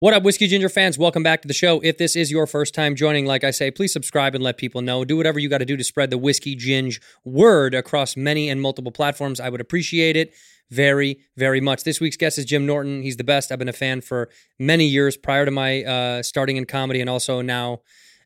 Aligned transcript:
What 0.00 0.14
up, 0.14 0.22
Whiskey 0.22 0.46
Ginger 0.46 0.68
fans? 0.68 0.96
Welcome 0.96 1.24
back 1.24 1.42
to 1.42 1.48
the 1.48 1.54
show. 1.54 1.80
If 1.80 1.98
this 1.98 2.14
is 2.14 2.30
your 2.30 2.46
first 2.46 2.72
time 2.72 2.94
joining, 2.94 3.26
like 3.26 3.42
I 3.42 3.50
say, 3.50 3.72
please 3.72 3.92
subscribe 3.92 4.32
and 4.36 4.44
let 4.44 4.56
people 4.56 4.80
know. 4.80 5.04
Do 5.04 5.16
whatever 5.16 5.40
you 5.40 5.48
got 5.48 5.58
to 5.58 5.64
do 5.64 5.76
to 5.76 5.82
spread 5.82 6.10
the 6.10 6.18
Whiskey 6.18 6.54
Ginge 6.54 7.00
word 7.24 7.74
across 7.74 8.16
many 8.16 8.48
and 8.48 8.62
multiple 8.62 8.92
platforms. 8.92 9.40
I 9.40 9.48
would 9.48 9.60
appreciate 9.60 10.14
it 10.14 10.32
very, 10.70 11.18
very 11.36 11.60
much. 11.60 11.82
This 11.82 12.00
week's 12.00 12.16
guest 12.16 12.38
is 12.38 12.44
Jim 12.44 12.64
Norton. 12.64 13.02
He's 13.02 13.16
the 13.16 13.24
best. 13.24 13.50
I've 13.50 13.58
been 13.58 13.68
a 13.68 13.72
fan 13.72 14.00
for 14.00 14.28
many 14.56 14.84
years 14.84 15.16
prior 15.16 15.44
to 15.44 15.50
my 15.50 15.82
uh, 15.82 16.22
starting 16.22 16.56
in 16.56 16.64
comedy 16.64 17.00
and 17.00 17.10
also 17.10 17.40
now 17.40 17.80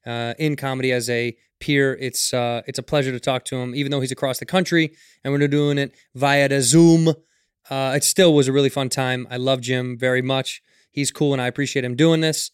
uh, 0.05 0.34
in 0.39 0.56
comedy 0.56 0.92
as 0.92 1.09
a 1.09 1.34
peer. 1.59 1.97
It's 1.98 2.34
uh, 2.34 2.61
it's 2.66 2.78
a 2.78 2.83
pleasure 2.83 3.12
to 3.12 3.20
talk 3.20 3.47
to 3.47 3.56
him, 3.56 3.75
even 3.75 3.91
though 3.91 4.00
he's 4.02 4.12
across 4.12 4.39
the 4.41 4.45
country 4.45 4.92
and 5.25 5.33
we're 5.33 5.48
doing 5.48 5.78
it 5.78 5.95
via 6.14 6.50
the 6.50 6.61
Zoom. 6.61 7.14
Uh, 7.70 7.95
it 7.97 8.05
still 8.05 8.34
was 8.34 8.47
a 8.47 8.52
really 8.52 8.69
fun 8.69 8.91
time. 8.91 9.27
I 9.30 9.39
love 9.39 9.62
Jim 9.62 9.97
very 9.97 10.20
much. 10.20 10.61
He's 10.92 11.10
cool, 11.10 11.32
and 11.32 11.42
I 11.42 11.48
appreciate 11.48 11.84
him 11.84 11.96
doing 11.96 12.20
this. 12.20 12.51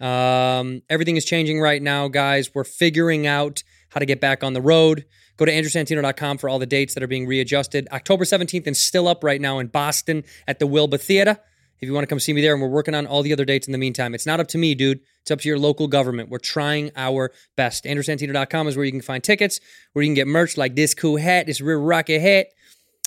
Um, 0.00 0.82
everything 0.88 1.16
is 1.16 1.24
changing 1.24 1.60
right 1.60 1.82
now, 1.82 2.08
guys. 2.08 2.54
We're 2.54 2.64
figuring 2.64 3.26
out 3.26 3.62
how 3.90 4.00
to 4.00 4.06
get 4.06 4.20
back 4.20 4.42
on 4.42 4.54
the 4.54 4.62
road. 4.62 5.04
Go 5.36 5.44
to 5.44 5.52
andrewsantino.com 5.52 6.38
for 6.38 6.48
all 6.48 6.58
the 6.58 6.66
dates 6.66 6.94
that 6.94 7.02
are 7.02 7.08
being 7.08 7.26
readjusted. 7.26 7.88
October 7.92 8.24
17th 8.24 8.66
and 8.66 8.76
still 8.76 9.08
up 9.08 9.22
right 9.22 9.40
now 9.40 9.58
in 9.58 9.66
Boston 9.66 10.24
at 10.46 10.58
the 10.58 10.66
Wilbur 10.66 10.98
Theater. 10.98 11.38
If 11.80 11.88
you 11.88 11.94
want 11.94 12.02
to 12.02 12.08
come 12.08 12.20
see 12.20 12.34
me 12.34 12.42
there, 12.42 12.52
and 12.52 12.60
we're 12.60 12.68
working 12.68 12.94
on 12.94 13.06
all 13.06 13.22
the 13.22 13.32
other 13.32 13.46
dates 13.46 13.66
in 13.66 13.72
the 13.72 13.78
meantime. 13.78 14.14
It's 14.14 14.26
not 14.26 14.38
up 14.38 14.48
to 14.48 14.58
me, 14.58 14.74
dude. 14.74 15.00
It's 15.22 15.30
up 15.30 15.40
to 15.40 15.48
your 15.48 15.58
local 15.58 15.88
government. 15.88 16.28
We're 16.28 16.38
trying 16.38 16.90
our 16.94 17.32
best. 17.56 17.84
AndrewSantino.com 17.84 18.68
is 18.68 18.76
where 18.76 18.84
you 18.84 18.92
can 18.92 19.00
find 19.00 19.24
tickets, 19.24 19.60
where 19.94 20.02
you 20.02 20.08
can 20.08 20.14
get 20.14 20.26
merch 20.26 20.58
like 20.58 20.76
this 20.76 20.92
cool 20.92 21.16
hat, 21.16 21.46
this 21.46 21.62
real 21.62 21.80
rocket 21.80 22.20
hat, 22.20 22.48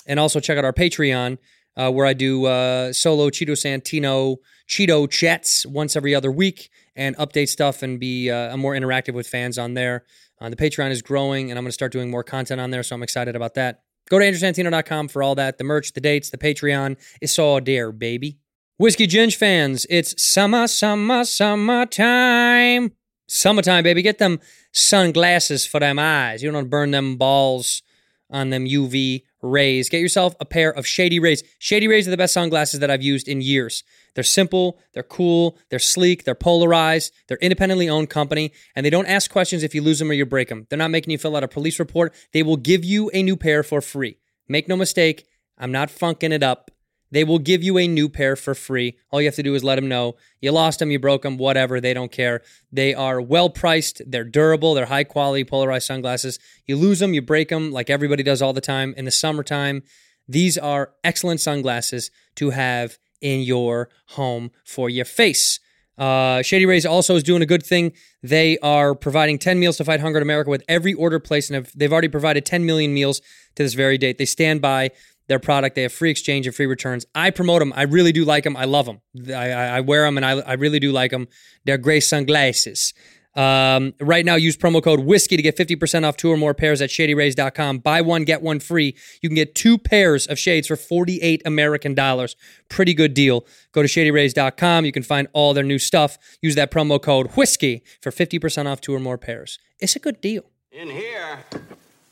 and 0.06 0.18
also 0.18 0.40
check 0.40 0.58
out 0.58 0.64
our 0.64 0.72
Patreon, 0.72 1.38
uh, 1.76 1.90
where 1.90 2.06
I 2.06 2.12
do 2.12 2.46
uh, 2.46 2.92
solo 2.92 3.30
Cheeto 3.30 3.52
Santino 3.52 4.36
Cheeto 4.68 5.10
chats 5.10 5.66
once 5.66 5.96
every 5.96 6.14
other 6.14 6.30
week 6.30 6.70
and 6.96 7.16
update 7.16 7.48
stuff 7.48 7.82
and 7.82 8.00
be 8.00 8.30
uh, 8.30 8.56
more 8.56 8.74
interactive 8.74 9.14
with 9.14 9.26
fans 9.26 9.58
on 9.58 9.74
there. 9.74 10.04
Uh, 10.40 10.48
the 10.48 10.56
Patreon 10.56 10.90
is 10.90 11.02
growing, 11.02 11.50
and 11.50 11.58
I'm 11.58 11.64
going 11.64 11.70
to 11.70 11.72
start 11.72 11.92
doing 11.92 12.10
more 12.10 12.24
content 12.24 12.60
on 12.60 12.70
there, 12.70 12.82
so 12.82 12.94
I'm 12.94 13.02
excited 13.02 13.36
about 13.36 13.54
that. 13.54 13.82
Go 14.10 14.18
to 14.18 14.24
andrewsantino.com 14.24 15.08
for 15.08 15.22
all 15.22 15.34
that 15.36 15.58
the 15.58 15.64
merch, 15.64 15.92
the 15.92 16.00
dates, 16.00 16.30
the 16.30 16.38
Patreon. 16.38 16.96
It's 17.20 17.38
all 17.38 17.60
there, 17.60 17.92
baby. 17.92 18.38
Whiskey 18.76 19.06
Ginge 19.06 19.36
fans, 19.36 19.86
it's 19.88 20.20
summer, 20.22 20.66
summer, 20.66 21.24
summertime. 21.24 22.92
Summertime, 23.26 23.84
baby. 23.84 24.02
Get 24.02 24.18
them 24.18 24.40
sunglasses 24.72 25.64
for 25.64 25.80
them 25.80 25.98
eyes. 25.98 26.42
You 26.42 26.50
don't 26.50 26.68
burn 26.68 26.90
them 26.90 27.16
balls 27.16 27.82
on 28.30 28.50
them 28.50 28.66
UV 28.66 29.22
rays. 29.44 29.88
Get 29.88 30.00
yourself 30.00 30.34
a 30.40 30.44
pair 30.44 30.70
of 30.70 30.86
Shady 30.86 31.20
Rays. 31.20 31.42
Shady 31.58 31.86
Rays 31.86 32.08
are 32.08 32.10
the 32.10 32.16
best 32.16 32.34
sunglasses 32.34 32.80
that 32.80 32.90
I've 32.90 33.02
used 33.02 33.28
in 33.28 33.40
years. 33.40 33.84
They're 34.14 34.24
simple, 34.24 34.78
they're 34.92 35.02
cool, 35.02 35.58
they're 35.70 35.78
sleek, 35.78 36.24
they're 36.24 36.34
polarized, 36.34 37.12
they're 37.28 37.38
independently 37.38 37.88
owned 37.88 38.10
company, 38.10 38.52
and 38.74 38.84
they 38.84 38.90
don't 38.90 39.06
ask 39.06 39.30
questions 39.30 39.62
if 39.62 39.74
you 39.74 39.82
lose 39.82 39.98
them 39.98 40.10
or 40.10 40.14
you 40.14 40.24
break 40.24 40.48
them. 40.48 40.66
They're 40.70 40.78
not 40.78 40.90
making 40.90 41.10
you 41.10 41.18
fill 41.18 41.36
out 41.36 41.44
a 41.44 41.48
police 41.48 41.78
report. 41.78 42.14
They 42.32 42.42
will 42.42 42.56
give 42.56 42.84
you 42.84 43.10
a 43.12 43.22
new 43.22 43.36
pair 43.36 43.62
for 43.62 43.80
free. 43.80 44.18
Make 44.48 44.68
no 44.68 44.76
mistake, 44.76 45.26
I'm 45.58 45.72
not 45.72 45.90
funking 45.90 46.32
it 46.32 46.42
up. 46.42 46.70
They 47.14 47.22
will 47.22 47.38
give 47.38 47.62
you 47.62 47.78
a 47.78 47.86
new 47.86 48.08
pair 48.08 48.34
for 48.34 48.56
free. 48.56 48.98
All 49.12 49.20
you 49.20 49.28
have 49.28 49.36
to 49.36 49.42
do 49.44 49.54
is 49.54 49.62
let 49.62 49.76
them 49.76 49.88
know 49.88 50.16
you 50.40 50.50
lost 50.50 50.80
them, 50.80 50.90
you 50.90 50.98
broke 50.98 51.22
them, 51.22 51.36
whatever. 51.36 51.80
They 51.80 51.94
don't 51.94 52.10
care. 52.10 52.42
They 52.72 52.92
are 52.92 53.20
well 53.20 53.50
priced, 53.50 54.02
they're 54.04 54.24
durable, 54.24 54.74
they're 54.74 54.86
high 54.86 55.04
quality 55.04 55.44
polarized 55.44 55.86
sunglasses. 55.86 56.40
You 56.66 56.74
lose 56.74 56.98
them, 56.98 57.14
you 57.14 57.22
break 57.22 57.50
them 57.50 57.70
like 57.70 57.88
everybody 57.88 58.24
does 58.24 58.42
all 58.42 58.52
the 58.52 58.60
time. 58.60 58.94
In 58.96 59.04
the 59.04 59.12
summertime, 59.12 59.84
these 60.26 60.58
are 60.58 60.90
excellent 61.04 61.40
sunglasses 61.40 62.10
to 62.34 62.50
have 62.50 62.98
in 63.20 63.42
your 63.42 63.90
home 64.08 64.50
for 64.64 64.90
your 64.90 65.04
face. 65.04 65.60
Uh, 65.96 66.42
Shady 66.42 66.66
Rays 66.66 66.84
also 66.84 67.14
is 67.14 67.22
doing 67.22 67.42
a 67.42 67.46
good 67.46 67.64
thing. 67.64 67.92
They 68.24 68.58
are 68.58 68.96
providing 68.96 69.38
10 69.38 69.60
meals 69.60 69.76
to 69.76 69.84
fight 69.84 70.00
hunger 70.00 70.18
in 70.18 70.22
America 70.22 70.50
with 70.50 70.64
every 70.68 70.94
order 70.94 71.20
placed, 71.20 71.50
and 71.50 71.54
have, 71.54 71.72
they've 71.76 71.92
already 71.92 72.08
provided 72.08 72.44
10 72.44 72.66
million 72.66 72.92
meals 72.92 73.20
to 73.54 73.62
this 73.62 73.74
very 73.74 73.98
date. 73.98 74.18
They 74.18 74.24
stand 74.24 74.60
by 74.60 74.90
their 75.28 75.38
product. 75.38 75.74
They 75.74 75.82
have 75.82 75.92
free 75.92 76.10
exchange 76.10 76.46
and 76.46 76.54
free 76.54 76.66
returns. 76.66 77.06
I 77.14 77.30
promote 77.30 77.60
them. 77.60 77.72
I 77.74 77.82
really 77.82 78.12
do 78.12 78.24
like 78.24 78.44
them. 78.44 78.56
I 78.56 78.64
love 78.64 78.86
them. 78.86 79.00
I, 79.28 79.50
I, 79.50 79.80
wear 79.80 80.04
them 80.04 80.16
and 80.16 80.26
I, 80.26 80.32
I 80.40 80.52
really 80.54 80.80
do 80.80 80.92
like 80.92 81.10
them. 81.10 81.28
They're 81.64 81.78
gray 81.78 82.00
sunglasses. 82.00 82.92
Um, 83.36 83.94
right 84.00 84.24
now, 84.24 84.36
use 84.36 84.56
promo 84.56 84.82
code 84.82 85.00
whiskey 85.00 85.36
to 85.36 85.42
get 85.42 85.56
50% 85.56 86.04
off 86.04 86.16
two 86.16 86.30
or 86.30 86.36
more 86.36 86.54
pairs 86.54 86.80
at 86.80 86.90
shadyrays.com. 86.90 87.78
Buy 87.78 88.00
one, 88.00 88.24
get 88.24 88.42
one 88.42 88.60
free. 88.60 88.96
You 89.22 89.28
can 89.28 89.34
get 89.34 89.54
two 89.54 89.76
pairs 89.76 90.26
of 90.26 90.38
shades 90.38 90.68
for 90.68 90.76
48 90.76 91.42
American 91.44 91.94
dollars. 91.94 92.36
Pretty 92.68 92.94
good 92.94 93.12
deal. 93.12 93.44
Go 93.72 93.82
to 93.82 93.88
shadyrays.com. 93.88 94.84
You 94.84 94.92
can 94.92 95.02
find 95.02 95.26
all 95.32 95.52
their 95.52 95.64
new 95.64 95.78
stuff. 95.78 96.16
Use 96.42 96.54
that 96.54 96.70
promo 96.70 97.02
code 97.02 97.32
whiskey 97.36 97.82
for 98.00 98.12
50% 98.12 98.66
off 98.66 98.80
two 98.80 98.94
or 98.94 99.00
more 99.00 99.18
pairs. 99.18 99.58
It's 99.80 99.96
a 99.96 99.98
good 99.98 100.20
deal. 100.20 100.44
In 100.70 100.90
here, 100.90 101.40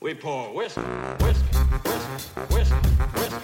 we 0.03 0.13
pour 0.13 0.53
whiskey, 0.53 0.81
whiskey, 1.21 1.57
whiskey, 1.85 2.41
whiskey, 2.53 2.75
whiskey. 3.15 3.37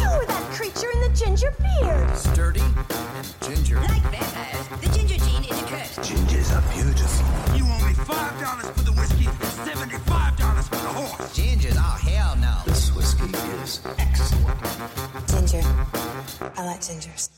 Oh, 0.00 0.24
that 0.26 0.42
creature 0.50 0.90
in 0.90 1.00
the 1.00 1.10
ginger 1.14 1.54
beard. 1.60 2.16
Sturdy 2.16 2.60
and 2.60 3.34
ginger. 3.40 3.76
Like 3.76 4.02
vampires, 4.10 4.66
the 4.80 4.88
ginger 4.88 5.16
gene 5.24 5.44
is 5.44 5.62
a 5.62 5.66
curse. 5.66 5.98
Gingers 5.98 6.50
are 6.50 6.74
beautiful. 6.74 7.56
You 7.56 7.64
owe 7.66 7.86
me 7.86 7.94
five 7.94 8.34
dollars 8.40 8.68
for 8.70 8.82
the 8.82 8.92
whiskey 8.98 9.26
and 9.26 9.68
seventy-five 9.68 10.36
dollars 10.36 10.66
for 10.66 10.74
the 10.74 10.88
horse. 10.88 11.38
Gingers? 11.38 11.76
Oh, 11.76 11.98
hell 12.02 12.34
no. 12.34 12.62
This 12.66 12.92
whiskey 12.92 13.30
is 13.62 13.80
excellent. 13.96 14.58
Ginger. 15.28 15.62
I 16.56 16.66
like 16.66 16.80
gingers. 16.80 17.30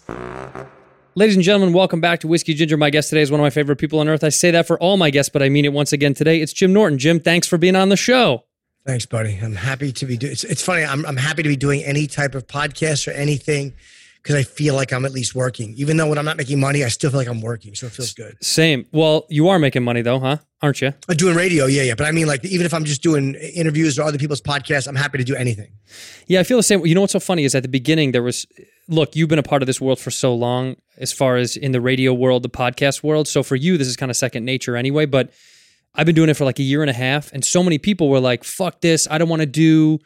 Ladies 1.14 1.34
and 1.34 1.44
gentlemen, 1.44 1.72
welcome 1.72 2.00
back 2.00 2.20
to 2.20 2.28
Whiskey 2.28 2.54
Ginger. 2.54 2.76
My 2.76 2.90
guest 2.90 3.08
today 3.08 3.22
is 3.22 3.30
one 3.30 3.40
of 3.40 3.44
my 3.44 3.50
favorite 3.50 3.76
people 3.76 3.98
on 3.98 4.08
earth. 4.08 4.22
I 4.22 4.28
say 4.28 4.52
that 4.52 4.66
for 4.66 4.78
all 4.78 4.96
my 4.96 5.10
guests, 5.10 5.30
but 5.30 5.42
I 5.42 5.48
mean 5.48 5.64
it 5.64 5.72
once 5.72 5.92
again 5.92 6.14
today. 6.14 6.40
It's 6.40 6.52
Jim 6.52 6.72
Norton. 6.72 6.98
Jim, 6.98 7.18
thanks 7.18 7.48
for 7.48 7.58
being 7.58 7.74
on 7.74 7.88
the 7.88 7.96
show. 7.96 8.44
Thanks, 8.86 9.04
buddy. 9.04 9.36
I'm 9.42 9.56
happy 9.56 9.90
to 9.92 10.06
be 10.06 10.16
doing. 10.16 10.32
It's, 10.32 10.44
it's 10.44 10.62
funny. 10.62 10.84
I'm 10.84 11.04
I'm 11.06 11.16
happy 11.16 11.42
to 11.42 11.48
be 11.48 11.56
doing 11.56 11.82
any 11.82 12.06
type 12.06 12.34
of 12.34 12.46
podcast 12.46 13.08
or 13.08 13.10
anything 13.10 13.74
because 14.22 14.36
I 14.36 14.44
feel 14.44 14.74
like 14.74 14.92
I'm 14.92 15.04
at 15.04 15.12
least 15.12 15.34
working. 15.34 15.74
Even 15.76 15.96
though 15.96 16.08
when 16.08 16.18
I'm 16.18 16.24
not 16.24 16.36
making 16.36 16.60
money, 16.60 16.84
I 16.84 16.88
still 16.88 17.10
feel 17.10 17.18
like 17.18 17.28
I'm 17.28 17.40
working. 17.40 17.74
So 17.74 17.86
it 17.86 17.92
feels 17.92 18.14
good. 18.14 18.36
Same. 18.42 18.86
Well, 18.92 19.26
you 19.28 19.48
are 19.48 19.58
making 19.58 19.82
money 19.82 20.02
though, 20.02 20.20
huh? 20.20 20.36
Aren't 20.62 20.80
you? 20.80 20.88
Uh, 20.88 20.92
I'm 21.10 21.16
doing 21.16 21.34
radio, 21.36 21.66
yeah, 21.66 21.82
yeah. 21.82 21.94
But 21.96 22.06
I 22.06 22.12
mean, 22.12 22.26
like, 22.28 22.44
even 22.44 22.64
if 22.64 22.72
I'm 22.72 22.84
just 22.84 23.02
doing 23.02 23.34
interviews 23.34 23.98
or 23.98 24.02
other 24.02 24.18
people's 24.18 24.40
podcasts, 24.40 24.86
I'm 24.86 24.96
happy 24.96 25.18
to 25.18 25.24
do 25.24 25.34
anything. 25.34 25.72
Yeah, 26.26 26.40
I 26.40 26.44
feel 26.44 26.56
the 26.58 26.62
same. 26.62 26.84
You 26.86 26.94
know 26.94 27.00
what's 27.00 27.12
so 27.12 27.20
funny 27.20 27.44
is 27.44 27.54
at 27.54 27.62
the 27.64 27.68
beginning 27.68 28.12
there 28.12 28.22
was 28.22 28.46
look, 28.88 29.14
you've 29.14 29.28
been 29.28 29.38
a 29.38 29.44
part 29.44 29.62
of 29.62 29.66
this 29.66 29.80
world 29.80 29.98
for 29.98 30.10
so 30.10 30.34
long 30.34 30.76
as 30.96 31.12
far 31.12 31.36
as 31.36 31.56
in 31.56 31.72
the 31.72 31.80
radio 31.80 32.12
world, 32.12 32.42
the 32.42 32.48
podcast 32.48 33.02
world. 33.02 33.28
So 33.28 33.42
for 33.42 33.56
you, 33.56 33.78
this 33.78 33.86
is 33.86 33.96
kind 33.96 34.10
of 34.10 34.16
second 34.16 34.44
nature 34.44 34.76
anyway, 34.76 35.06
but 35.06 35.30
I've 35.94 36.06
been 36.06 36.14
doing 36.14 36.28
it 36.28 36.34
for 36.34 36.44
like 36.44 36.58
a 36.58 36.62
year 36.62 36.82
and 36.82 36.90
a 36.90 36.94
half 36.94 37.32
and 37.32 37.44
so 37.44 37.62
many 37.62 37.78
people 37.78 38.08
were 38.08 38.20
like, 38.20 38.44
"Fuck 38.44 38.80
this. 38.80 39.06
I 39.10 39.18
don't 39.18 39.28
want 39.28 39.40
to 39.40 39.46
do 39.46 40.00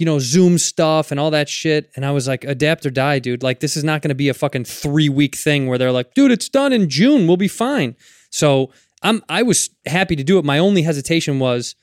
you 0.00 0.06
know, 0.06 0.18
Zoom 0.18 0.56
stuff 0.56 1.10
and 1.10 1.20
all 1.20 1.30
that 1.30 1.46
shit. 1.46 1.90
And 1.94 2.06
I 2.06 2.10
was 2.10 2.26
like, 2.26 2.42
adapt 2.44 2.86
or 2.86 2.90
die, 2.90 3.18
dude. 3.18 3.42
Like, 3.42 3.60
this 3.60 3.76
is 3.76 3.84
not 3.84 4.00
going 4.00 4.08
to 4.08 4.14
be 4.14 4.30
a 4.30 4.34
fucking 4.34 4.64
three 4.64 5.10
week 5.10 5.36
thing 5.36 5.66
where 5.66 5.76
they're 5.76 5.92
like, 5.92 6.14
dude, 6.14 6.32
it's 6.32 6.48
done 6.48 6.72
in 6.72 6.88
June. 6.88 7.26
We'll 7.26 7.36
be 7.36 7.48
fine. 7.48 7.94
So 8.30 8.72
I'm, 9.02 9.22
I 9.28 9.42
was 9.42 9.68
happy 9.84 10.16
to 10.16 10.24
do 10.24 10.38
it. 10.38 10.44
My 10.46 10.58
only 10.58 10.80
hesitation 10.80 11.38
was 11.38 11.74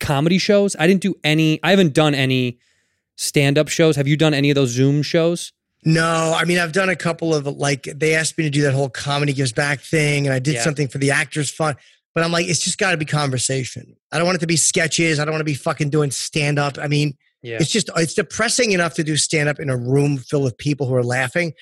comedy 0.00 0.38
shows. 0.38 0.74
I 0.78 0.86
didn't 0.86 1.02
do 1.02 1.16
any, 1.22 1.62
I 1.62 1.68
haven't 1.68 1.92
done 1.92 2.14
any 2.14 2.58
stand 3.16 3.58
up 3.58 3.68
shows. 3.68 3.96
Have 3.96 4.08
you 4.08 4.16
done 4.16 4.32
any 4.32 4.48
of 4.50 4.54
those 4.54 4.70
Zoom 4.70 5.02
shows? 5.02 5.52
No, 5.84 6.34
I 6.36 6.44
mean, 6.44 6.58
I've 6.58 6.72
done 6.72 6.88
a 6.88 6.96
couple 6.96 7.34
of 7.34 7.46
like, 7.46 7.84
they 7.94 8.14
asked 8.14 8.36
me 8.38 8.44
to 8.44 8.50
do 8.50 8.62
that 8.62 8.72
whole 8.74 8.88
comedy 8.88 9.32
gives 9.32 9.52
back 9.52 9.80
thing, 9.80 10.26
and 10.26 10.34
I 10.34 10.38
did 10.38 10.54
Yeah. 10.54 10.64
something 10.64 10.88
for 10.88 10.98
the 10.98 11.10
Actors 11.12 11.50
Fund. 11.50 11.76
But 12.14 12.24
I'm 12.24 12.32
like, 12.32 12.46
it's 12.48 12.60
just 12.64 12.78
got 12.78 12.92
to 12.92 12.96
be 12.96 13.04
conversation. 13.04 13.94
I 14.10 14.16
don't 14.18 14.26
want 14.26 14.36
it 14.36 14.40
to 14.40 14.46
be 14.46 14.56
sketches. 14.56 15.20
I 15.20 15.24
don't 15.24 15.32
want 15.32 15.40
to 15.40 15.44
be 15.44 15.54
fucking 15.54 15.90
doing 15.90 16.10
stand 16.10 16.58
up. 16.58 16.78
I 16.78 16.88
mean, 16.88 17.16
Yeah. 17.42 17.58
it's 17.60 17.70
just 17.70 17.90
it's 17.96 18.14
depressing 18.14 18.72
enough 18.72 18.94
to 18.94 19.04
do 19.04 19.16
stand 19.18 19.48
up 19.50 19.60
in 19.60 19.68
a 19.68 19.76
room 19.76 20.16
filled 20.18 20.44
with 20.44 20.56
people 20.58 20.86
who 20.88 20.94
are 20.94 21.04
laughing. 21.04 21.52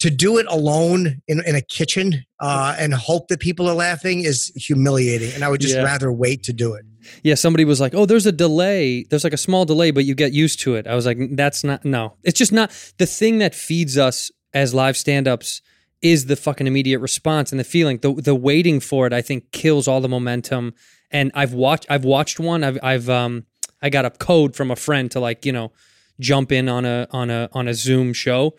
To 0.00 0.10
do 0.10 0.36
it 0.38 0.46
alone 0.48 1.22
in, 1.28 1.42
in 1.46 1.54
a 1.54 1.60
kitchen 1.62 2.24
uh, 2.40 2.74
and 2.78 2.92
hope 2.92 3.28
that 3.28 3.40
people 3.40 3.68
are 3.68 3.74
laughing 3.74 4.24
is 4.24 4.48
humiliating. 4.56 5.32
And 5.32 5.44
I 5.44 5.48
would 5.48 5.60
just 5.60 5.76
Yeah. 5.76 5.82
rather 5.82 6.12
wait 6.12 6.42
to 6.44 6.52
do 6.52 6.74
it. 6.74 6.84
Yeah, 7.22 7.34
somebody 7.34 7.64
was 7.64 7.80
like, 7.80 7.94
"Oh, 7.94 8.06
there's 8.06 8.26
a 8.26 8.32
delay. 8.32 9.04
There's 9.04 9.24
like 9.24 9.32
a 9.32 9.38
small 9.38 9.64
delay, 9.64 9.90
but 9.90 10.04
you 10.04 10.14
get 10.14 10.32
used 10.32 10.60
to 10.60 10.74
it." 10.74 10.86
I 10.86 10.94
was 10.94 11.06
like, 11.06 11.18
"That's 11.32 11.64
not 11.64 11.84
no. 11.84 12.14
It's 12.22 12.38
just 12.38 12.52
not 12.52 12.70
the 12.98 13.06
thing 13.06 13.38
that 13.38 13.54
feeds 13.54 13.98
us 13.98 14.30
as 14.54 14.74
live 14.74 14.96
stand-ups 14.96 15.62
is 16.02 16.26
the 16.26 16.36
fucking 16.36 16.66
immediate 16.66 16.98
response 16.98 17.52
and 17.52 17.60
the 17.60 17.64
feeling. 17.64 17.98
The 17.98 18.12
the 18.14 18.34
waiting 18.34 18.80
for 18.80 19.06
it, 19.06 19.12
I 19.12 19.22
think, 19.22 19.52
kills 19.52 19.86
all 19.86 20.00
the 20.00 20.08
momentum. 20.08 20.74
And 21.10 21.30
I've 21.34 21.52
watched 21.52 21.86
I've 21.88 22.04
watched 22.04 22.40
one. 22.40 22.64
I've 22.64 22.78
I've 22.82 23.08
um 23.08 23.46
I 23.80 23.88
got 23.90 24.04
a 24.04 24.10
code 24.10 24.54
from 24.56 24.70
a 24.70 24.76
friend 24.76 25.10
to 25.12 25.20
like 25.20 25.46
you 25.46 25.52
know 25.52 25.72
jump 26.20 26.52
in 26.52 26.68
on 26.68 26.84
a 26.84 27.06
on 27.10 27.30
a 27.30 27.48
on 27.52 27.68
a 27.68 27.74
Zoom 27.74 28.12
show, 28.12 28.54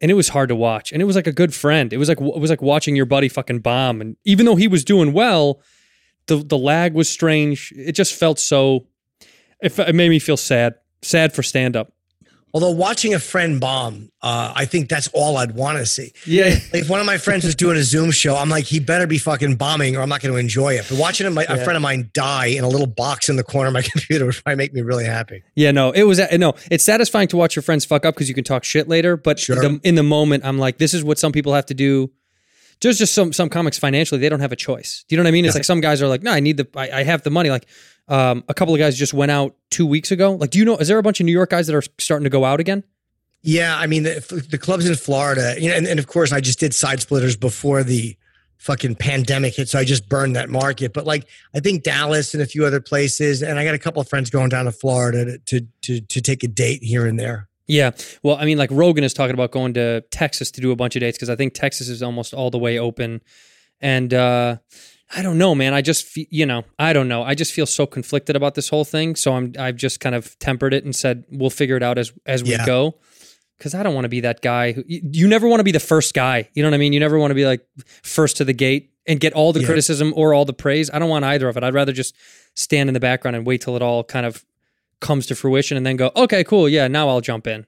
and 0.00 0.10
it 0.10 0.14
was 0.14 0.28
hard 0.28 0.50
to 0.50 0.56
watch. 0.56 0.92
And 0.92 1.00
it 1.00 1.06
was 1.06 1.16
like 1.16 1.26
a 1.26 1.32
good 1.32 1.54
friend. 1.54 1.92
It 1.92 1.96
was 1.98 2.08
like 2.08 2.20
it 2.20 2.40
was 2.40 2.50
like 2.50 2.62
watching 2.62 2.94
your 2.94 3.06
buddy 3.06 3.28
fucking 3.28 3.60
bomb. 3.60 4.00
And 4.00 4.16
even 4.24 4.46
though 4.46 4.56
he 4.56 4.68
was 4.68 4.84
doing 4.84 5.12
well, 5.12 5.62
the 6.26 6.36
the 6.36 6.58
lag 6.58 6.94
was 6.94 7.08
strange. 7.08 7.72
It 7.76 7.92
just 7.92 8.14
felt 8.14 8.38
so. 8.38 8.86
It, 9.60 9.78
it 9.78 9.94
made 9.94 10.10
me 10.10 10.18
feel 10.18 10.36
sad. 10.36 10.74
Sad 11.02 11.32
for 11.32 11.42
stand 11.42 11.76
up. 11.76 11.92
Although 12.54 12.70
watching 12.70 13.12
a 13.12 13.18
friend 13.18 13.60
bomb, 13.60 14.10
uh, 14.22 14.52
I 14.56 14.64
think 14.64 14.88
that's 14.88 15.08
all 15.12 15.36
I'd 15.36 15.54
want 15.54 15.76
to 15.76 15.84
see. 15.84 16.12
Yeah. 16.24 16.44
Like 16.72 16.82
if 16.84 16.88
one 16.88 17.00
of 17.00 17.06
my 17.06 17.18
friends 17.18 17.44
was 17.44 17.54
doing 17.54 17.76
a 17.76 17.82
Zoom 17.82 18.10
show, 18.10 18.34
I'm 18.34 18.48
like, 18.48 18.64
he 18.64 18.80
better 18.80 19.06
be 19.06 19.18
fucking 19.18 19.56
bombing, 19.56 19.94
or 19.94 20.00
I'm 20.00 20.08
not 20.08 20.22
going 20.22 20.32
to 20.32 20.38
enjoy 20.40 20.74
it. 20.74 20.86
But 20.88 20.96
watching 20.98 21.26
him, 21.26 21.36
a 21.36 21.44
friend 21.44 21.76
of 21.76 21.82
mine 21.82 22.08
die 22.14 22.46
in 22.46 22.64
a 22.64 22.68
little 22.68 22.86
box 22.86 23.28
in 23.28 23.36
the 23.36 23.44
corner 23.44 23.66
of 23.68 23.74
my 23.74 23.82
computer 23.92 24.24
would 24.24 24.36
probably 24.42 24.56
make 24.56 24.72
me 24.72 24.80
really 24.80 25.04
happy. 25.04 25.42
Yeah, 25.54 25.70
no, 25.70 25.90
it 25.90 26.04
was 26.04 26.18
no. 26.32 26.54
It's 26.70 26.84
satisfying 26.84 27.28
to 27.28 27.36
watch 27.36 27.56
your 27.56 27.62
friends 27.62 27.84
fuck 27.84 28.06
up 28.06 28.14
because 28.14 28.28
you 28.28 28.34
can 28.34 28.44
talk 28.44 28.64
shit 28.64 28.88
later. 28.88 29.18
But 29.18 29.38
Sure. 29.38 29.56
the, 29.56 29.78
in 29.82 29.94
the 29.94 30.02
moment, 30.02 30.46
I'm 30.46 30.58
like, 30.58 30.78
this 30.78 30.94
is 30.94 31.04
what 31.04 31.18
some 31.18 31.32
people 31.32 31.52
have 31.52 31.66
to 31.66 31.74
do. 31.74 32.10
There's 32.82 32.98
just 32.98 33.14
some 33.14 33.32
some 33.32 33.48
comics 33.48 33.78
financially 33.78 34.20
they 34.20 34.28
don't 34.28 34.40
have 34.40 34.52
a 34.52 34.56
choice. 34.56 35.04
Do 35.08 35.14
you 35.14 35.16
know 35.16 35.24
what 35.24 35.28
I 35.28 35.32
mean? 35.32 35.44
It's 35.44 35.54
like 35.54 35.64
some 35.64 35.80
guys 35.80 36.02
are 36.02 36.08
like, 36.08 36.22
no, 36.22 36.30
I 36.30 36.40
need 36.40 36.58
the, 36.58 36.68
I, 36.76 37.00
I 37.00 37.02
have 37.04 37.22
the 37.22 37.30
money. 37.30 37.50
Like, 37.50 37.66
um, 38.08 38.44
a 38.48 38.54
couple 38.54 38.74
of 38.74 38.78
guys 38.78 38.96
just 38.96 39.14
went 39.14 39.30
out 39.30 39.56
two 39.70 39.86
weeks 39.86 40.10
ago. 40.10 40.32
Like, 40.32 40.50
do 40.50 40.58
you 40.58 40.64
know? 40.64 40.76
Is 40.76 40.88
there 40.88 40.98
a 40.98 41.02
bunch 41.02 41.20
of 41.20 41.26
New 41.26 41.32
York 41.32 41.50
guys 41.50 41.66
that 41.66 41.74
are 41.74 41.82
starting 41.98 42.24
to 42.24 42.30
go 42.30 42.44
out 42.44 42.60
again? 42.60 42.84
Yeah, 43.42 43.76
I 43.78 43.86
mean 43.86 44.02
the, 44.02 44.46
the 44.50 44.58
clubs 44.58 44.88
in 44.88 44.96
Florida, 44.96 45.54
you 45.58 45.70
know, 45.70 45.76
and, 45.76 45.86
and 45.86 45.98
of 45.98 46.08
course 46.08 46.32
I 46.32 46.40
just 46.40 46.58
did 46.58 46.74
Side 46.74 47.00
Splitters 47.00 47.36
before 47.36 47.84
the 47.84 48.16
fucking 48.58 48.96
pandemic 48.96 49.54
hit, 49.54 49.68
so 49.68 49.78
I 49.78 49.84
just 49.84 50.08
burned 50.08 50.34
that 50.34 50.50
market. 50.50 50.92
But 50.92 51.06
like 51.06 51.28
I 51.54 51.60
think 51.60 51.84
Dallas 51.84 52.34
and 52.34 52.42
a 52.42 52.46
few 52.46 52.66
other 52.66 52.80
places, 52.80 53.42
and 53.42 53.58
I 53.58 53.64
got 53.64 53.74
a 53.74 53.78
couple 53.78 54.02
of 54.02 54.08
friends 54.08 54.30
going 54.30 54.48
down 54.48 54.64
to 54.64 54.72
Florida 54.72 55.24
to 55.24 55.38
to 55.38 55.66
to, 55.82 56.00
to 56.00 56.20
take 56.20 56.42
a 56.42 56.48
date 56.48 56.82
here 56.82 57.06
and 57.06 57.18
there. 57.18 57.45
Yeah. 57.68 57.90
Well, 58.22 58.36
I 58.36 58.44
mean, 58.44 58.58
like 58.58 58.70
Rogan 58.70 59.04
is 59.04 59.12
talking 59.14 59.34
about 59.34 59.50
going 59.50 59.74
to 59.74 60.02
Texas 60.10 60.50
to 60.52 60.60
do 60.60 60.70
a 60.70 60.76
bunch 60.76 60.94
of 60.96 61.00
dates 61.00 61.16
because 61.18 61.30
I 61.30 61.36
think 61.36 61.54
Texas 61.54 61.88
is 61.88 62.02
almost 62.02 62.32
all 62.34 62.50
the 62.50 62.58
way 62.58 62.78
open. 62.78 63.22
And 63.80 64.14
uh, 64.14 64.56
I 65.14 65.22
don't 65.22 65.36
know, 65.38 65.54
man. 65.54 65.74
I 65.74 65.82
just, 65.82 66.06
fe- 66.06 66.28
you 66.30 66.46
know, 66.46 66.64
I 66.78 66.92
don't 66.92 67.08
know. 67.08 67.22
I 67.22 67.34
just 67.34 67.52
feel 67.52 67.66
so 67.66 67.86
conflicted 67.86 68.36
about 68.36 68.54
this 68.54 68.68
whole 68.68 68.84
thing. 68.84 69.16
So 69.16 69.34
I'm, 69.34 69.52
I've 69.58 69.76
just 69.76 70.00
kind 70.00 70.14
of 70.14 70.38
tempered 70.38 70.74
it 70.74 70.84
and 70.84 70.94
said 70.94 71.24
we'll 71.30 71.50
figure 71.50 71.76
it 71.76 71.82
out 71.82 71.98
as 71.98 72.12
as 72.24 72.42
we 72.42 72.50
Yeah. 72.52 72.64
go. 72.66 72.96
Because 73.58 73.74
I 73.74 73.82
don't 73.82 73.94
want 73.94 74.04
to 74.04 74.10
be 74.10 74.20
that 74.20 74.42
guy. 74.42 74.72
Who, 74.72 74.84
you, 74.86 75.00
you 75.12 75.28
never 75.28 75.48
want 75.48 75.60
to 75.60 75.64
be 75.64 75.72
the 75.72 75.80
first 75.80 76.12
guy. 76.12 76.48
You 76.52 76.62
know 76.62 76.68
what 76.68 76.74
I 76.74 76.78
mean? 76.78 76.92
You 76.92 77.00
never 77.00 77.18
want 77.18 77.30
to 77.30 77.34
be 77.34 77.46
like 77.46 77.66
first 78.02 78.36
to 78.36 78.44
the 78.44 78.52
gate 78.52 78.92
and 79.08 79.18
get 79.18 79.32
all 79.32 79.52
the 79.54 79.60
Yeah. 79.60 79.66
criticism 79.66 80.12
or 80.14 80.34
all 80.34 80.44
the 80.44 80.52
praise. 80.52 80.90
I 80.92 80.98
don't 80.98 81.08
want 81.08 81.24
either 81.24 81.48
of 81.48 81.56
it. 81.56 81.62
I'd 81.64 81.72
rather 81.74 81.92
just 81.92 82.14
stand 82.54 82.90
in 82.90 82.94
the 82.94 83.00
background 83.00 83.34
and 83.36 83.46
wait 83.46 83.62
till 83.62 83.74
it 83.76 83.80
all 83.82 84.04
kind 84.04 84.26
of 84.26 84.44
comes 85.00 85.26
to 85.26 85.34
fruition 85.34 85.76
and 85.76 85.84
then 85.84 85.96
go, 85.96 86.10
okay, 86.16 86.44
cool, 86.44 86.68
yeah, 86.68 86.88
now 86.88 87.08
I'll 87.08 87.20
jump 87.20 87.46
in. 87.46 87.66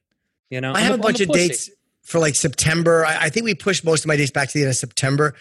You 0.50 0.60
know, 0.60 0.72
I 0.72 0.80
have 0.80 0.92
a, 0.92 0.94
I'm 0.94 1.00
bunch 1.00 1.20
of 1.20 1.28
dates 1.28 1.70
for 2.02 2.18
like 2.18 2.34
September. 2.34 3.04
I, 3.04 3.24
I 3.24 3.28
think 3.28 3.44
we 3.44 3.54
pushed 3.54 3.84
most 3.84 4.04
of 4.04 4.08
my 4.08 4.16
dates 4.16 4.30
back 4.30 4.48
to 4.48 4.54
the 4.54 4.62
end 4.62 4.70
of 4.70 4.76
September. 4.76 5.34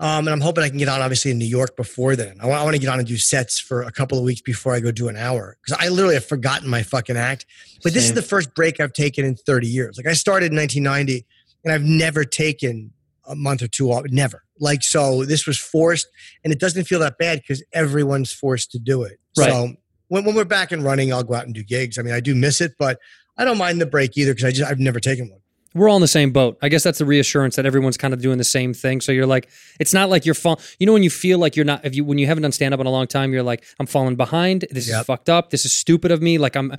Um, 0.00 0.26
and 0.26 0.30
I'm 0.30 0.40
hoping 0.40 0.62
I 0.62 0.68
can 0.68 0.78
get 0.78 0.88
on 0.88 1.02
obviously 1.02 1.32
in 1.32 1.38
New 1.38 1.44
York 1.44 1.76
before 1.76 2.14
then. 2.14 2.36
I 2.40 2.46
want, 2.46 2.60
I 2.60 2.64
want 2.64 2.76
to 2.76 2.80
get 2.80 2.88
on 2.88 3.00
and 3.00 3.08
do 3.08 3.16
sets 3.16 3.58
for 3.58 3.82
a 3.82 3.90
couple 3.90 4.16
of 4.16 4.24
weeks 4.24 4.40
before 4.40 4.72
I 4.72 4.80
go 4.80 4.92
do 4.92 5.08
an 5.08 5.16
hour 5.16 5.58
because 5.60 5.84
I 5.84 5.88
literally 5.88 6.14
have 6.14 6.24
forgotten 6.24 6.68
my 6.68 6.82
fucking 6.82 7.16
act. 7.16 7.46
But 7.82 7.94
this 7.94 8.04
is 8.04 8.14
the 8.14 8.22
first 8.22 8.54
break 8.54 8.80
I've 8.80 8.92
taken 8.92 9.24
in 9.24 9.34
30 9.34 9.66
years. 9.66 9.96
Like 9.98 10.06
I 10.06 10.12
started 10.12 10.52
in 10.52 10.56
1990 10.56 11.26
and 11.64 11.74
I've 11.74 11.82
never 11.82 12.24
taken 12.24 12.92
a 13.26 13.34
month 13.34 13.60
or 13.60 13.68
two 13.68 13.90
off. 13.90 14.04
Never. 14.06 14.44
Like, 14.60 14.84
so 14.84 15.24
this 15.24 15.46
was 15.46 15.58
forced 15.58 16.06
and 16.44 16.52
it 16.52 16.60
doesn't 16.60 16.84
feel 16.84 17.00
that 17.00 17.18
bad 17.18 17.40
because 17.40 17.62
everyone's 17.72 18.32
forced 18.32 18.70
to 18.72 18.78
do 18.78 19.02
it. 19.02 19.18
Right. 19.36 19.50
So 19.50 19.74
when, 20.08 20.24
when 20.24 20.34
we're 20.34 20.44
back 20.44 20.72
and 20.72 20.82
running, 20.82 21.12
I'll 21.12 21.22
go 21.24 21.34
out 21.34 21.46
and 21.46 21.54
do 21.54 21.62
gigs. 21.62 21.98
I 21.98 22.02
mean, 22.02 22.14
I 22.14 22.20
do 22.20 22.34
miss 22.34 22.60
it, 22.60 22.74
but 22.78 22.98
I 23.36 23.44
don't 23.44 23.58
mind 23.58 23.80
the 23.80 23.86
break 23.86 24.16
either 24.18 24.32
because 24.32 24.44
I 24.44 24.50
just, 24.50 24.70
I've 24.70 24.80
never 24.80 25.00
taken 25.00 25.30
one. 25.30 25.40
we're 25.74 25.88
all 25.88 25.96
in 25.96 26.02
the 26.02 26.08
same 26.08 26.32
boat. 26.32 26.58
I 26.60 26.68
guess 26.68 26.82
that's 26.82 26.98
the 26.98 27.04
reassurance 27.04 27.56
that 27.56 27.66
everyone's 27.66 27.96
kind 27.96 28.12
of 28.14 28.20
doing 28.20 28.38
the 28.38 28.44
same 28.44 28.74
thing. 28.74 29.00
So 29.00 29.12
you're 29.12 29.26
like, 29.26 29.48
it's 29.78 29.94
not 29.94 30.10
like 30.10 30.24
you're 30.24 30.34
fall. 30.34 30.60
You 30.78 30.86
know 30.86 30.92
when 30.92 31.02
you 31.02 31.10
feel 31.10 31.38
like 31.38 31.54
you're 31.54 31.64
not 31.64 31.84
if 31.84 31.94
you 31.94 32.04
when 32.04 32.18
you 32.18 32.26
haven't 32.26 32.42
done 32.42 32.52
stand 32.52 32.74
up 32.74 32.80
in 32.80 32.86
a 32.86 32.90
long 32.90 33.06
time, 33.06 33.32
you're 33.32 33.42
like, 33.42 33.64
I'm 33.78 33.86
falling 33.86 34.16
behind. 34.16 34.66
This 34.70 34.88
is 34.88 35.04
fucked 35.04 35.28
up. 35.28 35.50
This 35.50 35.64
is 35.64 35.72
stupid 35.72 36.10
of 36.10 36.20
me. 36.20 36.38
Like 36.38 36.56
I'm 36.56 36.76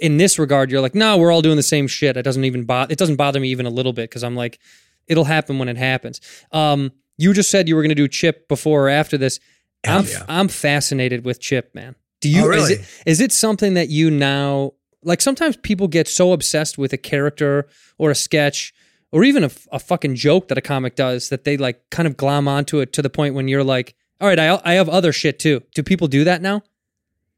in 0.00 0.16
this 0.16 0.38
regard, 0.38 0.70
you're 0.70 0.80
like, 0.80 0.94
no, 0.94 1.18
we're 1.18 1.32
all 1.32 1.42
doing 1.42 1.56
the 1.56 1.62
same 1.62 1.86
shit. 1.86 2.16
It 2.16 2.22
doesn't 2.22 2.44
even 2.44 2.64
bother. 2.64 2.92
It 2.92 2.98
doesn't 2.98 3.16
bother 3.16 3.40
me 3.40 3.48
even 3.50 3.66
a 3.66 3.70
little 3.70 3.92
bit 3.92 4.08
because 4.08 4.24
I'm 4.24 4.36
like, 4.36 4.58
it'll 5.06 5.24
happen 5.24 5.58
when 5.58 5.68
it 5.68 5.76
happens. 5.76 6.20
Um, 6.52 6.92
you 7.18 7.32
just 7.34 7.50
said 7.50 7.68
you 7.68 7.76
were 7.76 7.82
going 7.82 7.90
to 7.90 7.94
do 7.94 8.08
Chip 8.08 8.48
before 8.48 8.86
or 8.86 8.88
after 8.88 9.18
this. 9.18 9.38
I'm 9.86 10.06
yeah. 10.06 10.24
I'm 10.28 10.48
fascinated 10.48 11.24
with 11.24 11.40
Chip, 11.40 11.74
man. 11.74 11.96
Do 12.20 12.28
you? 12.28 12.46
Oh, 12.46 12.50
Is 12.52 12.70
it 12.70 12.80
is 13.06 13.20
it 13.20 13.32
something 13.32 13.74
that 13.74 13.88
you 13.88 14.10
now 14.10 14.72
like? 15.02 15.20
Sometimes 15.20 15.56
people 15.56 15.88
get 15.88 16.08
so 16.08 16.32
obsessed 16.32 16.76
with 16.78 16.92
a 16.92 16.98
character 16.98 17.66
or 17.98 18.10
a 18.10 18.14
sketch 18.14 18.72
or 19.12 19.24
even 19.24 19.44
a 19.44 19.78
fucking 19.78 20.14
joke 20.14 20.48
that 20.48 20.58
a 20.58 20.60
comic 20.60 20.94
does 20.96 21.30
that 21.30 21.44
they 21.44 21.56
like 21.56 21.80
kind 21.90 22.06
of 22.06 22.16
glom 22.16 22.46
onto 22.46 22.78
it 22.80 22.92
to 22.92 23.02
the 23.02 23.10
point 23.10 23.34
when 23.34 23.48
you're 23.48 23.64
like, 23.64 23.94
all 24.20 24.28
right, 24.28 24.38
I 24.38 24.60
I 24.64 24.74
have 24.74 24.88
other 24.88 25.12
shit 25.12 25.38
too. 25.38 25.62
Do 25.74 25.82
people 25.82 26.06
do 26.08 26.24
that 26.24 26.42
now? 26.42 26.62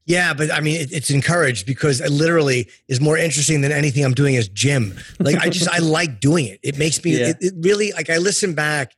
Yeah, 0.05 0.33
but 0.33 0.51
I 0.51 0.59
mean, 0.59 0.81
it, 0.81 0.91
it's 0.91 1.09
encouraged 1.09 1.65
because 1.65 2.01
it 2.01 2.09
literally 2.11 2.69
is 2.89 2.99
more 2.99 3.17
interesting 3.17 3.61
than 3.61 3.71
anything 3.71 4.03
I'm 4.03 4.13
doing 4.13 4.35
as 4.35 4.49
Jim. 4.49 4.99
Like, 5.17 5.37
I 5.37 5.47
just, 5.49 5.69
I 5.69 5.77
like 5.79 6.19
doing 6.19 6.45
it. 6.47 6.59
It 6.61 6.77
makes 6.77 7.01
me, 7.05 7.17
Yeah. 7.17 7.27
it, 7.29 7.37
it 7.39 7.53
really, 7.61 7.93
like, 7.93 8.09
I 8.09 8.17
listen 8.17 8.53
back 8.53 8.95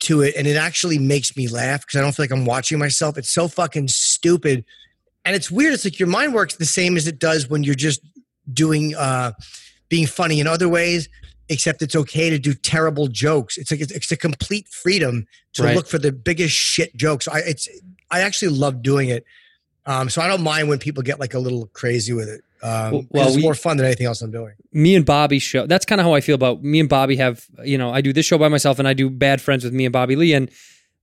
to 0.00 0.22
it 0.22 0.34
and 0.36 0.48
it 0.48 0.56
actually 0.56 0.98
makes 0.98 1.36
me 1.36 1.46
laugh 1.46 1.82
because 1.86 1.96
I 2.00 2.02
don't 2.02 2.10
feel 2.12 2.24
like 2.24 2.32
I'm 2.32 2.44
watching 2.44 2.76
myself. 2.76 3.16
It's 3.16 3.30
so 3.30 3.46
fucking 3.46 3.86
stupid. 3.86 4.64
And 5.26 5.36
it's 5.36 5.50
weird. 5.50 5.74
It's 5.74 5.84
like 5.84 5.98
your 5.98 6.08
mind 6.08 6.32
works 6.32 6.56
the 6.56 6.64
same 6.64 6.96
as 6.96 7.06
it 7.06 7.18
does 7.18 7.50
when 7.50 7.62
you're 7.64 7.74
just 7.74 8.00
doing, 8.52 8.94
uh, 8.94 9.32
being 9.90 10.06
funny 10.06 10.40
in 10.40 10.46
other 10.46 10.68
ways, 10.68 11.08
except 11.48 11.82
it's 11.82 11.94
okay 11.96 12.30
to 12.30 12.38
do 12.38 12.54
terrible 12.54 13.08
jokes. 13.08 13.58
It's 13.58 13.70
like, 13.70 13.80
it's, 13.80 13.92
it's 13.92 14.10
a 14.12 14.16
complete 14.16 14.68
freedom 14.68 15.26
to 15.54 15.64
Right. 15.64 15.76
look 15.76 15.86
for 15.88 15.98
the 15.98 16.12
biggest 16.12 16.54
shit 16.56 16.96
jokes. 16.96 17.28
I, 17.28 17.40
it's, 17.40 17.68
I 18.10 18.20
actually 18.22 18.52
love 18.56 18.82
doing 18.82 19.08
it. 19.10 19.24
Um, 19.84 20.08
so 20.10 20.20
I 20.22 20.26
don't 20.28 20.42
mind 20.42 20.68
when 20.68 20.78
people 20.78 21.02
get 21.02 21.20
like 21.20 21.34
a 21.34 21.38
little 21.38 21.66
crazy 21.72 22.12
with 22.12 22.28
it. 22.28 22.42
Um, 22.62 22.92
Well- 22.92 23.06
well, 23.10 23.26
it's 23.28 23.36
we- 23.36 23.42
more 23.42 23.54
fun 23.54 23.76
than 23.76 23.86
anything 23.86 24.06
else 24.06 24.22
I'm 24.22 24.30
doing. 24.32 24.54
me 24.72 24.94
and 24.96 25.04
Bobby 25.04 25.38
show. 25.38 25.66
That's 25.66 25.84
kind 25.84 26.00
of 26.00 26.04
how 26.06 26.14
I 26.14 26.20
feel 26.20 26.34
about 26.34 26.62
me 26.62 26.80
and 26.80 26.88
Bobby 26.88 27.16
have, 27.16 27.44
you 27.64 27.78
know, 27.78 27.90
I 27.92 28.00
do 28.00 28.12
this 28.12 28.26
show 28.26 28.38
by 28.38 28.48
myself 28.48 28.78
and 28.78 28.88
I 28.88 28.94
do 28.94 29.10
Bad 29.10 29.40
Friends 29.40 29.62
with 29.64 29.72
me 29.72 29.84
and 29.86 29.92
Bobby 29.92 30.16
Lee. 30.16 30.32
And 30.34 30.50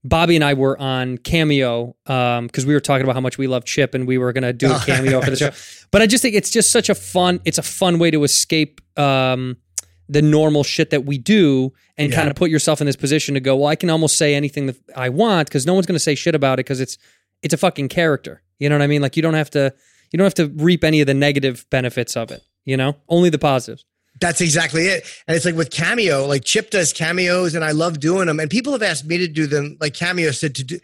Bobby 0.06 0.34
and 0.36 0.44
I 0.44 0.52
were 0.54 0.78
on 0.78 1.16
Cameo 1.18 1.96
because 2.04 2.66
we 2.66 2.74
were 2.74 2.80
talking 2.80 3.04
about 3.04 3.14
how 3.14 3.20
much 3.20 3.38
we 3.38 3.46
love 3.46 3.64
Chip 3.64 3.94
and 3.94 4.06
we 4.06 4.18
were 4.18 4.32
going 4.34 4.42
to 4.42 4.52
do 4.52 4.70
a 4.70 4.74
Oh. 4.74 4.82
cameo 4.86 5.20
for 5.22 5.30
the 5.30 5.36
show. 5.36 5.50
But 5.90 6.02
I 6.02 6.06
just 6.06 6.20
think 6.22 6.34
it's 6.34 6.50
just 6.50 6.70
such 6.70 6.88
a 6.90 6.94
fun, 6.94 7.40
it's 7.44 7.56
a 7.58 7.62
fun 7.62 7.98
way 7.98 8.10
to 8.10 8.22
escape 8.24 8.80
um, 8.98 9.56
the 10.08 10.20
normal 10.20 10.62
shit 10.62 10.90
that 10.90 11.06
we 11.06 11.16
do 11.16 11.72
and 11.96 12.10
Yeah. 12.10 12.16
kind 12.16 12.28
of 12.28 12.36
put 12.36 12.50
yourself 12.50 12.82
in 12.82 12.86
this 12.86 12.96
position 12.96 13.32
to 13.34 13.40
go, 13.40 13.56
well, 13.56 13.68
I 13.68 13.76
can 13.76 13.88
almost 13.88 14.16
say 14.18 14.34
anything 14.34 14.66
that 14.66 14.76
I 14.94 15.08
want 15.08 15.48
because 15.48 15.64
no 15.64 15.72
one's 15.72 15.86
going 15.86 15.96
to 15.96 16.00
say 16.00 16.14
shit 16.14 16.34
about 16.34 16.54
it 16.60 16.66
because 16.66 16.80
it's, 16.80 16.98
it's 17.42 17.54
a 17.54 17.58
fucking 17.58 17.88
character. 17.88 18.42
You 18.58 18.68
know 18.68 18.74
what 18.76 18.82
I 18.82 18.86
mean? 18.88 19.00
Like 19.00 19.16
you 19.16 19.22
don't 19.22 19.34
have 19.34 19.50
to, 19.50 19.72
you 20.12 20.18
don't 20.18 20.24
have 20.26 20.34
to 20.34 20.48
reap 20.62 20.84
any 20.84 21.00
of 21.00 21.06
the 21.06 21.14
negative 21.14 21.64
benefits 21.70 22.14
of 22.16 22.30
it. 22.30 22.42
You 22.66 22.76
know, 22.76 22.96
only 23.08 23.30
the 23.30 23.38
positives. 23.38 23.84
That's 24.20 24.40
exactly 24.40 24.86
it. 24.86 25.04
And 25.26 25.36
it's 25.36 25.44
like 25.44 25.56
with 25.56 25.70
Cameo, 25.70 26.26
like 26.26 26.44
Chip 26.44 26.70
does 26.70 26.92
cameos 26.92 27.54
and 27.54 27.64
I 27.64 27.72
love 27.72 27.98
doing 28.00 28.26
them. 28.26 28.38
And 28.40 28.48
people 28.48 28.72
have 28.72 28.82
asked 28.82 29.04
me 29.04 29.18
to 29.18 29.26
do 29.28 29.46
them, 29.46 29.76
like 29.80 29.94
Cameo 29.94 30.30
said 30.30 30.54
to 30.56 30.64
do. 30.64 30.78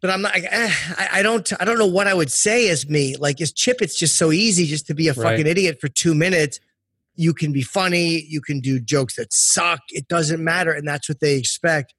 But 0.00 0.10
I'm 0.10 0.22
not, 0.22 0.36
eh, 0.36 0.70
I, 0.96 1.08
I 1.14 1.22
don't, 1.22 1.50
I 1.60 1.64
don't 1.64 1.78
know 1.78 1.86
what 1.86 2.06
I 2.06 2.14
would 2.14 2.30
say 2.30 2.68
as 2.68 2.88
me. 2.88 3.16
Like 3.16 3.40
as 3.40 3.50
Chip, 3.52 3.78
it's 3.82 3.98
just 3.98 4.16
so 4.16 4.30
easy 4.30 4.66
just 4.66 4.86
to 4.88 4.94
be 4.94 5.08
a 5.08 5.12
Right. 5.14 5.30
fucking 5.30 5.46
idiot 5.46 5.78
for 5.80 5.88
two 5.88 6.14
minutes. 6.14 6.60
You 7.16 7.34
can 7.34 7.52
be 7.52 7.62
funny. 7.62 8.20
You 8.28 8.40
can 8.40 8.60
do 8.60 8.78
jokes 8.78 9.16
that 9.16 9.32
suck. 9.32 9.80
It 9.88 10.06
doesn't 10.06 10.42
matter. 10.44 10.70
And 10.70 10.86
that's 10.86 11.08
what 11.08 11.18
they 11.20 11.36
expect. 11.36 11.94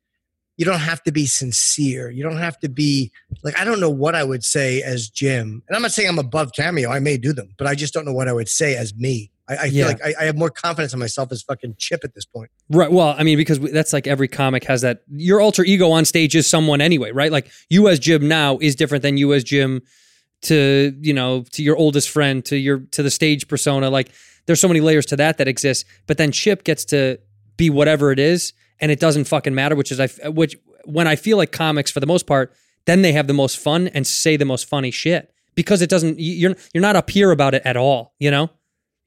You 0.55 0.65
don't 0.65 0.79
have 0.79 1.01
to 1.03 1.11
be 1.11 1.25
sincere. 1.25 2.09
You 2.11 2.21
don't 2.23 2.37
have 2.37 2.59
to 2.59 2.69
be 2.69 3.11
like, 3.43 3.59
I 3.59 3.63
don't 3.65 3.79
know 3.79 3.89
what 3.89 4.13
I 4.15 4.23
would 4.23 4.43
say 4.45 4.81
as 4.81 5.09
Jim. 5.09 5.63
And 5.67 5.75
I'm 5.75 5.81
not 5.81 5.91
saying 5.91 6.07
I'm 6.07 6.19
above 6.19 6.51
Cameo. 6.53 6.89
I 6.91 6.99
may 6.99 7.17
do 7.17 7.33
them, 7.33 7.53
but 7.57 7.65
I 7.67 7.75
just 7.75 7.93
don't 7.93 8.05
know 8.05 8.13
what 8.13 8.27
I 8.27 8.33
would 8.33 8.49
say 8.49 8.75
as 8.75 8.93
me. 8.95 9.31
I, 9.49 9.55
I 9.55 9.65
Yeah. 9.65 9.69
feel 9.69 9.87
like 9.87 10.01
I, 10.05 10.13
I 10.21 10.25
have 10.25 10.37
more 10.37 10.49
confidence 10.49 10.93
in 10.93 10.99
myself 10.99 11.31
as 11.31 11.41
fucking 11.41 11.75
Chip 11.77 12.01
at 12.03 12.13
this 12.13 12.25
point. 12.25 12.51
Right. 12.69 12.91
Well, 12.91 13.15
I 13.17 13.23
mean, 13.23 13.37
because 13.37 13.59
that's 13.59 13.91
like 13.93 14.07
every 14.07 14.27
comic 14.27 14.63
has 14.65 14.81
that. 14.81 15.01
Your 15.11 15.41
alter 15.41 15.63
ego 15.63 15.89
on 15.91 16.05
stage 16.05 16.35
is 16.35 16.47
someone 16.47 16.81
anyway, 16.81 17.11
right? 17.11 17.31
Like 17.31 17.49
you 17.69 17.87
as 17.87 17.99
Jim 17.99 18.27
now 18.27 18.57
is 18.61 18.75
different 18.75 19.01
than 19.01 19.17
you 19.17 19.33
as 19.33 19.43
Jim 19.43 19.81
to 20.41 20.95
you 21.01 21.13
know 21.13 21.43
to 21.51 21.61
your 21.63 21.75
oldest 21.75 22.09
friend 22.09 22.45
to 22.45 22.55
your 22.57 22.79
to 22.91 23.03
the 23.03 23.11
stage 23.11 23.47
persona. 23.47 23.89
Like 23.89 24.11
there's 24.45 24.61
so 24.61 24.67
many 24.67 24.79
layers 24.81 25.05
to 25.07 25.15
that 25.17 25.37
that 25.37 25.47
exist. 25.47 25.85
But 26.07 26.17
then 26.17 26.31
Chip 26.31 26.63
gets 26.63 26.85
to 26.85 27.19
be 27.57 27.69
whatever 27.69 28.11
it 28.11 28.19
is, 28.19 28.53
and 28.79 28.91
it 28.91 28.99
doesn't 28.99 29.25
fucking 29.25 29.53
matter. 29.55 29.75
Which 29.75 29.91
is 29.91 29.99
I 29.99 30.07
which 30.29 30.55
when 30.85 31.07
I 31.07 31.15
feel 31.15 31.37
like 31.37 31.51
comics 31.51 31.91
for 31.91 31.99
the 31.99 32.07
most 32.07 32.25
part, 32.25 32.53
then 32.85 33.01
they 33.01 33.11
have 33.11 33.27
the 33.27 33.33
most 33.33 33.57
fun 33.57 33.87
and 33.89 34.07
say 34.07 34.37
the 34.37 34.45
most 34.45 34.65
funny 34.69 34.91
shit 34.91 35.33
because 35.55 35.81
it 35.81 35.89
doesn't. 35.89 36.15
You're 36.19 36.55
you're 36.73 36.81
not 36.81 36.95
up 36.95 37.09
here 37.09 37.31
about 37.31 37.53
it 37.53 37.63
at 37.65 37.75
all. 37.75 38.13
You 38.19 38.31
know. 38.31 38.49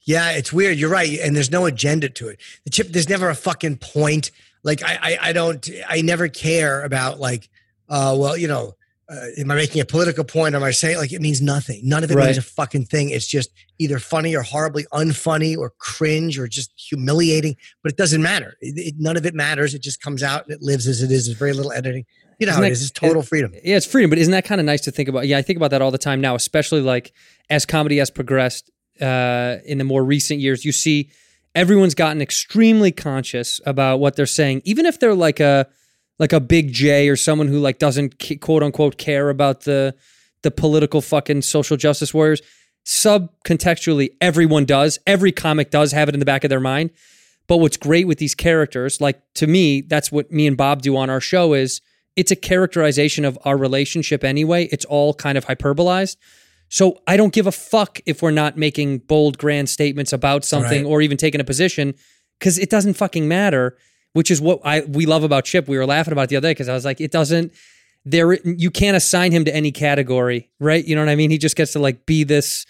Yeah, 0.05 0.31
it's 0.33 0.53
weird. 0.53 0.79
You're 0.79 0.91
right. 0.91 1.19
And 1.21 1.35
there's 1.37 1.51
no 1.51 1.65
agenda 1.67 2.09
to 2.09 2.29
it. 2.29 2.41
The 2.65 2.71
chip, 2.71 2.89
there's 2.89 3.09
never 3.09 3.29
a 3.31 3.35
fucking 3.35 3.77
point. 3.79 4.31
Like 4.65 4.83
I, 4.83 4.99
I, 5.03 5.19
I 5.29 5.33
don't, 5.33 5.69
I 5.89 6.03
never 6.03 6.29
care 6.29 6.83
about 6.83 7.21
like, 7.21 7.49
uh, 7.89 8.17
well, 8.19 8.37
you 8.37 8.49
know, 8.49 8.75
uh, 9.09 9.27
am 9.39 9.51
I 9.51 9.57
making 9.57 9.81
a 9.81 9.85
political 9.85 10.25
point? 10.25 10.55
Am 10.55 10.63
I 10.63 10.71
saying 10.71 10.97
like 10.97 11.13
it 11.13 11.21
means 11.21 11.43
nothing? 11.43 11.81
None 11.85 12.03
of 12.03 12.11
it 12.11 12.15
Right. 12.17 12.27
means 12.27 12.39
a 12.39 12.43
fucking 12.43 12.87
thing. 12.87 13.11
It's 13.11 13.27
just 13.27 13.51
either 13.79 13.99
funny 13.99 14.35
or 14.35 14.43
horribly 14.43 14.87
unfunny 14.93 15.57
or 15.57 15.71
cringe 15.79 16.39
or 16.39 16.49
just 16.49 16.73
humiliating. 16.77 17.57
But 17.83 17.93
it 17.93 17.99
doesn't 17.99 18.23
matter. 18.23 18.57
It, 18.61 18.79
it- 18.79 18.95
none 18.99 19.17
of 19.17 19.27
it 19.27 19.35
matters. 19.35 19.75
It 19.75 19.83
just 19.83 20.01
comes 20.01 20.23
out 20.23 20.45
and 20.47 20.55
it 20.55 20.63
lives 20.63 20.87
as 20.87 21.03
it 21.03 21.11
is. 21.11 21.27
There's 21.27 21.37
very 21.39 21.53
little 21.53 21.73
editing. 21.73 22.07
You 22.39 22.47
know 22.47 22.53
how 22.53 22.59
Isn't 22.59 22.65
it 22.65 22.69
that- 22.69 22.73
is. 22.73 22.83
It's 22.83 22.91
total 22.93 23.23
freedom. 23.23 23.53
Yeah, 23.63 23.77
it's 23.77 23.87
freedom, 23.87 24.09
but 24.09 24.19
isn't 24.19 24.33
that 24.33 24.45
kind 24.45 24.61
of 24.61 24.65
nice 24.65 24.81
to 24.83 24.91
think 24.91 25.09
about? 25.09 25.27
Yeah, 25.27 25.37
I 25.39 25.43
think 25.43 25.59
about 25.59 25.73
that 25.73 25.83
all 25.83 25.91
the 25.91 25.99
time 25.99 26.21
now, 26.21 26.35
especially 26.35 26.81
like 26.81 27.13
as 27.51 27.67
comedy 27.67 27.99
has 27.99 28.11
progressed 28.11 28.71
uh, 29.03 29.59
in 29.67 29.79
the 29.79 29.85
more 29.85 30.05
recent 30.05 30.41
years. 30.41 30.65
You 30.65 30.73
see, 30.73 31.11
everyone's 31.55 31.95
gotten 31.95 32.23
extremely 32.23 32.93
conscious 32.93 33.61
about 33.67 33.99
what 33.99 34.17
they're 34.17 34.27
saying, 34.27 34.63
even 34.65 34.87
if 34.87 35.01
they're 35.01 35.15
like 35.15 35.41
a 35.41 35.67
like 36.19 36.33
a 36.33 36.41
Big 36.41 36.73
Jay 36.73 37.09
or 37.09 37.17
someone 37.17 37.49
who 37.49 37.59
like 37.59 37.79
doesn't 37.79 38.23
quote 38.41 38.63
unquote 38.63 38.97
care 38.97 39.29
about 39.29 39.63
the 39.63 39.95
the 40.43 40.51
political 40.51 41.01
fucking 41.01 41.43
social 41.43 41.77
justice 41.77 42.15
warriors. 42.15 42.43
Subcontextually, 42.85 44.11
everyone 44.21 44.65
does. 44.65 44.99
Every 45.07 45.31
comic 45.31 45.71
does 45.71 45.93
have 45.93 46.09
it 46.09 46.15
in 46.15 46.19
the 46.19 46.27
back 46.27 46.43
of 46.45 46.51
their 46.51 46.61
mind. 46.61 46.91
But 47.47 47.59
what's 47.59 47.77
great 47.77 48.07
with 48.07 48.19
these 48.19 48.35
characters, 48.35 49.01
like 49.01 49.21
to 49.35 49.47
me, 49.47 49.83
that's 49.83 50.11
what 50.11 50.31
me 50.33 50.47
and 50.47 50.57
Bob 50.57 50.83
do 50.83 50.97
on 50.97 51.11
our 51.11 51.21
show 51.21 51.55
is 51.55 51.81
it's 52.17 52.31
a 52.31 52.37
characterization 52.37 53.25
of 53.25 53.39
our 53.45 53.57
relationship 53.57 54.25
anyway. 54.25 54.65
It's 54.73 54.85
all 54.85 55.15
kind 55.15 55.39
of 55.39 55.47
hyperbolized. 55.47 56.17
So 56.73 57.03
I 57.07 57.19
don't 57.19 57.35
give 57.35 57.47
a 57.47 57.53
fuck 57.53 58.01
if 58.07 58.23
we're 58.23 58.31
not 58.31 58.57
making 58.57 59.01
bold, 59.01 59.37
grand 59.37 59.69
statements 59.69 60.11
about 60.11 60.43
something 60.43 60.85
Right. 60.85 60.91
or 60.91 61.03
even 61.03 61.19
taking 61.19 61.39
a 61.39 61.45
position 61.45 61.95
because 62.39 62.59
it 62.59 62.71
doesn't 62.71 62.95
fucking 62.95 63.29
matter. 63.29 63.77
Which 64.15 64.31
is 64.31 64.41
what 64.41 64.61
I 64.65 64.81
we 64.81 65.05
love 65.05 65.23
about 65.23 65.45
Chip. 65.45 65.69
We 65.69 65.77
were 65.77 65.85
laughing 65.87 66.13
about 66.13 66.25
it 66.25 66.29
the 66.31 66.37
other 66.37 66.49
day 66.49 66.53
because 66.53 66.71
I 66.71 66.75
was 66.75 66.85
like, 66.87 66.99
it 67.01 67.11
doesn't. 67.11 67.53
There, 68.07 68.35
you 68.45 68.71
can't 68.71 68.97
assign 68.97 69.33
him 69.33 69.45
to 69.45 69.55
any 69.55 69.71
category, 69.71 70.51
right? 70.59 70.83
You 70.85 70.97
know 70.97 71.03
what 71.03 71.09
I 71.11 71.15
mean? 71.15 71.31
He 71.31 71.39
just 71.39 71.57
gets 71.57 71.73
to 71.73 71.79
like 71.79 72.05
be 72.07 72.25
this 72.25 72.65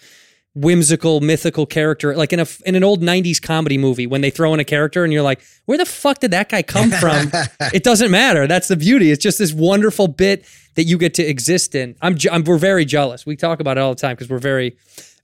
whimsical, 0.53 1.19
mythical 1.21 1.65
character, 1.65 2.15
like 2.15 2.31
in 2.33 2.39
a 2.39 2.47
in 2.65 2.75
an 2.75 2.83
old 2.83 3.01
'90s 3.01 3.41
comedy 3.41 3.77
movie 3.77 4.05
when 4.07 4.21
they 4.21 4.29
throw 4.29 4.53
in 4.53 4.59
a 4.59 4.65
character 4.65 5.03
and 5.03 5.11
you're 5.11 5.21
like, 5.23 5.41
where 5.65 5.77
the 5.77 5.85
fuck 5.85 6.19
did 6.19 6.31
that 6.31 6.49
guy 6.49 6.61
come 6.61 6.91
from? 6.91 7.31
it 7.73 7.83
doesn't 7.83 8.11
matter. 8.11 8.47
That's 8.47 8.67
the 8.67 8.77
beauty. 8.77 9.11
It's 9.11 9.23
just 9.23 9.39
this 9.39 9.53
wonderful 9.53 10.07
bit 10.07 10.45
that 10.75 10.83
you 10.85 10.97
get 10.97 11.13
to 11.15 11.23
exist 11.23 11.75
in. 11.75 11.95
I'm, 12.01 12.17
I'm 12.31 12.43
we're 12.43 12.57
very 12.57 12.85
jealous. 12.85 13.25
We 13.25 13.35
talk 13.35 13.59
about 13.59 13.77
it 13.77 13.81
all 13.81 13.93
the 13.93 14.01
time 14.01 14.15
because 14.15 14.29
we're 14.29 14.39
very, 14.39 14.75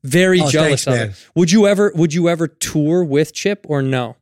very 0.04 0.42
Oh, 0.42 0.50
jealous 0.50 0.84
thanks, 0.84 0.88
of 0.88 0.94
man. 0.94 1.10
it. 1.10 1.30
Would 1.36 1.52
you 1.52 1.68
ever 1.68 1.92
would 1.96 2.14
you 2.14 2.30
ever 2.30 2.48
tour 2.48 3.04
with 3.04 3.34
Chip 3.34 3.66
or 3.68 3.82
no? 3.82 4.16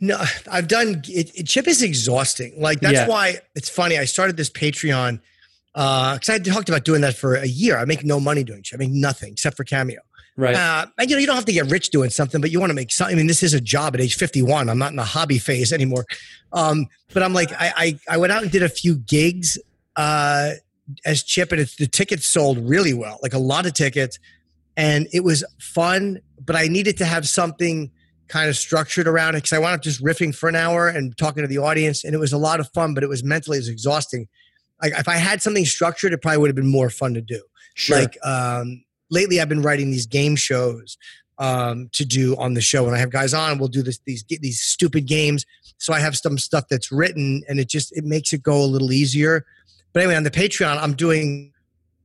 No, 0.00 0.22
I've 0.50 0.66
done 0.68 1.02
it, 1.08 1.30
it. 1.38 1.46
Chip 1.46 1.68
is 1.68 1.82
exhausting. 1.82 2.54
Like 2.60 2.80
that's 2.80 2.94
Yeah. 2.94 3.06
why 3.08 3.38
it's 3.54 3.68
funny. 3.68 3.98
I 3.98 4.06
started 4.06 4.36
this 4.36 4.48
Patreon 4.50 5.20
because 5.74 6.28
I 6.28 6.32
had 6.34 6.44
talked 6.44 6.68
about 6.68 6.84
doing 6.84 7.02
that 7.02 7.16
for 7.16 7.34
a 7.36 7.46
year. 7.46 7.76
I 7.78 7.84
make 7.84 8.04
no 8.04 8.18
money 8.18 8.42
doing 8.42 8.62
Chip. 8.62 8.78
I 8.80 8.84
make 8.84 8.92
nothing 8.92 9.32
except 9.32 9.56
for 9.56 9.64
Cameo. 9.64 10.00
Right. 10.36 10.54
Uh, 10.54 10.86
and 10.96 11.10
you 11.10 11.16
know, 11.16 11.20
you 11.20 11.26
don't 11.26 11.36
have 11.36 11.44
to 11.44 11.52
get 11.52 11.70
rich 11.70 11.90
doing 11.90 12.08
something, 12.08 12.40
but 12.40 12.50
you 12.50 12.58
want 12.60 12.70
to 12.70 12.74
make 12.74 12.90
something. 12.92 13.14
I 13.14 13.16
mean, 13.18 13.26
this 13.26 13.42
is 13.42 13.52
a 13.52 13.60
job 13.60 13.94
at 13.94 14.00
age 14.00 14.14
51. 14.16 14.70
I'm 14.70 14.78
not 14.78 14.88
in 14.90 14.96
the 14.96 15.04
hobby 15.04 15.38
phase 15.38 15.70
anymore. 15.70 16.06
Um, 16.54 16.86
but 17.12 17.22
I'm 17.22 17.34
like, 17.34 17.52
I, 17.52 17.72
I, 17.76 17.98
I 18.14 18.16
went 18.16 18.32
out 18.32 18.42
and 18.42 18.50
did 18.50 18.62
a 18.62 18.68
few 18.70 18.96
gigs 18.96 19.58
uh, 20.00 20.54
as 21.04 21.22
Chip, 21.22 21.52
and 21.52 21.60
it's, 21.60 21.76
the 21.76 21.86
tickets 21.86 22.26
sold 22.26 22.58
really 22.58 22.94
well, 22.94 23.18
like 23.22 23.34
a 23.34 23.38
lot 23.38 23.66
of 23.66 23.74
tickets. 23.74 24.18
And 24.76 25.08
it 25.12 25.24
was 25.24 25.44
fun, 25.58 26.20
but 26.44 26.56
I 26.56 26.68
needed 26.68 26.96
to 26.98 27.04
have 27.04 27.28
something 27.28 27.90
kind 28.28 28.48
of 28.48 28.56
structured 28.56 29.06
around 29.08 29.34
it 29.34 29.38
because 29.38 29.52
I 29.52 29.58
wound 29.58 29.74
up 29.74 29.82
just 29.82 30.02
riffing 30.02 30.34
for 30.34 30.48
an 30.48 30.56
hour 30.56 30.88
and 30.88 31.16
talking 31.16 31.42
to 31.42 31.48
the 31.48 31.58
audience. 31.58 32.04
And 32.04 32.14
it 32.14 32.18
was 32.18 32.32
a 32.32 32.38
lot 32.38 32.60
of 32.60 32.70
fun, 32.72 32.94
but 32.94 33.02
it 33.02 33.08
was 33.08 33.24
mentally 33.24 33.58
it 33.58 33.60
was 33.60 33.68
exhausting. 33.68 34.28
Like 34.80 34.92
if 34.92 35.08
I 35.08 35.16
had 35.16 35.42
something 35.42 35.64
structured, 35.64 36.12
it 36.12 36.22
probably 36.22 36.38
would 36.38 36.48
have 36.48 36.56
been 36.56 36.70
more 36.70 36.90
fun 36.90 37.14
to 37.14 37.20
do 37.20 37.42
sure. 37.74 38.00
like 38.00 38.18
um 38.24 38.84
lately 39.10 39.40
i've 39.40 39.48
been 39.48 39.62
writing 39.62 39.90
these 39.90 40.06
game 40.06 40.36
shows 40.36 40.96
um 41.38 41.88
to 41.92 42.04
do 42.04 42.36
on 42.36 42.54
the 42.54 42.60
show 42.60 42.84
when 42.84 42.94
i 42.94 42.98
have 42.98 43.10
guys 43.10 43.34
on 43.34 43.58
we'll 43.58 43.68
do 43.68 43.82
this 43.82 43.98
these 44.06 44.24
these 44.28 44.60
stupid 44.60 45.06
games 45.06 45.44
so 45.78 45.92
i 45.92 46.00
have 46.00 46.16
some 46.16 46.38
stuff 46.38 46.64
that's 46.68 46.92
written 46.92 47.42
and 47.48 47.58
it 47.58 47.68
just 47.68 47.96
it 47.96 48.04
makes 48.04 48.32
it 48.32 48.42
go 48.42 48.62
a 48.62 48.66
little 48.66 48.92
easier 48.92 49.44
but 49.92 50.02
anyway 50.02 50.16
on 50.16 50.22
the 50.24 50.30
patreon 50.30 50.78
i'm 50.80 50.94
doing 50.94 51.52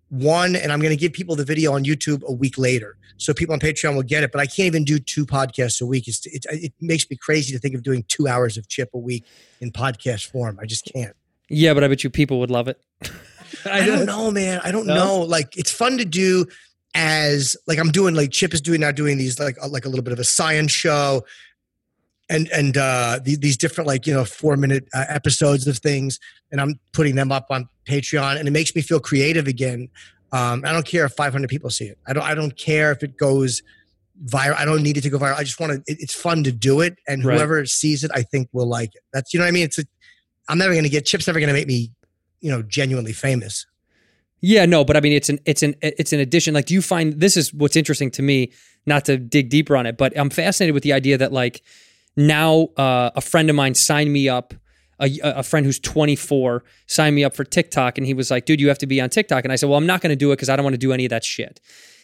one 0.09 0.55
and 0.55 0.71
i'm 0.71 0.79
going 0.79 0.91
to 0.95 0.99
give 0.99 1.13
people 1.13 1.35
the 1.35 1.43
video 1.45 1.73
on 1.73 1.83
youtube 1.83 2.23
a 2.23 2.31
week 2.31 2.57
later 2.57 2.97
so 3.17 3.33
people 3.33 3.53
on 3.53 3.59
patreon 3.59 3.95
will 3.95 4.03
get 4.03 4.23
it 4.23 4.31
but 4.31 4.39
i 4.39 4.45
can't 4.45 4.67
even 4.67 4.83
do 4.83 4.99
two 4.99 5.25
podcasts 5.25 5.81
a 5.81 5.85
week 5.85 6.07
it's, 6.07 6.25
it, 6.25 6.45
it 6.49 6.73
makes 6.81 7.09
me 7.09 7.17
crazy 7.17 7.51
to 7.53 7.59
think 7.59 7.73
of 7.75 7.81
doing 7.83 8.03
two 8.07 8.27
hours 8.27 8.57
of 8.57 8.67
chip 8.67 8.89
a 8.93 8.97
week 8.97 9.23
in 9.61 9.71
podcast 9.71 10.29
form 10.29 10.57
i 10.61 10.65
just 10.65 10.89
can't 10.93 11.15
yeah, 11.47 11.75
but 11.75 11.83
I 11.83 11.87
bet 11.89 12.03
you 12.03 12.09
people 12.09 12.39
would 12.39 12.49
love 12.49 12.67
it. 12.67 12.81
I 13.65 13.85
don't 13.85 14.07
know, 14.07 14.31
man. 14.31 14.61
I 14.63 14.71
don't 14.71 14.87
No? 14.87 14.95
know. 14.95 15.17
Like 15.19 15.55
it's 15.55 15.69
fun 15.69 15.99
to 15.99 16.03
do 16.03 16.47
as 16.95 17.55
like 17.67 17.77
I'm 17.77 17.91
doing 17.91 18.15
like 18.15 18.31
Chip 18.31 18.51
is 18.55 18.61
doing 18.61 18.81
now 18.81 18.91
doing 18.91 19.19
these 19.19 19.39
like 19.39 19.55
uh, 19.61 19.67
like 19.67 19.85
a 19.85 19.89
little 19.89 20.01
bit 20.03 20.11
of 20.11 20.17
a 20.17 20.23
science 20.23 20.71
show 20.71 21.23
and 22.29 22.49
and 22.51 22.77
uh 22.77 23.19
the, 23.23 23.35
these 23.35 23.57
different 23.57 23.87
like 23.87 24.07
you 24.07 24.13
know 24.13 24.25
4 24.25 24.57
minute 24.57 24.87
uh, 24.93 25.05
episodes 25.09 25.67
of 25.67 25.77
things 25.77 26.19
and 26.51 26.59
I'm 26.59 26.79
putting 26.93 27.15
them 27.15 27.31
up 27.31 27.47
on 27.49 27.69
Patreon 27.87 28.37
and 28.39 28.47
it 28.47 28.51
makes 28.51 28.75
me 28.75 28.81
feel 28.81 28.99
creative 28.99 29.47
again. 29.47 29.89
Um 30.31 30.63
I 30.65 30.71
don't 30.71 30.85
care 30.85 31.05
if 31.05 31.13
500 31.13 31.49
people 31.49 31.69
see 31.69 31.85
it. 31.85 31.97
I 32.07 32.13
don't 32.13 32.23
I 32.23 32.33
don't 32.35 32.57
care 32.57 32.91
if 32.91 33.03
it 33.03 33.17
goes 33.17 33.61
viral. 34.25 34.55
I 34.55 34.65
don't 34.65 34.81
need 34.81 34.97
it 34.97 35.01
to 35.01 35.09
go 35.09 35.19
viral. 35.19 35.35
I 35.35 35.43
just 35.43 35.59
want 35.59 35.73
to 35.73 35.77
it, 35.91 35.97
it's 35.99 36.15
fun 36.15 36.43
to 36.45 36.51
do 36.51 36.81
it 36.81 36.97
and 37.07 37.23
Right. 37.23 37.35
whoever 37.35 37.65
sees 37.65 38.03
it 38.03 38.11
I 38.13 38.23
think 38.23 38.49
will 38.53 38.67
like 38.67 38.95
it. 38.95 39.03
That's 39.13 39.33
you 39.33 39.39
know 39.39 39.45
what 39.45 39.49
I 39.49 39.51
mean? 39.51 39.65
It's 39.65 39.77
a 39.79 39.83
I'm 40.47 40.57
never 40.57 40.73
going 40.73 40.83
to 40.83 40.89
get 40.89 41.05
Chip's 41.05 41.27
never 41.27 41.39
going 41.39 41.47
to 41.47 41.53
make 41.53 41.67
me 41.67 41.91
you 42.41 42.51
know 42.51 42.61
genuinely 42.61 43.13
famous. 43.13 43.65
Yeah, 44.41 44.65
no, 44.65 44.83
but 44.85 44.95
I 44.95 44.99
mean, 44.99 45.13
it's 45.13 45.29
an 45.29 45.39
it's 45.45 45.63
an 45.63 45.75
it's 45.81 46.13
an 46.13 46.19
addition. 46.19 46.53
Like, 46.53 46.65
do 46.65 46.75
you 46.75 46.81
find 46.81 47.13
this 47.13 47.35
is 47.35 47.51
what's 47.51 47.75
interesting 47.75 48.11
to 48.11 48.21
me? 48.21 48.51
Not 48.85 49.05
to 49.05 49.17
dig 49.17 49.49
deeper 49.49 49.75
on 49.75 49.87
it, 49.87 49.97
but 49.97 50.15
I'm 50.15 50.29
fascinated 50.29 50.75
with 50.75 50.83
the 50.83 50.93
idea 50.93 51.17
that 51.17 51.31
like 51.31 51.63
now 52.15 52.69
uh, 52.77 53.11
a 53.15 53.21
friend 53.21 53.49
of 53.49 53.55
mine 53.55 53.75
signed 53.75 54.11
me 54.11 54.29
up. 54.29 54.53
A, 54.97 55.11
a 55.21 55.43
friend 55.43 55.65
who's 55.65 55.77
24 55.77 56.63
signed 56.87 57.17
me 57.17 57.25
up 57.25 57.35
for 57.35 57.43
TikTok, 57.43 57.97
and 57.97 58.07
he 58.07 58.13
was 58.13 58.31
like, 58.31 58.45
"Dude, 58.45 58.61
you 58.61 58.69
have 58.69 58.77
to 58.77 58.87
be 58.87 59.01
on 59.01 59.09
TikTok." 59.09 59.43
And 59.43 59.51
I 59.51 59.57
said, 59.57 59.67
"Well, 59.67 59.77
I'm 59.77 59.85
not 59.85 59.99
going 59.99 60.11
to 60.11 60.15
do 60.15 60.31
it 60.31 60.37
because 60.37 60.47
I 60.47 60.55
don't 60.55 60.63
want 60.63 60.73
to 60.73 60.77
do 60.77 60.93
any 60.93 61.03
of 61.05 61.09
that 61.09 61.25
shit." 61.25 61.59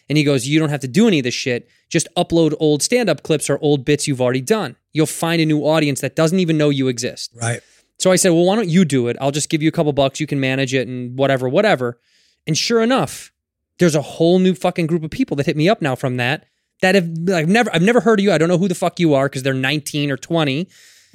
And 0.10 0.18
he 0.18 0.26
goes, 0.26 0.46
"You 0.46 0.60
don't 0.60 0.70
have 0.70 0.82
to 0.82 0.90
do 0.90 1.08
any 1.08 1.20
of 1.20 1.24
this 1.24 1.34
shit. 1.34 1.70
Just 1.88 2.10
upload 2.18 2.54
old 2.60 2.84
stand-up 2.84 3.24
clips 3.24 3.50
or 3.50 3.58
old 3.62 3.86
bits 3.86 4.10
you've 4.10 4.20
already 4.20 4.42
done. 4.42 4.76
You'll 4.92 5.06
find 5.06 5.42
a 5.42 5.46
new 5.46 5.62
audience 5.62 6.02
that 6.02 6.18
doesn't 6.18 6.40
even 6.40 6.58
know 6.58 6.70
you 6.70 6.90
exist." 6.90 7.32
Right. 7.42 7.62
So 8.02 8.12
I 8.12 8.16
said, 8.16 8.30
well, 8.30 8.46
why 8.46 8.56
don't 8.56 8.68
you 8.68 8.84
do 8.84 9.10
it? 9.10 9.18
I'll 9.22 9.30
just 9.30 9.48
give 9.48 9.62
you 9.62 9.70
a 9.70 9.72
couple 9.72 9.94
bucks. 9.94 10.20
You 10.20 10.26
can 10.26 10.40
manage 10.40 10.74
it 10.74 10.88
and 10.88 11.16
whatever, 11.16 11.48
whatever. 11.48 12.00
And 12.48 12.58
sure 12.58 12.82
enough, 12.82 13.32
there's 13.78 13.94
a 13.94 14.02
whole 14.02 14.40
new 14.40 14.56
fucking 14.56 14.88
group 14.88 15.04
of 15.04 15.12
people 15.12 15.38
that 15.38 15.46
hit 15.46 15.56
me 15.56 15.70
up 15.70 15.84
now 15.84 15.94
from 15.94 16.18
that 16.18 16.48
that 16.82 16.96
have 16.96 17.10
I've 17.34 17.48
never 17.48 17.74
I've 17.74 17.82
never 17.82 18.02
heard 18.02 18.20
of 18.20 18.24
you. 18.24 18.32
I 18.32 18.38
don't 18.38 18.50
know 18.50 18.58
who 18.58 18.68
the 18.68 18.76
fuck 18.76 19.00
you 19.00 19.14
are 19.14 19.28
because 19.28 19.44
they're 19.44 19.54
19 19.54 20.12
or 20.12 20.18
20. 20.18 20.68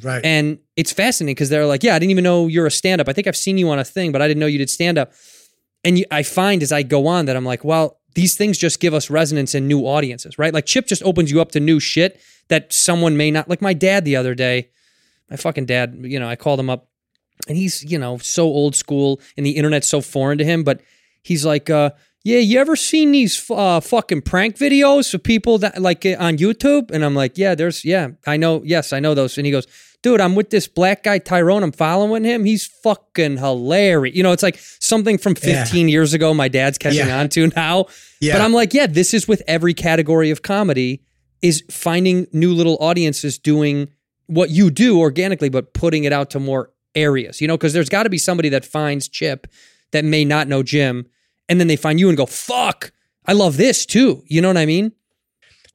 Right. 0.02 0.24
And 0.24 0.58
it's 0.76 0.92
fascinating 0.92 1.34
because 1.34 1.48
they're 1.48 1.66
like, 1.66 1.82
yeah, 1.82 1.94
I 1.94 1.98
didn't 1.98 2.10
even 2.10 2.24
know 2.24 2.46
you're 2.46 2.66
a 2.66 2.70
stand 2.70 3.00
up. 3.00 3.08
I 3.08 3.12
think 3.12 3.26
I've 3.26 3.36
seen 3.36 3.56
you 3.58 3.70
on 3.70 3.78
a 3.78 3.84
thing, 3.84 4.12
but 4.12 4.20
I 4.20 4.28
didn't 4.28 4.40
know 4.40 4.46
you 4.46 4.58
did 4.58 4.70
stand 4.70 4.98
up. 4.98 5.12
And 5.84 5.98
you, 5.98 6.04
I 6.10 6.22
find 6.22 6.62
as 6.62 6.72
I 6.72 6.82
go 6.82 7.06
on 7.06 7.26
that 7.26 7.36
I'm 7.36 7.44
like, 7.44 7.64
well, 7.64 8.00
these 8.14 8.36
things 8.36 8.58
just 8.58 8.80
give 8.80 8.94
us 8.94 9.10
resonance 9.10 9.54
in 9.54 9.66
new 9.68 9.82
audiences, 9.82 10.38
right? 10.38 10.52
Like 10.52 10.66
Chip 10.66 10.86
just 10.86 11.02
opens 11.02 11.30
you 11.30 11.40
up 11.40 11.52
to 11.52 11.60
new 11.60 11.80
shit 11.80 12.20
that 12.48 12.72
someone 12.72 13.16
may 13.16 13.30
not. 13.30 13.48
Like 13.48 13.62
my 13.62 13.74
dad 13.74 14.04
the 14.04 14.16
other 14.16 14.34
day, 14.34 14.70
my 15.30 15.36
fucking 15.36 15.66
dad, 15.66 15.96
you 16.02 16.20
know, 16.20 16.28
I 16.28 16.36
called 16.36 16.60
him 16.60 16.70
up 16.70 16.88
and 17.48 17.56
he's, 17.56 17.82
you 17.84 17.98
know, 17.98 18.18
so 18.18 18.44
old 18.44 18.74
school 18.74 19.20
and 19.36 19.44
the 19.44 19.52
internet's 19.52 19.88
so 19.88 20.00
foreign 20.00 20.38
to 20.38 20.44
him, 20.44 20.64
but 20.64 20.80
he's 21.22 21.44
like, 21.44 21.68
uh, 21.70 21.90
yeah, 22.26 22.38
you 22.40 22.58
ever 22.58 22.74
seen 22.74 23.12
these 23.12 23.48
uh, 23.52 23.78
fucking 23.78 24.22
prank 24.22 24.56
videos 24.56 25.14
of 25.14 25.22
people 25.22 25.58
that 25.58 25.80
like 25.80 26.04
uh, 26.04 26.16
on 26.18 26.38
YouTube? 26.38 26.90
And 26.90 27.04
I'm 27.04 27.14
like, 27.14 27.38
yeah, 27.38 27.54
there's, 27.54 27.84
yeah, 27.84 28.08
I 28.26 28.36
know, 28.36 28.62
yes, 28.64 28.92
I 28.92 28.98
know 28.98 29.14
those. 29.14 29.38
And 29.38 29.46
he 29.46 29.52
goes, 29.52 29.68
dude, 30.02 30.20
I'm 30.20 30.34
with 30.34 30.50
this 30.50 30.66
black 30.66 31.04
guy 31.04 31.18
Tyrone. 31.18 31.62
I'm 31.62 31.70
following 31.70 32.24
him. 32.24 32.44
He's 32.44 32.66
fucking 32.66 33.36
hilarious. 33.36 34.16
You 34.16 34.24
know, 34.24 34.32
it's 34.32 34.42
like 34.42 34.58
something 34.58 35.18
from 35.18 35.36
15 35.36 35.88
years 35.88 36.14
ago. 36.14 36.34
My 36.34 36.48
dad's 36.48 36.78
catching 36.78 37.06
Yeah. 37.06 37.20
on 37.20 37.28
to 37.28 37.46
now. 37.54 37.86
Yeah. 38.20 38.32
But 38.32 38.42
I'm 38.42 38.52
like, 38.52 38.74
yeah, 38.74 38.88
this 38.88 39.14
is 39.14 39.28
with 39.28 39.42
every 39.46 39.72
category 39.72 40.30
of 40.32 40.42
comedy 40.42 41.02
is 41.42 41.62
finding 41.70 42.26
new 42.32 42.52
little 42.52 42.76
audiences 42.80 43.38
doing 43.38 43.88
what 44.26 44.50
you 44.50 44.68
do 44.70 44.98
organically, 44.98 45.48
but 45.48 45.74
putting 45.74 46.02
it 46.02 46.12
out 46.12 46.30
to 46.30 46.40
more 46.40 46.72
areas, 46.96 47.40
you 47.40 47.46
know, 47.46 47.56
because 47.56 47.72
there's 47.72 47.88
got 47.88 48.02
to 48.02 48.10
be 48.10 48.18
somebody 48.18 48.48
that 48.48 48.64
finds 48.64 49.08
Chip 49.08 49.46
that 49.92 50.04
may 50.04 50.24
not 50.24 50.48
know 50.48 50.64
Jim, 50.64 51.06
and 51.48 51.60
then 51.60 51.66
they 51.66 51.76
find 51.76 52.00
you 52.00 52.08
and 52.08 52.16
go, 52.16 52.26
fuck, 52.26 52.92
I 53.26 53.32
love 53.32 53.56
this 53.56 53.86
too. 53.86 54.22
You 54.26 54.40
know 54.40 54.48
what 54.48 54.56
I 54.56 54.66
mean? 54.66 54.92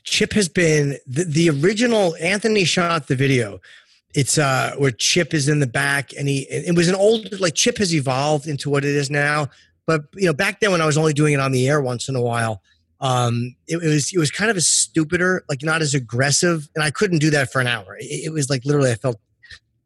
Chip 0.04 0.34
has 0.34 0.50
been 0.50 0.98
the, 1.06 1.24
the 1.25 1.50
original. 1.50 2.16
Anthony 2.20 2.63
shot 2.63 3.08
the 3.08 3.16
video. 3.16 3.60
It's 4.13 4.38
uh 4.38 4.74
where 4.78 4.92
Chip 4.92 5.34
is 5.34 5.48
in 5.48 5.60
the 5.60 5.68
back, 5.68 6.12
and 6.18 6.28
he 6.28 6.40
it 6.50 6.75
was 6.75 6.90
an 6.90 6.96
old 6.96 7.40
like 7.40 7.56
Chip 7.56 7.78
has 7.78 7.94
evolved 7.94 8.48
into 8.48 8.70
what 8.70 8.84
it 8.84 8.96
is 8.96 9.10
now. 9.10 9.48
But 9.86 10.06
you 10.16 10.25
know, 10.25 10.34
back 10.34 10.60
then 10.60 10.72
when 10.72 10.82
I 10.82 10.86
was 10.86 10.98
only 10.98 11.13
doing 11.13 11.34
it 11.34 11.40
on 11.40 11.51
the 11.51 11.70
air 11.70 11.82
once 11.82 12.10
in 12.10 12.16
a 12.16 12.22
while, 12.22 12.62
um, 13.00 13.56
it, 13.68 13.78
it 13.78 13.88
was 13.88 14.12
it 14.13 14.18
was 14.18 14.32
kind 14.32 14.51
of 14.51 14.58
a 14.58 14.62
stupider, 14.62 15.46
like 15.48 15.63
not 15.63 15.82
as 15.82 15.94
aggressive, 15.94 16.68
and 16.75 16.84
I 16.84 16.92
couldn't 16.92 17.20
do 17.20 17.30
that 17.30 17.51
for 17.51 17.62
an 17.62 17.68
hour. 17.68 17.96
It, 18.00 18.25
it 18.25 18.34
was 18.34 18.50
like 18.50 18.66
literally 18.66 18.92
I 18.92 18.96
felt 18.96 19.20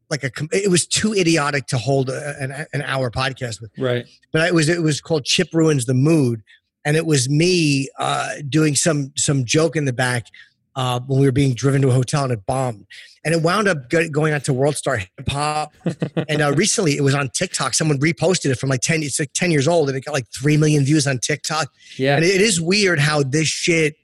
like 0.09 0.23
a 0.23 0.31
it 0.51 0.69
was 0.69 0.85
too 0.85 1.13
idiotic 1.13 1.67
to 1.67 1.77
hold 1.77 2.09
a, 2.09 2.35
an, 2.39 2.65
an 2.73 2.81
hour 2.83 3.09
podcast 3.09 3.61
with 3.61 3.71
Right. 3.77 4.05
but 4.31 4.47
it 4.47 4.53
was 4.53 4.69
it 4.69 4.81
was 4.81 5.01
called 5.01 5.25
Chip 5.25 5.49
ruins 5.53 5.85
the 5.85 5.93
mood, 5.93 6.41
and 6.83 6.95
it 6.97 7.05
was 7.05 7.29
me 7.29 7.89
uh, 7.99 8.35
doing 8.47 8.75
some 8.75 9.11
some 9.15 9.45
joke 9.45 9.75
in 9.75 9.85
the 9.85 9.93
back 9.93 10.27
uh, 10.75 10.99
when 11.07 11.19
we 11.19 11.25
were 11.25 11.31
being 11.31 11.53
driven 11.53 11.81
to 11.81 11.87
a 11.89 11.93
hotel 11.93 12.23
and 12.25 12.33
it 12.33 12.45
bombed, 12.45 12.85
and 13.23 13.33
it 13.33 13.41
wound 13.41 13.67
up 13.67 13.89
go- 13.89 14.09
going 14.09 14.33
on 14.33 14.41
to 14.41 14.51
World 14.53 14.75
Star 14.75 14.97
Hip 14.97 15.09
Hop, 15.29 15.73
and 16.29 16.41
uh, 16.41 16.51
recently 16.53 16.97
it 16.97 17.01
was 17.01 17.15
on 17.15 17.29
TikTok. 17.29 17.73
Someone 17.73 17.97
reposted 17.99 18.51
it 18.51 18.59
from 18.59 18.69
like 18.69 18.81
ten. 18.81 19.01
It's 19.01 19.19
like 19.19 19.31
ten 19.33 19.51
years 19.51 19.67
old, 19.67 19.87
and 19.89 19.97
it 19.97 20.03
got 20.05 20.13
like 20.13 20.27
three 20.35 20.57
million 20.57 20.83
views 20.83 21.07
on 21.07 21.17
TikTok. 21.19 21.71
Yeah. 21.97 22.15
And 22.17 22.25
it 22.25 22.41
is 22.41 22.59
weird 22.61 22.99
how 22.99 23.23
this 23.23 23.47
shit 23.47 23.95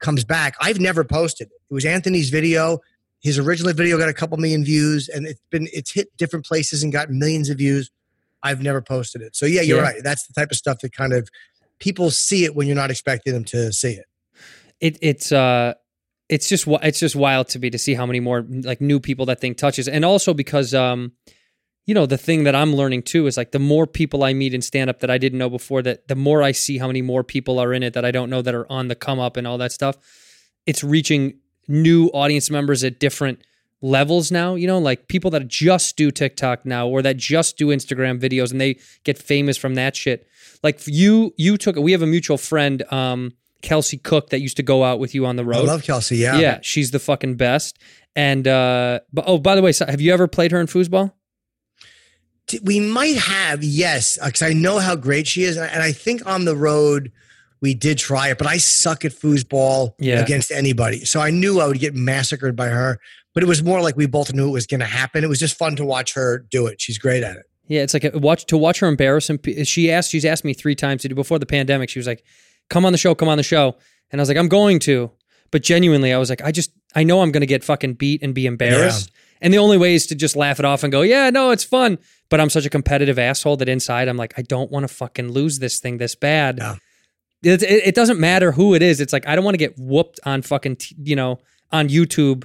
comes 0.00 0.22
back. 0.24 0.54
I've 0.60 0.78
never 0.78 1.02
posted. 1.02 1.48
It. 1.48 1.54
It 1.70 1.74
was 1.74 1.84
Anthony's 1.84 2.30
video. 2.30 2.78
His 3.20 3.38
original 3.38 3.72
video 3.72 3.98
got 3.98 4.08
a 4.08 4.14
couple 4.14 4.36
million 4.38 4.64
views, 4.64 5.08
and 5.08 5.26
it's 5.26 5.40
been 5.50 5.68
it's 5.72 5.92
hit 5.92 6.08
different 6.16 6.46
places 6.46 6.82
and 6.82 6.92
got 6.92 7.10
millions 7.10 7.48
of 7.50 7.58
views. 7.58 7.90
I've 8.42 8.62
never 8.62 8.80
posted 8.80 9.22
it. 9.22 9.34
So 9.34 9.46
yeah, 9.46 9.62
you're 9.62 9.78
Yeah. 9.78 9.82
right. 9.82 10.02
That's 10.02 10.26
the 10.26 10.32
type 10.34 10.50
of 10.52 10.56
stuff 10.56 10.78
that 10.80 10.92
kind 10.92 11.12
of 11.12 11.28
people 11.80 12.10
see 12.10 12.44
it 12.44 12.54
when 12.54 12.66
you're 12.66 12.76
not 12.76 12.90
expecting 12.90 13.32
them 13.32 13.44
to 13.44 13.72
see 13.72 13.92
it. 13.92 14.04
it 14.80 14.98
it's 15.02 15.32
uh 15.32 15.74
it's 16.28 16.48
just 16.48 16.66
it's 16.82 17.00
just 17.00 17.16
wild 17.16 17.48
to 17.48 17.58
me 17.58 17.70
to 17.70 17.78
see 17.78 17.94
how 17.94 18.06
many 18.06 18.20
more 18.20 18.44
like 18.48 18.80
new 18.80 19.00
people 19.00 19.26
that 19.26 19.40
thing 19.40 19.54
touches 19.54 19.88
and 19.88 20.04
also 20.04 20.34
because 20.34 20.74
um 20.74 21.12
you 21.86 21.94
know 21.94 22.04
the 22.06 22.18
thing 22.18 22.44
that 22.44 22.54
i'm 22.54 22.74
learning 22.74 23.02
too 23.02 23.26
is 23.26 23.36
like 23.36 23.50
the 23.52 23.58
more 23.58 23.86
people 23.86 24.22
i 24.24 24.32
meet 24.32 24.52
in 24.54 24.60
stand 24.60 24.90
up 24.90 25.00
that 25.00 25.10
i 25.10 25.18
didn't 25.18 25.38
know 25.38 25.48
before 25.50 25.80
that 25.82 26.06
the 26.08 26.14
more 26.16 26.42
i 26.42 26.52
see 26.52 26.78
how 26.78 26.86
many 26.86 27.00
more 27.00 27.24
people 27.24 27.58
are 27.58 27.72
in 27.72 27.82
it 27.82 27.94
that 27.94 28.04
i 28.04 28.10
don't 28.10 28.28
know 28.28 28.42
that 28.42 28.54
are 28.54 28.70
on 28.70 28.88
the 28.88 28.94
come 28.94 29.18
up 29.18 29.36
and 29.36 29.46
all 29.46 29.56
that 29.58 29.72
stuff 29.72 29.96
it's 30.66 30.84
reaching 30.84 31.38
new 31.68 32.06
audience 32.08 32.50
members 32.50 32.82
at 32.82 32.98
different 32.98 33.40
levels 33.80 34.32
now 34.32 34.56
you 34.56 34.66
know 34.66 34.78
like 34.78 35.06
people 35.06 35.30
that 35.30 35.46
just 35.46 35.96
do 35.96 36.10
tiktok 36.10 36.66
now 36.66 36.88
or 36.88 37.00
that 37.00 37.16
just 37.16 37.56
do 37.56 37.68
instagram 37.68 38.20
videos 38.20 38.50
and 38.50 38.60
they 38.60 38.76
get 39.04 39.16
famous 39.16 39.56
from 39.56 39.76
that 39.76 39.94
shit 39.94 40.26
like 40.64 40.80
you 40.86 41.32
you 41.36 41.56
took 41.56 41.76
we 41.76 41.92
have 41.92 42.02
a 42.02 42.06
mutual 42.06 42.36
friend 42.36 42.82
um 42.92 43.32
kelsey 43.62 43.98
cook 43.98 44.30
that 44.30 44.40
used 44.40 44.56
to 44.56 44.62
go 44.62 44.84
out 44.84 44.98
with 44.98 45.14
you 45.14 45.26
on 45.26 45.36
the 45.36 45.44
road. 45.44 45.68
I 45.68 45.72
love 45.72 45.82
Kelsey. 45.82 46.16
Yeah. 46.16 46.38
yeah, 46.38 46.58
she's 46.62 46.90
the 46.90 46.98
fucking 46.98 47.36
best. 47.36 47.78
And 48.14 48.46
uh 48.46 49.00
but 49.12 49.24
oh, 49.26 49.38
by 49.38 49.54
the 49.54 49.62
way, 49.62 49.72
so 49.72 49.86
have 49.86 50.00
you 50.00 50.12
ever 50.12 50.28
played 50.28 50.52
her 50.52 50.60
in 50.60 50.66
foosball? 50.66 51.12
We 52.62 52.80
might 52.80 53.18
have 53.18 53.62
yes, 53.62 54.18
because 54.24 54.42
I 54.42 54.54
know 54.54 54.78
how 54.78 54.96
great 54.96 55.26
she 55.26 55.42
is, 55.42 55.58
and 55.58 55.82
I 55.82 55.92
think 55.92 56.24
on 56.26 56.46
the 56.46 56.56
road 56.56 57.12
we 57.60 57.74
did 57.74 57.98
try 57.98 58.28
it, 58.28 58.38
but 58.38 58.46
I 58.46 58.58
suck 58.58 59.04
at 59.04 59.12
foosball 59.12 59.92
Yeah. 59.98 60.20
against 60.20 60.50
anybody, 60.50 61.04
so 61.04 61.20
I 61.20 61.30
knew 61.30 61.60
I 61.60 61.66
would 61.66 61.78
get 61.80 61.94
massacred 61.94 62.54
by 62.56 62.68
her. 62.68 62.98
But 63.34 63.42
it 63.42 63.46
was 63.46 63.62
more 63.62 63.80
like 63.80 63.96
we 63.96 64.06
both 64.06 64.32
knew 64.32 64.48
it 64.48 64.52
was 64.52 64.66
going 64.66 64.80
to 64.80 64.86
happen. 64.86 65.22
It 65.22 65.28
was 65.28 65.38
just 65.38 65.56
fun 65.56 65.76
to 65.76 65.84
watch 65.84 66.14
her 66.14 66.44
do 66.50 66.66
it. 66.66 66.80
She's 66.80 66.98
great 66.98 67.22
at 67.22 67.36
it. 67.36 67.44
Yeah, 67.68 67.82
it's 67.82 67.94
like 67.94 68.04
a, 68.04 68.18
watch 68.18 68.46
to 68.46 68.56
watch 68.56 68.80
her 68.80 68.88
embarrass 68.88 69.28
him. 69.30 69.38
She 69.64 69.92
asked, 69.92 70.10
she's 70.10 70.24
asked 70.24 70.44
me 70.44 70.54
three 70.54 70.74
times 70.74 71.02
to 71.02 71.08
do 71.08 71.14
before 71.14 71.38
the 71.38 71.46
pandemic. 71.46 71.90
She 71.90 71.98
was 71.98 72.06
like, 72.06 72.24
"Come 72.70 72.84
on 72.86 72.92
the 72.92 72.98
show, 72.98 73.14
come 73.14 73.28
on 73.28 73.36
the 73.36 73.44
show," 73.44 73.76
and 74.10 74.20
I 74.20 74.22
was 74.22 74.28
like, 74.28 74.38
"I'm 74.38 74.48
going 74.48 74.78
to," 74.80 75.10
but 75.50 75.62
genuinely, 75.62 76.12
I 76.12 76.18
was 76.18 76.30
like, 76.30 76.42
"I 76.42 76.50
just, 76.50 76.70
I 76.94 77.04
know 77.04 77.20
I'm 77.20 77.30
going 77.30 77.42
to 77.42 77.46
get 77.46 77.62
fucking 77.62 77.94
beat 77.94 78.22
and 78.22 78.34
be 78.34 78.46
embarrassed." 78.46 79.10
And 79.40 79.54
the 79.54 79.58
only 79.58 79.76
way 79.76 79.94
is 79.94 80.06
to 80.06 80.14
just 80.16 80.34
laugh 80.34 80.58
it 80.58 80.64
off 80.64 80.82
and 80.82 80.90
go, 80.90 81.02
"Yeah, 81.02 81.28
no, 81.30 81.50
it's 81.50 81.62
fun." 81.64 81.98
But 82.30 82.40
I'm 82.40 82.50
such 82.50 82.64
a 82.66 82.70
competitive 82.70 83.18
asshole 83.18 83.58
that 83.58 83.68
inside 83.68 84.08
I'm 84.08 84.16
like, 84.16 84.34
I 84.36 84.42
don't 84.42 84.70
want 84.70 84.84
to 84.88 84.92
fucking 84.92 85.30
lose 85.30 85.58
this 85.60 85.78
thing 85.78 85.98
this 85.98 86.14
bad. 86.14 86.58
Yeah. 86.58 86.74
It, 87.42 87.62
it, 87.62 87.88
it 87.88 87.94
doesn't 87.94 88.18
matter 88.18 88.52
who 88.52 88.74
it 88.74 88.82
is. 88.82 89.00
It's 89.00 89.12
like 89.12 89.26
I 89.26 89.34
don't 89.34 89.44
want 89.44 89.54
to 89.54 89.58
get 89.58 89.78
whooped 89.78 90.20
on 90.24 90.42
fucking, 90.42 90.76
t- 90.76 90.96
you 91.02 91.16
know, 91.16 91.38
on 91.70 91.88
YouTube 91.88 92.44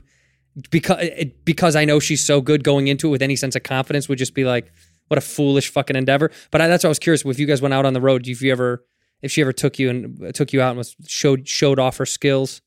because 0.70 0.98
it, 1.02 1.46
because 1.46 1.76
I 1.76 1.86
know 1.86 2.00
she's 2.00 2.26
so 2.26 2.42
good 2.42 2.64
going 2.64 2.88
into 2.88 3.08
it 3.08 3.12
with 3.12 3.22
any 3.22 3.36
sense 3.36 3.56
of 3.56 3.64
confidence 3.64 4.08
would 4.08 4.20
just 4.20 4.34
be 4.34 4.44
like, 4.44 4.72
what 5.08 5.18
a 5.18 5.22
foolish 5.22 5.70
fucking 5.70 5.96
endeavor. 5.96 6.32
But 6.52 6.62
I, 6.62 6.68
that's 6.68 6.84
what 6.84 6.90
I 6.90 6.92
was 6.92 7.00
curious. 7.00 7.26
If 7.26 7.40
you 7.40 7.48
guys 7.48 7.62
went 7.62 7.74
out 7.74 7.86
on 7.86 7.94
the 7.94 8.02
road, 8.02 8.28
if 8.28 8.42
you 8.42 8.52
ever, 8.52 8.86
if 9.22 9.32
she 9.32 9.41
ever 9.41 9.54
took 9.54 9.80
you 9.80 9.89
and 9.89 10.36
took 10.36 10.54
you 10.54 10.62
out 10.62 10.70
and 10.70 10.78
was 10.78 10.96
showed 11.08 11.48
showed 11.48 11.80
off 11.80 11.98
her 11.98 12.06
skills. 12.06 12.62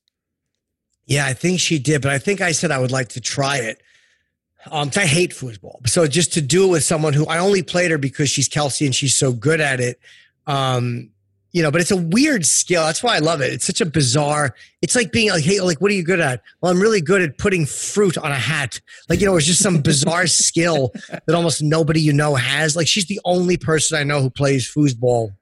Yeah, 1.05 1.25
I 1.25 1.33
think 1.33 1.61
she 1.61 1.79
did, 1.79 2.01
but 2.01 2.11
I 2.11 2.19
think 2.19 2.41
I 2.41 2.51
said 2.51 2.69
I 2.69 2.79
would 2.79 2.91
like 2.91 3.09
to 3.09 3.21
try 3.21 3.57
it. 3.57 3.81
Um, 4.69 4.91
I 4.97 5.05
hate 5.05 5.31
foosball, 5.31 5.87
so 5.87 6.05
just 6.07 6.33
to 6.33 6.41
do 6.41 6.65
it 6.65 6.71
with 6.71 6.83
someone 6.83 7.13
who 7.13 7.25
I 7.27 7.37
only 7.37 7.63
played 7.63 7.91
her 7.91 7.97
because 7.97 8.29
she's 8.29 8.49
Kelsey 8.49 8.85
and 8.85 8.93
she's 8.93 9.15
so 9.15 9.31
good 9.31 9.61
at 9.61 9.79
it. 9.79 9.99
Um, 10.45 11.11
you 11.57 11.63
know, 11.63 11.71
but 11.71 11.81
it's 11.81 11.89
a 11.89 11.97
weird 11.97 12.45
skill. 12.45 12.83
That's 12.83 13.01
why 13.01 13.15
I 13.15 13.19
love 13.19 13.41
it. 13.41 13.51
It's 13.51 13.65
such 13.65 13.81
a 13.81 13.85
bizarre. 13.87 14.53
It's 14.83 14.95
like 14.95 15.11
being 15.11 15.31
like, 15.31 15.43
hey, 15.43 15.59
like, 15.59 15.81
what 15.81 15.89
are 15.89 15.95
you 15.95 16.03
good 16.03 16.19
at? 16.19 16.43
Well, 16.61 16.71
I'm 16.71 16.79
really 16.79 17.01
good 17.01 17.19
at 17.23 17.39
putting 17.39 17.65
fruit 17.65 18.15
on 18.15 18.31
a 18.31 18.35
hat. 18.35 18.79
Like, 19.09 19.19
you 19.21 19.25
know, 19.25 19.35
it's 19.37 19.47
just 19.47 19.63
some 19.63 19.81
bizarre 19.81 20.27
skill 20.45 20.91
that 21.09 21.33
almost 21.33 21.63
nobody 21.63 21.99
you 21.99 22.13
know 22.13 22.35
has. 22.35 22.75
Like, 22.75 22.87
she's 22.87 23.07
the 23.07 23.19
only 23.25 23.57
person 23.57 23.97
I 23.97 24.03
know 24.03 24.21
who 24.21 24.29
plays 24.29 24.71
foosball 24.71 25.35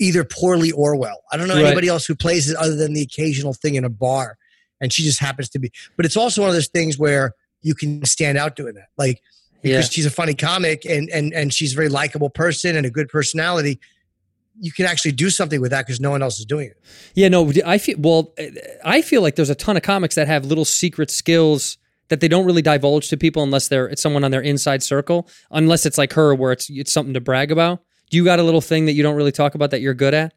either 0.00 0.24
poorly 0.24 0.72
or 0.72 0.96
well. 0.96 1.22
I 1.30 1.36
don't 1.36 1.46
know 1.46 1.54
Right. 1.54 1.66
anybody 1.66 1.86
else 1.86 2.04
who 2.04 2.16
plays 2.16 2.50
it 2.50 2.56
other 2.56 2.74
than 2.74 2.92
the 2.94 3.02
occasional 3.02 3.54
thing 3.54 3.76
in 3.76 3.84
a 3.84 3.88
bar 3.88 4.36
and 4.80 4.92
she 4.92 5.04
just 5.04 5.20
happens 5.20 5.48
to 5.50 5.60
be. 5.60 5.70
But 5.96 6.04
it's 6.04 6.16
also 6.16 6.40
one 6.40 6.50
of 6.50 6.54
those 6.56 6.66
things 6.66 6.98
where 6.98 7.32
you 7.62 7.76
can 7.76 8.04
stand 8.04 8.36
out 8.36 8.56
doing 8.56 8.74
that, 8.74 8.88
like 8.98 9.22
because 9.62 9.86
Yeah. 9.86 9.90
she's 9.90 10.04
a 10.04 10.10
funny 10.10 10.34
comic 10.34 10.84
and 10.84 11.08
and 11.10 11.32
and 11.32 11.54
she's 11.54 11.72
a 11.74 11.76
very 11.76 11.88
likable 11.88 12.28
person 12.28 12.74
and 12.76 12.84
a 12.84 12.90
good 12.90 13.08
personality. 13.08 13.78
You 14.60 14.72
can 14.72 14.86
actually 14.86 15.12
do 15.12 15.30
something 15.30 15.60
with 15.60 15.72
that 15.72 15.86
because 15.86 16.00
no 16.00 16.10
one 16.10 16.22
else 16.22 16.38
is 16.38 16.44
doing 16.44 16.68
it. 16.68 16.80
Yeah, 17.14 17.28
no, 17.28 17.50
I 17.64 17.78
feel 17.78 17.96
well. 17.98 18.32
Eh, 18.38 18.50
I 18.84 19.02
feel 19.02 19.22
like 19.22 19.36
there's 19.36 19.50
a 19.50 19.54
ton 19.54 19.76
of 19.76 19.82
comics 19.82 20.14
that 20.14 20.28
have 20.28 20.44
little 20.44 20.64
secret 20.64 21.10
skills 21.10 21.76
that 22.08 22.20
they 22.20 22.28
don't 22.28 22.44
really 22.44 22.62
divulge 22.62 23.08
to 23.08 23.16
people 23.16 23.42
unless 23.42 23.68
they're 23.68 23.86
it's 23.86 24.02
someone 24.02 24.24
on 24.24 24.30
their 24.30 24.40
inside 24.42 24.82
circle. 24.82 25.28
Unless 25.50 25.86
it's 25.86 25.98
like 25.98 26.12
her, 26.12 26.34
where 26.34 26.52
it's 26.52 26.70
it's 26.70 26.92
something 26.92 27.14
to 27.14 27.20
brag 27.20 27.50
about. 27.50 27.80
Do 28.10 28.16
you 28.16 28.24
got 28.24 28.38
a 28.38 28.42
little 28.42 28.60
thing 28.60 28.86
that 28.86 28.92
you 28.92 29.02
don't 29.02 29.16
really 29.16 29.32
talk 29.32 29.54
about 29.54 29.70
that 29.70 29.80
you're 29.80 29.94
good 29.94 30.14
at? 30.14 30.34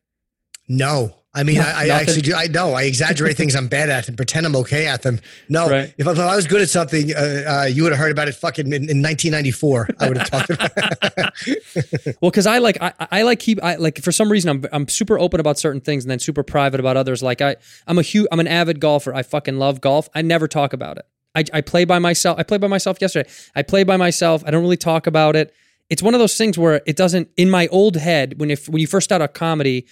No. 0.67 1.15
I 1.37 1.43
mean, 1.43 1.59
I, 1.59 1.85
I 1.85 1.87
actually 1.89 2.21
do. 2.21 2.33
I 2.33 2.47
know 2.47 2.73
I 2.73 2.83
exaggerate 2.83 3.37
things 3.37 3.55
I'm 3.55 3.67
bad 3.67 3.89
at 3.89 4.07
and 4.07 4.17
pretend 4.17 4.45
I'm 4.45 4.55
okay 4.57 4.87
at 4.87 5.03
them. 5.03 5.19
No, 5.47 5.69
Right. 5.69 5.93
if, 5.97 6.07
I, 6.07 6.11
if 6.11 6.19
I 6.19 6.35
was 6.35 6.47
good 6.47 6.61
at 6.61 6.69
something, 6.69 7.13
uh, 7.15 7.43
uh, 7.47 7.65
you 7.65 7.83
would 7.83 7.91
have 7.91 7.99
heard 7.99 8.11
about 8.11 8.27
it 8.27 8.35
fucking 8.35 8.65
in, 8.67 8.89
in 8.89 9.01
1994. 9.03 9.89
I 9.99 10.07
would 10.07 10.17
have 10.17 10.29
talked 10.29 10.49
about 10.49 10.71
it. 10.75 12.17
Well, 12.21 12.31
because 12.31 12.47
I 12.47 12.57
like 12.57 12.77
I, 12.81 12.93
I 13.11 13.21
like 13.21 13.39
keep 13.39 13.63
I 13.63 13.75
like 13.75 14.01
for 14.01 14.11
some 14.11 14.31
reason 14.31 14.49
I'm 14.49 14.65
I'm 14.71 14.87
super 14.87 15.19
open 15.19 15.39
about 15.39 15.59
certain 15.59 15.81
things 15.81 16.03
and 16.03 16.11
then 16.11 16.19
super 16.19 16.41
private 16.43 16.79
about 16.79 16.97
others. 16.97 17.21
Like 17.21 17.41
I 17.41 17.55
I'm 17.85 17.97
a 17.97 18.01
huge 18.01 18.27
I'm 18.31 18.39
an 18.39 18.47
avid 18.47 18.79
golfer. 18.79 19.13
I 19.13 19.23
fucking 19.23 19.57
love 19.59 19.79
golf. 19.81 20.09
I 20.15 20.21
never 20.23 20.47
talk 20.47 20.73
about 20.73 20.97
it. 20.97 21.05
I, 21.35 21.43
I 21.53 21.61
play 21.61 21.85
by 21.85 21.99
myself. 21.99 22.39
I 22.39 22.43
played 22.43 22.61
by 22.61 22.67
myself 22.67 22.97
yesterday. 22.99 23.29
I 23.55 23.61
play 23.61 23.83
by 23.83 23.97
myself. 23.97 24.43
I 24.45 24.51
don't 24.51 24.61
really 24.63 24.77
talk 24.77 25.05
about 25.05 25.35
it. 25.35 25.53
It's 25.89 26.01
one 26.01 26.13
of 26.15 26.19
those 26.19 26.35
things 26.35 26.57
where 26.57 26.81
it 26.87 26.95
doesn't 26.95 27.29
in 27.37 27.49
my 27.49 27.67
old 27.67 27.95
head 27.97 28.39
when 28.39 28.49
if 28.49 28.67
when 28.67 28.81
you 28.81 28.87
first 28.87 29.05
start 29.05 29.21
a 29.21 29.27
comedy, 29.27 29.85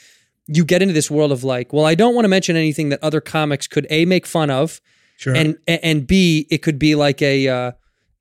you 0.48 0.64
get 0.66 0.82
into 0.82 0.94
this 0.94 1.10
world 1.10 1.32
of 1.32 1.44
like, 1.44 1.74
well, 1.74 1.86
I 1.86 1.96
don't 1.96 2.14
want 2.14 2.26
to 2.26 2.30
mention 2.30 2.56
anything 2.56 2.90
that 2.90 3.00
other 3.04 3.22
comics 3.22 3.68
could 3.68 3.88
a 3.90 4.06
make 4.06 4.26
fun 4.26 4.50
of, 4.50 4.82
Sure. 5.18 5.34
and 5.36 5.58
and 5.68 6.06
b 6.06 6.46
it 6.52 6.58
could 6.60 6.78
be 6.78 6.94
like 6.96 7.22
a, 7.22 7.48
uh, 7.48 7.72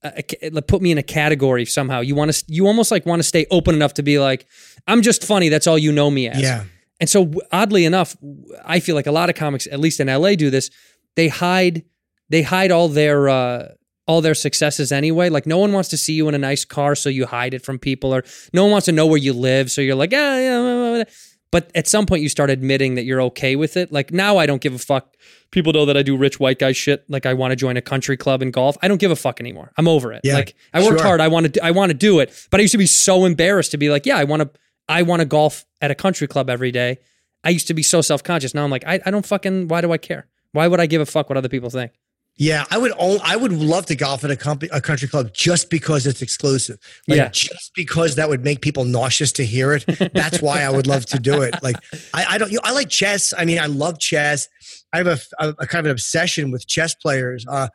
a, 0.04 0.24
a 0.56 0.62
put 0.62 0.80
me 0.80 0.92
in 0.92 0.98
a 0.98 1.02
category 1.02 1.64
somehow. 1.64 2.00
You 2.00 2.14
want 2.14 2.32
to 2.32 2.44
you 2.48 2.66
almost 2.66 2.90
like 2.90 3.04
want 3.04 3.18
to 3.20 3.24
stay 3.24 3.46
open 3.50 3.74
enough 3.74 3.94
to 3.94 4.02
be 4.02 4.18
like, 4.18 4.46
I'm 4.87 5.02
just 5.02 5.24
funny. 5.24 5.48
That's 5.48 5.66
all 5.66 5.76
you 5.78 5.92
know 5.92 6.10
me 6.10 6.28
as. 6.28 6.40
yeah. 6.40 6.64
And 7.00 7.10
so 7.10 7.32
oddly 7.50 7.84
enough, 7.84 8.16
I 8.64 8.78
feel 8.80 8.94
like 8.94 9.08
a 9.08 9.12
lot 9.12 9.28
of 9.28 9.34
comics, 9.34 9.66
at 9.66 9.80
least 9.80 9.98
in 9.98 10.06
LA, 10.06 10.37
do 10.37 10.48
this. 10.50 10.70
They 11.16 11.28
hide 11.28 11.84
they 12.30 12.42
hide 12.42 12.70
all 12.70 12.88
their 12.88 13.28
uh, 13.28 13.68
all 14.06 14.20
their 14.20 14.34
successes 14.34 14.92
anyway. 14.92 15.28
Like 15.28 15.46
no 15.46 15.58
one 15.58 15.72
wants 15.72 15.88
to 15.90 15.96
see 15.96 16.12
you 16.14 16.28
in 16.28 16.34
a 16.34 16.38
nice 16.38 16.64
car, 16.64 16.94
so 16.94 17.08
you 17.08 17.26
hide 17.26 17.52
it 17.54 17.62
from 17.64 17.78
people, 17.78 18.14
or 18.14 18.22
no 18.52 18.62
one 18.62 18.70
wants 18.70 18.84
to 18.87 18.92
know 18.92 19.06
where 19.06 19.18
you 19.18 19.32
live, 19.32 19.70
so 19.70 19.80
you're 19.80 19.96
like, 19.96 20.12
yeah, 20.12 20.38
yeah. 20.38 20.58
blah, 20.60 20.74
blah, 20.74 20.94
blah." 21.02 21.12
But 21.55 21.71
at 21.77 21.87
some 21.87 22.05
point, 22.05 22.21
you 22.21 22.29
start 22.29 22.51
admitting 22.51 22.97
that 22.97 23.05
you're 23.05 23.23
okay 23.23 23.55
with 23.55 23.77
it. 23.77 23.93
Like 23.93 24.12
now, 24.12 24.38
I 24.38 24.45
don't 24.45 24.61
give 24.61 24.75
a 24.75 24.79
fuck. 24.79 25.14
People 25.53 25.73
know 25.73 25.87
that 25.87 25.97
I 25.97 26.03
do 26.03 26.17
rich 26.17 26.40
white 26.40 26.59
guy 26.59 26.73
shit. 26.73 27.09
Like 27.09 27.27
I 27.27 27.35
want 27.35 27.53
to 27.53 27.57
join 27.57 27.77
a 27.77 27.81
country 27.81 28.17
club 28.17 28.43
and 28.43 28.53
golf. 28.53 28.77
I 28.83 28.88
don't 28.88 28.99
give 28.99 29.12
a 29.12 29.17
fuck 29.17 29.38
anymore. 29.38 29.71
I'm 29.77 29.87
over 29.87 30.12
it. 30.12 30.23
Yeah, 30.25 30.35
like 30.35 30.57
I 30.73 30.81
worked 30.81 30.99
sure. 30.99 31.07
hard. 31.07 31.21
I 31.21 31.29
want 31.29 31.55
to. 31.55 31.64
I 31.64 31.71
want 31.71 31.90
to 31.90 31.95
do 31.95 32.19
it. 32.19 32.49
But 32.51 32.59
I 32.59 32.62
used 32.62 32.73
to 32.73 32.79
be 32.79 32.87
so 32.87 33.25
embarrassed 33.25 33.71
to 33.71 33.77
be 33.77 33.88
like, 33.88 34.05
yeah, 34.05 34.17
I 34.17 34.25
want 34.25 34.43
to. 34.43 34.51
I 34.88 35.03
want 35.03 35.21
to 35.21 35.27
golf 35.27 35.64
at 35.81 35.93
a 35.93 35.95
country 35.95 36.27
club 36.27 36.51
every 36.51 36.73
day. 36.73 36.99
I 37.45 37.51
used 37.51 37.69
to 37.69 37.75
be 37.75 37.85
so 37.85 38.01
self 38.01 38.25
conscious. 38.25 38.53
Now 38.53 38.64
I'm 38.64 38.71
like, 38.73 38.85
I, 38.85 38.99
I 39.07 39.12
don't 39.12 39.25
fucking. 39.25 39.69
Why 39.69 39.81
do 39.81 39.93
I 39.93 39.99
care? 39.99 40.27
Why 40.51 40.67
would 40.67 40.81
I 40.81 40.87
give 40.87 41.03
a 41.03 41.07
fuck 41.07 41.29
what 41.31 41.37
other 41.37 41.49
people 41.49 41.71
think? 41.71 41.93
Yeah, 42.37 42.64
I 42.70 42.79
would. 42.79 42.92
Own, 42.99 43.20
I 43.23 43.37
would 43.37 43.53
love 43.53 43.87
to 43.87 43.94
golf 43.94 44.25
at 44.25 44.31
a, 44.31 44.37
comp- 44.37 44.64
a 44.73 44.81
country 44.81 45.07
club 45.07 45.31
just 45.33 45.70
because 45.70 46.05
it's 46.07 46.20
exclusive. 46.20 46.79
Like, 47.07 47.16
Yeah. 47.18 47.29
just 47.29 47.73
because 47.77 48.16
that 48.16 48.29
would 48.29 48.42
make 48.42 48.61
people 48.61 48.85
nauseous 48.85 49.31
to 49.33 49.44
hear 49.47 49.73
it. 49.73 49.85
That's 50.14 50.42
why 50.42 50.62
I 50.62 50.70
would 50.70 50.88
love 50.88 51.07
to 51.07 51.18
do 51.20 51.42
it. 51.42 51.55
Like, 51.62 51.77
I, 52.12 52.25
I 52.31 52.38
don't. 52.38 52.51
You 52.51 52.57
know, 52.57 52.62
I 52.64 52.73
like 52.73 52.88
chess. 52.88 53.33
I 53.38 53.44
mean, 53.44 53.61
I 53.61 53.66
love 53.66 54.01
chess. 54.01 54.49
I 54.92 54.99
have 54.99 55.07
a, 55.07 55.18
a, 55.38 55.49
a 55.61 55.66
kind 55.68 55.81
of 55.81 55.87
an 55.87 55.90
obsession 55.92 56.51
with 56.51 56.66
chess 56.66 56.94
players. 56.97 57.47
Uh, 57.49 57.68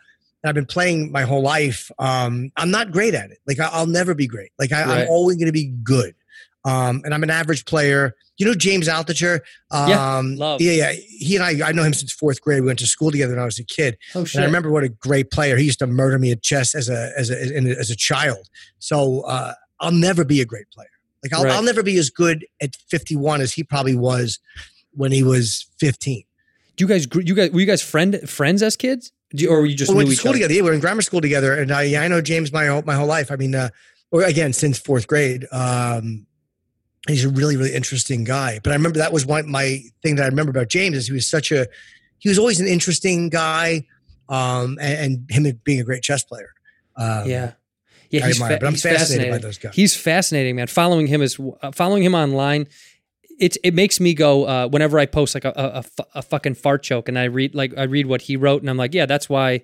I've 0.46 0.56
been 0.56 0.66
playing 0.66 1.12
my 1.12 1.22
whole 1.24 1.42
life. 1.42 1.90
Um, 2.00 2.52
I'm 2.58 2.72
not 2.72 2.92
great 2.92 3.14
at 3.14 3.32
it. 3.32 3.40
Like, 3.48 3.60
I, 3.60 3.70
I'll 3.72 3.88
never 3.88 4.14
be 4.14 4.28
great. 4.28 4.52
Like, 4.60 4.72
I, 4.74 4.86
Right. 4.86 5.02
I'm 5.04 5.08
always 5.10 5.38
going 5.38 5.48
to 5.48 5.52
be 5.54 5.68
good. 5.84 6.16
Um, 6.70 7.02
and 7.06 7.14
I'm 7.14 7.24
an 7.24 7.30
average 7.30 7.66
player. 7.66 8.16
You 8.38 8.46
know 8.46 8.54
James 8.54 8.88
Altucher? 8.88 9.40
Um, 9.72 9.90
Yeah, 9.90 10.22
love. 10.46 10.62
Yeah, 10.62 10.72
yeah. 10.72 10.92
He 10.94 11.36
and 11.36 11.44
I, 11.44 11.70
I 11.70 11.72
know 11.72 11.84
him 11.84 11.94
since 11.94 12.14
fourth 12.14 12.42
grade. 12.42 12.62
We 12.62 12.68
went 12.68 12.80
to 12.80 12.88
school 12.88 13.12
together 13.12 13.34
when 13.34 13.42
I 13.42 13.46
was 13.46 13.60
a 13.60 13.64
kid. 13.66 13.98
Oh 14.16 14.20
And 14.34 14.44
I 14.44 14.46
remember 14.46 14.72
what 14.72 14.84
a 14.84 14.90
great 14.90 15.32
player. 15.32 15.58
He 15.58 15.66
used 15.66 15.80
to 15.80 15.88
murder 15.88 16.18
me 16.20 16.32
at 16.32 16.42
chess 16.42 16.74
as 16.76 16.90
a 16.90 17.12
as 17.18 17.30
a 17.30 17.58
in- 17.58 17.68
as 17.68 17.90
a 17.90 17.96
child. 17.96 18.48
So 18.80 19.22
uh, 19.22 19.54
I'll 19.80 19.92
never 19.92 20.24
be 20.24 20.40
a 20.42 20.46
great 20.46 20.70
player. 20.72 20.88
Like 21.24 21.34
I'll, 21.34 21.44
Right. 21.44 21.54
I'll 21.54 21.64
never 21.64 21.84
be 21.84 21.98
as 21.98 22.10
good 22.10 22.46
at 22.62 22.76
51 22.90 23.42
as 23.42 23.52
he 23.54 23.64
probably 23.64 23.96
was 23.96 24.40
when 24.94 25.12
he 25.12 25.22
was 25.22 25.68
15. 25.80 26.24
Do 26.78 26.84
you 26.86 26.88
guys? 26.88 27.08
You 27.14 27.36
guys? 27.36 27.52
Were 27.52 27.60
you 27.60 27.66
guys 27.66 27.82
friend 27.82 28.18
friends 28.30 28.64
as 28.64 28.78
kids? 28.78 29.12
Do 29.36 29.44
you, 29.44 29.50
or 29.52 29.60
were 29.60 29.66
you 29.66 29.76
just 29.76 29.90
we 29.92 29.96
knew 29.96 29.98
went 30.06 30.10
to 30.12 30.16
school 30.16 30.30
other? 30.30 30.38
together. 30.38 30.54
Yeah, 30.54 30.62
we 30.62 30.70
were 30.70 30.74
in 30.76 30.80
grammar 30.80 31.02
school 31.02 31.20
together, 31.22 31.54
and 31.54 31.72
I, 31.74 31.84
yeah, 31.84 32.02
I 32.04 32.08
know 32.08 32.22
James 32.22 32.54
my 32.54 32.68
whole, 32.68 32.84
my 32.84 32.96
whole 32.96 33.06
life. 33.06 33.32
I 33.32 33.36
mean, 33.36 33.54
uh, 33.54 33.70
or 34.12 34.24
again 34.24 34.54
since 34.54 34.80
fourth 34.80 35.06
grade. 35.08 35.46
Um, 35.52 36.26
he's 37.10 37.26
a 37.26 37.30
really 37.30 37.58
really 37.58 37.74
interesting 37.74 38.24
guy. 38.24 38.60
But 38.64 38.72
I 38.72 38.76
remember 38.76 39.00
that 39.00 39.14
was 39.14 39.26
one 39.26 39.50
my 39.50 39.82
thing 40.04 40.16
that 40.16 40.24
I 40.24 40.28
remember 40.28 40.52
about 40.52 40.68
James 40.70 40.96
is 40.96 41.08
he 41.08 41.14
was 41.14 41.28
such 41.28 41.52
a 41.52 41.68
he 42.20 42.30
was 42.30 42.38
always 42.40 42.60
an 42.60 42.68
interesting 42.68 43.30
guy, 43.30 43.86
um, 44.28 44.78
and, 44.82 45.26
and 45.30 45.48
him 45.48 45.60
being 45.64 45.80
a 45.80 45.84
great 45.84 46.04
chess 46.04 46.24
player. 46.24 46.50
Um, 46.96 47.28
Yeah. 47.30 47.54
Yeah, 48.12 48.26
he's, 48.26 48.38
admire, 48.38 48.54
fa- 48.54 48.58
but 48.62 48.68
I'm 48.68 48.74
he's 48.74 48.82
fascinated 48.82 49.08
by 49.08 49.14
fascinating. 49.38 49.42
those 49.42 49.58
guys. 49.60 49.76
He's 49.76 49.96
fascinating, 49.96 50.56
man. 50.56 50.66
Following 50.66 51.06
him 51.06 51.22
is 51.22 51.40
uh, 51.62 51.72
following 51.72 52.02
him 52.02 52.16
online. 52.16 52.68
It 53.40 53.56
it 53.64 53.74
makes 53.76 54.00
me 54.00 54.16
go 54.16 54.46
uh, 54.46 54.68
whenever 54.68 54.98
I 54.98 55.06
post 55.06 55.36
like 55.36 55.46
a, 55.46 55.54
a, 55.56 55.84
a 56.00 56.06
a 56.16 56.22
fucking 56.24 56.56
fart 56.56 56.82
joke 56.82 57.08
and 57.08 57.20
I 57.20 57.26
read 57.26 57.54
like 57.54 57.78
I 57.78 57.84
read 57.84 58.08
what 58.08 58.24
he 58.24 58.36
wrote 58.36 58.62
and 58.64 58.70
I'm 58.70 58.78
like, 58.78 58.96
yeah, 58.96 59.06
that's 59.06 59.30
why 59.30 59.62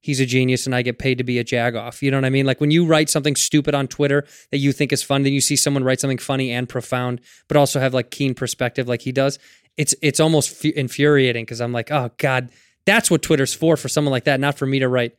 he's 0.00 0.20
a 0.20 0.26
genius 0.26 0.66
and 0.66 0.74
I 0.74 0.82
get 0.82 0.98
paid 0.98 1.18
to 1.18 1.24
be 1.24 1.38
a 1.38 1.44
jagoff. 1.44 2.02
You 2.02 2.10
know 2.10 2.16
what 2.16 2.24
I 2.24 2.30
mean? 2.30 2.46
Like 2.46 2.60
when 2.60 2.70
you 2.70 2.84
write 2.86 3.10
something 3.10 3.36
stupid 3.36 3.74
on 3.74 3.86
Twitter 3.86 4.26
that 4.50 4.58
you 4.58 4.72
think 4.72 4.92
is 4.92 5.02
fun, 5.02 5.22
then 5.22 5.32
you 5.32 5.40
see 5.40 5.56
someone 5.56 5.84
write 5.84 6.00
something 6.00 6.18
funny 6.18 6.50
and 6.50 6.68
profound, 6.68 7.20
but 7.48 7.56
also 7.56 7.80
have 7.80 7.94
like 7.94 8.10
keen 8.10 8.34
perspective 8.34 8.88
like 8.88 9.02
he 9.02 9.12
does. 9.12 9.38
It's 9.76 9.94
it's 10.02 10.20
almost 10.20 10.50
fu- 10.50 10.72
infuriating 10.74 11.44
because 11.44 11.60
I'm 11.60 11.72
like, 11.72 11.90
oh 11.90 12.10
god, 12.18 12.50
that's 12.84 13.10
what 13.10 13.22
Twitter's 13.22 13.54
for 13.54 13.76
for 13.76 13.88
someone 13.88 14.12
like 14.12 14.24
that, 14.24 14.40
not 14.40 14.58
for 14.58 14.66
me 14.66 14.78
to 14.80 14.88
write 14.88 15.14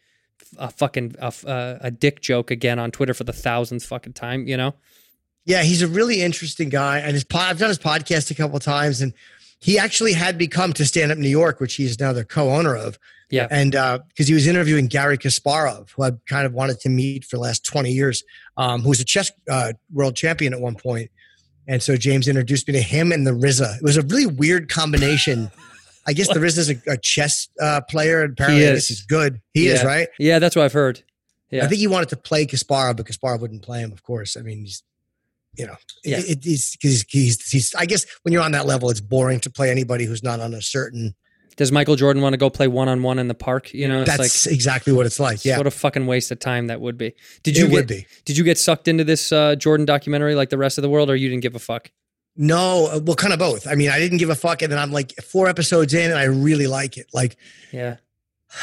a 0.57 0.69
fucking 0.69 1.15
a, 1.19 1.33
a, 1.81 1.91
dick 1.91 2.19
joke 2.19 2.51
again 2.51 2.79
on 2.79 2.91
Twitter 2.91 3.13
for 3.13 3.23
the 3.23 3.33
thousandth 3.33 3.85
fucking 3.85 4.13
time. 4.13 4.47
You 4.47 4.57
know? 4.57 4.75
Yeah, 5.45 5.63
he's 5.63 5.81
a 5.81 5.87
really 5.87 6.21
interesting 6.21 6.69
guy, 6.69 6.99
and 6.99 7.13
his 7.13 7.23
pod, 7.23 7.49
I've 7.49 7.59
done 7.59 7.69
his 7.69 7.79
podcast 7.79 8.29
a 8.29 8.35
couple 8.35 8.59
times, 8.59 9.01
and 9.01 9.13
he 9.59 9.77
actually 9.77 10.13
had 10.13 10.37
become 10.37 10.73
to 10.73 10.85
Stand 10.85 11.11
Up 11.11 11.17
New 11.17 11.29
York, 11.29 11.59
which 11.59 11.75
he 11.75 11.85
is 11.85 11.99
now 11.99 12.13
the 12.13 12.25
co-owner 12.25 12.75
of. 12.75 12.99
Yeah. 13.31 13.47
and 13.49 13.71
because 13.71 14.27
he 14.27 14.33
was 14.33 14.45
interviewing 14.47 14.87
Garry 14.87 15.17
Kasparov, 15.17 15.89
who 15.91 16.03
I 16.03 16.11
kind 16.27 16.45
of 16.45 16.53
wanted 16.53 16.79
to 16.81 16.89
meet 16.89 17.23
for 17.25 17.37
the 17.37 17.41
last 17.41 17.65
twenty 17.65 17.91
years, 17.91 18.23
um, 18.57 18.81
who 18.81 18.89
was 18.89 18.99
a 18.99 19.05
chess 19.05 19.31
uh, 19.49 19.73
world 19.91 20.15
champion 20.15 20.53
at 20.53 20.59
one 20.59 20.75
point, 20.75 21.09
and 21.67 21.81
so 21.81 21.95
James 21.97 22.27
introduced 22.27 22.67
me 22.67 22.73
to 22.73 22.81
him 22.81 23.11
and 23.11 23.25
the 23.25 23.31
RZA. 23.31 23.77
It 23.77 23.83
was 23.83 23.97
a 23.97 24.01
really 24.03 24.25
weird 24.27 24.69
combination. 24.69 25.49
I 26.05 26.13
guess 26.13 26.27
the 26.27 26.39
RZA 26.39 26.57
is 26.57 26.69
a, 26.71 26.75
a 26.87 26.97
chess 26.97 27.47
uh, 27.61 27.81
player, 27.89 28.23
and 28.23 28.33
apparently 28.33 28.63
is. 28.63 28.71
guess 28.81 28.87
he's 28.87 29.01
good. 29.05 29.39
He 29.53 29.67
is 29.67 29.83
right. 29.83 30.07
Yeah, 30.19 30.39
that's 30.39 30.55
what 30.55 30.65
I've 30.65 30.73
heard. 30.73 31.03
Yeah. 31.51 31.65
I 31.65 31.67
think 31.67 31.79
he 31.79 31.87
wanted 31.87 32.09
to 32.09 32.17
play 32.17 32.45
Kasparov, 32.45 32.97
but 32.97 33.05
Kasparov 33.05 33.41
wouldn't 33.41 33.61
play 33.61 33.79
him. 33.81 33.91
Of 33.91 34.03
course, 34.03 34.37
I 34.37 34.41
mean, 34.41 34.59
he's, 34.61 34.83
you 35.57 35.67
know, 35.67 35.75
Yeah. 36.03 36.17
it, 36.19 36.29
it- 36.29 36.43
he's, 36.43 36.77
he's, 36.79 37.05
he's, 37.09 37.49
he's. 37.49 37.75
I 37.75 37.85
guess 37.85 38.05
when 38.23 38.31
you're 38.33 38.41
on 38.41 38.53
that 38.53 38.65
level, 38.65 38.89
it's 38.89 39.01
boring 39.01 39.39
to 39.41 39.49
play 39.49 39.69
anybody 39.69 40.05
who's 40.05 40.23
not 40.23 40.39
on 40.39 40.53
a 40.53 40.61
certain. 40.61 41.13
Does 41.61 41.71
Michael 41.71 41.95
Jordan 41.95 42.23
want 42.23 42.33
to 42.33 42.37
go 42.37 42.49
play 42.49 42.67
one 42.67 42.89
on 42.89 43.03
one 43.03 43.19
in 43.19 43.27
the 43.27 43.35
park? 43.35 43.71
You 43.71 43.87
know, 43.87 44.01
it's 44.01 44.09
That's 44.09 44.47
like 44.47 44.51
exactly 44.51 44.93
what 44.93 45.05
it's 45.05 45.19
like. 45.19 45.45
Yeah, 45.45 45.59
what 45.59 45.67
a 45.67 45.71
fucking 45.71 46.07
waste 46.07 46.31
of 46.31 46.39
time 46.39 46.65
that 46.65 46.81
would 46.81 46.97
be. 46.97 47.13
Did 47.43 47.55
you 47.55 47.65
it 47.65 47.69
get, 47.69 47.75
would 47.75 47.87
be. 47.87 48.07
Did 48.25 48.35
you 48.35 48.43
get 48.43 48.57
sucked 48.57 48.87
into 48.87 49.03
this 49.03 49.31
uh, 49.31 49.55
Jordan 49.55 49.85
documentary 49.85 50.33
like 50.33 50.49
the 50.49 50.57
rest 50.57 50.79
of 50.79 50.81
the 50.81 50.89
world, 50.89 51.07
or 51.11 51.15
you 51.15 51.29
didn't 51.29 51.43
give 51.43 51.53
a 51.53 51.59
fuck? 51.59 51.91
No, 52.35 52.87
uh, 52.87 52.99
well, 53.03 53.15
kind 53.15 53.31
of 53.31 53.37
both. 53.37 53.67
I 53.67 53.75
mean, 53.75 53.91
I 53.91 53.99
didn't 53.99 54.17
give 54.17 54.31
a 54.31 54.35
fuck, 54.35 54.63
and 54.63 54.71
then 54.71 54.79
I'm 54.79 54.91
like 54.91 55.13
four 55.17 55.47
episodes 55.47 55.93
in, 55.93 56.09
and 56.09 56.19
I 56.19 56.23
really 56.23 56.65
like 56.65 56.97
it. 56.97 57.05
Like, 57.13 57.37
Yeah. 57.71 57.97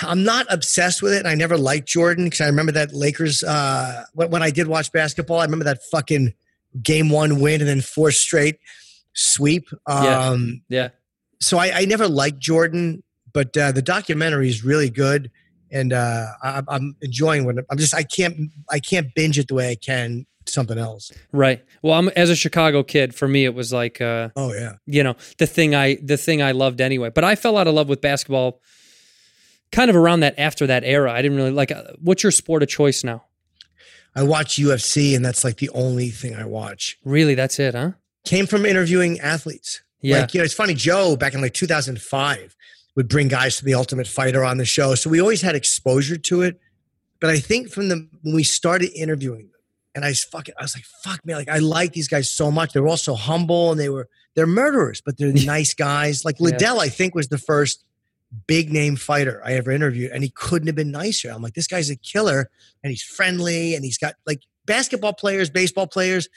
I'm 0.02 0.24
not 0.24 0.46
obsessed 0.50 1.00
with 1.00 1.12
it, 1.12 1.18
and 1.20 1.28
I 1.28 1.37
never 1.37 1.56
liked 1.56 1.87
Jordan 1.87 2.24
because 2.24 2.40
I 2.40 2.46
remember 2.46 2.72
that 2.72 2.92
Lakers. 2.92 3.44
Uh, 3.44 4.06
when, 4.12 4.30
when 4.30 4.42
I 4.42 4.50
did 4.50 4.66
watch 4.66 4.90
basketball, 4.90 5.38
I 5.38 5.44
remember 5.44 5.66
that 5.66 5.84
fucking 5.84 6.34
game 6.82 7.11
one 7.11 7.38
win 7.38 7.61
and 7.61 7.68
then 7.68 7.80
four 7.80 8.11
straight 8.11 8.58
sweep. 9.12 9.68
Yeah. 9.88 10.18
Um, 10.18 10.62
Yeah. 10.68 10.88
So 11.40 11.59
I, 11.59 11.81
I 11.81 11.85
never 11.85 12.09
liked 12.09 12.38
Jordan, 12.38 13.03
but 13.33 13.57
uh, 13.57 13.72
the 13.72 13.83
documentary 13.83 14.48
is 14.48 14.64
really 14.64 14.90
good, 14.90 15.31
and 15.70 15.92
uh, 15.92 16.27
I, 16.42 16.62
I'm 16.68 16.96
enjoying 17.03 17.44
what 17.44 17.57
I'm 17.70 17.79
just. 17.79 17.94
I 17.94 18.03
can't. 18.03 18.51
I 18.70 18.81
can't 18.81 19.14
binge 19.14 19.38
it 19.38 19.48
the 19.48 19.55
way 19.55 19.70
I 19.70 19.77
can 19.77 20.27
something 20.48 20.79
else. 20.79 21.12
Right. 21.33 21.64
Well, 21.83 21.94
I'm 21.94 22.09
as 22.11 22.31
a 22.31 22.37
Chicago 22.37 22.83
kid, 22.83 23.14
for 23.14 23.29
me 23.29 23.44
it 23.44 23.55
was 23.55 23.72
like 23.72 24.01
uh, 24.01 24.31
Oh 24.37 24.53
yeah. 24.53 24.74
you 24.87 25.03
know, 25.03 25.16
the 25.38 25.46
thing 25.46 25.74
I 25.74 25.96
the 25.96 26.16
thing 26.16 26.42
I 26.42 26.53
loved 26.53 26.81
anyway. 26.81 27.11
But 27.11 27.24
I 27.24 27.37
fell 27.37 27.57
out 27.57 27.66
of 27.66 27.74
love 27.74 27.88
with 27.88 28.01
basketball 28.01 28.61
kind 29.72 29.90
of 29.90 29.96
around 29.96 30.20
that 30.20 30.38
after 30.38 30.66
that 30.66 30.85
era. 30.85 31.12
I 31.12 31.22
didn't 31.22 31.37
really 31.37 31.51
like 31.51 31.70
uh, 31.70 31.92
what's 32.01 32.22
your 32.22 32.33
sport 32.33 32.62
of 32.62 32.68
choice 32.68 33.05
now? 33.05 33.24
I 34.14 34.22
watch 34.22 34.57
UFC, 34.57 35.14
and 35.14 35.24
that's 35.24 35.44
like 35.44 35.59
the 35.59 35.70
only 35.70 36.09
thing 36.09 36.35
I 36.35 36.44
watch. 36.44 36.98
Really, 37.05 37.35
that's 37.35 37.59
it, 37.59 37.74
huh? 37.74 37.92
Came 38.24 38.46
from 38.46 38.66
interviewing 38.66 39.20
athletes. 39.20 39.83
Yeah. 40.00 40.20
Like, 40.20 40.34
you 40.34 40.38
know, 40.38 40.44
it's 40.44 40.54
funny. 40.54 40.74
Joe 40.74 41.16
back 41.16 41.34
in 41.34 41.40
like 41.40 41.54
2005 41.54 42.56
would 42.94 43.08
bring 43.08 43.28
guys 43.28 43.56
to 43.58 43.64
the 43.64 43.74
Ultimate 43.74 44.06
Fighter 44.06 44.44
on 44.44 44.58
the 44.58 44.64
show, 44.64 44.94
so 44.94 45.11
we 45.11 45.20
always 45.20 45.42
had 45.42 45.54
exposure 45.54 46.16
to 46.16 46.42
it. 46.42 46.61
But 47.20 47.30
I 47.30 47.38
think 47.38 47.70
from 47.70 47.88
the 47.88 48.08
when 48.22 48.34
we 48.34 48.44
started 48.44 48.90
interviewing 48.94 49.46
them, 49.46 49.61
and 49.94 50.04
I 50.04 50.08
was 50.08 50.22
fucking, 50.24 50.54
I 50.58 50.62
was 50.62 50.76
like, 50.76 50.84
fuck 51.04 51.24
man, 51.24 51.37
like 51.37 51.48
I 51.48 51.58
like 51.58 51.92
these 51.92 52.08
guys 52.08 52.30
so 52.30 52.50
much. 52.50 52.72
They 52.72 52.80
were 52.80 52.88
all 52.88 52.96
so 52.96 53.14
humble, 53.14 53.70
and 53.72 53.80
they 53.80 53.88
were 53.88 54.08
they're 54.34 54.46
murderers, 54.46 55.00
but 55.00 55.18
they're 55.18 55.32
nice 55.46 55.74
guys. 55.74 56.24
Like 56.24 56.37
Yeah. 56.38 56.46
Liddell, 56.46 56.80
I 56.80 56.88
think 56.88 57.14
was 57.14 57.28
the 57.28 57.38
first 57.38 57.84
big 58.46 58.70
name 58.72 58.94
fighter 58.94 59.40
I 59.44 59.54
ever 59.54 59.70
interviewed, 59.72 60.12
and 60.12 60.22
he 60.22 60.30
couldn't 60.30 60.66
have 60.68 60.76
been 60.76 60.90
nicer. 60.90 61.30
I'm 61.30 61.42
like, 61.42 61.54
this 61.54 61.66
guy's 61.66 61.90
a 61.90 61.96
killer, 61.96 62.50
and 62.82 62.90
he's 62.90 63.02
friendly, 63.02 63.74
and 63.74 63.84
he's 63.84 63.98
got 63.98 64.14
like 64.26 64.42
basketball 64.66 65.14
players, 65.14 65.50
baseball 65.50 65.87
players. 65.87 66.28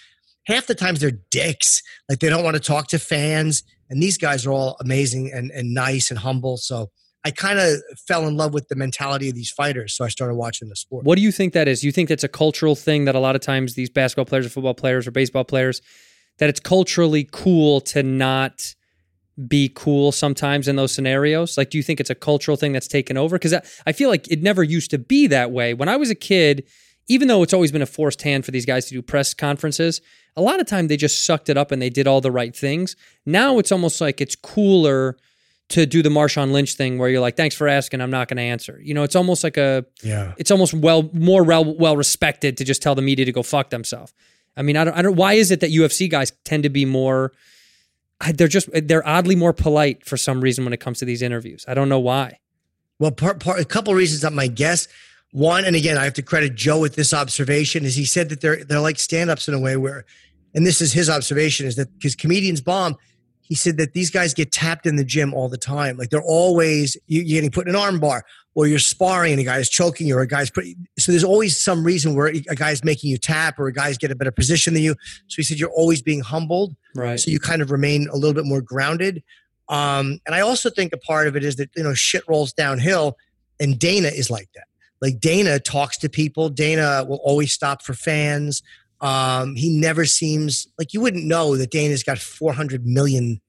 Half 0.48 0.68
the 0.68 0.76
times 0.76 1.00
they're 1.00 1.20
dicks, 1.30 1.82
like 2.10 2.20
they 2.20 2.30
don't 2.30 2.44
want 2.44 2.56
to 2.56 2.62
talk 2.62 2.88
to 2.88 3.00
fans, 3.00 3.64
and 3.90 4.02
these 4.02 4.18
guys 4.18 4.46
are 4.46 4.52
all 4.52 4.78
amazing 4.80 5.32
and 5.34 5.52
and 5.52 5.74
nice 5.74 6.10
and 6.10 6.20
humble. 6.20 6.58
So 6.58 6.90
I 7.24 7.32
kind 7.32 7.60
of 7.60 7.76
fell 8.08 8.28
in 8.28 8.36
love 8.36 8.54
with 8.54 8.68
the 8.68 8.76
mentality 8.76 9.30
of 9.30 9.36
these 9.36 9.52
fighters, 9.52 9.96
so 9.96 10.04
I 10.04 10.08
started 10.08 10.36
watching 10.36 10.70
the 10.70 10.76
sport. 10.76 11.06
What 11.06 11.16
do 11.16 11.22
you 11.22 11.32
think 11.32 11.54
that 11.54 11.68
is? 11.68 11.84
You 11.84 11.92
think 11.92 12.10
that's 12.10 12.24
a 12.24 12.30
cultural 12.30 12.76
thing 12.76 13.06
that 13.06 13.14
a 13.14 13.20
lot 13.20 13.36
of 13.36 13.42
times 13.42 13.76
these 13.76 13.90
basketball 13.90 14.26
players 14.26 14.46
or 14.46 14.50
football 14.50 14.74
players 14.74 15.08
or 15.08 15.12
baseball 15.12 15.44
players 15.44 15.82
that 16.40 16.50
it's 16.50 16.60
culturally 16.60 17.28
cool 17.32 17.82
to 17.82 18.02
not 18.02 18.74
be 19.48 19.72
cool 19.74 20.12
sometimes 20.12 20.68
in 20.68 20.76
those 20.76 20.92
scenarios? 20.92 21.58
Like, 21.58 21.70
do 21.70 21.78
you 21.78 21.84
think 21.84 22.00
it's 22.00 22.10
a 22.10 22.16
cultural 22.16 22.58
thing 22.58 22.74
that's 22.74 22.88
taken 22.88 23.18
over? 23.18 23.38
Because 23.38 23.54
I, 23.54 23.62
I 23.86 23.92
feel 23.92 24.10
like 24.10 24.30
it 24.32 24.42
never 24.42 24.64
used 24.64 24.92
to 24.92 24.98
be 24.98 25.28
that 25.28 25.52
way. 25.52 25.74
When 25.74 25.90
I 25.90 25.98
was 25.98 26.10
a 26.10 26.16
kid, 26.16 26.66
even 27.12 27.28
though 27.28 27.44
it's 27.44 27.54
always 27.54 27.72
been 27.72 27.82
a 27.82 27.86
forced 27.88 28.22
hand 28.22 28.46
for 28.46 28.52
these 28.52 28.66
guys 28.66 28.86
to 28.86 28.94
do 28.94 29.02
press 29.02 29.34
conferences, 29.34 30.02
a 30.36 30.42
lot 30.42 30.60
of 30.60 30.68
time 30.68 30.88
they 30.88 30.98
just 30.98 31.26
sucked 31.26 31.50
it 31.50 31.58
up 31.58 31.72
and 31.72 31.82
they 31.82 31.90
did 31.90 32.08
all 32.08 32.22
the 32.22 32.32
right 32.32 32.56
things. 32.56 32.96
Now 33.26 33.60
it's 33.60 33.72
almost 33.72 34.00
like 34.00 34.22
it's 34.22 34.36
cooler 34.36 35.18
to 35.70 35.86
do 35.86 36.02
the 36.02 36.10
Marshawn 36.10 36.52
Lynch 36.52 36.76
thing 36.76 36.98
where 36.98 37.10
you're 37.10 37.22
like, 37.22 37.36
thanks 37.38 37.56
for 37.56 37.68
asking, 37.68 38.02
I'm 38.02 38.12
not 38.12 38.28
going 38.28 38.38
to 38.38 38.44
answer. 38.44 38.80
You 38.84 38.94
know, 38.94 39.04
it's 39.04 39.16
almost 39.16 39.44
like 39.44 39.58
a, 39.58 39.86
Yeah. 40.04 40.34
it's 40.38 40.52
almost 40.52 40.74
well 40.74 41.10
more 41.14 41.44
well, 41.44 41.64
well 41.76 41.96
respected 41.98 42.58
to 42.58 42.64
just 42.64 42.82
tell 42.82 42.96
the 42.96 43.02
media 43.02 43.26
to 43.26 43.32
go 43.32 43.44
fuck 43.44 43.70
themselves. 43.70 44.14
I 44.58 44.62
mean, 44.64 44.76
I 44.78 44.84
don't, 44.84 44.94
I 44.98 45.02
don't. 45.02 45.16
Why 45.16 45.34
is 45.34 45.50
it 45.52 45.62
that 45.62 45.72
UFC 45.72 46.10
guys 46.10 46.32
tend 46.44 46.64
to 46.64 46.70
be 46.70 46.84
more? 46.86 47.32
They're 48.34 48.50
just 48.50 48.70
they're 48.74 49.08
oddly 49.08 49.36
more 49.36 49.54
polite 49.54 50.06
for 50.06 50.18
some 50.18 50.42
reason 50.42 50.64
when 50.66 50.74
it 50.74 50.80
comes 50.82 51.00
to 51.00 51.06
these 51.06 51.22
interviews. 51.22 51.64
I 51.70 51.74
don't 51.74 51.88
know 51.90 52.00
why. 52.00 52.40
Well, 53.00 53.12
part, 53.12 53.40
part, 53.40 53.60
a 53.60 53.66
couple 53.66 53.94
reasons 53.96 54.22
that 54.22 54.34
my 54.34 54.48
guess. 54.48 54.88
One, 55.32 55.64
and 55.64 55.76
again, 55.76 55.98
I 55.98 56.04
have 56.04 56.14
to 56.16 56.22
credit 56.22 56.56
Joe 56.56 56.80
with 56.80 56.96
this 56.96 57.14
observation, 57.14 57.86
is 57.86 57.96
he 57.96 58.06
said 58.06 58.30
that 58.30 58.42
they're 58.42 58.64
they're 58.66 58.82
like 58.82 59.00
stand-ups 59.00 59.48
in 59.48 59.54
a 59.54 59.60
way 59.60 59.78
where, 59.78 60.06
and 60.54 60.66
this 60.68 60.82
is 60.82 60.92
his 60.92 61.10
observation, 61.10 61.66
is 61.68 61.76
that 61.78 61.94
because 61.98 62.16
comedians 62.16 62.60
bomb, 62.62 62.98
he 63.42 63.56
said 63.56 63.78
that 63.78 63.94
these 63.94 64.10
guys 64.10 64.34
get 64.34 64.52
tapped 64.52 64.86
in 64.86 64.98
the 64.98 65.06
gym 65.06 65.34
all 65.34 65.48
the 65.48 65.58
time. 65.58 65.98
Like 65.98 66.10
they're 66.10 66.22
always 66.22 66.98
you, 67.08 67.22
you're 67.22 67.38
getting 67.38 67.52
put 67.52 67.68
in 67.68 67.76
an 67.76 67.82
arm 67.82 68.00
bar, 68.02 68.26
or 68.56 68.68
you're 68.68 68.78
sparring 68.80 69.32
and 69.32 69.40
a 69.40 69.46
guy's 69.46 69.70
choking 69.70 70.06
you, 70.08 70.18
or 70.18 70.22
a 70.22 70.28
guy's 70.28 70.50
put. 70.50 70.66
So 71.00 71.14
there's 71.14 71.24
always 71.24 71.58
some 71.58 71.86
reason 71.86 72.14
where 72.14 72.28
a 72.28 72.56
guy's 72.56 72.84
making 72.84 73.10
you 73.10 73.18
tap, 73.18 73.58
or 73.58 73.68
a 73.68 73.74
guy's 73.74 73.98
get 73.98 74.12
a 74.12 74.16
better 74.16 74.32
position 74.32 74.74
than 74.74 74.84
you. 74.84 74.96
So 75.28 75.38
he 75.38 75.44
said 75.44 75.60
you're 75.60 75.72
always 75.72 76.02
being 76.02 76.20
humbled 76.20 76.76
Right. 76.94 77.18
so 77.18 77.32
you 77.32 77.40
kind 77.40 77.62
of 77.62 77.72
remain 77.72 78.10
a 78.12 78.18
little 78.18 78.34
bit 78.34 78.44
more 78.46 78.62
grounded. 78.62 79.24
Um, 79.70 80.20
and 80.26 80.36
I 80.36 80.42
also 80.42 80.70
think 80.70 80.92
a 80.92 80.98
part 80.98 81.28
of 81.30 81.38
it 81.38 81.46
is 81.46 81.56
that 81.56 81.70
you 81.78 81.84
know 81.84 81.94
shit 81.94 82.24
rolls 82.28 82.52
downhill, 82.52 83.18
and 83.62 83.80
Dana 83.80 84.10
is 84.10 84.30
like 84.30 84.50
that. 84.56 84.66
Like 85.02 85.20
Dana 85.20 85.60
talks 85.60 85.98
to 86.00 86.10
people. 86.10 86.50
Dana 86.50 87.06
will 87.08 87.20
always 87.24 87.52
stop 87.52 87.82
for 87.84 87.94
fans. 87.94 88.62
Um, 89.02 89.56
he 89.56 89.70
never 89.70 90.06
seems 90.06 90.68
like 90.78 90.94
you 90.94 91.02
wouldn't 91.02 91.26
know 91.26 91.58
that 91.58 91.72
Dana's 91.72 92.04
got 92.04 92.20
four 92.20 92.54
hundred 92.54 92.86
million 92.86 93.42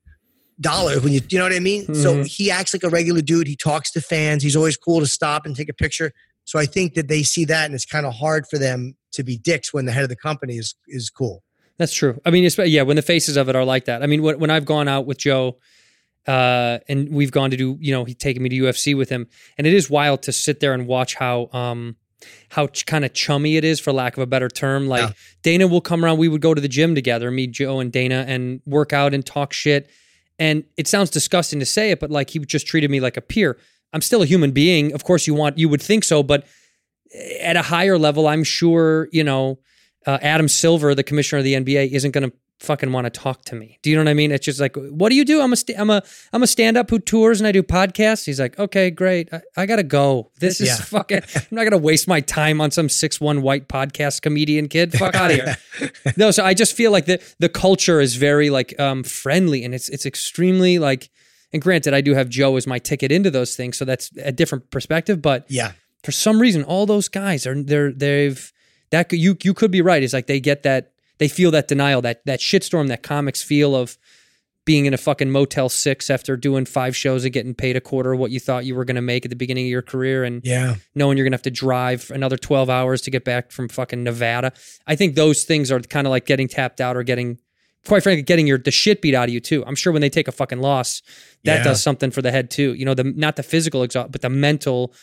dollars 0.60 1.02
when 1.02 1.12
you 1.12 1.20
you 1.28 1.38
know 1.38 1.44
what 1.44 1.52
I 1.52 1.58
mean. 1.60 1.94
So 1.94 2.14
Mhm. 2.16 2.26
he 2.26 2.50
acts 2.50 2.72
like 2.72 2.84
a 2.84 2.88
regular 2.88 3.20
dude. 3.20 3.46
He 3.46 3.56
talks 3.56 3.90
to 3.92 4.00
fans. 4.00 4.42
He's 4.42 4.56
always 4.56 4.76
cool 4.76 5.00
to 5.00 5.06
stop 5.06 5.44
and 5.44 5.54
take 5.56 5.68
a 5.68 5.74
picture. 5.74 6.12
So 6.44 6.58
I 6.58 6.66
think 6.66 6.94
that 6.94 7.08
they 7.08 7.22
see 7.22 7.44
that, 7.46 7.66
and 7.66 7.74
it's 7.74 7.84
kind 7.86 8.06
of 8.06 8.14
hard 8.14 8.46
for 8.48 8.58
them 8.58 8.96
to 9.12 9.22
be 9.22 9.36
dicks 9.36 9.72
when 9.74 9.84
the 9.84 9.92
head 9.92 10.02
of 10.04 10.08
the 10.08 10.16
company 10.16 10.56
is 10.56 10.74
is 10.88 11.10
cool. 11.10 11.42
That's 11.78 11.92
true. 11.92 12.20
I 12.24 12.30
mean, 12.30 12.44
it's, 12.44 12.56
yeah, 12.58 12.82
when 12.82 12.96
the 12.96 13.02
faces 13.02 13.36
of 13.36 13.48
it 13.48 13.56
are 13.56 13.64
like 13.64 13.86
that. 13.86 14.02
I 14.02 14.06
mean, 14.06 14.22
when, 14.22 14.38
when 14.38 14.50
I've 14.50 14.64
gone 14.66 14.88
out 14.88 15.04
with 15.06 15.18
Joe, 15.18 15.58
uh, 16.26 16.78
and 16.88 17.08
we've 17.12 17.32
gone 17.32 17.50
to 17.50 17.56
do, 17.56 17.76
you 17.80 17.92
know, 17.92 18.04
he's 18.04 18.16
taken 18.16 18.42
me 18.42 18.48
to 18.50 18.56
UFC 18.56 18.96
with 18.96 19.08
him, 19.08 19.26
and 19.58 19.66
it 19.66 19.74
is 19.74 19.90
wild 19.90 20.22
to 20.22 20.32
sit 20.32 20.60
there 20.60 20.72
and 20.72 20.86
watch 20.86 21.14
how, 21.16 21.48
um, 21.52 21.96
how 22.50 22.68
ch- 22.68 22.86
kind 22.86 23.04
of 23.04 23.12
chummy 23.12 23.56
it 23.56 23.64
is, 23.64 23.80
for 23.80 23.92
lack 23.92 24.16
of 24.16 24.22
a 24.22 24.26
better 24.26 24.48
term. 24.48 24.86
Like 24.88 25.02
Yeah. 25.08 25.12
Dana 25.42 25.66
will 25.66 25.80
come 25.80 26.04
around, 26.04 26.18
we 26.18 26.28
would 26.28 26.40
go 26.40 26.54
to 26.54 26.60
the 26.60 26.68
gym 26.68 26.94
together, 26.94 27.30
me, 27.30 27.46
Joe, 27.48 27.80
and 27.80 27.90
Dana, 27.90 28.24
and 28.28 28.60
work 28.66 28.92
out 28.92 29.12
and 29.14 29.24
talk 29.26 29.52
shit. 29.52 29.90
And 30.38 30.64
it 30.76 30.86
sounds 30.88 31.10
disgusting 31.10 31.58
to 31.60 31.66
say 31.66 31.90
it, 31.90 32.00
but 32.00 32.10
like 32.10 32.30
he 32.30 32.38
just 32.40 32.66
treated 32.66 32.90
me 32.90 33.00
like 33.00 33.16
a 33.16 33.20
peer. 33.20 33.58
I'm 33.92 34.00
still 34.00 34.22
a 34.22 34.26
human 34.26 34.52
being. 34.52 34.92
Of 34.92 35.04
course, 35.04 35.26
you 35.26 35.34
want, 35.34 35.58
you 35.58 35.68
would 35.68 35.82
think 35.82 36.04
so, 36.04 36.22
but 36.22 36.46
at 37.40 37.56
a 37.56 37.62
higher 37.62 37.98
level, 37.98 38.26
I'm 38.26 38.42
sure, 38.44 39.08
you 39.12 39.22
know, 39.22 39.58
uh, 40.06 40.18
Adam 40.22 40.48
Silver, 40.48 40.94
the 40.94 41.02
commissioner 41.02 41.40
of 41.40 41.44
the 41.44 41.54
NBA, 41.54 41.90
isn't 41.92 42.10
going 42.12 42.30
to 42.30 42.36
fucking 42.62 42.92
want 42.92 43.04
to 43.04 43.10
talk 43.10 43.44
to 43.46 43.54
me. 43.54 43.78
Do 43.82 43.90
you 43.90 43.96
know 43.96 44.02
what 44.04 44.10
I 44.10 44.14
mean? 44.14 44.30
It's 44.32 44.44
just 44.46 44.60
like, 44.60 44.76
what 44.76 45.10
do 45.10 45.16
you 45.16 45.24
do? 45.24 45.40
I'm 45.42 45.52
a, 45.52 45.56
st- 45.56 45.78
I'm 45.78 45.90
a, 45.90 46.02
I'm 46.32 46.42
a 46.42 46.46
stand 46.46 46.76
up 46.76 46.90
who 46.90 46.98
tours 46.98 47.40
and 47.40 47.46
I 47.46 47.52
do 47.52 47.62
podcasts. 47.62 48.24
He's 48.24 48.40
like, 48.40 48.58
okay, 48.58 48.90
great. 48.90 49.28
I, 49.32 49.40
I 49.56 49.66
gotta 49.66 49.82
go. 49.82 50.30
This 50.38 50.60
is 50.60 50.68
Yeah. 50.68 50.76
fucking, 50.80 51.22
I'm 51.34 51.42
not 51.50 51.62
going 51.62 51.72
to 51.72 51.78
waste 51.78 52.06
my 52.08 52.20
time 52.20 52.60
on 52.60 52.70
some 52.70 52.88
six, 52.88 53.20
one 53.20 53.42
white 53.42 53.68
podcast 53.68 54.22
comedian 54.22 54.68
kid. 54.68 54.92
Fuck 54.92 55.14
out 55.14 55.30
of 55.30 55.36
here. 55.36 55.56
no. 56.16 56.30
So 56.30 56.44
I 56.44 56.54
just 56.54 56.74
feel 56.76 56.92
like 56.92 57.06
the, 57.06 57.20
the 57.40 57.48
culture 57.48 58.00
is 58.00 58.16
very 58.16 58.48
like, 58.50 58.78
um, 58.80 59.02
friendly 59.02 59.64
and 59.64 59.74
it's, 59.74 59.88
it's 59.88 60.06
extremely 60.06 60.78
like, 60.78 61.10
and 61.52 61.60
granted, 61.60 61.92
I 61.92 62.00
do 62.00 62.14
have 62.14 62.28
Joe 62.30 62.56
as 62.56 62.66
my 62.66 62.78
ticket 62.78 63.12
into 63.12 63.30
those 63.30 63.56
things. 63.56 63.76
So 63.76 63.84
that's 63.84 64.10
a 64.22 64.32
different 64.32 64.70
perspective, 64.70 65.20
but 65.20 65.44
Yeah. 65.50 65.72
for 66.02 66.10
some 66.12 66.40
reason, 66.40 66.62
all 66.64 66.86
those 66.86 67.08
guys 67.08 67.46
are 67.46 67.60
they're 67.62 67.92
they've 67.92 68.50
that 68.90 69.08
could- 69.10 69.18
you 69.18 69.36
you 69.42 69.52
could 69.52 69.70
be 69.70 69.82
right. 69.82 70.02
It's 70.02 70.12
like 70.14 70.26
they 70.28 70.40
get 70.40 70.62
that 70.62 70.91
they 71.22 71.28
feel 71.28 71.50
that 71.52 71.68
denial, 71.68 72.02
that 72.02 72.24
that 72.26 72.40
shitstorm 72.40 72.88
that 72.88 73.02
comics 73.02 73.42
feel 73.42 73.74
of 73.74 73.96
being 74.64 74.86
in 74.86 74.94
a 74.94 74.96
fucking 74.98 75.30
Motel 75.30 75.68
Six 75.68 76.08
after 76.08 76.36
doing 76.36 76.64
five 76.66 76.94
shows 76.96 77.24
and 77.24 77.32
getting 77.32 77.52
paid 77.54 77.76
a 77.76 77.80
quarter 77.80 78.12
of 78.12 78.18
what 78.20 78.30
you 78.30 78.38
thought 78.38 78.64
you 78.64 78.74
were 78.76 78.84
going 78.84 78.94
to 78.96 79.02
make 79.02 79.24
at 79.26 79.30
the 79.30 79.36
beginning 79.36 79.66
of 79.66 79.70
your 79.70 79.82
career, 79.82 80.22
and 80.22 80.40
Yeah. 80.44 80.76
knowing 80.94 81.16
you're 81.18 81.24
going 81.24 81.32
to 81.32 81.36
have 81.36 81.42
to 81.42 81.50
drive 81.50 82.10
another 82.14 82.36
twelve 82.36 82.68
hours 82.70 83.00
to 83.02 83.10
get 83.10 83.24
back 83.24 83.50
from 83.50 83.68
fucking 83.68 84.04
Nevada. 84.04 84.52
I 84.86 84.94
think 84.96 85.14
those 85.16 85.44
things 85.44 85.70
are 85.72 85.80
kind 85.80 86.06
of 86.06 86.10
like 86.12 86.26
getting 86.26 86.48
tapped 86.48 86.80
out 86.80 86.96
or 86.96 87.02
getting. 87.02 87.38
Quite 87.84 88.04
frankly, 88.04 88.22
getting 88.22 88.46
your 88.46 88.58
the 88.58 88.70
shit 88.70 89.02
beat 89.02 89.12
out 89.16 89.28
of 89.28 89.34
you 89.34 89.40
too. 89.40 89.64
I'm 89.66 89.74
sure 89.74 89.92
when 89.92 90.02
they 90.02 90.08
take 90.10 90.28
a 90.28 90.32
fucking 90.32 90.60
loss, 90.60 91.02
that 91.42 91.56
Yeah. 91.58 91.64
does 91.64 91.82
something 91.82 92.12
for 92.12 92.22
the 92.22 92.30
head 92.30 92.48
too. 92.48 92.74
You 92.74 92.84
know, 92.84 92.94
the 92.94 93.02
not 93.02 93.34
the 93.34 93.42
physical 93.42 93.82
exhaust, 93.82 94.12
but 94.12 94.20
the 94.20 94.30
mental 94.30 94.94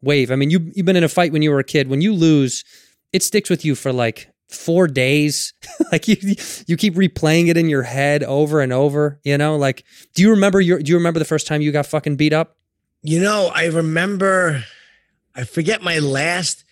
wave. 0.00 0.30
I 0.30 0.36
mean, 0.36 0.48
you 0.50 0.70
you've 0.74 0.86
been 0.86 0.94
in 0.94 1.02
a 1.02 1.08
fight 1.08 1.32
when 1.32 1.42
you 1.42 1.50
were 1.50 1.58
a 1.58 1.64
kid. 1.64 1.88
When 1.88 2.00
you 2.00 2.14
lose, 2.14 2.62
it 3.12 3.24
sticks 3.24 3.50
with 3.50 3.64
you 3.64 3.74
for 3.74 3.92
like 3.92 4.28
four 4.48 4.86
days. 4.88 5.52
like 5.92 6.08
you 6.08 6.16
you 6.66 6.76
keep 6.76 6.94
replaying 6.94 7.48
it 7.48 7.56
in 7.56 7.68
your 7.68 7.82
head 7.82 8.22
over 8.24 8.60
and 8.60 8.72
over. 8.72 9.20
You 9.24 9.38
know, 9.38 9.56
like 9.56 9.84
do 10.14 10.22
you 10.22 10.30
remember 10.30 10.60
your 10.60 10.80
do 10.80 10.90
you 10.90 10.96
remember 10.96 11.18
the 11.18 11.24
first 11.24 11.46
time 11.46 11.60
you 11.60 11.72
got 11.72 11.86
fucking 11.86 12.16
beat 12.16 12.32
up? 12.32 12.56
You 13.02 13.20
know, 13.20 13.50
I 13.54 13.66
remember, 13.66 14.64
I 15.32 15.44
forget 15.44 15.82
my 15.82 16.00
last, 16.00 16.64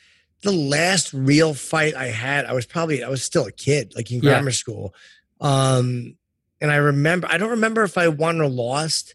the 0.43 0.51
last 0.51 1.13
real 1.15 1.55
fight 1.55 1.95
I 1.95 2.07
had. 2.07 2.47
I 2.47 2.53
was 2.53 2.67
probably, 2.67 3.05
I 3.05 3.09
was 3.09 3.23
still 3.23 3.47
a 3.47 3.53
kid, 3.53 3.93
like 3.95 4.11
in 4.11 4.17
Yeah. 4.17 4.31
grammar 4.31 4.51
school. 4.51 4.93
Um, 5.41 6.17
and 6.61 6.73
I 6.73 6.77
remember, 6.77 7.29
I 7.31 7.39
don't 7.39 7.51
remember 7.51 7.85
if 7.85 7.97
I 7.97 8.09
won 8.09 8.41
or 8.41 8.49
lost. 8.49 9.15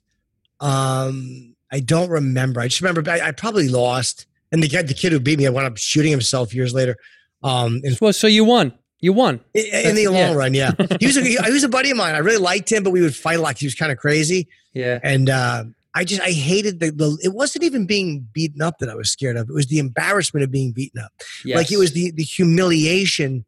Um, 0.62 1.56
I 1.72 1.80
don't 1.80 2.10
remember. 2.10 2.62
I 2.62 2.68
just 2.68 2.82
remember 2.82 3.10
I, 3.10 3.20
I 3.22 3.32
probably 3.32 3.68
lost. 3.68 4.26
And 4.52 4.62
the 4.62 4.68
guy, 4.68 4.82
the 4.82 4.94
kid 4.94 5.12
who 5.12 5.20
beat 5.20 5.40
me, 5.40 5.48
I 5.48 5.50
wound 5.50 5.68
up 5.68 5.78
shooting 5.78 6.12
himself 6.12 6.54
years 6.54 6.74
later. 6.74 6.96
Um, 7.44 7.82
in, 7.84 7.96
Well, 8.00 8.14
so 8.14 8.28
you 8.28 8.44
won. 8.44 8.74
You 9.00 9.14
won. 9.14 9.40
in 9.56 9.96
the 9.96 10.08
long 10.08 10.16
yeah. 10.16 10.34
run, 10.34 10.54
yeah. 10.54 10.72
He 11.00 11.08
was, 11.08 11.18
a, 11.18 11.24
he 11.24 11.52
was 11.52 11.64
a 11.64 11.70
buddy 11.70 11.90
of 11.90 11.98
mine. 11.98 12.14
I 12.14 12.20
really 12.20 12.38
liked 12.38 12.72
him, 12.72 12.84
but 12.84 12.92
we 12.92 13.02
would 13.02 13.16
fight 13.16 13.40
a 13.40 13.42
lot. 13.42 13.58
He 13.58 13.66
was 13.66 13.74
kind 13.74 13.92
of 13.92 13.98
crazy. 13.98 14.48
Yeah. 14.74 15.00
And 15.02 15.28
uh, 15.28 15.64
I 15.94 16.06
just 16.06 16.22
I 16.22 16.32
hated 16.32 16.80
the, 16.80 16.92
the 16.92 17.18
it 17.24 17.34
wasn't 17.34 17.64
even 17.64 17.86
being 17.86 18.28
beaten 18.32 18.62
up 18.62 18.78
that 18.80 18.90
I 18.90 18.96
was 18.96 19.12
scared 19.12 19.38
of. 19.38 19.50
It 19.50 19.54
was 19.54 19.68
the 19.68 19.80
embarrassment 19.80 20.44
of 20.44 20.52
being 20.52 20.72
beaten 20.72 21.02
up. 21.02 21.12
Yes. 21.44 21.58
Like 21.58 21.72
it 21.72 21.78
was 21.78 21.94
the 21.94 22.12
the 22.12 22.24
humiliation. 22.24 23.46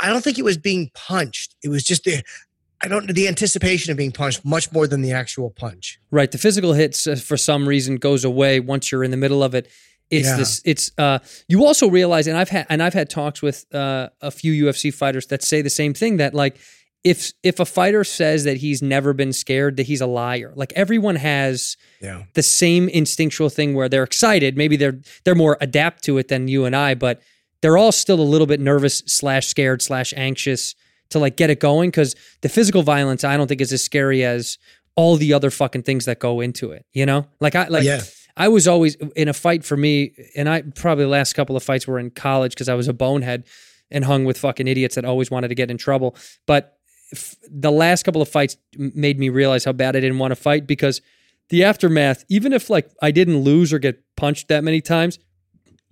I 0.00 0.08
don't 0.08 0.22
think 0.22 0.38
it 0.38 0.44
was 0.44 0.58
being 0.58 0.90
punched. 0.94 1.56
It 1.62 1.68
was 1.68 1.84
just 1.84 2.04
the 2.04 2.22
I 2.80 2.88
don't 2.88 3.12
the 3.12 3.28
anticipation 3.28 3.90
of 3.90 3.96
being 3.98 4.12
punched 4.12 4.44
much 4.44 4.72
more 4.72 4.86
than 4.86 5.02
the 5.02 5.12
actual 5.12 5.50
punch. 5.50 5.98
Right. 6.10 6.30
The 6.30 6.38
physical 6.38 6.72
hits 6.72 7.06
uh, 7.06 7.16
for 7.16 7.36
some 7.36 7.68
reason 7.68 7.96
goes 7.96 8.24
away 8.24 8.60
once 8.60 8.90
you're 8.90 9.04
in 9.04 9.10
the 9.10 9.16
middle 9.16 9.42
of 9.42 9.54
it. 9.54 9.68
It's 10.10 10.26
Yeah. 10.28 10.36
this 10.36 10.62
it's 10.64 10.90
uh 10.98 11.18
you 11.48 11.64
also 11.66 11.88
realize 11.88 12.26
and 12.26 12.36
I've 12.36 12.48
had 12.48 12.66
and 12.68 12.82
I've 12.82 12.94
had 12.94 13.10
talks 13.10 13.42
with 13.42 13.66
uh 13.74 14.08
a 14.20 14.30
few 14.30 14.52
UFC 14.64 14.92
fighters 14.92 15.26
that 15.26 15.42
say 15.42 15.62
the 15.62 15.70
same 15.70 15.92
thing 15.94 16.16
that 16.18 16.34
like 16.34 16.56
if 17.04 17.32
if 17.42 17.60
a 17.60 17.64
fighter 17.64 18.02
says 18.04 18.44
that 18.44 18.56
he's 18.56 18.82
never 18.82 19.12
been 19.12 19.32
scared 19.32 19.76
that 19.76 19.86
he's 19.86 20.00
a 20.00 20.06
liar. 20.06 20.52
Like 20.56 20.72
everyone 20.74 21.16
has 21.16 21.76
Yeah. 22.00 22.24
the 22.34 22.42
same 22.42 22.88
instinctual 22.88 23.50
thing 23.50 23.74
where 23.74 23.88
they're 23.88 24.02
excited. 24.02 24.56
Maybe 24.56 24.76
they're 24.76 24.98
they're 25.24 25.34
more 25.34 25.56
adapt 25.60 26.04
to 26.04 26.18
it 26.18 26.28
than 26.28 26.48
you 26.48 26.64
and 26.64 26.74
I, 26.74 26.94
but 26.94 27.20
they're 27.60 27.76
all 27.76 27.92
still 27.92 28.20
a 28.20 28.22
little 28.22 28.46
bit 28.46 28.60
nervous 28.60 29.02
slash 29.06 29.46
scared 29.46 29.82
slash 29.82 30.14
anxious 30.16 30.74
to 31.10 31.18
like 31.18 31.36
get 31.36 31.50
it 31.50 31.60
going 31.60 31.90
because 31.90 32.14
the 32.40 32.48
physical 32.48 32.82
violence 32.82 33.24
I 33.24 33.36
don't 33.36 33.46
think 33.46 33.60
is 33.60 33.72
as 33.72 33.82
scary 33.84 34.24
as 34.24 34.58
all 34.96 35.16
the 35.16 35.32
other 35.32 35.50
fucking 35.50 35.82
things 35.82 36.04
that 36.06 36.18
go 36.18 36.40
into 36.40 36.72
it. 36.72 36.84
You 36.92 37.06
know, 37.06 37.26
like 37.40 37.54
I 37.54 37.68
like 37.68 37.84
Yeah. 37.84 38.00
I 38.38 38.46
was 38.48 38.68
always 38.68 38.94
in 38.94 39.28
a 39.28 39.34
fight 39.34 39.64
for 39.64 39.76
me, 39.76 40.12
and 40.36 40.48
I 40.48 40.62
probably 40.62 41.04
the 41.04 41.10
last 41.10 41.32
couple 41.32 41.56
of 41.56 41.62
fights 41.62 41.88
were 41.88 41.98
in 41.98 42.10
college 42.10 42.52
because 42.52 42.68
I 42.68 42.74
was 42.74 42.86
a 42.86 42.92
bonehead 42.92 43.44
and 43.90 44.04
hung 44.04 44.24
with 44.24 44.38
fucking 44.38 44.68
idiots 44.68 44.94
that 44.94 45.04
always 45.04 45.30
wanted 45.30 45.48
to 45.48 45.56
get 45.56 45.70
in 45.70 45.76
trouble. 45.76 46.14
But 46.46 46.78
f- 47.12 47.34
the 47.50 47.72
last 47.72 48.04
couple 48.04 48.22
of 48.22 48.28
fights 48.28 48.56
made 48.76 49.18
me 49.18 49.28
realize 49.28 49.64
how 49.64 49.72
bad 49.72 49.96
I 49.96 50.00
didn't 50.00 50.18
want 50.18 50.30
to 50.30 50.36
fight 50.36 50.68
because 50.68 51.00
the 51.48 51.64
aftermath, 51.64 52.24
even 52.28 52.52
if 52.52 52.70
like 52.70 52.90
I 53.02 53.10
didn't 53.10 53.38
lose 53.38 53.72
or 53.72 53.80
get 53.80 54.04
punched 54.16 54.46
that 54.48 54.62
many 54.62 54.80
times, 54.80 55.18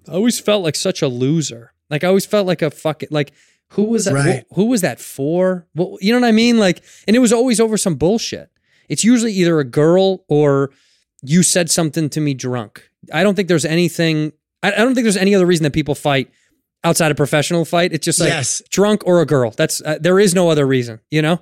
I 0.08 0.12
always 0.12 0.38
felt 0.38 0.62
like 0.62 0.76
such 0.76 1.02
a 1.02 1.08
loser. 1.08 1.72
Like 1.90 2.04
I 2.04 2.08
always 2.08 2.26
felt 2.26 2.46
like 2.46 2.62
a 2.62 2.70
fucking 2.70 3.08
like 3.10 3.32
who 3.70 3.84
was 3.84 4.04
that? 4.04 4.14
Right. 4.14 4.44
Who, 4.50 4.62
who 4.62 4.64
was 4.66 4.82
that 4.82 5.00
for? 5.00 5.66
Well, 5.74 5.98
you 6.00 6.12
know 6.12 6.20
what 6.20 6.28
I 6.28 6.32
mean? 6.32 6.58
Like, 6.58 6.84
and 7.08 7.16
it 7.16 7.18
was 7.18 7.32
always 7.32 7.58
over 7.58 7.76
some 7.76 7.96
bullshit. 7.96 8.50
It's 8.88 9.02
usually 9.02 9.32
either 9.32 9.58
a 9.58 9.64
girl 9.64 10.24
or 10.28 10.70
you 11.28 11.42
said 11.42 11.70
something 11.70 12.08
to 12.10 12.20
me 12.20 12.34
drunk. 12.34 12.90
I 13.12 13.22
don't 13.22 13.34
think 13.34 13.48
there's 13.48 13.64
anything. 13.64 14.32
I, 14.62 14.72
I 14.72 14.76
don't 14.76 14.94
think 14.94 15.04
there's 15.04 15.16
any 15.16 15.34
other 15.34 15.46
reason 15.46 15.64
that 15.64 15.72
people 15.72 15.94
fight 15.94 16.30
outside 16.84 17.10
a 17.10 17.14
professional 17.14 17.64
fight. 17.64 17.92
It's 17.92 18.04
just 18.04 18.20
like 18.20 18.28
Yes. 18.28 18.62
drunk 18.70 19.02
or 19.06 19.20
a 19.20 19.26
girl. 19.26 19.50
That's 19.50 19.80
uh, 19.82 19.98
there 20.00 20.18
is 20.18 20.34
no 20.34 20.48
other 20.50 20.66
reason. 20.66 21.00
You 21.10 21.22
know? 21.22 21.40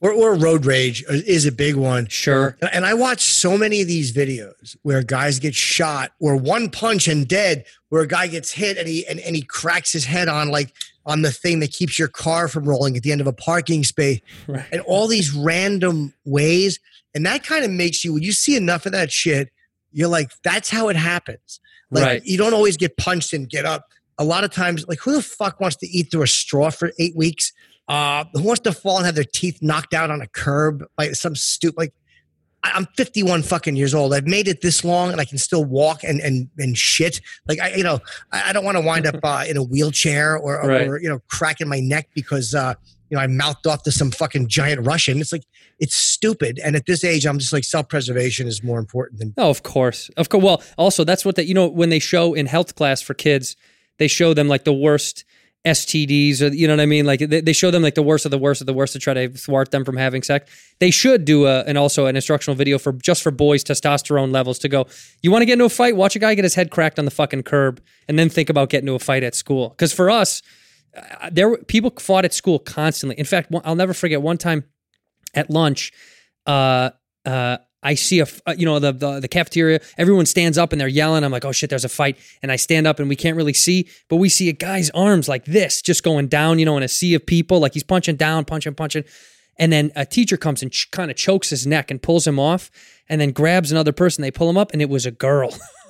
Or, 0.00 0.12
or 0.12 0.34
road 0.34 0.66
rage 0.66 1.02
is 1.08 1.46
a 1.46 1.52
big 1.52 1.74
one. 1.74 2.06
Sure. 2.08 2.56
And 2.70 2.84
I 2.84 2.92
watch 2.92 3.22
so 3.22 3.56
many 3.56 3.80
of 3.80 3.88
these 3.88 4.12
videos 4.12 4.76
where 4.82 5.02
guys 5.02 5.38
get 5.38 5.54
shot 5.54 6.12
or 6.20 6.36
one 6.36 6.68
punch 6.68 7.08
and 7.08 7.26
dead, 7.26 7.64
where 7.88 8.02
a 8.02 8.06
guy 8.06 8.26
gets 8.26 8.52
hit 8.52 8.76
and 8.76 8.86
he 8.86 9.06
and, 9.06 9.18
and 9.20 9.34
he 9.34 9.40
cracks 9.42 9.92
his 9.92 10.04
head 10.04 10.28
on 10.28 10.48
like 10.50 10.72
on 11.06 11.22
the 11.22 11.30
thing 11.32 11.60
that 11.60 11.72
keeps 11.72 11.98
your 11.98 12.08
car 12.08 12.46
from 12.46 12.68
rolling 12.68 12.96
at 12.96 13.04
the 13.04 13.12
end 13.12 13.22
of 13.22 13.26
a 13.26 13.32
parking 13.32 13.84
space. 13.84 14.20
Right. 14.46 14.66
And 14.70 14.82
all 14.82 15.06
these 15.06 15.32
random 15.32 16.12
ways. 16.24 16.78
And 17.16 17.24
that 17.26 17.42
kind 17.42 17.64
of 17.64 17.70
makes 17.70 18.04
you 18.04 18.12
when 18.12 18.22
you 18.22 18.30
see 18.32 18.54
enough 18.56 18.84
of 18.86 18.92
that 18.92 19.10
shit, 19.10 19.48
you're 19.90 20.06
like, 20.08 20.30
that's 20.44 20.68
how 20.70 20.88
it 20.90 20.96
happens. 20.96 21.60
Like 21.90 22.04
Right. 22.04 22.24
you 22.24 22.36
don't 22.36 22.52
always 22.52 22.76
get 22.76 22.96
punched 22.98 23.32
and 23.32 23.48
get 23.48 23.64
up. 23.64 23.86
A 24.18 24.24
lot 24.24 24.44
of 24.44 24.50
times, 24.50 24.84
like 24.86 24.98
who 25.00 25.12
the 25.12 25.22
fuck 25.22 25.58
wants 25.60 25.76
to 25.78 25.86
eat 25.88 26.10
through 26.10 26.22
a 26.22 26.26
straw 26.28 26.70
for 26.70 26.92
eight 26.98 27.16
weeks? 27.16 27.52
Uh, 27.88 28.24
who 28.34 28.42
wants 28.42 28.60
to 28.62 28.72
fall 28.72 28.96
and 28.98 29.06
have 29.06 29.14
their 29.14 29.24
teeth 29.24 29.58
knocked 29.62 29.94
out 29.94 30.10
on 30.10 30.20
a 30.20 30.26
curb 30.26 30.84
by 30.96 31.12
some 31.12 31.34
stupid 31.34 31.78
like 31.78 31.94
I'm 32.64 32.86
51 32.96 33.42
fucking 33.44 33.76
years 33.76 33.94
old. 33.94 34.12
I've 34.12 34.26
made 34.26 34.48
it 34.48 34.60
this 34.60 34.82
long 34.84 35.12
and 35.12 35.20
I 35.20 35.24
can 35.24 35.38
still 35.38 35.64
walk 35.64 36.02
and 36.02 36.20
and 36.20 36.48
and 36.58 36.76
shit. 36.76 37.20
Like 37.48 37.60
I, 37.60 37.74
you 37.76 37.84
know, 37.84 38.00
I, 38.32 38.50
I 38.50 38.52
don't 38.52 38.64
want 38.64 38.76
to 38.76 38.82
wind 38.82 39.06
up 39.06 39.16
uh, 39.22 39.44
in 39.48 39.56
a 39.56 39.62
wheelchair 39.62 40.36
or, 40.36 40.60
or, 40.60 40.68
Right. 40.68 40.86
you 41.00 41.08
know 41.08 41.20
cracking 41.28 41.68
my 41.68 41.78
neck 41.80 42.08
because 42.14 42.54
uh, 42.54 42.74
you 43.10 43.16
know 43.16 43.22
I 43.22 43.26
mouthed 43.26 43.66
off 43.66 43.82
to 43.84 43.92
some 43.92 44.10
fucking 44.10 44.48
giant 44.48 44.86
Russian. 44.86 45.20
It's 45.20 45.32
like 45.32 45.44
it's 45.78 45.96
stupid. 45.96 46.60
And 46.64 46.76
at 46.76 46.86
this 46.86 47.04
age, 47.04 47.26
I'm 47.26 47.38
just 47.38 47.52
like 47.52 47.64
self 47.64 47.88
preservation 47.88 48.46
is 48.46 48.62
more 48.62 48.78
important 48.78 49.20
than 49.20 49.34
Oh, 49.36 49.50
of 49.50 49.62
course, 49.62 50.10
of 50.16 50.28
course. 50.28 50.42
Well, 50.42 50.62
also 50.76 51.04
that's 51.04 51.24
what 51.24 51.36
they, 51.36 51.44
you 51.44 51.54
know, 51.54 51.68
when 51.68 51.90
they 51.90 51.98
show 51.98 52.34
in 52.34 52.46
health 52.46 52.74
class 52.74 53.00
for 53.00 53.14
kids, 53.14 53.56
they 53.98 54.08
show 54.08 54.34
them 54.34 54.48
like 54.48 54.64
the 54.64 54.72
worst 54.72 55.24
STDs, 55.66 56.42
or 56.42 56.54
you 56.54 56.68
know 56.68 56.74
what 56.74 56.80
I 56.80 56.86
mean. 56.86 57.04
Like 57.04 57.20
they, 57.20 57.40
they 57.40 57.52
show 57.52 57.70
them 57.70 57.82
like 57.82 57.96
the 57.96 58.02
worst 58.02 58.24
of 58.24 58.30
the 58.30 58.38
worst 58.38 58.60
of 58.60 58.66
the 58.66 58.72
worst 58.72 58.92
to 58.92 58.98
try 59.00 59.14
to 59.14 59.28
thwart 59.28 59.72
them 59.72 59.84
from 59.84 59.96
having 59.96 60.22
sex. 60.22 60.50
They 60.78 60.92
should 60.92 61.24
do 61.24 61.46
a 61.46 61.62
and 61.62 61.76
also 61.76 62.06
an 62.06 62.14
instructional 62.14 62.54
video 62.56 62.78
for 62.78 62.92
just 62.92 63.22
for 63.22 63.32
boys' 63.32 63.64
testosterone 63.64 64.32
levels 64.32 64.60
to 64.60 64.68
go. 64.68 64.86
You 65.22 65.32
want 65.32 65.42
to 65.42 65.46
get 65.46 65.54
into 65.54 65.64
a 65.64 65.68
fight? 65.68 65.96
Watch 65.96 66.14
a 66.14 66.20
guy 66.20 66.34
get 66.34 66.44
his 66.44 66.54
head 66.54 66.70
cracked 66.70 66.98
on 66.98 67.04
the 67.04 67.10
fucking 67.10 67.42
curb, 67.42 67.82
and 68.06 68.18
then 68.18 68.28
think 68.28 68.48
about 68.48 68.70
getting 68.70 68.86
into 68.86 68.94
a 68.94 69.00
fight 69.00 69.24
at 69.24 69.34
school. 69.34 69.70
Because 69.70 69.92
for 69.92 70.08
us, 70.08 70.40
there 71.30 71.48
were 71.48 71.58
people 71.58 71.92
fought 71.98 72.24
at 72.24 72.34
school 72.34 72.58
constantly. 72.58 73.18
In 73.18 73.24
fact, 73.24 73.52
I'll 73.64 73.74
never 73.74 73.94
forget 73.94 74.22
one 74.22 74.38
time 74.38 74.64
at 75.34 75.50
lunch. 75.50 75.92
Uh, 76.46 76.90
uh, 77.24 77.58
I 77.82 77.94
see 77.94 78.20
a, 78.20 78.26
uh, 78.46 78.54
you 78.56 78.66
know, 78.66 78.78
the, 78.78 78.92
the 78.92 79.20
the 79.20 79.28
cafeteria. 79.28 79.80
Everyone 79.96 80.26
stands 80.26 80.58
up 80.58 80.72
and 80.72 80.80
they're 80.80 80.88
yelling. 80.88 81.22
I'm 81.22 81.30
like, 81.30 81.44
oh 81.44 81.52
shit, 81.52 81.70
there's 81.70 81.84
a 81.84 81.88
fight. 81.88 82.18
And 82.42 82.50
I 82.50 82.56
stand 82.56 82.86
up 82.86 82.98
and 82.98 83.08
we 83.08 83.16
can't 83.16 83.36
really 83.36 83.52
see, 83.52 83.88
but 84.08 84.16
we 84.16 84.28
see 84.28 84.48
a 84.48 84.52
guy's 84.52 84.90
arms 84.90 85.28
like 85.28 85.44
this, 85.44 85.82
just 85.82 86.02
going 86.02 86.26
down. 86.28 86.58
You 86.58 86.64
know, 86.64 86.76
in 86.76 86.82
a 86.82 86.88
sea 86.88 87.14
of 87.14 87.24
people, 87.24 87.60
like 87.60 87.74
he's 87.74 87.84
punching 87.84 88.16
down, 88.16 88.44
punching, 88.44 88.74
punching. 88.74 89.04
And 89.58 89.72
then 89.72 89.92
a 89.96 90.04
teacher 90.04 90.36
comes 90.36 90.62
and 90.62 90.70
ch- 90.72 90.90
kind 90.90 91.10
of 91.10 91.16
chokes 91.16 91.50
his 91.50 91.66
neck 91.66 91.90
and 91.90 92.02
pulls 92.02 92.26
him 92.26 92.38
off, 92.38 92.70
and 93.08 93.20
then 93.20 93.30
grabs 93.30 93.70
another 93.72 93.92
person. 93.92 94.22
They 94.22 94.30
pull 94.30 94.50
him 94.50 94.58
up, 94.58 94.72
and 94.72 94.82
it 94.82 94.90
was 94.90 95.06
a 95.06 95.10
girl. 95.10 95.54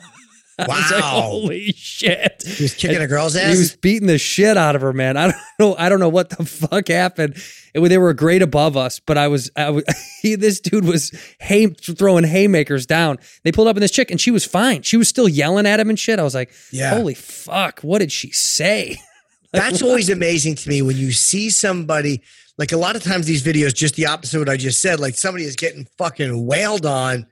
Was 0.68 0.68
like, 0.68 1.02
Wow. 1.02 1.20
holy 1.22 1.72
shit! 1.72 2.42
He 2.46 2.62
was 2.64 2.74
kicking 2.74 3.02
a 3.02 3.06
girl's 3.06 3.36
ass? 3.36 3.52
He 3.52 3.58
was 3.58 3.76
beating 3.76 4.06
the 4.08 4.16
shit 4.16 4.56
out 4.56 4.74
of 4.74 4.80
her, 4.82 4.92
man. 4.94 5.16
I 5.18 5.26
don't 5.26 5.36
know. 5.58 5.76
I 5.78 5.88
don't 5.90 6.00
know 6.00 6.08
what 6.08 6.30
the 6.30 6.44
fuck 6.46 6.88
happened. 6.88 7.36
It, 7.74 7.80
they 7.80 7.98
were 7.98 8.14
grade 8.14 8.40
above 8.40 8.74
us, 8.74 8.98
but 8.98 9.18
I 9.18 9.28
was, 9.28 9.50
I 9.54 9.68
was 9.68 9.84
he, 10.22 10.34
this 10.34 10.60
dude 10.60 10.86
was 10.86 11.12
hay, 11.40 11.66
throwing 11.66 12.24
haymakers 12.24 12.86
down. 12.86 13.18
They 13.44 13.52
pulled 13.52 13.68
up 13.68 13.76
in 13.76 13.82
this 13.82 13.90
chick, 13.90 14.10
and 14.10 14.18
she 14.18 14.30
was 14.30 14.46
fine. 14.46 14.80
She 14.80 14.96
was 14.96 15.08
still 15.08 15.28
yelling 15.28 15.66
at 15.66 15.78
him 15.78 15.90
and 15.90 15.98
shit. 15.98 16.18
I 16.18 16.22
was 16.22 16.34
like, 16.34 16.50
Yeah. 16.72 16.94
holy 16.96 17.14
fuck! 17.14 17.80
What 17.80 17.98
did 17.98 18.10
she 18.10 18.30
say? 18.30 18.98
That's 19.52 19.82
always 19.82 20.08
amazing 20.10 20.54
to 20.56 20.68
me 20.68 20.80
when 20.82 20.96
you 20.96 21.12
see 21.12 21.50
somebody. 21.50 22.22
Like 22.58 22.72
a 22.72 22.78
lot 22.78 22.96
of 22.96 23.02
times, 23.04 23.26
these 23.26 23.42
videos 23.42 23.74
just 23.74 23.96
the 23.96 24.06
opposite 24.06 24.36
of 24.38 24.40
what 24.40 24.48
I 24.48 24.56
just 24.56 24.80
said. 24.80 25.00
Like 25.00 25.14
somebody 25.16 25.44
is 25.44 25.56
getting 25.56 25.86
fucking 25.98 26.46
wailed 26.46 26.86
on, 26.86 27.26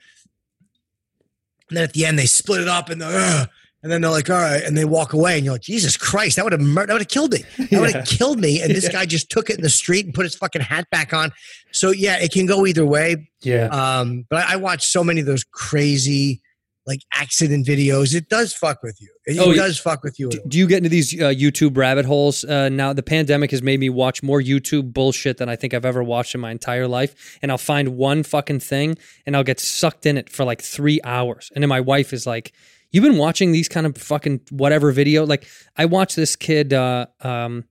and 1.68 1.76
then 1.76 1.84
at 1.84 1.92
the 1.92 2.04
end 2.06 2.18
they 2.18 2.26
split 2.26 2.60
it 2.60 2.68
up 2.68 2.90
and 2.90 3.00
they're, 3.00 3.48
and 3.82 3.92
then 3.92 4.00
they're 4.00 4.10
like, 4.10 4.30
all 4.30 4.36
right, 4.36 4.62
and 4.62 4.76
they 4.78 4.86
walk 4.86 5.12
away, 5.12 5.36
and 5.36 5.44
you're 5.44 5.54
like, 5.54 5.60
Jesus 5.60 5.98
Christ, 5.98 6.36
that 6.36 6.44
would 6.44 6.52
have 6.52 6.60
mur- 6.62 6.86
that 6.86 6.92
would 6.94 7.02
have 7.02 7.08
killed 7.08 7.32
me. 7.32 7.44
That 7.70 7.80
would 7.80 7.92
have 7.92 8.06
killed 8.06 8.40
me. 8.40 8.62
And 8.62 8.74
this 8.74 8.88
guy 8.88 9.04
just 9.04 9.30
took 9.30 9.50
it 9.50 9.56
in 9.56 9.62
the 9.62 9.68
street 9.68 10.06
and 10.06 10.14
put 10.14 10.24
his 10.24 10.34
fucking 10.34 10.62
hat 10.62 10.88
back 10.90 11.12
on. 11.12 11.32
So 11.70 11.90
yeah, 11.90 12.16
it 12.16 12.32
can 12.32 12.46
go 12.46 12.66
either 12.66 12.86
way. 12.86 13.28
Yeah. 13.42 13.66
Um, 13.66 14.24
but 14.30 14.48
I, 14.48 14.54
I 14.54 14.56
watch 14.56 14.86
so 14.86 15.04
many 15.04 15.20
of 15.20 15.26
those 15.26 15.44
crazy 15.44 16.40
like 16.86 17.00
accident 17.14 17.66
videos. 17.66 18.14
It 18.14 18.28
does 18.28 18.52
fuck 18.52 18.82
with 18.82 18.98
you. 19.00 19.08
It, 19.26 19.38
Oh, 19.40 19.54
does 19.54 19.78
fuck 19.78 20.02
with 20.02 20.18
you. 20.18 20.28
Do, 20.28 20.40
do 20.46 20.58
you 20.58 20.66
get 20.66 20.78
into 20.78 20.90
these 20.90 21.14
uh, 21.14 21.28
YouTube 21.28 21.76
rabbit 21.76 22.04
holes? 22.04 22.44
Uh, 22.44 22.68
now 22.68 22.92
the 22.92 23.02
pandemic 23.02 23.50
has 23.52 23.62
made 23.62 23.80
me 23.80 23.88
watch 23.88 24.22
more 24.22 24.40
YouTube 24.40 24.92
bullshit 24.92 25.38
than 25.38 25.48
I 25.48 25.56
think 25.56 25.72
I've 25.74 25.86
ever 25.86 26.02
watched 26.02 26.34
in 26.34 26.40
my 26.40 26.50
entire 26.50 26.86
life. 26.86 27.38
And 27.40 27.50
I'll 27.50 27.58
find 27.58 27.96
one 27.96 28.22
fucking 28.22 28.60
thing 28.60 28.96
and 29.24 29.36
I'll 29.36 29.44
get 29.44 29.60
sucked 29.60 30.04
in 30.06 30.18
it 30.18 30.28
for 30.28 30.44
like 30.44 30.60
three 30.60 31.00
hours. 31.04 31.50
And 31.54 31.62
then 31.62 31.68
my 31.68 31.80
wife 31.80 32.12
is 32.12 32.26
like, 32.26 32.52
"You've 32.90 33.04
been 33.04 33.16
watching 33.18 33.52
these 33.52 33.68
kind 33.68 33.86
of 33.86 33.96
fucking 33.96 34.42
whatever 34.50 34.92
video?" 34.92 35.24
Like 35.24 35.46
I 35.76 35.86
watched 35.86 36.16
this 36.16 36.36
kid, 36.36 36.72
uh, 36.74 37.06
um, 37.20 37.64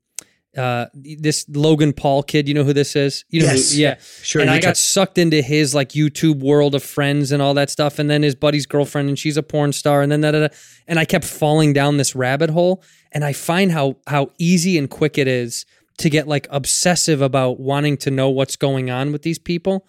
uh, 0.57 0.85
this 0.93 1.45
Logan 1.49 1.93
Paul 1.93 2.23
kid. 2.23 2.47
You 2.47 2.53
know 2.53 2.63
who 2.63 2.73
this 2.73 2.95
is? 2.95 3.25
You 3.29 3.41
know, 3.41 3.47
Yes. 3.47 3.71
who, 3.73 3.81
yeah, 3.81 3.95
Sure, 4.21 4.41
And 4.41 4.51
I 4.51 4.59
got 4.59 4.67
talk- 4.69 4.75
sucked 4.75 5.17
into 5.17 5.41
his 5.41 5.73
like 5.73 5.89
YouTube 5.89 6.39
world 6.39 6.75
of 6.75 6.83
friends 6.83 7.31
and 7.31 7.41
all 7.41 7.53
that 7.55 7.69
stuff, 7.69 7.99
and 7.99 8.09
then 8.09 8.21
his 8.23 8.35
buddy's 8.35 8.65
girlfriend, 8.65 9.09
and 9.09 9.17
she's 9.17 9.37
a 9.37 9.43
porn 9.43 9.73
star, 9.73 10.01
and 10.01 10.11
then 10.11 10.21
that, 10.21 10.53
and 10.87 10.99
I 10.99 11.05
kept 11.05 11.25
falling 11.25 11.73
down 11.73 11.97
this 11.97 12.15
rabbit 12.15 12.49
hole, 12.49 12.83
and 13.11 13.23
I 13.25 13.33
find 13.33 13.71
how 13.71 13.97
how 14.07 14.29
easy 14.37 14.77
and 14.77 14.89
quick 14.89 15.17
it 15.17 15.27
is 15.27 15.65
to 15.99 16.09
get 16.09 16.27
like 16.27 16.47
obsessive 16.49 17.21
about 17.21 17.59
wanting 17.59 17.97
to 17.97 18.11
know 18.11 18.29
what's 18.29 18.55
going 18.55 18.89
on 18.89 19.11
with 19.11 19.21
these 19.21 19.37
people. 19.39 19.87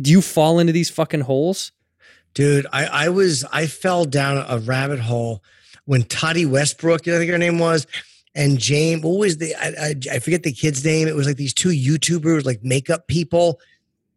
Do 0.00 0.10
you 0.10 0.20
fall 0.20 0.58
into 0.58 0.72
these 0.72 0.90
fucking 0.90 1.20
holes? 1.22 1.70
Dude, 2.34 2.66
I, 2.72 2.86
I 2.86 3.08
was 3.10 3.44
I 3.52 3.66
fell 3.68 4.04
down 4.04 4.44
a 4.48 4.58
rabbit 4.58 4.98
hole 4.98 5.42
when 5.84 6.02
Tati 6.02 6.44
Westbrook, 6.46 7.06
I 7.06 7.18
think 7.18 7.30
her 7.30 7.38
name 7.38 7.58
was, 7.60 7.86
and 8.34 8.58
James. 8.58 9.02
What 9.02 9.18
was 9.18 9.38
the 9.38 9.54
I, 9.54 9.88
I, 9.88 9.94
I 10.12 10.18
forget 10.18 10.42
the 10.42 10.52
kid's 10.52 10.84
name? 10.84 11.08
It 11.08 11.14
was 11.14 11.26
like 11.26 11.36
these 11.36 11.54
two 11.54 11.70
YouTubers, 11.70 12.44
like 12.44 12.62
makeup 12.62 13.06
people, 13.06 13.60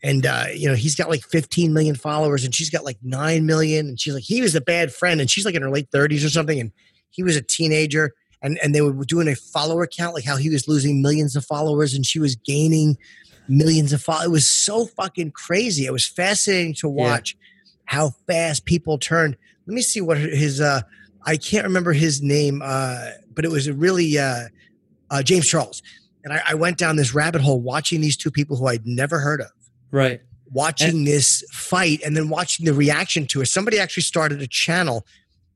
and 0.03 0.25
uh, 0.25 0.45
you 0.53 0.67
know 0.67 0.75
he's 0.75 0.95
got 0.95 1.09
like 1.09 1.23
15 1.23 1.73
million 1.73 1.95
followers, 1.95 2.43
and 2.43 2.53
she's 2.53 2.69
got 2.69 2.83
like 2.83 2.97
nine 3.03 3.45
million, 3.45 3.87
and 3.87 3.99
she's 3.99 4.13
like 4.13 4.23
he 4.23 4.41
was 4.41 4.55
a 4.55 4.61
bad 4.61 4.93
friend, 4.93 5.21
and 5.21 5.29
she's 5.29 5.45
like 5.45 5.55
in 5.55 5.61
her 5.61 5.69
late 5.69 5.91
30s 5.91 6.25
or 6.25 6.29
something, 6.29 6.59
and 6.59 6.71
he 7.09 7.23
was 7.23 7.35
a 7.35 7.41
teenager, 7.41 8.13
and 8.41 8.59
and 8.63 8.73
they 8.73 8.81
were 8.81 9.05
doing 9.05 9.27
a 9.27 9.35
follower 9.35 9.87
count, 9.87 10.15
like 10.15 10.25
how 10.25 10.37
he 10.37 10.49
was 10.49 10.67
losing 10.67 11.01
millions 11.01 11.35
of 11.35 11.45
followers, 11.45 11.93
and 11.93 12.05
she 12.05 12.19
was 12.19 12.35
gaining 12.35 12.97
millions 13.47 13.93
of 13.93 14.01
followers. 14.01 14.25
It 14.25 14.31
was 14.31 14.47
so 14.47 14.85
fucking 14.85 15.31
crazy. 15.31 15.85
It 15.85 15.93
was 15.93 16.05
fascinating 16.05 16.73
to 16.75 16.89
watch 16.89 17.37
how 17.85 18.11
fast 18.27 18.65
people 18.65 18.97
turned. 18.97 19.37
Let 19.65 19.73
me 19.73 19.81
see 19.81 20.01
what 20.01 20.17
his 20.17 20.59
uh 20.59 20.81
I 21.25 21.37
can't 21.37 21.65
remember 21.65 21.93
his 21.93 22.21
name, 22.21 22.61
uh, 22.63 23.11
but 23.33 23.45
it 23.45 23.51
was 23.51 23.67
a 23.67 23.73
really 23.73 24.17
uh, 24.17 24.45
uh 25.09 25.23
James 25.23 25.47
Charles. 25.47 25.81
And 26.23 26.33
I, 26.33 26.41
I 26.49 26.53
went 26.55 26.77
down 26.77 26.95
this 26.95 27.13
rabbit 27.13 27.41
hole 27.41 27.61
watching 27.61 28.01
these 28.01 28.17
two 28.17 28.31
people 28.31 28.57
who 28.57 28.67
I'd 28.67 28.85
never 28.85 29.19
heard 29.19 29.39
of, 29.41 29.51
Right. 29.91 30.21
watching 30.51 31.05
this 31.05 31.43
fight 31.51 32.01
and 32.05 32.17
then 32.17 32.29
watching 32.29 32.65
the 32.65 32.73
reaction 32.73 33.27
to 33.27 33.41
it. 33.41 33.45
Somebody 33.45 33.79
actually 33.79 34.03
started 34.03 34.41
a 34.41 34.47
channel 34.47 35.05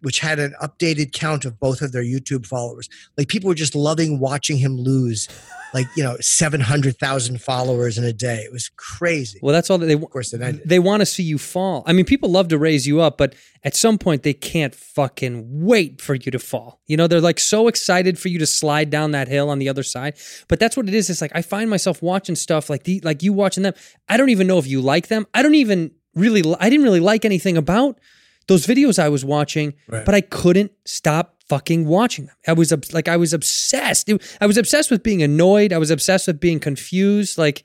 which 0.02 0.20
had 0.20 0.40
an 0.40 0.54
updated 0.62 1.12
count 1.14 1.46
of 1.46 1.60
both 1.60 1.82
of 1.82 1.92
their 1.92 2.04
YouTube 2.04 2.46
followers. 2.46 2.90
Like 3.18 3.28
people 3.28 3.48
were 3.48 3.56
just 3.56 3.76
loving 3.76 4.20
watching 4.20 4.58
him 4.58 4.78
lose, 4.78 5.28
like 5.74 5.86
you 5.96 6.04
know, 6.04 6.18
seven 6.20 6.62
hundred 6.62 6.98
thousand 6.98 7.42
followers 7.42 7.98
in 7.98 8.04
a 8.04 8.14
day. 8.14 8.42
It 8.44 8.52
was 8.52 8.70
crazy. 8.76 9.40
Well, 9.42 9.54
that's 9.54 9.70
all 9.70 9.78
that 9.78 9.86
they 9.86 9.96
want. 9.96 10.06
of 10.06 10.12
course, 10.12 10.34
it 10.34 10.42
ended. 10.42 10.68
they 10.68 10.80
want 10.80 11.02
to 11.02 11.06
see 11.06 11.24
you 11.24 11.38
fall. 11.38 11.84
I 11.86 11.94
mean, 11.94 12.06
people 12.06 12.30
love 12.30 12.48
to 12.50 12.58
raise 12.58 12.88
you 12.88 13.02
up, 13.02 13.18
but 13.18 13.36
at 13.64 13.76
some 13.76 13.98
point 13.98 14.24
they 14.24 14.34
can't 14.34 14.74
fucking 14.74 15.64
wait 15.66 16.02
for 16.02 16.16
you 16.16 16.32
to 16.32 16.40
fall. 16.40 16.82
You 16.88 16.98
know, 16.98 17.08
they're 17.08 17.22
like 17.22 17.40
so 17.40 17.68
excited 17.68 18.18
for 18.18 18.28
you 18.30 18.40
to 18.40 18.48
slide 18.48 18.90
down 18.90 19.12
that 19.12 19.28
hill 19.28 19.50
on 19.50 19.60
the 19.60 19.70
other 19.70 19.84
side. 19.84 20.18
But 20.48 20.60
that's 20.60 20.76
what 20.76 20.88
it 20.88 20.94
is. 20.94 21.10
It's 21.10 21.22
like 21.22 21.32
I 21.36 21.42
find 21.42 21.70
myself 21.70 22.02
watching 22.02 22.36
stuff 22.36 22.70
like 22.70 22.84
the 22.84 23.00
like 23.04 23.24
you 23.24 23.34
watching 23.34 23.64
them. 23.64 23.74
I 24.10 24.18
don't 24.18 24.30
even 24.30 24.48
know 24.48 24.58
if 24.58 24.68
you 24.68 24.82
like 24.82 25.08
them. 25.08 25.28
I 25.34 25.42
don't 25.42 25.56
even 25.56 25.92
really 26.16 26.44
I 26.60 26.70
didn't 26.70 26.84
really 26.84 27.00
like 27.00 27.24
anything 27.24 27.58
about 27.58 28.00
those 28.52 28.66
videos 28.68 29.00
I 29.00 29.10
was 29.10 29.24
watching, 29.24 29.74
Right. 29.88 30.06
but 30.06 30.14
I 30.16 30.22
couldn't 30.22 30.72
stop 30.86 31.26
fucking 31.48 31.86
watching 31.86 32.26
them. 32.28 32.36
I 32.48 32.54
was 32.54 32.72
like 32.94 33.08
I 33.08 33.18
was 33.18 33.34
obsessed. 33.34 34.10
I 34.40 34.46
was 34.46 34.58
obsessed 34.58 34.90
with 34.92 35.04
being 35.04 35.22
annoyed. 35.24 35.74
I 35.74 35.78
was 35.78 35.92
obsessed 35.92 36.28
with 36.28 36.40
being 36.40 36.60
confused. 36.60 37.38
Like 37.38 37.64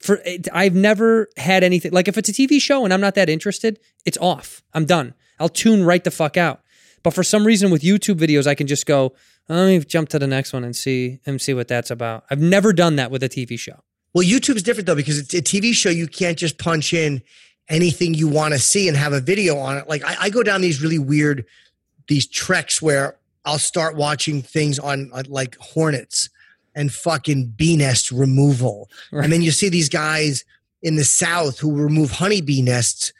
for 0.00 0.20
it, 0.24 0.48
I've 0.52 0.74
never 0.74 1.28
had 1.36 1.62
anything 1.64 1.92
like 1.92 2.08
if 2.08 2.16
it's 2.18 2.28
a 2.28 2.32
TV 2.32 2.60
show 2.60 2.84
and 2.84 2.92
I'm 2.94 3.00
not 3.00 3.14
that 3.16 3.28
interested, 3.28 3.78
it's 4.04 4.18
off. 4.18 4.62
I'm 4.74 4.84
done. 4.86 5.14
I'll 5.40 5.48
tune 5.48 5.84
right 5.84 6.02
the 6.02 6.10
fuck 6.10 6.36
out. 6.36 6.60
But 7.04 7.14
for 7.14 7.22
some 7.22 7.44
reason 7.46 7.70
with 7.70 7.82
YouTube 7.82 8.16
videos, 8.18 8.46
I 8.46 8.54
can 8.56 8.66
just 8.66 8.84
go, 8.86 9.14
let 9.48 9.66
me 9.68 9.78
jump 9.84 10.08
to 10.10 10.18
the 10.18 10.26
next 10.26 10.52
one 10.52 10.64
and 10.64 10.74
see 10.74 11.20
and 11.26 11.40
see 11.40 11.54
what 11.54 11.68
that's 11.68 11.90
about. 11.90 12.24
I've 12.30 12.40
never 12.40 12.72
done 12.72 12.96
that 12.96 13.10
with 13.12 13.22
a 13.22 13.28
TV 13.28 13.58
show. 13.58 13.78
Well, 14.14 14.26
YouTube's 14.26 14.62
different 14.64 14.86
though 14.86 14.96
because 14.96 15.18
it's 15.18 15.32
a 15.34 15.42
TV 15.42 15.72
show. 15.72 15.90
You 15.90 16.08
can't 16.08 16.36
just 16.38 16.58
punch 16.58 16.92
in 16.92 17.22
anything 17.68 18.14
you 18.14 18.28
want 18.28 18.54
to 18.54 18.58
see 18.58 18.88
and 18.88 18.96
have 18.96 19.12
a 19.12 19.20
video 19.20 19.58
on 19.58 19.76
it. 19.76 19.88
Like 19.88 20.04
I, 20.04 20.16
I 20.22 20.30
go 20.30 20.42
down 20.42 20.60
these 20.60 20.82
really 20.82 20.98
weird 20.98 21.44
these 22.08 22.26
treks 22.26 22.80
where 22.80 23.18
I'll 23.44 23.58
start 23.58 23.96
watching 23.96 24.42
things 24.42 24.78
on, 24.78 25.10
on 25.12 25.24
like 25.28 25.56
hornets 25.56 26.30
and 26.74 26.92
fucking 26.92 27.54
bee 27.56 27.76
nest 27.76 28.10
removal, 28.10 28.88
and 29.10 29.32
then 29.32 29.42
you 29.42 29.50
see 29.50 29.68
these 29.68 29.88
guys 29.88 30.44
in 30.82 30.96
the 30.96 31.04
south 31.04 31.58
who 31.58 31.74
remove 31.74 32.12
honeybee 32.12 32.62
nests 32.62 33.12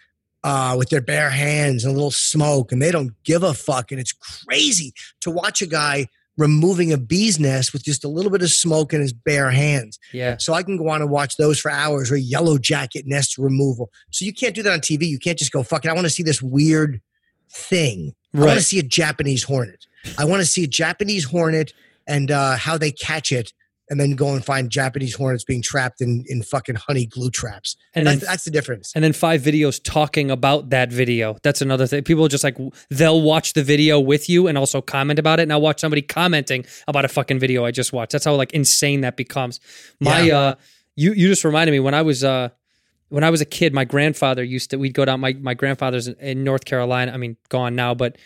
uh, 0.45 0.75
with 0.79 0.91
their 0.91 1.01
bare 1.01 1.31
hands 1.31 1.85
and 1.85 1.93
a 1.93 1.95
little 1.95 2.11
smoke, 2.11 2.73
and 2.73 2.81
they 2.81 2.93
don't 2.93 3.13
give 3.25 3.43
a 3.43 3.55
fuck. 3.55 3.91
And 3.91 4.01
it's 4.01 4.13
crazy 4.13 4.95
to 5.21 5.31
watch 5.31 5.61
a 5.61 5.67
guy 5.67 6.09
removing 6.39 6.93
a 6.93 6.97
bee's 6.97 7.39
nest 7.39 7.73
with 7.73 7.83
just 7.83 8.05
a 8.05 8.09
little 8.09 8.31
bit 8.31 8.43
of 8.43 8.51
smoke 8.51 8.95
in 8.95 9.01
his 9.01 9.13
bare 9.13 9.51
hands. 9.51 9.99
Yeah. 10.13 10.37
So 10.39 10.55
I 10.55 10.63
can 10.63 10.79
go 10.79 10.89
on 10.89 11.03
and 11.03 11.11
watch 11.11 11.37
those 11.37 11.59
for 11.59 11.71
hours 11.71 12.11
or 12.11 12.17
yellow 12.17 12.57
jacket 12.57 13.05
nest 13.07 13.37
removal. 13.37 13.91
So 14.11 14.25
you 14.25 14.33
can't 14.33 14.55
do 14.55 14.63
that 14.63 14.73
on 14.73 14.81
TV. 14.81 15.07
You 15.07 15.19
can't 15.19 15.39
just 15.39 15.53
go, 15.53 15.63
fuck 15.63 15.85
it. 15.85 15.91
I 15.91 15.95
want 15.95 16.07
to 16.07 16.11
see 16.11 16.23
this 16.23 16.41
weird 16.41 17.01
thing. 17.51 18.15
I 18.35 18.39
want 18.39 18.59
to 18.59 18.65
see 18.65 18.79
a 18.79 18.85
Japanese 18.85 19.43
hornet. 19.43 19.87
I 20.17 20.25
want 20.25 20.41
to 20.41 20.47
see 20.47 20.65
a 20.65 20.69
Japanese 20.69 21.25
hornet 21.25 21.73
and 22.07 22.31
uh, 22.31 22.57
how 22.57 22.79
they 22.79 22.93
catch 22.93 23.33
it 23.33 23.53
and 23.91 23.99
then 23.99 24.13
go 24.17 24.35
and 24.35 24.45
find 24.45 24.71
Japanese 24.71 25.15
hornets 25.15 25.45
being 25.45 25.63
trapped 25.63 26.01
in, 26.01 26.25
in 26.29 26.43
fucking 26.43 26.75
honey 26.75 27.07
glue 27.07 27.31
traps. 27.31 27.77
And 27.95 28.07
that's, 28.07 28.21
then- 28.21 28.29
that's 28.29 28.45
the 28.45 28.51
difference. 28.51 28.93
and 28.95 29.03
then 29.03 29.13
five 29.13 29.41
videos 29.43 29.81
talking 29.83 30.31
about 30.31 30.71
that 30.71 30.93
video. 30.93 31.37
That's 31.43 31.63
another 31.63 31.87
thing. 31.87 32.03
People 32.05 32.29
just 32.29 32.45
like 32.45 32.57
they'll 32.91 33.23
watch 33.23 33.55
the 33.55 33.63
video 33.63 33.99
with 34.01 34.29
you 34.29 34.47
and 34.47 34.59
also 34.59 34.81
comment 34.81 35.19
about 35.19 35.41
it. 35.41 35.45
And 35.45 35.53
I'll 35.53 35.61
watch 35.61 35.81
somebody 35.81 36.03
commenting 36.03 36.65
about 36.87 37.05
a 37.05 37.09
fucking 37.09 37.39
video 37.39 37.65
I 37.65 37.71
just 37.71 37.93
watched. 37.93 38.13
That's 38.13 38.25
how 38.25 38.35
like 38.35 38.53
insane 38.53 39.01
that 39.03 39.17
becomes. 39.17 39.61
My 40.01 40.21
Yeah. 40.23 40.39
uh 40.39 40.55
you 40.97 41.13
you 41.13 41.29
just 41.29 41.45
reminded 41.45 41.71
me 41.73 41.81
when 41.81 41.95
I 41.95 42.03
was 42.03 42.25
uh 42.25 42.49
when 43.11 43.25
I 43.25 43.31
was 43.31 43.41
a 43.41 43.47
kid, 43.47 43.73
my 43.73 43.85
grandfather 43.85 44.43
used 44.45 44.71
to 44.71 44.77
we'd 44.77 44.93
go 44.95 45.05
down 45.05 45.21
my 45.21 45.33
my 45.35 45.55
grandfather's 45.55 46.09
in, 46.09 46.17
in 46.21 46.45
North 46.45 46.65
Carolina. 46.65 47.13
I 47.13 47.17
mean, 47.17 47.37
gone 47.49 47.75
now, 47.75 47.95
but 47.95 48.17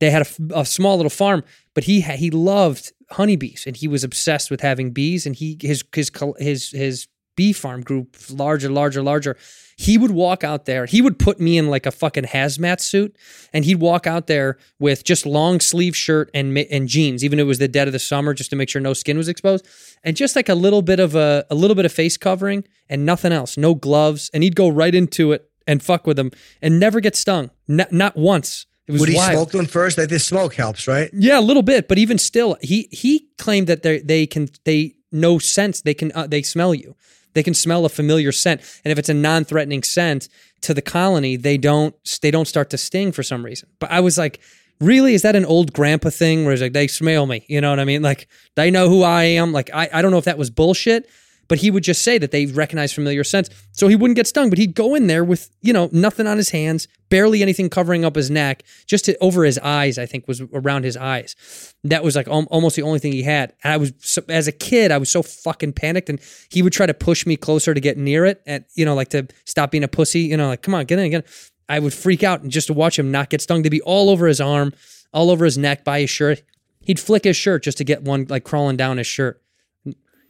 they 0.00 0.10
had 0.10 0.26
a 0.54 0.64
small 0.64 0.96
little 0.96 1.10
farm, 1.10 1.44
but 1.74 1.84
he 1.84 2.00
ha- 2.02 2.16
he 2.16 2.30
loved 2.30 2.92
honeybees 3.10 3.64
and 3.66 3.76
he 3.76 3.88
was 3.88 4.02
obsessed 4.04 4.50
with 4.50 4.60
having 4.60 4.90
bees 4.90 5.26
and 5.26 5.36
he 5.36 5.56
his 5.60 5.84
his 5.94 6.10
his 6.38 6.70
his 6.70 7.06
bee 7.36 7.52
farm 7.52 7.82
grew 7.82 8.06
larger 8.30 8.68
larger 8.68 9.00
larger 9.00 9.36
he 9.76 9.96
would 9.96 10.10
walk 10.10 10.42
out 10.42 10.64
there 10.64 10.86
he 10.86 11.00
would 11.00 11.16
put 11.16 11.38
me 11.38 11.56
in 11.56 11.68
like 11.68 11.86
a 11.86 11.92
fucking 11.92 12.24
hazmat 12.24 12.80
suit 12.80 13.14
and 13.52 13.64
he'd 13.64 13.78
walk 13.78 14.08
out 14.08 14.26
there 14.26 14.56
with 14.80 15.04
just 15.04 15.24
long 15.24 15.60
sleeve 15.60 15.94
shirt 15.94 16.28
and 16.34 16.58
and 16.58 16.88
jeans 16.88 17.22
even 17.22 17.38
if 17.38 17.44
it 17.44 17.46
was 17.46 17.58
the 17.58 17.68
dead 17.68 17.86
of 17.86 17.92
the 17.92 17.98
summer 17.98 18.34
just 18.34 18.50
to 18.50 18.56
make 18.56 18.68
sure 18.68 18.80
no 18.80 18.94
skin 18.94 19.16
was 19.16 19.28
exposed 19.28 19.64
and 20.02 20.16
just 20.16 20.34
like 20.34 20.48
a 20.48 20.54
little 20.54 20.82
bit 20.82 20.98
of 20.98 21.14
a 21.14 21.44
a 21.48 21.54
little 21.54 21.76
bit 21.76 21.84
of 21.84 21.92
face 21.92 22.16
covering 22.16 22.64
and 22.88 23.06
nothing 23.06 23.32
else 23.32 23.56
no 23.56 23.72
gloves 23.72 24.30
and 24.34 24.42
he'd 24.42 24.56
go 24.56 24.68
right 24.68 24.96
into 24.96 25.30
it 25.30 25.48
and 25.66 25.82
fuck 25.82 26.06
with 26.06 26.16
them 26.16 26.30
and 26.62 26.78
never 26.78 27.00
get 27.00 27.16
stung. 27.16 27.50
Not 27.68 28.16
once. 28.16 28.66
It 28.86 28.92
was 28.92 29.00
Would 29.00 29.08
he 29.10 29.16
wild. 29.16 29.32
smoke 29.32 29.50
them 29.50 29.66
first? 29.66 29.98
Like 29.98 30.08
this 30.08 30.24
smoke 30.24 30.54
helps, 30.54 30.86
right? 30.86 31.10
Yeah, 31.12 31.38
a 31.38 31.40
little 31.40 31.62
bit, 31.62 31.88
but 31.88 31.98
even 31.98 32.18
still, 32.18 32.56
he 32.60 32.88
he 32.92 33.28
claimed 33.38 33.66
that 33.66 33.82
they 33.82 33.98
they 34.00 34.26
can 34.26 34.48
they 34.64 34.94
no 35.10 35.38
sense. 35.38 35.80
They 35.80 35.94
can 35.94 36.12
uh, 36.14 36.26
they 36.26 36.42
smell 36.42 36.74
you. 36.74 36.94
They 37.34 37.42
can 37.42 37.52
smell 37.54 37.84
a 37.84 37.88
familiar 37.88 38.32
scent, 38.32 38.62
and 38.84 38.92
if 38.92 38.98
it's 38.98 39.08
a 39.08 39.14
non-threatening 39.14 39.82
scent 39.82 40.28
to 40.62 40.72
the 40.72 40.80
colony, 40.82 41.36
they 41.36 41.58
don't 41.58 41.94
they 42.22 42.30
don't 42.30 42.46
start 42.48 42.70
to 42.70 42.78
sting 42.78 43.12
for 43.12 43.22
some 43.22 43.44
reason. 43.44 43.68
But 43.78 43.90
I 43.90 44.00
was 44.00 44.16
like, 44.16 44.40
really, 44.80 45.14
is 45.14 45.22
that 45.22 45.36
an 45.36 45.44
old 45.44 45.72
grandpa 45.72 46.10
thing 46.10 46.44
where 46.44 46.52
it's 46.54 46.62
like 46.62 46.72
they 46.72 46.86
smell 46.86 47.26
me? 47.26 47.44
You 47.48 47.60
know 47.60 47.70
what 47.70 47.80
I 47.80 47.84
mean? 47.84 48.02
Like 48.02 48.28
they 48.54 48.70
know 48.70 48.88
who 48.88 49.02
I 49.02 49.24
am. 49.24 49.52
Like 49.52 49.68
I 49.74 49.88
I 49.92 50.00
don't 50.00 50.12
know 50.12 50.18
if 50.18 50.24
that 50.26 50.38
was 50.38 50.48
bullshit. 50.50 51.10
But 51.48 51.58
he 51.58 51.70
would 51.70 51.84
just 51.84 52.02
say 52.02 52.18
that 52.18 52.32
they 52.32 52.46
recognize 52.46 52.92
familiar 52.92 53.22
scents. 53.22 53.50
So 53.72 53.88
he 53.88 53.96
wouldn't 53.96 54.16
get 54.16 54.26
stung, 54.26 54.50
but 54.50 54.58
he'd 54.58 54.74
go 54.74 54.94
in 54.94 55.06
there 55.06 55.22
with, 55.22 55.48
you 55.62 55.72
know, 55.72 55.88
nothing 55.92 56.26
on 56.26 56.36
his 56.36 56.50
hands, 56.50 56.88
barely 57.08 57.40
anything 57.42 57.70
covering 57.70 58.04
up 58.04 58.16
his 58.16 58.30
neck, 58.30 58.64
just 58.86 59.04
to, 59.04 59.16
over 59.18 59.44
his 59.44 59.58
eyes, 59.58 59.96
I 59.96 60.06
think 60.06 60.26
was 60.26 60.40
around 60.40 60.84
his 60.84 60.96
eyes. 60.96 61.74
That 61.84 62.02
was 62.02 62.16
like 62.16 62.26
al- 62.26 62.48
almost 62.50 62.74
the 62.74 62.82
only 62.82 62.98
thing 62.98 63.12
he 63.12 63.22
had. 63.22 63.52
And 63.62 63.72
I 63.72 63.76
was, 63.76 63.92
so, 63.98 64.22
as 64.28 64.48
a 64.48 64.52
kid, 64.52 64.90
I 64.90 64.98
was 64.98 65.08
so 65.08 65.22
fucking 65.22 65.74
panicked. 65.74 66.08
And 66.08 66.20
he 66.50 66.62
would 66.62 66.72
try 66.72 66.86
to 66.86 66.94
push 66.94 67.26
me 67.26 67.36
closer 67.36 67.74
to 67.74 67.80
get 67.80 67.96
near 67.96 68.24
it 68.24 68.42
and, 68.44 68.64
you 68.74 68.84
know, 68.84 68.94
like 68.94 69.08
to 69.10 69.28
stop 69.44 69.70
being 69.70 69.84
a 69.84 69.88
pussy, 69.88 70.20
you 70.20 70.36
know, 70.36 70.48
like, 70.48 70.62
come 70.62 70.74
on, 70.74 70.84
get 70.84 70.98
in, 70.98 71.10
get 71.10 71.24
in. 71.24 71.30
I 71.68 71.78
would 71.78 71.94
freak 71.94 72.22
out 72.22 72.42
and 72.42 72.50
just 72.50 72.68
to 72.68 72.72
watch 72.72 72.98
him 72.98 73.10
not 73.10 73.30
get 73.30 73.40
stung, 73.40 73.62
to 73.62 73.70
be 73.70 73.80
all 73.82 74.10
over 74.10 74.26
his 74.26 74.40
arm, 74.40 74.72
all 75.12 75.30
over 75.30 75.44
his 75.44 75.58
neck, 75.58 75.84
by 75.84 76.00
his 76.00 76.10
shirt. 76.10 76.42
He'd 76.80 77.00
flick 77.00 77.24
his 77.24 77.36
shirt 77.36 77.64
just 77.64 77.78
to 77.78 77.84
get 77.84 78.02
one 78.02 78.26
like 78.28 78.44
crawling 78.44 78.76
down 78.76 78.98
his 78.98 79.06
shirt. 79.06 79.42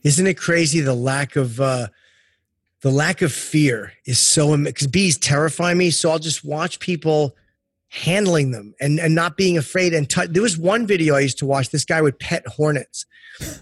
Isn't 0.07 0.27
it 0.27 0.39
crazy 0.39 0.81
the 0.81 0.95
lack 0.95 1.35
of 1.35 1.61
uh 1.61 1.89
the 2.83 2.91
lack 2.91 3.23
of 3.23 3.33
fear 3.33 3.93
is 4.05 4.21
so 4.21 4.57
because 4.57 4.87
bees 4.87 5.19
terrify 5.19 5.75
me. 5.75 5.91
So 5.91 6.11
I'll 6.11 6.21
just 6.21 6.45
watch 6.45 6.79
people 6.79 7.35
handling 7.89 8.53
them 8.53 8.75
and 8.81 9.01
and 9.01 9.15
not 9.15 9.37
being 9.37 9.59
afraid. 9.59 9.93
And 9.93 10.09
tou- 10.09 10.29
there 10.29 10.43
was 10.43 10.57
one 10.57 10.87
video 10.87 11.17
I 11.17 11.21
used 11.21 11.39
to 11.39 11.47
watch. 11.47 11.71
This 11.71 11.85
guy 11.85 12.01
would 12.01 12.19
pet 12.21 12.47
hornets. 12.47 13.05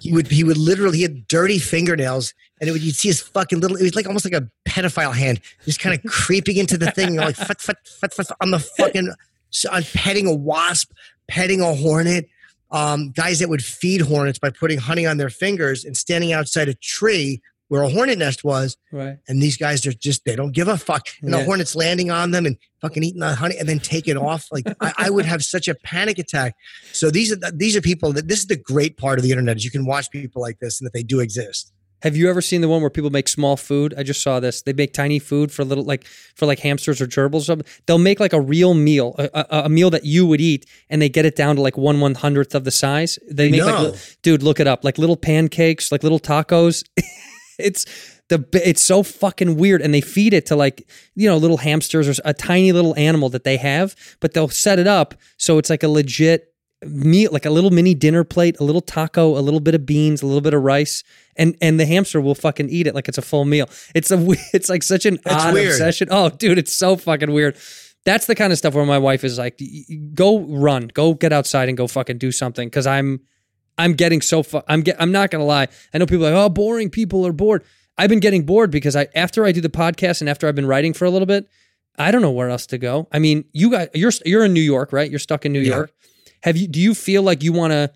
He 0.01 0.12
would 0.12 0.28
he 0.28 0.45
would 0.45 0.59
literally 0.59 0.99
he 0.99 1.03
had 1.03 1.26
dirty 1.28 1.59
fingernails, 1.59 2.34
and 2.61 2.68
it 2.68 2.72
would 2.72 2.82
you'd 2.82 2.97
see 2.97 3.09
his 3.09 3.20
fucking 3.22 3.61
little. 3.61 3.78
It 3.78 3.82
was 3.82 3.95
like 3.95 4.07
almost 4.07 4.26
like 4.26 4.34
a 4.34 4.47
pedophile 4.68 5.14
hand, 5.14 5.40
just 5.64 5.80
kind 5.80 5.99
of 5.99 6.05
creeping 6.11 6.59
into 6.59 6.76
the 6.76 6.90
thing. 6.90 7.14
You're 7.14 7.24
like 7.24 7.36
fut, 7.36 7.61
fut, 7.62 7.78
fut, 7.86 8.12
fut, 8.12 8.26
on 8.42 8.51
the 8.51 8.59
fucking 8.59 9.11
so 9.55 9.70
I'm 9.70 9.84
petting 9.84 10.26
a 10.26 10.34
wasp, 10.34 10.92
petting 11.28 11.61
a 11.61 11.74
hornet. 11.74 12.28
Um, 12.74 13.12
guys 13.12 13.38
that 13.38 13.48
would 13.48 13.62
feed 13.64 14.00
hornets 14.00 14.38
by 14.38 14.50
putting 14.50 14.78
honey 14.78 15.06
on 15.06 15.16
their 15.16 15.30
fingers 15.30 15.84
and 15.84 15.96
standing 15.96 16.32
outside 16.32 16.68
a 16.68 16.74
tree 16.74 17.40
where 17.68 17.82
a 17.82 17.88
hornet 17.88 18.18
nest 18.18 18.44
was. 18.44 18.76
Right. 18.92 19.16
And 19.26 19.40
these 19.42 19.56
guys 19.56 19.86
are 19.86 19.92
just, 19.92 20.24
they 20.24 20.36
don't 20.36 20.52
give 20.52 20.68
a 20.68 20.76
fuck. 20.76 21.06
And 21.22 21.30
Yeah. 21.30 21.38
the 21.38 21.44
hornet's 21.44 21.74
landing 21.74 22.10
on 22.10 22.30
them 22.32 22.46
and 22.46 22.56
fucking 22.82 23.02
eating 23.02 23.20
the 23.20 23.34
honey 23.34 23.56
and 23.58 23.68
then 23.68 23.78
taking 23.78 24.16
off. 24.18 24.48
Like 24.52 24.64
I, 24.80 24.92
I 24.98 25.10
would 25.10 25.24
have 25.24 25.42
such 25.42 25.66
a 25.68 25.74
panic 25.76 26.18
attack. 26.18 26.56
So 26.92 27.10
these 27.10 27.32
are, 27.32 27.36
the, 27.36 27.52
these 27.54 27.74
are 27.76 27.80
people 27.80 28.12
that 28.12 28.28
this 28.28 28.40
is 28.40 28.46
the 28.46 28.56
great 28.56 28.96
part 28.96 29.18
of 29.18 29.22
the 29.22 29.30
internet 29.30 29.56
is 29.56 29.64
you 29.64 29.70
can 29.70 29.86
watch 29.86 30.10
people 30.10 30.42
like 30.42 30.58
this 30.58 30.80
and 30.80 30.86
that 30.86 30.92
they 30.92 31.02
do 31.04 31.20
exist. 31.20 31.72
Have 32.05 32.16
you 32.16 32.28
ever 32.28 32.42
seen 32.42 32.61
the 32.61 32.68
one 32.68 32.82
where 32.82 32.90
people 32.90 33.09
make 33.09 33.28
small 33.28 33.57
food? 33.57 33.94
I 33.96 34.02
just 34.02 34.22
saw 34.22 34.38
this. 34.38 34.61
They 34.61 34.74
make 34.74 34.92
tiny 34.92 35.18
food 35.18 35.50
for 35.50 35.64
little, 35.64 35.84
like 35.84 36.05
for 36.05 36.44
like 36.44 36.59
hamsters 36.61 37.00
or 37.00 37.07
gerbils 37.07 37.40
or 37.40 37.44
something. 37.44 37.66
They'll 37.86 37.96
make 37.98 38.20
like 38.20 38.34
a 38.34 38.40
real 38.40 38.74
meal, 38.74 39.14
a, 39.18 39.30
a, 39.32 39.46
a 39.64 39.68
meal 39.70 39.88
that 39.88 40.05
you 40.05 40.26
would 40.26 40.40
eat, 40.40 40.66
and 40.90 41.00
they 41.00 41.09
get 41.09 41.24
it 41.24 41.34
down 41.34 41.57
to 41.57 41.62
like 41.62 41.78
one 41.78 42.00
one 42.00 42.14
hundredth 42.14 42.55
of 42.55 42.64
the 42.64 42.70
size. 42.70 43.18
They 43.30 43.50
make 43.50 43.61
No. 43.61 43.84
li- 43.84 43.98
dude, 44.22 44.42
look 44.42 44.61
it 44.61 44.66
up, 44.66 44.84
like 44.84 44.98
little 44.98 45.16
pancakes, 45.16 45.90
like 45.90 46.02
little 46.02 46.20
tacos. 46.20 46.84
it's 47.59 47.86
the 48.28 48.46
it's 48.52 48.84
so 48.84 49.02
fucking 49.02 49.57
weird, 49.57 49.80
and 49.80 49.94
they 49.94 50.00
feed 50.02 50.34
it 50.34 50.46
to 50.46 50.57
like 50.57 50.86
you 51.14 51.26
know 51.28 51.38
little 51.38 51.57
hamsters 51.59 52.07
or 52.07 52.20
a 52.26 52.34
tiny 52.34 52.72
little 52.72 52.94
animal 52.98 53.30
that 53.30 53.44
they 53.44 53.57
have, 53.57 53.96
but 54.20 54.34
they'll 54.34 54.48
set 54.48 54.78
it 54.78 54.86
up 54.86 55.14
so 55.38 55.57
it's 55.57 55.70
like 55.70 55.82
a 55.82 55.88
legit 55.88 56.53
meal 56.87 57.30
like 57.32 57.47
a 57.47 57.51
little 57.51 57.70
mini 57.70 57.95
dinner 57.95 58.24
plate, 58.24 58.57
a 58.61 58.64
little 58.64 58.80
taco, 58.80 59.37
a 59.39 59.41
little 59.41 59.61
bit 59.61 59.74
of 59.74 59.85
beans, 59.87 60.22
a 60.22 60.26
little 60.26 60.41
bit 60.41 60.55
of 60.55 60.62
rice, 60.62 61.03
and 61.37 61.57
and 61.61 61.78
the 61.80 61.87
hamster 61.87 62.20
will 62.20 62.35
fucking 62.35 62.68
eat 62.68 62.87
it 62.87 62.95
like 62.95 63.09
it's 63.09 63.18
a 63.18 63.22
full 63.22 63.45
meal. 63.45 63.68
It's 63.95 64.11
a 64.11 64.18
it's 64.53 64.68
like 64.68 64.82
such 64.82 65.07
an 65.07 65.18
That's 65.24 65.45
odd 65.45 65.55
weird. 65.55 65.70
obsession. 65.72 66.09
Oh, 66.11 66.30
dude, 66.30 66.59
it's 66.59 66.72
so 66.72 66.97
fucking 66.97 67.32
weird. 67.32 67.57
That's 68.05 68.26
the 68.26 68.35
kind 68.35 68.53
of 68.53 68.59
stuff 68.59 68.74
where 68.74 68.85
my 68.85 68.99
wife 68.99 69.24
is 69.24 69.39
like, 69.39 69.57
"Y- 69.61 69.85
y- 69.89 69.97
"Go 70.14 70.41
run, 70.41 70.89
go 70.93 71.14
get 71.14 71.32
outside 71.32 71.68
and 71.68 71.76
go 71.78 71.87
fucking 71.87 72.18
do 72.18 72.30
something." 72.32 72.68
Because 72.68 72.87
I'm 72.87 73.20
I'm 73.78 73.95
getting 73.95 74.20
so 74.20 74.43
fu- 74.43 74.61
I'm 74.68 74.82
get 74.82 74.97
I'm 75.01 75.11
not 75.12 75.30
gonna 75.30 75.45
lie. 75.45 75.68
I 75.95 75.99
know 75.99 76.07
people 76.07 76.26
are 76.26 76.30
like, 76.32 76.45
"Oh, 76.45 76.49
boring. 76.49 76.91
People 76.91 77.26
are 77.26 77.32
bored." 77.32 77.64
I've 77.97 78.11
been 78.11 78.20
getting 78.20 78.45
bored 78.45 78.70
because 78.70 78.97
I 78.97 79.07
after 79.14 79.45
I 79.47 79.53
do 79.53 79.61
the 79.61 79.68
podcast 79.70 80.20
and 80.20 80.28
after 80.28 80.49
I've 80.49 80.55
been 80.57 80.66
writing 80.66 80.93
for 80.93 81.05
a 81.05 81.11
little 81.11 81.26
bit, 81.26 81.49
I 81.97 82.11
don't 82.11 82.22
know 82.22 82.30
where 82.32 82.51
else 82.51 82.66
to 82.66 82.78
go. 82.78 83.07
I 83.12 83.20
mean, 83.20 83.45
you 83.53 83.70
guys, 83.70 83.89
you're 83.95 84.11
you're 84.26 84.45
in 84.45 84.53
New 84.53 84.61
York, 84.61 84.93
right? 84.93 85.09
You're 85.09 85.20
stuck 85.20 85.47
in 85.47 85.53
New 85.53 85.61
Yeah. 85.61 85.76
York. 85.76 85.93
Have 86.45 86.59
you? 86.59 86.68
Do 86.68 86.78
you 86.78 86.95
feel 86.95 87.22
like 87.22 87.42
you 87.42 87.55
want 87.55 87.72
to 87.72 87.90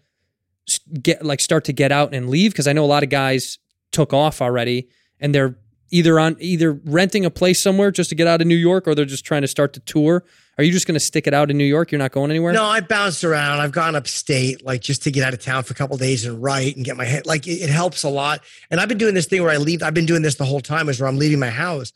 get 1.03 1.22
like 1.22 1.38
start 1.38 1.64
to 1.66 1.72
get 1.74 1.92
out 1.92 2.14
and 2.14 2.30
leave? 2.30 2.53
Because 2.53 2.66
I 2.66 2.72
know 2.72 2.82
a 2.82 2.86
lot 2.86 3.03
of 3.03 3.11
guys 3.11 3.59
took 3.92 4.14
off 4.14 4.40
already, 4.40 4.88
and 5.20 5.34
they're 5.34 5.59
either 5.90 6.18
on 6.18 6.34
either 6.40 6.72
renting 6.72 7.26
a 7.26 7.30
place 7.30 7.61
somewhere 7.61 7.90
just 7.90 8.09
to 8.09 8.16
get 8.16 8.26
out 8.26 8.40
of 8.40 8.46
New 8.46 8.57
York, 8.57 8.88
or 8.88 8.94
they're 8.94 9.05
just 9.05 9.26
trying 9.26 9.42
to 9.42 9.49
start 9.49 9.74
to 9.74 9.80
tour. 9.80 10.24
Are 10.57 10.64
you 10.64 10.72
just 10.72 10.86
going 10.86 10.94
to 10.94 11.01
stick 11.01 11.26
it 11.26 11.34
out 11.34 11.51
in 11.51 11.59
New 11.59 11.64
York? 11.64 11.92
You're 11.92 11.99
not 11.99 12.12
going 12.12 12.30
anywhere. 12.30 12.55
No, 12.55 12.64
I 12.64 12.80
bounced 12.80 13.22
around. 13.22 13.61
I've 13.61 13.70
gone 13.70 13.94
upstate, 13.94 14.64
like 14.64 14.80
just 14.80 15.03
to 15.03 15.11
get 15.11 15.24
out 15.24 15.34
of 15.34 15.42
town 15.42 15.62
for 15.64 15.72
a 15.72 15.76
couple 15.76 15.99
days 15.99 16.24
and 16.24 16.42
write 16.42 16.74
and 16.74 16.86
get 16.86 16.96
my 16.96 17.05
head. 17.05 17.26
Like 17.26 17.46
it, 17.46 17.61
it 17.61 17.68
helps 17.68 18.03
a 18.03 18.09
lot. 18.09 18.42
And 18.70 18.80
I've 18.80 18.88
been 18.88 18.96
doing 18.96 19.12
this 19.12 19.26
thing 19.26 19.42
where 19.42 19.53
I 19.53 19.59
leave. 19.59 19.82
I've 19.82 19.92
been 19.92 20.07
doing 20.07 20.22
this 20.22 20.36
the 20.36 20.46
whole 20.46 20.62
time, 20.62 20.88
is 20.88 21.01
where 21.01 21.09
I'm 21.09 21.18
leaving 21.18 21.38
my 21.38 21.51
house 21.51 21.92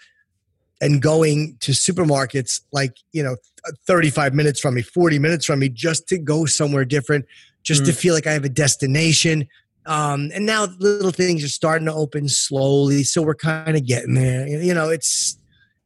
and 0.82 1.00
going 1.00 1.56
to 1.60 1.72
supermarkets, 1.72 2.60
like 2.72 2.92
you 3.12 3.22
know, 3.22 3.36
35 3.86 4.34
minutes 4.34 4.60
from 4.60 4.74
me, 4.74 4.82
40 4.82 5.18
minutes 5.18 5.46
from 5.46 5.60
me, 5.60 5.70
just 5.70 6.08
to 6.08 6.18
go 6.18 6.44
somewhere 6.44 6.84
different, 6.84 7.24
just 7.62 7.86
to 7.86 7.92
feel 7.92 8.12
like 8.12 8.26
I 8.26 8.32
have 8.32 8.44
a 8.44 8.50
destination. 8.50 9.48
Um, 9.86 10.30
and 10.34 10.44
now 10.44 10.66
little 10.78 11.12
things 11.12 11.42
are 11.42 11.48
starting 11.48 11.86
to 11.86 11.94
open 11.94 12.28
slowly, 12.28 13.04
so 13.04 13.22
we're 13.22 13.34
kind 13.34 13.76
of 13.76 13.86
getting 13.86 14.14
there. 14.14 14.46
You 14.46 14.74
know, 14.74 14.90
it's 14.90 15.38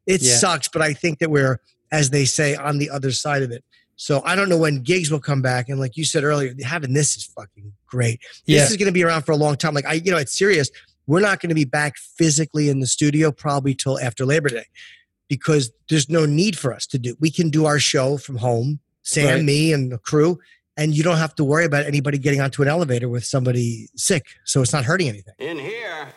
it 0.07 0.23
Yeah. 0.23 0.37
sucks, 0.37 0.69
but 0.69 0.83
I 0.83 0.93
think 0.95 1.19
that 1.19 1.31
we're, 1.31 1.61
as 1.93 2.11
they 2.11 2.25
say, 2.25 2.55
on 2.57 2.79
the 2.79 2.89
other 2.91 3.13
side 3.13 3.43
of 3.43 3.51
it. 3.51 3.63
So 3.97 4.23
I 4.25 4.37
don't 4.37 4.49
know 4.49 4.59
when 4.59 4.83
gigs 4.83 5.11
will 5.11 5.21
come 5.21 5.41
back. 5.43 5.69
And 5.69 5.81
like 5.81 5.97
you 5.97 6.05
said 6.05 6.23
earlier, 6.23 6.55
having 6.63 6.93
this 6.93 7.17
is 7.17 7.25
fucking 7.25 7.73
great. 7.87 8.21
Yeah. 8.45 8.61
This 8.61 8.71
is 8.71 8.77
going 8.77 8.87
to 8.87 8.93
be 8.93 9.03
around 9.03 9.23
for 9.23 9.33
a 9.33 9.37
long 9.37 9.57
time. 9.57 9.73
Like 9.75 9.87
I, 9.87 9.95
you 9.95 10.11
know, 10.11 10.19
it's 10.19 10.37
serious. 10.37 10.71
We're 11.07 11.21
not 11.21 11.41
going 11.41 11.51
to 11.51 11.55
be 11.55 11.65
back 11.65 11.97
physically 11.97 12.69
in 12.69 12.81
the 12.81 12.87
studio 12.87 13.31
probably 13.33 13.75
till 13.75 13.99
after 14.01 14.25
Labor 14.27 14.49
Day 14.49 14.65
because 15.29 15.71
there's 15.89 16.09
no 16.09 16.27
need 16.27 16.59
for 16.59 16.73
us 16.73 16.87
to 16.87 16.99
do. 16.99 17.17
We 17.21 17.31
can 17.31 17.51
do 17.51 17.67
our 17.67 17.79
show 17.79 18.17
from 18.17 18.37
home, 18.37 18.81
Sam, 19.03 19.27
Right. 19.37 19.45
me, 19.45 19.73
and 19.73 19.93
the 19.93 19.99
crew, 19.99 20.39
and 20.77 20.95
you 20.95 21.03
don't 21.03 21.17
have 21.19 21.35
to 21.37 21.45
worry 21.45 21.65
about 21.65 21.87
anybody 21.87 22.19
getting 22.19 22.41
onto 22.41 22.63
an 22.63 22.69
elevator 22.69 23.09
with 23.09 23.25
somebody 23.25 23.89
sick. 23.97 24.27
So 24.45 24.63
it's 24.63 24.73
not 24.73 24.85
hurting 24.85 25.09
anything. 25.09 25.35
In 25.39 25.59
here, 25.59 26.09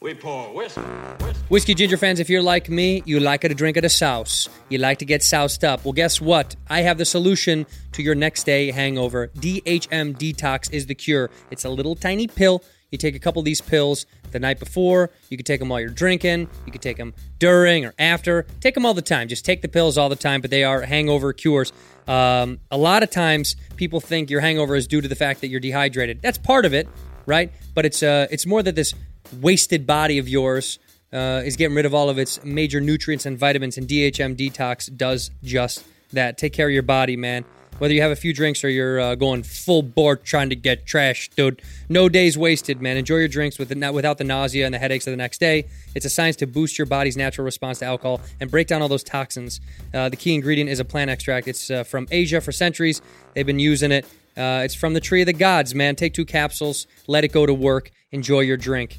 we 0.00 0.14
pour 0.14 0.48
whiskey. 0.54 0.80
whisk. 0.80 1.40
Whiskey 1.48 1.74
Ginger 1.74 1.96
fans, 1.96 2.18
if 2.20 2.28
you're 2.28 2.42
like 2.42 2.68
me, 2.68 3.02
you 3.06 3.20
like 3.20 3.40
to 3.42 3.54
drink 3.54 3.76
at 3.76 3.84
a 3.84 3.88
souse. 3.88 4.48
You 4.68 4.78
like 4.78 4.98
to 4.98 5.04
get 5.04 5.22
soused 5.22 5.64
up. 5.64 5.84
Well, 5.84 5.92
guess 5.92 6.20
what? 6.20 6.56
I 6.68 6.82
have 6.82 6.98
the 6.98 7.04
solution 7.04 7.66
to 7.92 8.02
your 8.02 8.16
next 8.16 8.44
day 8.44 8.70
hangover. 8.72 9.28
DHM 9.38 10.16
Detox 10.18 10.72
is 10.72 10.86
the 10.86 10.94
cure. 10.94 11.30
It's 11.52 11.64
a 11.64 11.70
little 11.70 11.94
tiny 11.94 12.26
pill. 12.26 12.62
You 12.90 12.98
take 12.98 13.16
a 13.16 13.18
couple 13.18 13.40
of 13.40 13.44
these 13.44 13.60
pills 13.60 14.06
the 14.30 14.38
night 14.38 14.58
before. 14.58 15.10
You 15.28 15.36
can 15.36 15.44
take 15.44 15.58
them 15.58 15.68
while 15.68 15.80
you're 15.80 15.90
drinking. 15.90 16.48
You 16.64 16.72
can 16.72 16.80
take 16.80 16.96
them 16.96 17.14
during 17.38 17.84
or 17.84 17.94
after. 17.98 18.46
Take 18.60 18.74
them 18.74 18.86
all 18.86 18.94
the 18.94 19.02
time. 19.02 19.28
Just 19.28 19.44
take 19.44 19.62
the 19.62 19.68
pills 19.68 19.98
all 19.98 20.08
the 20.08 20.16
time, 20.16 20.40
but 20.40 20.50
they 20.50 20.62
are 20.64 20.82
hangover 20.82 21.32
cures. 21.32 21.72
Um, 22.06 22.60
a 22.70 22.78
lot 22.78 23.02
of 23.02 23.10
times, 23.10 23.56
people 23.76 24.00
think 24.00 24.30
your 24.30 24.40
hangover 24.40 24.76
is 24.76 24.86
due 24.86 25.00
to 25.00 25.08
the 25.08 25.16
fact 25.16 25.40
that 25.40 25.48
you're 25.48 25.60
dehydrated. 25.60 26.22
That's 26.22 26.38
part 26.38 26.64
of 26.64 26.72
it, 26.72 26.88
right? 27.26 27.52
But 27.74 27.86
it's 27.86 28.02
uh, 28.02 28.28
it's 28.30 28.46
more 28.46 28.62
that 28.62 28.76
this 28.76 28.94
wasted 29.40 29.86
body 29.86 30.18
of 30.18 30.28
yours 30.28 30.78
uh, 31.12 31.42
is 31.44 31.56
getting 31.56 31.74
rid 31.74 31.86
of 31.86 31.94
all 31.94 32.08
of 32.08 32.18
its 32.18 32.42
major 32.44 32.80
nutrients 32.80 33.26
and 33.26 33.36
vitamins, 33.36 33.76
and 33.76 33.88
DHM 33.88 34.36
Detox 34.36 34.94
does 34.96 35.30
just 35.42 35.84
that. 36.12 36.38
Take 36.38 36.52
care 36.52 36.68
of 36.68 36.72
your 36.72 36.82
body, 36.82 37.16
man. 37.16 37.44
Whether 37.78 37.92
you 37.92 38.00
have 38.00 38.10
a 38.10 38.16
few 38.16 38.32
drinks 38.32 38.64
or 38.64 38.70
you're 38.70 38.98
uh, 38.98 39.14
going 39.16 39.42
full 39.42 39.82
bore 39.82 40.16
trying 40.16 40.48
to 40.48 40.56
get 40.56 40.86
trash, 40.86 41.28
dude, 41.36 41.60
no 41.90 42.08
days 42.08 42.38
wasted, 42.38 42.80
man. 42.80 42.96
Enjoy 42.96 43.16
your 43.16 43.28
drinks 43.28 43.58
with 43.58 43.68
the, 43.68 43.92
without 43.92 44.16
the 44.16 44.24
nausea 44.24 44.64
and 44.64 44.74
the 44.74 44.78
headaches 44.78 45.06
of 45.06 45.10
the 45.10 45.16
next 45.16 45.38
day. 45.38 45.66
It's 45.94 46.06
a 46.06 46.10
science 46.10 46.36
to 46.36 46.46
boost 46.46 46.78
your 46.78 46.86
body's 46.86 47.18
natural 47.18 47.44
response 47.44 47.80
to 47.80 47.84
alcohol 47.84 48.22
and 48.40 48.50
break 48.50 48.66
down 48.66 48.80
all 48.80 48.88
those 48.88 49.04
toxins. 49.04 49.60
Uh, 49.92 50.08
the 50.08 50.16
key 50.16 50.34
ingredient 50.34 50.70
is 50.70 50.80
a 50.80 50.86
plant 50.86 51.10
extract. 51.10 51.48
It's 51.48 51.70
uh, 51.70 51.84
from 51.84 52.08
Asia 52.10 52.40
for 52.40 52.50
centuries. 52.50 53.02
They've 53.34 53.44
been 53.44 53.58
using 53.58 53.92
it. 53.92 54.06
Uh, 54.36 54.62
it's 54.64 54.74
from 54.74 54.94
the 54.94 55.00
tree 55.00 55.20
of 55.20 55.26
the 55.26 55.32
gods, 55.34 55.74
man. 55.74 55.96
Take 55.96 56.14
two 56.14 56.24
capsules, 56.24 56.86
let 57.06 57.24
it 57.24 57.28
go 57.28 57.44
to 57.44 57.54
work, 57.54 57.90
enjoy 58.10 58.40
your 58.40 58.56
drink. 58.56 58.98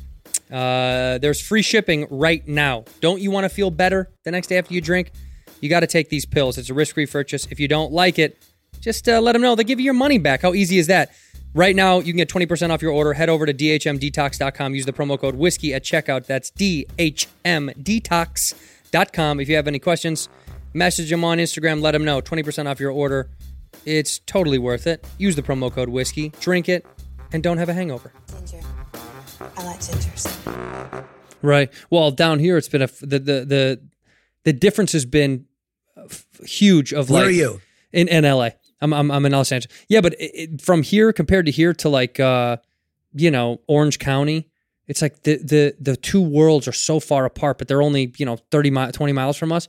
Uh, 0.52 1.18
there's 1.18 1.42
free 1.42 1.62
shipping 1.62 2.08
right 2.10 2.48
now. 2.48 2.86
Don't 3.02 3.22
you 3.22 3.32
want 3.32 3.46
to 3.46 3.50
feel 3.50 3.70
better 3.70 4.10
the 4.24 4.32
next 4.32 4.48
day 4.48 4.58
after 4.58 4.74
you 4.74 4.82
drink? 4.82 5.12
You 5.62 5.70
got 5.70 5.82
to 5.82 5.88
take 5.88 6.10
these 6.10 6.26
pills. 6.26 6.58
It's 6.58 6.70
a 6.70 6.74
risk 6.74 6.94
free 6.94 7.08
purchase. 7.08 7.48
If 7.50 7.60
you 7.60 7.68
don't 7.68 7.92
like 7.92 8.20
it, 8.20 8.38
just 8.82 9.08
uh, 9.10 9.20
let 9.22 9.34
them 9.34 9.42
know. 9.42 9.56
They 9.56 9.64
give 9.64 9.80
you 9.80 9.86
your 9.86 9.94
money 9.94 10.18
back. 10.18 10.42
How 10.42 10.54
easy 10.54 10.78
is 10.78 10.88
that? 10.88 11.12
Right 11.54 11.76
now, 11.76 12.00
you 12.00 12.14
can 12.14 12.18
get 12.18 12.30
20% 12.30 12.70
off 12.72 12.82
your 12.82 12.92
order. 12.92 13.14
Head 13.14 13.30
over 13.30 13.46
to 13.46 13.54
dhmdetox.com. 13.54 14.76
Use 14.76 14.86
the 14.86 14.94
promo 14.94 15.20
code 15.20 15.36
whiskey 15.36 15.74
at 15.74 15.84
checkout. 15.84 16.26
That's 16.26 16.52
dhmdetox.com. 16.52 17.74
whiskeyginge.com. 18.92 19.40
If 19.40 19.50
you 19.50 19.56
have 19.56 19.68
any 19.68 19.80
questions, 19.80 20.30
message 20.74 21.10
them 21.10 21.24
on 21.24 21.38
Instagram. 21.40 21.82
Let 21.82 21.92
them 21.92 22.06
know. 22.06 22.22
20% 22.22 22.68
off 22.70 22.80
your 22.80 22.92
order. 22.92 23.30
It's 23.86 24.20
totally 24.20 24.58
worth 24.58 24.88
it. 24.88 25.06
Use 25.18 25.36
the 25.36 25.42
promo 25.42 25.72
code 25.72 25.90
whiskey, 25.90 26.30
drink 26.40 26.70
it, 26.70 26.86
and 27.32 27.44
don't 27.44 27.58
have 27.58 27.70
a 27.70 27.74
hangover. 27.74 28.12
Ginger. 28.46 28.66
I 29.58 29.64
like 29.64 29.80
gingers. 29.80 31.04
Right. 31.42 31.70
Well, 31.90 32.12
down 32.12 32.40
here, 32.40 32.58
it's 32.58 32.68
been 32.70 32.82
a 32.82 32.86
f- 32.86 33.00
the 33.00 33.20
the 33.20 33.46
the 33.46 33.82
the 34.44 34.54
difference 34.54 34.92
has 34.94 35.06
been 35.06 35.46
f- 35.98 36.26
huge. 36.46 36.94
Of 36.94 37.10
Where 37.10 37.22
like 37.24 37.30
are 37.30 37.34
you? 37.34 37.62
in 37.94 38.08
in 38.08 38.24
LA. 38.24 38.50
I'm 38.82 38.94
I'm, 38.94 39.12
I'm 39.12 39.26
in 39.26 39.32
Los 39.32 39.52
Angeles. 39.52 39.76
Yeah, 39.90 40.02
but 40.02 40.14
it, 40.14 40.32
it, 40.34 40.62
from 40.62 40.84
here 40.84 41.12
compared 41.14 41.46
to 41.46 41.52
here 41.52 41.74
to 41.74 41.90
like 41.90 42.20
uh, 42.20 42.58
you 43.14 43.32
know 43.32 43.62
Orange 43.68 44.00
County, 44.00 44.50
it's 44.88 45.02
like 45.02 45.24
the 45.24 45.38
the 45.38 45.76
the 45.80 45.98
two 45.98 46.22
worlds 46.22 46.68
are 46.68 46.74
so 46.74 47.00
far 47.00 47.26
apart, 47.26 47.58
but 47.58 47.68
they're 47.68 47.82
only 47.82 48.14
you 48.18 48.26
know 48.26 48.38
30 48.52 48.72
mi- 48.72 48.92
20 48.92 49.14
miles 49.14 49.38
from 49.38 49.52
us. 49.52 49.68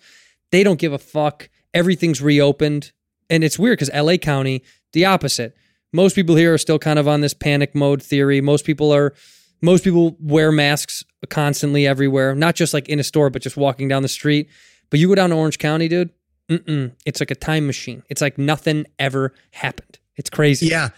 They 0.50 0.62
don't 0.62 0.78
give 0.78 0.92
a 0.92 0.98
fuck. 0.98 1.48
Everything's 1.74 2.22
reopened, 2.22 2.92
and 3.28 3.44
it's 3.44 3.58
weird 3.58 3.78
because 3.78 3.94
LA 3.94 4.16
County, 4.16 4.62
the 4.92 5.04
opposite. 5.04 5.56
Most 5.92 6.14
people 6.14 6.36
here 6.36 6.52
are 6.52 6.58
still 6.58 6.78
kind 6.78 6.98
of 6.98 7.08
on 7.08 7.22
this 7.22 7.34
panic 7.34 7.74
mode 7.74 8.02
theory. 8.02 8.40
Most 8.40 8.64
people 8.64 8.92
are. 8.92 9.14
Most 9.60 9.82
people 9.82 10.16
wear 10.20 10.52
masks 10.52 11.02
constantly 11.30 11.84
everywhere, 11.84 12.32
not 12.36 12.54
just 12.54 12.72
like 12.72 12.88
in 12.88 13.00
a 13.00 13.02
store, 13.02 13.28
but 13.28 13.42
just 13.42 13.56
walking 13.56 13.88
down 13.88 14.02
the 14.02 14.08
street. 14.08 14.48
But 14.88 15.00
you 15.00 15.08
go 15.08 15.16
down 15.16 15.30
to 15.30 15.36
Orange 15.36 15.58
County, 15.58 15.88
dude. 15.88 16.10
Mm-mm. 16.48 16.92
It's 17.04 17.20
like 17.20 17.30
a 17.30 17.34
time 17.34 17.66
machine. 17.66 18.02
It's 18.08 18.20
like 18.22 18.38
nothing 18.38 18.86
ever 18.98 19.34
happened. 19.52 19.98
It's 20.16 20.30
crazy. 20.30 20.66
Yeah. 20.66 20.90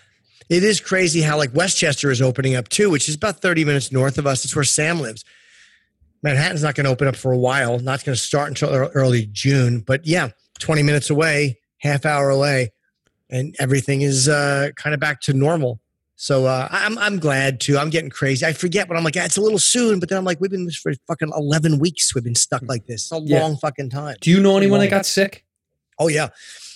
It 0.48 0.64
is 0.64 0.80
crazy 0.80 1.20
how 1.20 1.36
like 1.36 1.54
Westchester 1.54 2.10
is 2.10 2.20
opening 2.20 2.56
up 2.56 2.68
too, 2.68 2.90
which 2.90 3.08
is 3.08 3.14
about 3.14 3.40
30 3.40 3.64
minutes 3.64 3.92
north 3.92 4.18
of 4.18 4.26
us. 4.26 4.44
It's 4.44 4.54
where 4.54 4.64
Sam 4.64 5.00
lives. 5.00 5.24
Manhattan's 6.22 6.62
not 6.62 6.74
going 6.74 6.84
to 6.84 6.90
open 6.90 7.08
up 7.08 7.16
for 7.16 7.32
a 7.32 7.38
while, 7.38 7.78
not 7.78 8.04
going 8.04 8.14
to 8.14 8.20
start 8.20 8.48
until 8.48 8.68
early 8.68 9.26
June. 9.32 9.80
But 9.80 10.06
yeah, 10.06 10.30
20 10.58 10.82
minutes 10.82 11.08
away, 11.08 11.58
half 11.78 12.04
hour 12.04 12.28
away, 12.28 12.72
and 13.30 13.54
everything 13.58 14.02
is 14.02 14.28
uh, 14.28 14.70
kind 14.76 14.92
of 14.92 15.00
back 15.00 15.20
to 15.22 15.32
normal. 15.32 15.80
So 16.22 16.44
uh, 16.44 16.68
I'm 16.70 16.98
I'm 16.98 17.18
glad 17.18 17.60
too. 17.60 17.78
I'm 17.78 17.88
getting 17.88 18.10
crazy. 18.10 18.44
I 18.44 18.52
forget, 18.52 18.86
but 18.88 18.94
I'm 18.98 19.02
like, 19.04 19.16
ah, 19.16 19.24
it's 19.24 19.38
a 19.38 19.40
little 19.40 19.58
soon. 19.58 20.00
But 20.00 20.10
then 20.10 20.18
I'm 20.18 20.24
like, 20.26 20.38
we've 20.38 20.50
been 20.50 20.66
this 20.66 20.76
for 20.76 20.92
fucking 21.08 21.30
11 21.34 21.78
weeks. 21.78 22.14
We've 22.14 22.22
been 22.22 22.34
stuck 22.34 22.60
like 22.68 22.84
this. 22.84 23.10
It's 23.10 23.12
a 23.12 23.20
Yeah. 23.24 23.40
long 23.40 23.56
fucking 23.56 23.88
time. 23.88 24.16
Do 24.20 24.30
you 24.30 24.38
know 24.38 24.58
anyone 24.58 24.80
that 24.80 24.90
got 24.90 25.06
sick? 25.06 25.46
Oh 25.98 26.08
yeah, 26.08 26.28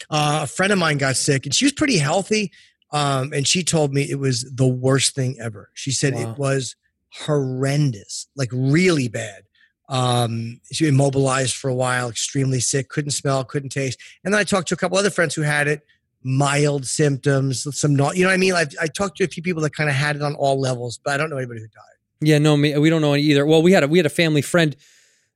uh, 0.09 0.41
a 0.45 0.47
friend 0.47 0.73
of 0.73 0.79
mine 0.79 0.97
got 0.97 1.17
sick, 1.17 1.45
and 1.45 1.55
she 1.55 1.67
was 1.67 1.73
pretty 1.73 1.99
healthy. 1.99 2.53
Um, 2.91 3.35
and 3.35 3.47
she 3.47 3.63
told 3.63 3.93
me 3.93 4.09
it 4.11 4.19
was 4.19 4.51
the 4.51 4.67
worst 4.67 5.15
thing 5.15 5.37
ever. 5.39 5.69
She 5.75 5.91
said 5.91 6.15
Wow. 6.15 6.21
it 6.33 6.39
was 6.39 6.75
horrendous, 7.11 8.29
like 8.37 8.49
really 8.51 9.09
bad. 9.09 9.43
Um, 9.91 10.61
she 10.73 10.87
immobilized 10.89 11.55
for 11.55 11.69
a 11.69 11.75
while, 11.75 12.09
extremely 12.09 12.61
sick, 12.61 12.89
couldn't 12.89 13.11
smell, 13.11 13.45
couldn't 13.45 13.71
taste. 13.71 13.99
And 14.25 14.33
then 14.33 14.41
I 14.41 14.45
talked 14.45 14.69
to 14.69 14.75
a 14.75 14.79
couple 14.79 14.97
other 14.97 15.11
friends 15.11 15.35
who 15.35 15.43
had 15.43 15.69
it, 15.69 15.83
mild 16.25 16.87
symptoms, 16.87 17.67
some 17.79 17.95
not, 17.95 18.17
you 18.17 18.23
know 18.23 18.31
what 18.31 18.35
I 18.35 18.39
mean? 18.39 18.55
I, 18.55 18.67
I 18.81 18.87
talked 18.87 19.19
to 19.19 19.25
a 19.25 19.29
few 19.29 19.43
people 19.43 19.63
that 19.63 19.75
kind 19.75 19.91
of 19.91 19.95
had 19.95 20.17
it 20.17 20.23
on 20.23 20.35
all 20.35 20.59
levels, 20.59 20.99
but 21.05 21.15
I 21.15 21.17
don't 21.19 21.31
know 21.31 21.37
anybody 21.37 21.61
who 21.61 21.69
died. 21.69 21.95
Yeah, 22.21 22.39
no, 22.39 22.57
me. 22.57 22.77
We 22.79 22.91
don't 22.91 23.03
know 23.03 23.13
any 23.13 23.23
either. 23.25 23.45
Well, 23.45 23.63
we 23.63 23.73
had 23.73 23.83
a 23.83 23.89
we 23.89 23.99
had 23.99 24.07
a 24.07 24.11
family 24.11 24.41
friend, 24.41 24.75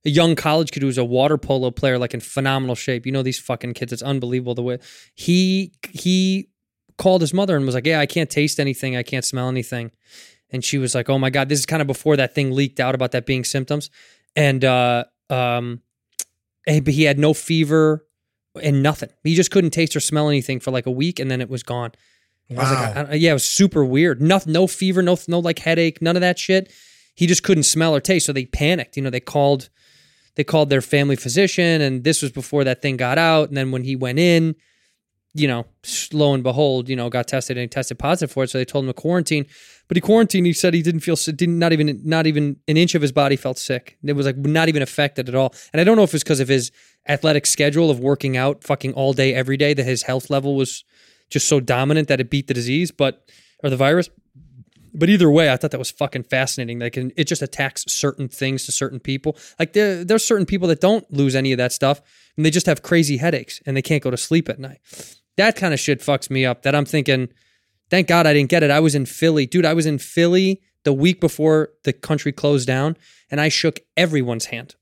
a 0.06 0.10
young 0.10 0.34
college 0.34 0.70
kid 0.70 0.82
who 0.82 0.86
was 0.86 0.96
a 0.96 1.04
water 1.04 1.36
polo 1.36 1.70
player, 1.70 1.98
like 1.98 2.14
in 2.14 2.20
phenomenal 2.20 2.74
shape. 2.74 3.04
You 3.04 3.12
know 3.12 3.22
these 3.22 3.38
fucking 3.38 3.74
kids. 3.74 3.92
It's 3.92 4.02
unbelievable 4.02 4.54
the 4.54 4.62
way 4.62 4.78
he 5.14 5.72
he 5.90 6.48
called 6.96 7.20
his 7.20 7.34
mother 7.34 7.56
and 7.56 7.66
was 7.66 7.74
like, 7.74 7.86
"Yeah, 7.86 8.00
I 8.00 8.06
can't 8.06 8.30
taste 8.30 8.58
anything. 8.58 8.96
I 8.96 9.02
can't 9.02 9.24
smell 9.24 9.48
anything." 9.48 9.90
And 10.50 10.64
she 10.64 10.78
was 10.78 10.94
like, 10.94 11.10
"Oh 11.10 11.18
my 11.18 11.30
god, 11.30 11.48
this 11.50 11.58
is 11.58 11.66
kind 11.66 11.82
of 11.82 11.86
before 11.86 12.16
that 12.16 12.34
thing 12.34 12.52
leaked 12.52 12.80
out 12.80 12.94
about 12.94 13.12
that 13.12 13.26
being 13.26 13.44
symptoms." 13.44 13.90
And 14.34 14.64
uh, 14.64 15.04
um, 15.28 15.82
eh, 16.66 16.80
but 16.80 16.94
he 16.94 17.02
had 17.02 17.18
no 17.18 17.34
fever 17.34 18.06
and 18.62 18.82
nothing. 18.82 19.10
He 19.24 19.34
just 19.34 19.50
couldn't 19.50 19.70
taste 19.70 19.94
or 19.96 20.00
smell 20.00 20.28
anything 20.28 20.60
for 20.60 20.70
like 20.70 20.86
a 20.86 20.90
week, 20.90 21.18
and 21.18 21.30
then 21.30 21.40
it 21.40 21.48
was 21.50 21.62
gone. 21.62 21.92
I 22.50 22.54
was 22.54 22.70
like, 22.70 22.96
I, 22.96 23.02
I- 23.10 23.14
yeah, 23.14 23.30
it 23.30 23.34
was 23.34 23.44
super 23.44 23.84
weird. 23.84 24.22
No, 24.22 24.40
no 24.46 24.66
fever, 24.66 25.02
no, 25.02 25.16
no 25.28 25.38
like 25.38 25.58
headache, 25.58 26.00
none 26.00 26.16
of 26.16 26.22
that 26.22 26.38
shit. 26.38 26.72
He 27.14 27.26
just 27.26 27.42
couldn't 27.42 27.64
smell 27.64 27.94
or 27.94 28.00
taste, 28.00 28.26
so 28.26 28.32
they 28.32 28.46
panicked. 28.46 28.96
You 28.96 29.02
know, 29.02 29.10
they 29.10 29.20
called, 29.20 29.68
they 30.36 30.44
called 30.44 30.70
their 30.70 30.80
family 30.80 31.16
physician, 31.16 31.80
and 31.82 32.04
this 32.04 32.22
was 32.22 32.30
before 32.32 32.64
that 32.64 32.80
thing 32.80 32.96
got 32.96 33.18
out. 33.18 33.48
And 33.48 33.56
then 33.56 33.70
when 33.72 33.82
he 33.84 33.96
went 33.96 34.18
in, 34.18 34.54
you 35.38 35.46
know, 35.46 35.66
lo 36.12 36.34
and 36.34 36.42
behold, 36.42 36.88
you 36.88 36.96
know, 36.96 37.08
got 37.08 37.28
tested 37.28 37.56
and 37.56 37.70
tested 37.70 37.98
positive 37.98 38.32
for 38.32 38.44
it. 38.44 38.50
So 38.50 38.58
they 38.58 38.64
told 38.64 38.84
him 38.84 38.90
to 38.90 38.94
quarantine. 38.94 39.46
But 39.86 39.96
he 39.96 40.00
quarantined. 40.00 40.46
He 40.46 40.52
said 40.52 40.74
he 40.74 40.82
didn't 40.82 41.00
feel 41.00 41.16
sick. 41.16 41.36
Didn't 41.36 41.58
not 41.58 41.72
even 41.72 42.00
not 42.04 42.26
even 42.26 42.56
an 42.66 42.76
inch 42.76 42.94
of 42.94 43.00
his 43.00 43.12
body 43.12 43.36
felt 43.36 43.58
sick. 43.58 43.96
It 44.02 44.12
was 44.14 44.26
like 44.26 44.36
not 44.36 44.68
even 44.68 44.82
affected 44.82 45.28
at 45.28 45.34
all. 45.34 45.54
And 45.72 45.80
I 45.80 45.84
don't 45.84 45.96
know 45.96 46.02
if 46.02 46.12
it's 46.12 46.24
because 46.24 46.40
of 46.40 46.48
his 46.48 46.70
athletic 47.08 47.46
schedule 47.46 47.90
of 47.90 48.00
working 48.00 48.36
out 48.36 48.64
fucking 48.64 48.92
all 48.92 49.12
day 49.14 49.32
every 49.32 49.56
day 49.56 49.72
that 49.72 49.84
his 49.84 50.02
health 50.02 50.28
level 50.28 50.56
was 50.56 50.84
just 51.30 51.48
so 51.48 51.60
dominant 51.60 52.08
that 52.08 52.20
it 52.20 52.28
beat 52.28 52.48
the 52.48 52.54
disease, 52.54 52.90
but 52.90 53.30
or 53.62 53.70
the 53.70 53.76
virus. 53.76 54.10
But 54.94 55.08
either 55.08 55.30
way, 55.30 55.52
I 55.52 55.56
thought 55.56 55.70
that 55.70 55.78
was 55.78 55.90
fucking 55.90 56.24
fascinating. 56.24 56.80
Like 56.80 56.96
it 56.96 57.24
just 57.24 57.42
attacks 57.42 57.84
certain 57.86 58.28
things 58.28 58.66
to 58.66 58.72
certain 58.72 59.00
people. 59.00 59.36
Like 59.58 59.72
there, 59.72 60.04
there's 60.04 60.24
certain 60.24 60.46
people 60.46 60.68
that 60.68 60.80
don't 60.80 61.10
lose 61.12 61.34
any 61.36 61.52
of 61.52 61.58
that 61.58 61.72
stuff, 61.72 62.02
and 62.36 62.44
they 62.44 62.50
just 62.50 62.66
have 62.66 62.82
crazy 62.82 63.18
headaches 63.18 63.60
and 63.66 63.76
they 63.76 63.82
can't 63.82 64.02
go 64.02 64.10
to 64.10 64.16
sleep 64.16 64.48
at 64.48 64.58
night. 64.58 64.80
That 65.38 65.54
kind 65.54 65.72
of 65.72 65.78
shit 65.80 66.00
fucks 66.00 66.30
me 66.30 66.44
up. 66.44 66.62
That 66.62 66.74
I'm 66.74 66.84
thinking, 66.84 67.28
thank 67.90 68.08
God 68.08 68.26
I 68.26 68.34
didn't 68.34 68.50
get 68.50 68.64
it. 68.64 68.70
I 68.70 68.80
was 68.80 68.94
in 68.96 69.06
Philly, 69.06 69.46
dude. 69.46 69.64
I 69.64 69.72
was 69.72 69.86
in 69.86 69.98
Philly 69.98 70.60
the 70.84 70.92
week 70.92 71.20
before 71.20 71.70
the 71.84 71.92
country 71.92 72.32
closed 72.32 72.66
down, 72.66 72.96
and 73.30 73.40
I 73.40 73.48
shook 73.48 73.80
everyone's 73.96 74.46
hand. 74.46 74.74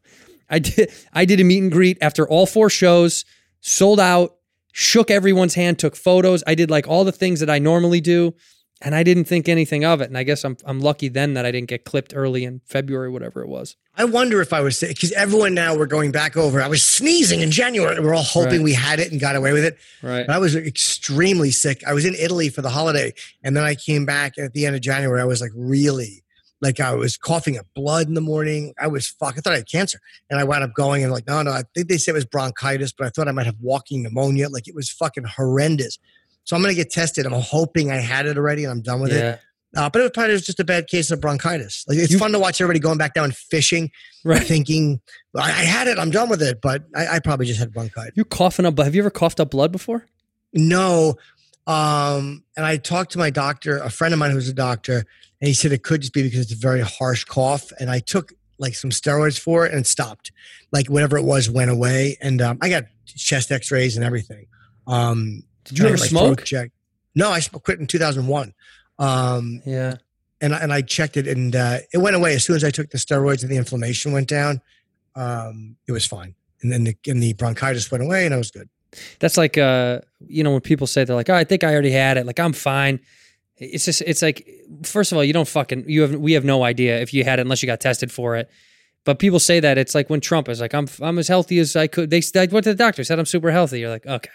I 0.50 0.60
did. 0.60 0.92
I 1.12 1.24
did 1.24 1.40
a 1.40 1.44
meet 1.44 1.62
and 1.62 1.72
greet 1.72 1.98
after 2.00 2.28
all 2.28 2.46
four 2.46 2.70
shows, 2.70 3.24
sold 3.60 4.00
out. 4.00 4.36
Shook 4.72 5.10
everyone's 5.10 5.54
hand, 5.54 5.78
took 5.78 5.94
photos. 5.94 6.42
I 6.46 6.54
did 6.54 6.70
like 6.70 6.88
all 6.88 7.04
the 7.04 7.12
things 7.12 7.40
that 7.40 7.50
I 7.50 7.58
normally 7.58 8.00
do, 8.00 8.34
and 8.80 8.94
I 8.94 9.02
didn't 9.02 9.24
think 9.24 9.48
anything 9.48 9.84
of 9.84 10.00
it. 10.00 10.08
And 10.08 10.18
I 10.18 10.22
guess 10.22 10.44
I'm 10.44 10.56
I'm 10.64 10.80
lucky 10.80 11.08
then 11.08 11.34
that 11.34 11.44
I 11.44 11.50
didn't 11.50 11.68
get 11.68 11.84
clipped 11.84 12.12
early 12.14 12.44
in 12.44 12.60
February, 12.66 13.10
whatever 13.10 13.42
it 13.42 13.48
was. 13.48 13.76
I 13.96 14.04
wonder 14.04 14.40
if 14.40 14.52
I 14.52 14.60
was 14.60 14.76
sick 14.78 14.88
because 14.90 15.12
everyone 15.12 15.54
now 15.54 15.76
we're 15.76 15.86
going 15.86 16.10
back 16.10 16.36
over. 16.36 16.60
I 16.60 16.66
was 16.66 16.82
sneezing 16.82 17.40
in 17.42 17.50
January. 17.52 18.00
We're 18.00 18.14
all 18.14 18.24
hoping 18.24 18.54
Right. 18.58 18.62
we 18.64 18.72
had 18.72 18.98
it 18.98 19.12
and 19.12 19.20
got 19.20 19.36
away 19.36 19.52
with 19.52 19.64
it. 19.64 19.78
Right. 20.02 20.26
But 20.26 20.34
I 20.34 20.38
was 20.38 20.56
extremely 20.56 21.52
sick. 21.52 21.82
I 21.86 21.92
was 21.94 22.04
in 22.04 22.14
Italy 22.16 22.48
for 22.48 22.60
the 22.60 22.70
holiday, 22.70 23.14
and 23.44 23.56
then 23.56 23.62
I 23.62 23.76
came 23.76 24.04
back 24.04 24.36
at 24.36 24.52
the 24.52 24.66
end 24.66 24.74
of 24.74 24.82
January. 24.82 25.20
I 25.20 25.24
was 25.24 25.40
like 25.40 25.52
really, 25.54 26.24
like 26.60 26.80
I 26.80 26.92
was 26.94 27.16
coughing 27.16 27.56
up 27.56 27.66
blood 27.76 28.08
in 28.08 28.14
the 28.14 28.20
morning. 28.20 28.74
I 28.80 28.88
was 28.88 29.06
fuck. 29.06 29.38
I 29.38 29.40
thought 29.40 29.52
I 29.52 29.58
had 29.58 29.70
cancer, 29.70 30.00
and 30.28 30.40
I 30.40 30.44
wound 30.44 30.64
up 30.64 30.74
going 30.74 31.04
and 31.04 31.12
like, 31.12 31.28
no, 31.28 31.42
no. 31.42 31.52
I 31.52 31.62
think 31.74 31.88
they 31.88 31.98
said 31.98 32.12
it 32.12 32.14
was 32.16 32.24
bronchitis, 32.24 32.92
but 32.92 33.06
I 33.06 33.10
thought 33.10 33.28
I 33.28 33.32
might 33.32 33.46
have 33.46 33.56
walking 33.60 34.02
pneumonia. 34.02 34.48
Like 34.48 34.66
it 34.66 34.74
was 34.74 34.90
fucking 34.90 35.24
horrendous. 35.24 35.98
So 36.42 36.56
I'm 36.56 36.62
gonna 36.62 36.74
get 36.74 36.90
tested. 36.90 37.26
I'm 37.26 37.32
hoping 37.32 37.92
I 37.92 37.96
had 37.98 38.26
it 38.26 38.36
already, 38.36 38.64
and 38.64 38.72
I'm 38.72 38.82
done 38.82 39.00
with 39.00 39.12
it. 39.12 39.40
Uh, 39.76 39.90
but 39.90 40.00
it 40.00 40.02
was 40.04 40.10
probably 40.12 40.36
just 40.38 40.60
a 40.60 40.64
bad 40.64 40.86
case 40.86 41.10
of 41.10 41.20
bronchitis. 41.20 41.84
Like 41.88 41.98
it's 41.98 42.12
You- 42.12 42.18
fun 42.18 42.32
to 42.32 42.38
watch 42.38 42.60
everybody 42.60 42.78
going 42.80 42.98
back 42.98 43.14
down 43.14 43.32
fishing, 43.32 43.90
Right. 44.24 44.42
thinking 44.42 45.00
I, 45.36 45.48
I 45.50 45.64
had 45.64 45.88
it, 45.88 45.98
I'm 45.98 46.10
done 46.10 46.28
with 46.28 46.42
it. 46.42 46.60
But 46.60 46.84
I, 46.94 47.06
I 47.16 47.18
probably 47.18 47.46
just 47.46 47.58
had 47.58 47.72
bronchitis. 47.72 48.12
You 48.14 48.24
coughing 48.24 48.66
up? 48.66 48.74
But 48.76 48.84
have 48.84 48.94
you 48.94 49.02
ever 49.02 49.10
coughed 49.10 49.40
up 49.40 49.50
blood 49.50 49.72
before? 49.72 50.06
No. 50.52 51.16
Um, 51.66 52.44
and 52.56 52.64
I 52.66 52.76
talked 52.76 53.12
to 53.12 53.18
my 53.18 53.30
doctor, 53.30 53.78
a 53.78 53.90
friend 53.90 54.12
of 54.12 54.20
mine 54.20 54.30
who's 54.30 54.48
a 54.48 54.52
doctor, 54.54 54.98
and 55.40 55.48
he 55.48 55.54
said 55.54 55.72
it 55.72 55.82
could 55.82 56.02
just 56.02 56.12
be 56.12 56.22
because 56.22 56.40
it's 56.40 56.52
a 56.52 56.56
very 56.56 56.80
harsh 56.80 57.24
cough. 57.24 57.72
And 57.80 57.90
I 57.90 57.98
took 58.00 58.32
like 58.58 58.74
some 58.74 58.90
steroids 58.90 59.38
for 59.38 59.66
it 59.66 59.72
and 59.72 59.80
it 59.80 59.86
stopped. 59.86 60.30
Like 60.72 60.88
whatever 60.88 61.16
it 61.16 61.24
was 61.24 61.50
went 61.50 61.70
away. 61.70 62.16
And 62.20 62.40
um, 62.40 62.58
I 62.62 62.68
got 62.68 62.84
chest 63.06 63.50
x-rays 63.50 63.96
and 63.96 64.04
everything. 64.04 64.46
Um, 64.86 65.42
Did 65.64 65.78
you 65.78 65.86
ever 65.86 65.96
smoke? 65.96 66.44
No, 67.16 67.30
I 67.30 67.40
quit 67.40 67.78
in 67.80 67.86
2001. 67.86 68.52
Um, 68.98 69.62
Yeah. 69.66 69.96
and 70.40 70.54
I- 70.54 70.58
and 70.58 70.72
I 70.72 70.82
checked 70.82 71.16
it 71.16 71.26
and 71.26 71.54
uh, 71.56 71.78
it 71.92 71.98
went 71.98 72.16
away 72.16 72.34
as 72.34 72.44
soon 72.44 72.56
as 72.56 72.64
I 72.64 72.70
took 72.70 72.90
the 72.90 72.98
steroids 72.98 73.42
and 73.42 73.50
the 73.50 73.56
inflammation 73.56 74.12
went 74.12 74.28
down. 74.28 74.60
Um, 75.16 75.76
it 75.86 75.92
was 75.92 76.04
fine, 76.06 76.34
and 76.62 76.72
then 76.72 76.84
the, 76.84 76.96
and 77.06 77.22
the 77.22 77.32
bronchitis 77.34 77.90
went 77.90 78.02
away 78.04 78.24
and 78.26 78.34
I 78.34 78.36
was 78.36 78.50
good. 78.50 78.68
That's 79.20 79.36
like 79.36 79.56
uh, 79.58 80.00
you 80.26 80.42
know, 80.44 80.52
when 80.52 80.60
people 80.60 80.86
say 80.86 81.04
they're 81.04 81.16
like, 81.16 81.30
"Oh, 81.30 81.34
I 81.34 81.44
think 81.44 81.64
I 81.64 81.72
already 81.72 81.90
had 81.92 82.16
it." 82.16 82.26
Like, 82.26 82.38
I'm 82.40 82.52
fine. 82.52 83.00
It's 83.56 83.84
just, 83.84 84.00
it's 84.02 84.20
like, 84.22 84.48
first 84.82 85.12
of 85.12 85.16
all, 85.18 85.22
you 85.22 85.32
don't 85.32 85.46
fucking, 85.46 85.84
you 85.88 86.02
have, 86.02 86.16
we 86.16 86.32
have 86.32 86.44
no 86.44 86.64
idea 86.64 87.00
if 87.00 87.14
you 87.14 87.22
had 87.22 87.38
it 87.38 87.42
unless 87.42 87.62
you 87.62 87.68
got 87.68 87.78
tested 87.80 88.10
for 88.10 88.34
it. 88.34 88.50
But 89.04 89.18
people 89.18 89.38
say 89.38 89.60
that 89.60 89.76
it's 89.76 89.94
like 89.94 90.08
when 90.08 90.20
Trump 90.20 90.48
is 90.48 90.60
like, 90.60 90.74
"I'm, 90.74 90.88
I'm 91.00 91.18
as 91.18 91.28
healthy 91.28 91.58
as 91.58 91.76
I 91.76 91.86
could." 91.86 92.10
They, 92.10 92.20
they 92.20 92.46
went 92.46 92.64
to 92.64 92.70
the 92.70 92.74
doctor, 92.74 93.04
said 93.04 93.18
I'm 93.18 93.26
super 93.26 93.50
healthy. 93.50 93.80
You're 93.80 93.90
like, 93.90 94.06
okay, 94.06 94.30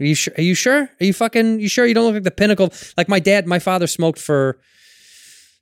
are 0.00 0.04
you 0.04 0.14
sure? 0.14 0.34
Are 0.36 0.42
you 0.42 0.54
sure? 0.54 0.90
Are 1.00 1.04
you 1.04 1.12
fucking? 1.12 1.60
You 1.60 1.68
sure 1.68 1.86
you 1.86 1.94
don't 1.94 2.04
look 2.06 2.14
like 2.14 2.24
the 2.24 2.30
pinnacle? 2.30 2.72
Like 2.96 3.08
my 3.08 3.20
dad, 3.20 3.46
my 3.46 3.58
father 3.58 3.86
smoked 3.86 4.18
for 4.18 4.58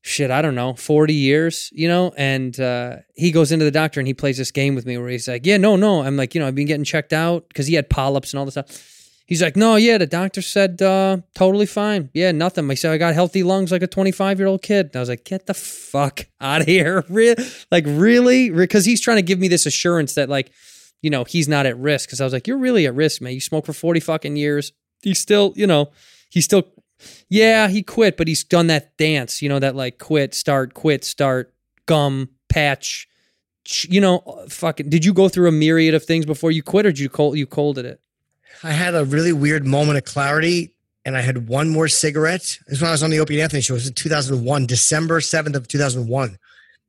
shit, 0.03 0.31
I 0.31 0.43
don't 0.43 0.55
know, 0.55 0.75
40 0.75 1.13
years, 1.13 1.71
you 1.73 1.89
know, 1.89 2.13
and 2.17 2.59
uh, 2.59 2.97
he 3.15 3.31
goes 3.31 3.53
into 3.53 3.65
the 3.65 3.71
doctor 3.71 4.01
and 4.01 4.07
he 4.07 4.15
plays 4.15 4.39
this 4.39 4.51
game 4.51 4.75
with 4.75 4.87
me 4.87 4.97
where 4.97 5.09
he's 5.09 5.29
like, 5.29 5.45
yeah, 5.45 5.57
no, 5.57 5.77
no. 5.77 6.03
I'm 6.03 6.17
like, 6.17 6.35
you 6.35 6.41
know, 6.41 6.47
I've 6.47 6.55
been 6.55 6.67
getting 6.67 6.85
checked 6.85 7.13
out 7.13 7.49
because 7.49 7.67
he 7.67 7.75
had 7.75 7.91
polyps 7.91 8.33
and 8.33 8.39
all 8.39 8.45
this 8.45 8.55
stuff. 8.55 8.98
He's 9.29 9.43
like, 9.43 9.57
no, 9.57 9.77
yeah, 9.77 9.99
the 9.99 10.07
doctor 10.07 10.41
said 10.41 10.81
uh, 10.81 11.19
totally 11.35 11.67
fine. 11.67 12.09
Yeah, 12.15 12.33
nothing. 12.33 12.67
He 12.71 12.77
said 12.77 12.93
I 12.93 12.97
got 12.97 13.13
healthy 13.13 13.43
lungs 13.43 13.71
like 13.71 13.83
a 13.83 13.87
25 13.87 14.39
year 14.39 14.49
old 14.49 14.63
kid. 14.63 14.87
And 14.87 14.97
I 14.97 15.01
was 15.01 15.11
like, 15.11 15.27
get 15.27 15.45
the 15.45 15.53
fuck 15.53 16.27
out 16.41 16.63
of 16.63 16.67
here. 16.67 17.05
Re- 17.11 17.37
like, 17.71 17.85
really? 17.87 18.49
Because 18.49 18.87
he's 18.87 19.03
trying 19.03 19.19
to 19.19 19.23
give 19.23 19.39
me 19.39 19.47
this 19.47 19.67
assurance 19.67 20.15
that, 20.15 20.31
like, 20.31 20.51
you 21.03 21.11
know, 21.11 21.25
he's 21.25 21.47
not 21.47 21.67
at 21.67 21.77
risk. 21.77 22.09
Because 22.09 22.23
I 22.23 22.25
was 22.25 22.33
like, 22.33 22.47
you're 22.47 22.57
really 22.57 22.87
at 22.87 22.95
risk, 22.95 23.21
man. 23.21 23.35
You 23.35 23.43
smoke 23.43 23.67
for 23.67 23.75
40 23.75 24.01
fucking 24.01 24.37
years. 24.37 24.73
He's 25.03 25.19
still, 25.19 25.53
you 25.57 25.67
know, 25.67 25.91
he's 26.31 26.47
still, 26.47 26.67
yeah, 27.29 27.69
he 27.69 27.83
quit, 27.83 28.17
but 28.17 28.29
he's 28.29 28.43
done 28.43 28.69
that 28.69 28.97
dance, 28.97 29.43
you 29.43 29.51
know, 29.51 29.59
that 29.59 29.77
like 29.77 29.99
quit, 29.99 30.33
start, 30.33 30.73
quit, 30.73 31.05
start, 31.05 31.53
gum, 31.85 32.31
patch. 32.49 33.07
You 33.91 34.01
know, 34.01 34.47
fucking. 34.49 34.89
Did 34.89 35.05
you 35.05 35.13
go 35.13 35.29
through 35.29 35.49
a 35.49 35.53
myriad 35.53 35.95
of 35.95 36.03
things 36.03 36.25
before 36.25 36.51
you 36.51 36.63
quit, 36.63 36.87
or 36.87 36.91
did 36.93 37.01
you 37.01 37.11
cold 37.11 37.37
you 37.37 37.47
colded 37.47 37.85
it? 37.85 38.01
I 38.63 38.73
had 38.73 38.95
a 38.95 39.05
really 39.05 39.33
weird 39.33 39.67
moment 39.67 39.99
of 39.99 40.05
clarity 40.05 40.75
and 41.05 41.17
I 41.17 41.21
had 41.21 41.49
one 41.49 41.69
more 41.69 41.89
cigarette. 41.89 42.59
This 42.67 42.77
is 42.77 42.81
when 42.81 42.89
I 42.89 42.93
was 42.93 43.03
on 43.03 43.11
the 43.11 43.21
Opie 43.21 43.35
and 43.35 43.43
Anthony 43.43 43.63
show. 43.63 43.75
It 43.75 43.77
was 43.77 43.89
in 43.89 43.95
2001, 43.95 44.67
December 44.67 45.21
7th 45.21 45.55
of 45.55 45.69
2001. 45.69 46.39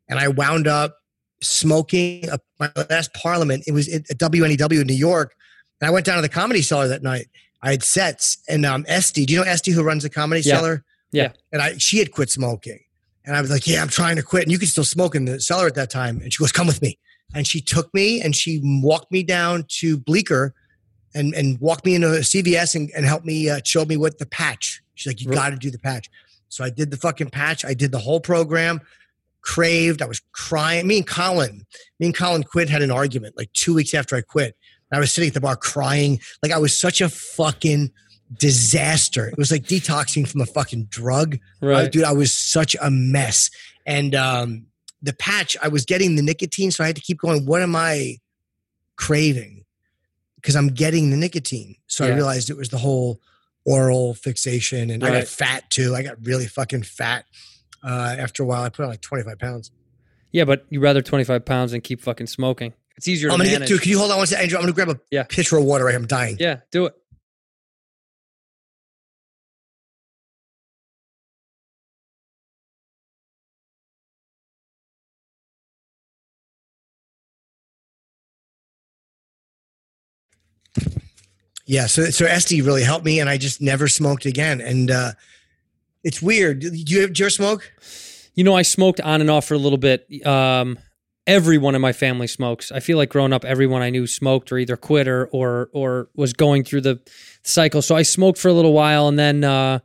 And 0.10 0.20
I 0.20 0.28
wound 0.28 0.68
up 0.68 0.97
smoking 1.41 2.28
a, 2.30 2.39
my 2.60 2.72
last 2.89 3.14
parliament. 3.14 3.64
It 3.68 3.72
was 3.72 3.88
at 3.93 4.03
WNEW 4.18 4.82
in 4.82 4.88
New 4.88 4.93
York. 4.93 5.36
And 5.80 5.88
I 5.88 5.91
went 5.91 6.05
down 6.05 6.16
to 6.18 6.22
the 6.22 6.30
comedy 6.30 6.62
cellar 6.62 6.88
that 6.88 7.03
night. 7.03 7.28
I 7.62 7.72
had 7.72 7.84
sets 7.84 8.38
and 8.47 8.66
um, 8.66 8.86
Estee, 8.88 9.26
do 9.26 9.34
you 9.34 9.39
know 9.39 9.45
Estee 9.45 9.72
who 9.72 9.84
runs 9.84 10.03
the 10.03 10.10
comedy 10.10 10.41
Yeah. 10.41 10.55
cellar? 10.55 10.84
Yeah. 11.12 11.32
And 11.51 11.62
I, 11.62 11.78
she 11.78 11.97
had 11.99 12.12
quit 12.12 12.30
smoking. 12.30 12.80
And 13.26 13.36
I 13.36 13.41
was 13.41 13.51
like, 13.51 13.68
yeah, 13.68 13.82
I'm 13.82 13.89
trying 13.89 14.16
to 14.16 14.24
quit. 14.24 14.43
And 14.43 14.51
you 14.51 14.57
could 14.60 14.70
still 14.70 14.84
smoke 14.84 15.14
in 15.16 15.26
the 15.26 15.39
cellar 15.39 15.68
at 15.68 15.76
that 15.76 15.89
time. 15.89 16.20
And 16.22 16.34
she 16.34 16.38
goes, 16.39 16.51
come 16.51 16.68
with 16.68 16.82
me. 16.82 16.97
And 17.34 17.45
she 17.45 17.62
took 17.62 17.93
me 17.93 18.22
and 18.22 18.36
she 18.36 18.60
walked 18.64 19.12
me 19.12 19.24
down 19.24 19.66
to 19.80 19.97
Bleecker 19.97 20.53
and, 21.16 21.34
and 21.34 21.60
walked 21.60 21.86
me 21.86 21.95
into 21.95 22.07
CVS 22.07 22.76
and, 22.76 22.89
and 22.95 23.05
helped 23.05 23.26
me, 23.26 23.49
uh, 23.49 23.60
showed 23.66 23.88
me 23.88 23.97
what 23.97 24.18
the 24.20 24.26
patch. 24.26 24.82
She's 24.95 25.07
like, 25.12 25.22
you 25.22 25.30
Right. 25.30 25.36
got 25.36 25.49
to 25.51 25.55
do 25.57 25.72
the 25.72 25.80
patch. 25.80 26.10
So 26.49 26.64
I 26.64 26.70
did 26.70 26.91
the 26.91 26.97
fucking 26.97 27.30
patch. 27.30 27.64
I 27.66 27.74
did 27.74 27.91
the 27.91 27.99
whole 27.99 28.20
program, 28.20 28.82
craved. 29.41 30.01
I 30.01 30.05
was 30.05 30.22
crying. 30.32 30.88
Me 30.88 30.97
and 30.97 31.07
Colin, 31.07 31.66
me 31.99 32.07
and 32.07 32.16
Colin 32.16 32.43
quit, 32.43 32.70
had 32.70 32.82
an 32.82 32.91
argument 32.91 33.38
like 33.38 33.51
two 33.53 33.74
weeks 33.76 33.93
after 33.93 34.16
I 34.16 34.22
quit. 34.22 34.55
And 34.91 34.97
I 34.97 34.99
was 34.99 35.12
sitting 35.12 35.28
at 35.28 35.34
the 35.36 35.41
bar 35.41 35.55
crying. 35.55 36.20
Like 36.43 36.51
I 36.51 36.57
was 36.57 36.76
such 36.80 37.01
a 37.01 37.10
fucking 37.10 37.91
disaster. 38.39 39.28
It 39.28 39.38
was 39.38 39.51
like 39.51 39.64
detoxing 39.64 40.28
from 40.28 40.41
a 40.41 40.45
fucking 40.45 40.86
drug. 40.86 41.38
I- 41.62 41.66
Right. 41.66 41.91
dude, 41.91 42.03
I 42.03 42.14
was 42.14 42.34
such 42.34 42.76
a 42.82 42.89
mess. 42.91 43.49
And 43.86 44.14
um, 44.16 44.66
the 45.01 45.14
patch, 45.14 45.55
I 45.64 45.68
was 45.68 45.86
getting 45.86 46.16
the 46.16 46.22
nicotine, 46.22 46.72
so 46.72 46.84
I 46.84 46.88
had 46.88 46.95
to 46.95 47.01
keep 47.01 47.20
going. 47.20 47.45
What 47.45 47.62
am 47.62 47.76
I 47.76 48.18
craving? 48.97 49.59
Because 50.42 50.56
I'm 50.56 50.70
getting 50.70 51.10
the 51.10 51.18
nicotine. 51.18 51.76
So 51.88 52.06
I 52.06 52.10
realized 52.14 52.50
it 52.50 52.58
was 52.58 52.70
the 52.70 52.78
whole 52.78 53.22
oral 53.66 54.14
fixation, 54.14 54.90
and 54.90 55.04
I 55.04 55.10
got 55.20 55.28
fat 55.28 55.70
too. 55.70 55.96
I 55.96 56.02
got 56.04 56.16
really 56.26 56.48
fucking 56.48 56.84
fat. 56.84 57.26
Uh, 57.84 58.16
after 58.20 58.44
a 58.44 58.46
while, 58.46 58.64
I 58.64 58.70
put 58.70 58.84
on 58.84 58.90
like 58.90 59.02
25 59.02 59.38
pounds. 59.40 59.72
Yeah, 60.32 60.46
but 60.46 60.66
you 60.70 60.80
rather 60.80 61.02
25 61.02 61.44
pounds 61.46 61.72
than 61.72 61.82
keep 61.82 62.02
fucking 62.02 62.28
smoking. 62.28 62.74
It's 62.98 63.08
easier 63.08 63.30
I'm 63.32 63.38
gonna 63.38 63.50
manage. 63.52 63.70
get 63.70 63.76
to. 63.76 63.82
Can 63.82 63.92
you 63.92 63.98
hold 64.00 64.12
on 64.12 64.18
one 64.18 64.28
second, 64.28 64.44
Andrew? 64.44 64.58
I'm 64.58 64.64
gonna 64.64 64.74
grab 64.74 64.90
a 64.90 65.00
Yeah. 65.12 65.24
pitcher 65.24 65.58
of 65.58 65.64
water. 65.64 65.86
Right, 65.86 65.96
I'm 65.96 66.06
dying. 66.08 66.38
yeah, 66.40 66.60
do 66.72 66.86
it. 66.86 66.94
Yeah, 81.70 81.86
so 81.86 82.05
so 82.05 82.26
Estee 82.26 82.63
really 82.63 82.82
helped 82.84 83.05
me, 83.05 83.20
and 83.20 83.30
I 83.30 83.38
just 83.38 83.61
never 83.61 83.88
smoked 83.88 84.26
again. 84.26 84.59
And 84.59 84.89
uh, 84.89 85.11
it's 86.03 86.20
weird. 86.20 86.61
Do 86.61 86.70
you, 86.74 87.07
do 87.07 87.22
you 87.22 87.26
ever 87.26 87.30
smoke? 87.30 87.72
You 88.34 88.43
know, 88.43 88.55
I 88.55 88.63
smoked 88.63 88.99
on 89.01 89.22
and 89.22 89.30
off 89.30 89.45
for 89.45 89.53
a 89.53 89.59
little 89.59 89.78
bit. 89.78 90.07
Um, 90.26 90.80
everyone 91.28 91.76
in 91.76 91.82
my 91.82 91.93
family 91.93 92.26
smokes. 92.26 92.72
I 92.72 92.80
feel 92.80 92.97
like 92.97 93.09
growing 93.09 93.34
up, 93.34 93.45
everyone 93.45 93.84
I 93.84 93.91
knew 93.91 94.07
smoked 94.07 94.51
or 94.51 94.57
either 94.57 94.76
quit 94.78 95.07
or 95.07 95.28
or, 95.32 95.70
or 95.72 96.09
was 96.15 96.34
going 96.34 96.63
through 96.63 96.82
the 96.82 96.99
cycle. 97.43 97.84
So 97.84 97.95
I 97.95 98.01
smoked 98.01 98.39
for 98.39 98.47
a 98.47 98.53
little 98.53 98.74
while, 98.74 99.07
and 99.07 99.20
then 99.20 99.43
uh, 99.43 99.78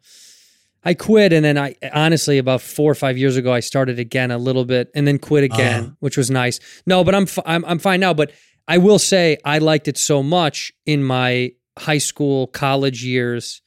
I 0.85 0.95
quit. 0.95 1.35
And 1.35 1.45
then 1.45 1.59
I 1.59 1.77
honestly, 1.93 2.39
about 2.39 2.63
four 2.63 2.91
or 2.91 2.95
five 2.95 3.19
years 3.19 3.37
ago, 3.37 3.53
I 3.53 3.61
started 3.61 3.99
again 3.99 4.31
a 4.31 4.39
little 4.39 4.65
bit, 4.65 4.91
and 4.95 5.07
then 5.07 5.19
quit 5.19 5.45
again, 5.45 5.85
Uh. 5.85 5.91
which 6.01 6.17
was 6.17 6.31
nice. 6.31 6.61
No, 6.87 7.05
but 7.05 7.15
I'm 7.15 7.25
f- 7.25 7.45
I'm 7.45 7.63
I'm 7.67 7.79
fine 7.79 8.01
now. 8.01 8.15
But 8.15 8.33
I 8.67 8.79
will 8.79 8.99
say 8.99 9.37
I 9.45 9.59
liked 9.59 9.87
it 9.87 9.99
so 9.99 10.23
much 10.23 10.73
in 10.87 11.05
my 11.05 11.51
high 11.79 11.99
school, 11.99 12.47
college 12.49 13.05
years 13.05 13.61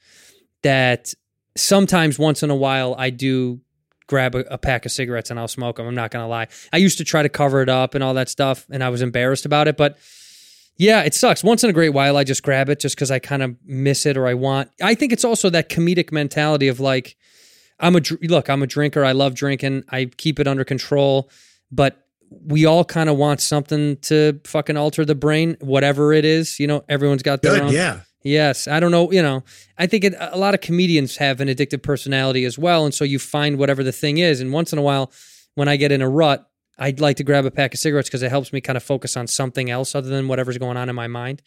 that 0.62 1.12
sometimes 1.56 2.18
once 2.18 2.42
in 2.42 2.50
a 2.50 2.56
while 2.56 2.94
I 2.98 3.10
do 3.10 3.60
grab 4.06 4.34
a, 4.34 4.38
a 4.52 4.58
pack 4.58 4.86
of 4.86 4.92
cigarettes 4.92 5.30
and 5.30 5.38
I'll 5.38 5.48
smoke 5.48 5.76
them. 5.76 5.86
I'm 5.86 5.94
not 5.94 6.10
going 6.10 6.24
to 6.24 6.28
lie. 6.28 6.48
I 6.72 6.78
used 6.78 6.98
to 6.98 7.04
try 7.04 7.22
to 7.22 7.28
cover 7.28 7.60
it 7.62 7.68
up 7.68 7.94
and 7.94 8.02
all 8.02 8.14
that 8.14 8.28
stuff 8.28 8.66
and 8.70 8.82
I 8.82 8.88
was 8.88 9.02
embarrassed 9.02 9.44
about 9.44 9.68
it, 9.68 9.76
but 9.76 9.98
yeah, 10.76 11.02
it 11.02 11.12
sucks. 11.12 11.42
Once 11.42 11.64
in 11.64 11.70
a 11.70 11.72
great 11.72 11.90
while 11.90 12.16
I 12.16 12.24
just 12.24 12.42
grab 12.42 12.68
it 12.68 12.80
just 12.80 12.96
cuz 12.96 13.10
I 13.10 13.18
kind 13.18 13.42
of 13.42 13.56
miss 13.64 14.06
it 14.06 14.16
or 14.16 14.26
I 14.26 14.34
want. 14.34 14.70
I 14.80 14.94
think 14.94 15.12
it's 15.12 15.24
also 15.24 15.50
that 15.50 15.68
comedic 15.68 16.12
mentality 16.12 16.68
of 16.68 16.80
like 16.80 17.16
I'm 17.80 17.96
a 17.96 18.00
look, 18.22 18.48
I'm 18.48 18.62
a 18.62 18.66
drinker. 18.66 19.04
I 19.04 19.12
love 19.12 19.34
drinking. 19.34 19.84
I 19.88 20.06
keep 20.06 20.40
it 20.40 20.48
under 20.48 20.64
control, 20.64 21.30
but 21.70 22.07
we 22.30 22.66
all 22.66 22.84
kind 22.84 23.08
of 23.08 23.16
want 23.16 23.40
something 23.40 23.96
to 24.02 24.40
fucking 24.44 24.76
alter 24.76 25.04
the 25.04 25.14
brain, 25.14 25.56
whatever 25.60 26.12
it 26.12 26.24
is. 26.24 26.58
You 26.60 26.66
know, 26.66 26.84
everyone's 26.88 27.22
got 27.22 27.42
their 27.42 27.54
Good. 27.54 27.62
own. 27.62 27.72
Yeah. 27.72 28.00
Yes, 28.24 28.66
I 28.66 28.80
don't 28.80 28.90
know. 28.90 29.10
You 29.12 29.22
know, 29.22 29.44
I 29.78 29.86
think 29.86 30.04
it, 30.04 30.14
a 30.18 30.36
lot 30.36 30.52
of 30.52 30.60
comedians 30.60 31.16
have 31.16 31.40
an 31.40 31.48
addictive 31.48 31.82
personality 31.82 32.44
as 32.44 32.58
well, 32.58 32.84
and 32.84 32.92
so 32.92 33.04
you 33.04 33.18
find 33.18 33.58
whatever 33.58 33.82
the 33.84 33.92
thing 33.92 34.18
is. 34.18 34.40
And 34.40 34.52
once 34.52 34.72
in 34.72 34.78
a 34.78 34.82
while, 34.82 35.12
when 35.54 35.68
I 35.68 35.76
get 35.76 35.92
in 35.92 36.02
a 36.02 36.08
rut, 36.08 36.44
I'd 36.78 37.00
like 37.00 37.16
to 37.18 37.24
grab 37.24 37.44
a 37.44 37.50
pack 37.50 37.74
of 37.74 37.80
cigarettes 37.80 38.08
because 38.08 38.22
it 38.22 38.30
helps 38.30 38.52
me 38.52 38.60
kind 38.60 38.76
of 38.76 38.82
focus 38.82 39.16
on 39.16 39.28
something 39.28 39.70
else 39.70 39.94
other 39.94 40.08
than 40.08 40.28
whatever's 40.28 40.58
going 40.58 40.76
on 40.76 40.88
in 40.88 40.96
my 40.96 41.06
mind. 41.06 41.42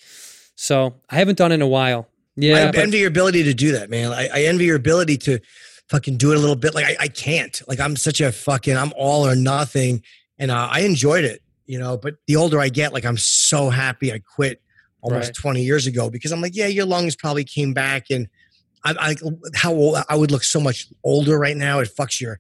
So 0.56 0.96
I 1.10 1.16
haven't 1.16 1.38
done 1.38 1.52
it 1.52 1.56
in 1.56 1.62
a 1.62 1.68
while. 1.68 2.08
Yeah, 2.38 2.70
I 2.70 2.72
but- 2.72 2.78
envy 2.78 3.00
your 3.00 3.10
ability 3.10 3.44
to 3.44 3.54
do 3.54 3.74
that, 3.74 3.90
man. 3.90 4.12
I, 4.14 4.30
I 4.34 4.42
envy 4.44 4.66
your 4.66 4.78
ability 4.78 5.18
to 5.20 5.40
fucking 5.90 6.18
do 6.18 6.32
it 6.32 6.38
a 6.38 6.40
little 6.40 6.56
bit. 6.56 6.74
Like 6.74 6.86
I, 6.86 6.96
I 7.02 7.08
can't. 7.10 7.62
Like 7.68 7.80
I'm 7.82 7.96
such 7.98 8.22
a 8.22 8.32
fucking. 8.32 8.76
I'm 8.78 8.94
all 8.96 9.28
or 9.28 9.36
nothing, 9.36 10.04
and 10.42 10.52
uh, 10.52 10.68
I 10.70 10.82
enjoyed 10.82 11.24
it, 11.24 11.42
you 11.68 11.80
know. 11.80 11.96
But 11.98 12.16
the 12.28 12.36
older 12.36 12.60
I 12.60 12.68
get, 12.68 12.92
like 12.92 13.06
I'm 13.06 13.18
so 13.18 13.70
happy 13.70 14.12
I 14.12 14.20
quit 14.20 14.62
almost 15.02 15.28
Right. 15.30 15.36
20 15.36 15.64
years 15.64 15.88
ago 15.88 16.10
because 16.10 16.32
I'm 16.32 16.42
like, 16.42 16.56
yeah, 16.56 16.68
your 16.68 16.86
lungs 16.86 17.16
probably 17.16 17.44
came 17.46 17.74
back, 17.74 18.08
and 18.12 18.28
I, 18.84 18.96
I 19.00 19.16
how 19.56 19.74
old 19.74 19.98
I 20.10 20.16
would 20.16 20.32
look 20.32 20.44
so 20.44 20.60
much 20.60 20.88
older 21.04 21.40
right 21.40 21.56
now. 21.56 21.80
It 21.80 21.90
fucks 21.98 22.20
your 22.20 22.40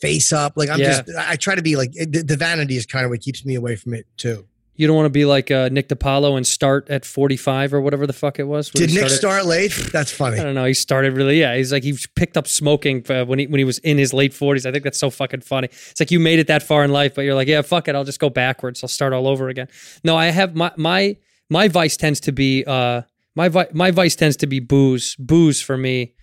face 0.00 0.32
up. 0.32 0.54
Like 0.56 0.68
I'm 0.70 0.80
Yeah. 0.80 1.02
just. 1.02 1.10
I 1.16 1.36
try 1.36 1.54
to 1.54 1.62
be 1.62 1.76
like 1.76 1.92
the, 1.92 2.24
the 2.26 2.36
vanity 2.36 2.76
is 2.76 2.86
kind 2.86 3.04
of 3.04 3.10
what 3.10 3.20
keeps 3.20 3.44
me 3.44 3.54
away 3.54 3.76
from 3.76 3.94
it 3.94 4.06
too. 4.16 4.46
You 4.74 4.86
don't 4.86 4.96
want 4.96 5.06
to 5.06 5.10
be 5.10 5.24
like 5.26 5.50
uh, 5.50 5.68
Nick 5.70 5.88
DiPaolo 5.88 6.36
and 6.36 6.46
start 6.46 6.88
at 6.88 7.04
45 7.04 7.74
or 7.74 7.80
whatever 7.82 8.06
the 8.06 8.12
fuck 8.14 8.38
it 8.38 8.44
was. 8.44 8.70
Did 8.70 8.88
Nick 8.90 8.98
started- 9.10 9.14
start 9.16 9.46
late? 9.46 9.72
That's 9.92 10.10
funny. 10.10 10.38
I 10.38 10.42
don't 10.44 10.54
know. 10.54 10.64
He 10.64 10.74
started 10.74 11.14
really, 11.16 11.38
yeah. 11.40 11.54
He's 11.56 11.72
like 11.72 11.82
he 11.82 11.96
picked 12.16 12.36
up 12.36 12.48
smoking 12.48 13.04
uh, 13.10 13.24
when 13.26 13.38
he 13.38 13.46
when 13.46 13.58
he 13.58 13.64
was 13.64 13.78
in 13.80 13.98
his 13.98 14.12
late 14.14 14.32
forties. 14.32 14.64
I 14.66 14.72
think 14.72 14.84
that's 14.84 14.98
so 14.98 15.10
fucking 15.10 15.42
funny. 15.42 15.68
It's 15.70 16.00
like 16.00 16.10
you 16.10 16.18
made 16.20 16.38
it 16.38 16.46
that 16.46 16.62
far 16.62 16.84
in 16.84 16.90
life, 16.92 17.14
but 17.14 17.22
you're 17.22 17.34
like, 17.34 17.48
yeah, 17.48 17.60
fuck 17.62 17.86
it. 17.88 17.94
I'll 17.94 18.04
just 18.04 18.18
go 18.20 18.30
backwards. 18.30 18.82
I'll 18.82 18.88
start 18.88 19.12
all 19.12 19.28
over 19.28 19.48
again. 19.48 19.68
No, 20.04 20.16
I 20.16 20.26
have 20.26 20.54
my 20.54 20.72
my 20.76 21.16
my 21.50 21.68
vice 21.68 21.96
tends 21.98 22.20
to 22.20 22.32
be 22.32 22.64
uh 22.64 23.02
my 23.36 23.48
vi- 23.48 23.68
my 23.74 23.90
vice 23.90 24.16
tends 24.16 24.36
to 24.38 24.46
be 24.46 24.58
booze. 24.60 25.16
Booze 25.18 25.60
for 25.60 25.76
me 25.76 26.14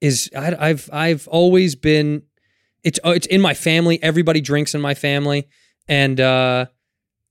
is 0.00 0.30
I, 0.36 0.56
I've 0.70 0.88
I've 0.92 1.28
always 1.28 1.74
been 1.74 2.22
it's 2.82 2.98
uh, 3.04 3.10
it's 3.10 3.26
in 3.26 3.40
my 3.42 3.52
family. 3.54 4.02
Everybody 4.02 4.40
drinks 4.40 4.74
in 4.74 4.80
my 4.80 4.94
family, 4.94 5.48
and 5.86 6.18
uh 6.20 6.66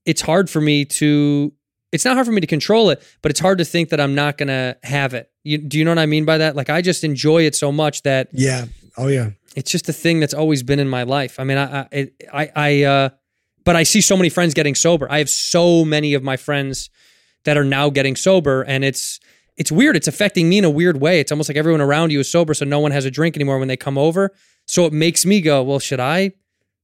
it's 0.06 0.22
hard 0.22 0.50
for 0.50 0.62
me 0.62 0.86
to 0.86 1.54
it's 1.92 2.06
not 2.06 2.16
hard 2.16 2.26
for 2.26 2.32
me 2.32 2.42
to 2.42 2.48
control 2.48 2.90
it, 2.90 3.04
but 3.22 3.30
it's 3.30 3.40
hard 3.40 3.60
to 3.60 3.66
think 3.66 3.90
that 3.90 4.00
I'm 4.02 4.16
not 4.16 4.38
gonna 4.38 4.76
have 4.84 5.14
it. 5.14 5.30
You, 5.44 5.60
do 5.60 5.78
you 5.78 5.86
know 5.86 5.92
what 5.92 6.00
I 6.00 6.08
mean 6.08 6.26
by 6.26 6.40
that? 6.40 6.56
Like 6.56 6.70
I 6.70 6.82
just 6.82 7.04
enjoy 7.04 7.44
it 7.44 7.56
so 7.56 7.72
much 7.72 8.02
that 8.04 8.30
Yeah. 8.32 8.66
Oh 8.98 9.08
yeah. 9.08 9.32
it's 9.56 9.72
just 9.72 9.88
a 9.90 9.94
thing 9.94 10.20
that's 10.20 10.34
always 10.34 10.64
been 10.64 10.80
in 10.80 10.90
my 10.90 11.04
life. 11.04 11.40
I 11.40 11.44
mean, 11.44 11.58
I, 11.58 11.88
I, 11.92 12.12
I, 12.34 12.52
I, 12.56 12.84
uh, 12.84 13.10
but 13.64 13.76
I 13.76 13.84
see 13.84 14.02
so 14.02 14.18
many 14.18 14.30
friends 14.30 14.54
getting 14.54 14.76
sober. 14.76 15.08
I 15.10 15.20
have 15.20 15.30
so 15.30 15.86
many 15.86 16.16
of 16.16 16.24
my 16.24 16.36
friends 16.38 16.90
that 17.46 17.58
are 17.58 17.64
now 17.64 17.90
getting 17.90 18.16
sober, 18.16 18.64
and 18.64 18.84
it's 18.84 19.20
it's 19.56 19.72
weird. 19.72 19.96
It's 19.96 20.08
affecting 20.08 20.50
me 20.50 20.58
in 20.58 20.66
a 20.66 20.70
weird 20.70 21.00
way. 21.00 21.20
It's 21.20 21.32
almost 21.32 21.50
like 21.50 21.58
everyone 21.58 21.82
around 21.82 22.12
you 22.12 22.20
is 22.20 22.32
sober, 22.32 22.54
so 22.54 22.66
no 22.66 22.80
one 22.80 22.92
has 22.92 23.06
a 23.06 23.12
drink 23.12 23.36
anymore 23.36 23.60
when 23.60 23.68
they 23.68 23.78
come 23.78 23.98
over. 23.98 24.32
So 24.66 24.86
it 24.86 24.94
makes 24.94 25.26
me 25.26 25.42
go, 25.42 25.62
well, 25.62 25.80
should 25.80 26.00
I 26.00 26.32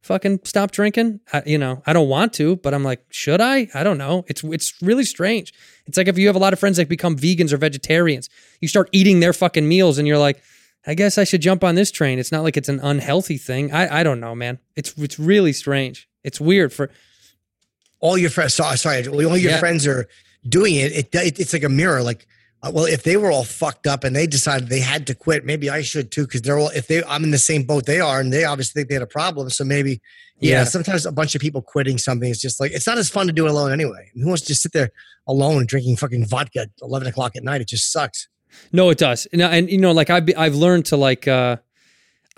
fucking 0.02 0.40
stop 0.44 0.72
drinking? 0.72 1.20
I, 1.34 1.44
you 1.46 1.58
know, 1.58 1.82
I 1.86 1.94
don't 1.94 2.10
want 2.10 2.34
to, 2.34 2.56
but 2.58 2.74
I'm 2.74 2.84
like, 2.84 3.04
should 3.10 3.42
I? 3.42 3.68
I 3.74 3.84
don't 3.84 3.98
know. 3.98 4.26
It's 4.28 4.44
it's 4.44 4.74
really 4.82 5.04
strange. 5.06 5.54
It's 5.86 5.98
like 5.98 6.08
if 6.08 6.18
you 6.18 6.28
have 6.28 6.36
a 6.36 6.40
lot 6.40 6.54
of 6.54 6.60
friends 6.60 6.78
that 6.78 6.90
become 6.90 7.16
vegans 7.16 7.52
or 7.54 7.58
vegetarians, 7.58 8.30
you 8.62 8.68
start 8.68 8.90
eating 8.92 9.20
their 9.20 9.34
fucking 9.34 9.68
meals, 9.68 9.98
and 9.98 10.08
you're 10.08 10.18
like, 10.18 10.42
I 10.88 10.94
guess 10.94 11.18
I 11.18 11.24
should 11.24 11.42
jump 11.42 11.64
on 11.64 11.76
this 11.76 11.92
train. 11.92 12.20
It's 12.20 12.32
not 12.32 12.44
like 12.44 12.58
it's 12.58 12.70
an 12.70 12.80
unhealthy 12.82 13.38
thing. 13.38 13.74
I, 13.74 14.00
I 14.00 14.04
don't 14.04 14.20
know, 14.20 14.34
man. 14.36 14.60
It's 14.76 14.94
it's 14.98 15.20
really 15.20 15.54
strange. 15.54 16.08
It's 16.24 16.40
weird 16.40 16.72
for 16.74 16.90
all 18.00 18.18
your 18.18 18.30
friends 18.30 18.54
sorry, 18.54 18.78
sorry 18.78 19.06
all 19.08 19.38
your 19.38 19.52
Yeah. 19.52 19.60
friends 19.60 19.86
are 19.86 20.08
doing 20.48 20.76
it. 20.76 20.92
it 20.94 21.16
it 21.16 21.40
it's 21.40 21.52
like 21.54 21.64
a 21.64 21.70
mirror 21.70 22.02
like 22.02 22.26
uh, 22.62 22.72
well, 22.74 22.86
if 22.86 23.04
they 23.04 23.16
were 23.16 23.32
all 23.32 23.46
fucked 23.46 23.88
up 23.88 24.04
and 24.04 24.16
they 24.16 24.28
decided 24.28 24.68
they 24.68 24.82
had 24.82 25.08
to 25.08 25.16
quit, 25.16 25.46
maybe 25.46 25.70
I 25.70 25.82
should 25.82 26.12
too, 26.12 26.26
because 26.26 26.42
they're 26.42 26.60
all 26.60 26.70
if 26.70 26.88
they 26.88 27.04
I'm 27.06 27.24
in 27.24 27.32
the 27.32 27.38
same 27.38 27.64
boat 27.64 27.86
they 27.86 28.00
are, 28.02 28.20
and 28.20 28.34
they 28.34 28.44
obviously 28.44 28.82
think 28.82 28.90
they 28.90 28.96
had 28.96 29.02
a 29.02 29.08
problem. 29.08 29.50
So 29.50 29.64
maybe, 29.64 30.02
yeah, 30.40 30.60
Yeah. 30.60 30.64
Sometimes 30.66 31.06
a 31.06 31.12
bunch 31.12 31.36
of 31.36 31.42
people 31.42 31.62
quitting 31.62 31.98
something 31.98 32.30
is 32.30 32.42
just 32.42 32.60
like 32.60 32.72
it's 32.72 32.86
not 32.88 32.98
as 32.98 33.10
fun 33.10 33.28
to 33.28 33.34
do 33.34 33.46
it 33.46 33.52
alone 33.52 33.72
anyway. 33.72 34.12
Who 34.14 34.28
wants 34.28 34.42
to 34.44 34.48
just 34.50 34.62
sit 34.62 34.74
there 34.74 34.90
alone 35.28 35.68
drinking 35.68 35.98
fucking 35.98 36.26
vodka 36.26 36.62
at 36.62 36.70
eleven 36.82 37.08
o'clock 37.08 37.36
at 37.36 37.44
night? 37.44 37.62
It 37.62 37.68
just 37.70 37.92
sucks. 37.92 38.28
No, 38.74 38.90
it 38.90 38.98
does. 38.98 39.28
And, 39.32 39.42
and 39.42 39.70
you 39.70 39.78
know, 39.78 39.92
like 39.92 40.10
I've 40.10 40.28
I've 40.38 40.56
learned 40.56 40.86
to 40.88 40.98
like 40.98 41.28
uh 41.28 41.58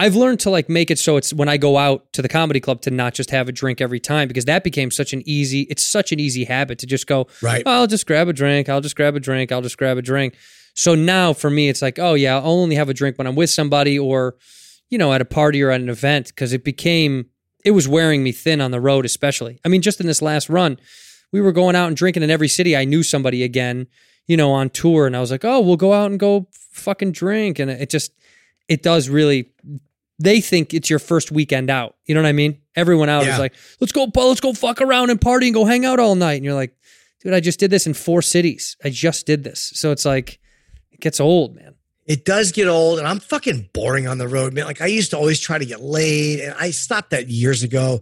I've 0.01 0.15
learned 0.15 0.39
to 0.41 0.49
like 0.49 0.67
make 0.67 0.89
it 0.89 0.97
so 0.97 1.15
it's 1.15 1.31
when 1.31 1.47
I 1.47 1.57
go 1.57 1.77
out 1.77 2.11
to 2.13 2.23
the 2.23 2.27
comedy 2.27 2.59
club 2.59 2.81
to 2.81 2.89
not 2.91 3.13
just 3.13 3.29
have 3.29 3.47
a 3.47 3.51
drink 3.51 3.81
every 3.81 3.99
time 3.99 4.27
because 4.27 4.45
that 4.45 4.63
became 4.63 4.89
such 4.89 5.13
an 5.13 5.21
easy 5.27 5.61
it's 5.69 5.83
such 5.83 6.11
an 6.11 6.19
easy 6.19 6.43
habit 6.43 6.79
to 6.79 6.87
just 6.87 7.05
go 7.05 7.27
Right. 7.41 7.61
"Oh, 7.67 7.71
I'll 7.81 7.87
just 7.87 8.07
grab 8.07 8.27
a 8.27 8.33
drink, 8.33 8.67
I'll 8.67 8.81
just 8.81 8.95
grab 8.95 9.15
a 9.15 9.19
drink, 9.19 9.51
I'll 9.51 9.61
just 9.61 9.77
grab 9.77 9.99
a 9.99 10.01
drink. 10.01 10.35
So 10.73 10.95
now 10.95 11.33
for 11.33 11.51
me 11.51 11.69
it's 11.69 11.83
like, 11.83 11.99
oh 11.99 12.15
yeah, 12.15 12.37
I'll 12.37 12.47
only 12.47 12.77
have 12.77 12.89
a 12.89 12.95
drink 12.95 13.19
when 13.19 13.27
I'm 13.27 13.35
with 13.35 13.51
somebody 13.51 13.99
or 13.99 14.37
you 14.89 14.97
know, 14.97 15.13
at 15.13 15.21
a 15.21 15.25
party 15.25 15.61
or 15.61 15.69
at 15.69 15.81
an 15.81 15.87
event 15.89 16.27
because 16.29 16.51
it 16.51 16.63
became 16.63 17.27
it 17.63 17.71
was 17.71 17.87
wearing 17.87 18.23
me 18.23 18.31
thin 18.31 18.59
on 18.59 18.71
the 18.71 18.81
road 18.81 19.05
especially. 19.05 19.59
I 19.63 19.69
mean, 19.69 19.83
just 19.83 20.01
in 20.01 20.07
this 20.07 20.21
last 20.23 20.49
run, 20.49 20.79
we 21.31 21.41
were 21.41 21.51
going 21.51 21.75
out 21.75 21.89
and 21.89 21.95
drinking 21.95 22.23
in 22.23 22.31
every 22.31 22.47
city. 22.47 22.75
I 22.75 22.85
knew 22.85 23.03
somebody 23.03 23.43
again, 23.43 23.85
you 24.25 24.35
know, 24.35 24.51
on 24.51 24.71
tour, 24.71 25.05
and 25.05 25.15
I 25.15 25.19
was 25.19 25.29
like, 25.29 25.45
oh, 25.45 25.59
we'll 25.61 25.77
go 25.77 25.93
out 25.93 26.09
and 26.09 26.19
go 26.19 26.47
fucking 26.71 27.11
drink, 27.11 27.59
and 27.59 27.69
it 27.69 27.91
just 27.91 28.13
it 28.67 28.81
does 28.81 29.07
really. 29.07 29.51
They 30.21 30.41
think 30.41 30.73
it's 30.73 30.89
your 30.89 30.99
first 30.99 31.31
weekend 31.31 31.69
out. 31.69 31.95
You 32.05 32.15
know 32.15 32.21
what 32.21 32.27
I 32.29 32.33
mean? 32.33 32.57
Everyone 32.75 33.09
out 33.09 33.25
Yeah. 33.25 33.33
is 33.33 33.39
like, 33.39 33.53
let's 33.79 33.91
go, 33.91 34.07
let's 34.15 34.39
go 34.41 34.53
fuck 34.53 34.81
around 34.81 35.09
and 35.09 35.19
party 35.19 35.47
and 35.47 35.53
go 35.53 35.65
hang 35.65 35.85
out 35.85 35.99
all 35.99 36.15
night, 36.15 36.35
and 36.35 36.45
you're 36.45 36.53
like, 36.53 36.75
dude, 37.21 37.33
I 37.33 37.39
just 37.39 37.59
did 37.59 37.71
this 37.71 37.87
in 37.87 37.93
four 37.93 38.21
cities. 38.21 38.77
I 38.83 38.89
just 38.89 39.25
did 39.25 39.43
this, 39.43 39.71
so 39.75 39.91
it's 39.91 40.05
like 40.05 40.39
it 40.91 40.99
gets 40.99 41.19
old, 41.19 41.55
man. 41.55 41.75
It 42.07 42.25
does 42.25 42.51
get 42.51 42.67
old, 42.67 42.99
and 42.99 43.07
I'm 43.07 43.19
fucking 43.19 43.69
boring 43.73 44.07
on 44.07 44.17
the 44.17 44.27
road, 44.27 44.53
man. 44.53 44.65
Like 44.65 44.81
I 44.81 44.87
used 44.87 45.11
to 45.11 45.17
always 45.17 45.39
try 45.39 45.57
to 45.57 45.65
get 45.65 45.81
laid, 45.81 46.39
and 46.39 46.53
I 46.59 46.71
stopped 46.71 47.11
that 47.11 47.27
years 47.29 47.63
ago. 47.63 48.01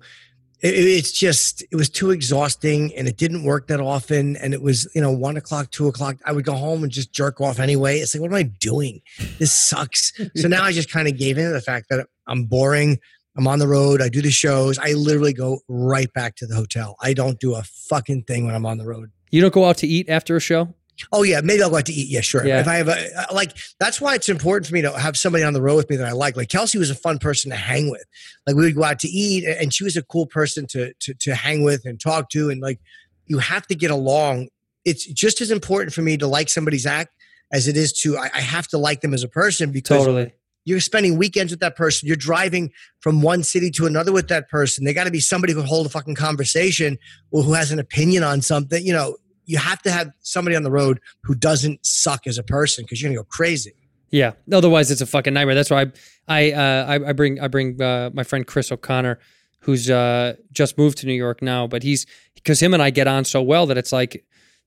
It, 0.62 0.74
it- 0.74 0.88
it's 1.00 1.12
just 1.12 1.64
it 1.72 1.76
was 1.76 1.90
too 1.90 2.12
exhausting, 2.12 2.94
and 2.96 3.08
it 3.08 3.18
didn't 3.18 3.44
work 3.44 3.68
that 3.68 3.80
often. 3.80 4.36
And 4.38 4.54
it 4.54 4.62
was 4.62 4.88
you 4.94 5.02
know 5.02 5.12
one 5.12 5.38
o'clock, 5.38 5.72
two 5.72 5.88
o'clock. 5.88 6.18
I 6.26 6.32
would 6.32 6.46
go 6.46 6.54
home 6.54 6.84
and 6.84 6.92
just 6.92 7.12
jerk 7.14 7.40
off 7.42 7.60
anyway. 7.60 8.00
It's 8.00 8.14
like, 8.14 8.22
what 8.22 8.32
am 8.32 8.36
I 8.38 8.44
doing? 8.44 9.02
This 9.40 9.52
sucks. 9.52 10.12
so 10.36 10.48
now 10.48 10.64
I 10.64 10.72
just 10.72 10.92
kind 10.92 11.08
of 11.08 11.18
gave 11.18 11.38
in 11.38 11.46
to 11.46 11.52
the 11.52 11.62
fact 11.62 11.88
that 11.90 12.08
I'm 12.28 12.44
boring. 12.46 13.00
I'm 13.38 13.48
on 13.48 13.60
the 13.60 13.68
road. 13.68 14.02
I 14.02 14.10
do 14.10 14.22
the 14.22 14.32
shows. 14.32 14.78
I 14.80 14.94
literally 14.94 15.32
go 15.34 15.60
right 15.70 16.12
back 16.14 16.36
to 16.38 16.46
the 16.48 16.56
hotel. 16.56 16.98
I 17.02 17.14
don't 17.14 17.40
do 17.40 17.56
a 17.56 17.64
fucking 17.64 18.24
thing 18.24 18.46
when 18.46 18.54
I'm 18.54 18.66
on 18.66 18.78
the 18.80 18.86
road. 18.86 19.12
You 19.32 19.40
don't 19.42 19.54
go 19.54 19.64
out 19.66 19.78
to 19.78 19.88
eat 19.88 20.10
after 20.10 20.36
a 20.36 20.42
show? 20.42 20.74
Oh 21.12 21.24
yeah, 21.24 21.42
maybe 21.42 21.62
I'll 21.64 21.70
go 21.70 21.78
out 21.78 21.86
to 21.86 21.94
eat. 21.94 22.10
Yeah, 22.10 22.22
sure. 22.22 22.46
Yeah. 22.46 22.60
If 22.60 22.68
I 22.68 22.76
have 22.76 22.88
a 22.88 23.08
uh, 23.18 23.34
like, 23.34 23.56
that's 23.80 24.02
why 24.02 24.16
it's 24.16 24.30
important 24.30 24.68
for 24.68 24.74
me 24.74 24.82
to 24.82 24.92
have 24.98 25.18
somebody 25.18 25.44
on 25.44 25.54
the 25.54 25.62
road 25.62 25.78
with 25.78 25.90
me 25.90 25.96
that 25.96 26.08
I 26.08 26.12
like. 26.12 26.36
Like 26.36 26.50
Kelsey 26.50 26.78
was 26.78 26.90
a 26.90 26.96
fun 26.96 27.20
person 27.20 27.52
to 27.52 27.58
hang 27.58 27.90
with. 27.90 28.04
Like 28.46 28.56
we 28.56 28.64
would 28.64 28.76
go 28.76 28.84
out 28.84 29.00
to 29.00 29.08
eat, 29.08 29.46
and 29.46 29.74
she 29.74 29.84
was 29.84 29.98
a 29.98 30.04
cool 30.04 30.26
person 30.26 30.66
to 30.68 30.94
to 30.94 31.14
to 31.14 31.36
hang 31.36 31.64
with 31.64 31.86
and 31.86 32.00
talk 32.00 32.30
to. 32.32 32.50
And 32.50 32.62
like, 32.62 32.80
you 33.26 33.40
have 33.40 33.66
to 33.68 33.76
get 33.76 33.92
along. 33.92 34.50
It's 34.86 35.06
just 35.06 35.42
as 35.42 35.52
important 35.52 35.94
for 35.94 36.02
me 36.02 36.18
to 36.18 36.28
like 36.28 36.50
somebody's 36.50 36.86
act 36.86 37.12
as 37.52 37.68
it 37.68 37.78
is 37.78 37.94
to 37.94 38.18
I, 38.18 38.30
I 38.34 38.42
have 38.42 38.68
to 38.70 38.78
like 38.78 39.02
them 39.02 39.14
as 39.14 39.24
a 39.24 39.28
person 39.28 39.72
because 39.72 40.06
Totally. 40.06 40.34
you're 40.66 40.80
spending 40.80 41.18
weekends 41.18 41.52
with 41.52 41.60
that 41.62 41.76
person. 41.76 42.08
You're 42.08 42.16
driving 42.16 42.72
from 43.02 43.22
one 43.22 43.44
city 43.44 43.72
to 43.72 43.86
another 43.86 44.12
with 44.12 44.28
that 44.30 44.50
person. 44.50 44.86
They 44.86 44.94
got 44.94 45.06
to 45.06 45.12
be 45.12 45.20
somebody 45.20 45.54
who 45.54 45.62
hold 45.62 45.86
a 45.86 45.90
fucking 45.90 46.16
conversation 46.16 46.98
or 47.32 47.44
who 47.44 47.54
has 47.54 47.72
an 47.72 47.80
opinion 47.80 48.24
on 48.24 48.42
something. 48.42 48.86
You 48.86 48.94
know, 48.94 49.18
you 49.50 49.58
have 49.58 49.82
to 49.82 49.92
have 49.92 50.12
somebody 50.20 50.56
on 50.56 50.62
the 50.62 50.70
road 50.70 51.02
who 51.24 51.34
doesn't 51.34 51.84
suck 51.84 52.28
as 52.28 52.38
a 52.38 52.44
person 52.44 52.84
because 52.84 53.02
you're 53.02 53.10
gonna 53.10 53.20
go 53.20 53.28
crazy. 53.28 53.74
Yeah. 54.12 54.34
Otherwise, 54.54 54.92
it's 54.92 55.02
a 55.02 55.08
fucking 55.08 55.34
nightmare. 55.34 55.56
That's 55.56 55.72
why 55.72 55.82
I 55.82 55.92
I 56.28 56.52
uh, 56.52 56.86
I, 56.86 57.10
I 57.10 57.14
bring 57.14 57.40
I 57.40 57.48
bring 57.48 57.82
uh, 57.82 58.12
my 58.14 58.24
friend 58.24 58.46
Chris 58.46 58.72
O'Connor, 58.72 59.18
who's 59.62 59.90
uh, 59.90 60.36
just 60.52 60.78
moved 60.78 61.00
to 61.00 61.08
New 61.08 61.16
York 61.16 61.42
now, 61.42 61.66
but 61.66 61.82
he's 61.82 62.06
because 62.36 62.62
him 62.62 62.76
and 62.76 62.84
I 62.84 62.92
get 62.92 63.08
on 63.08 63.26
so 63.26 63.42
well 63.42 63.66
that 63.66 63.78
it's 63.78 63.92
like. 63.92 64.24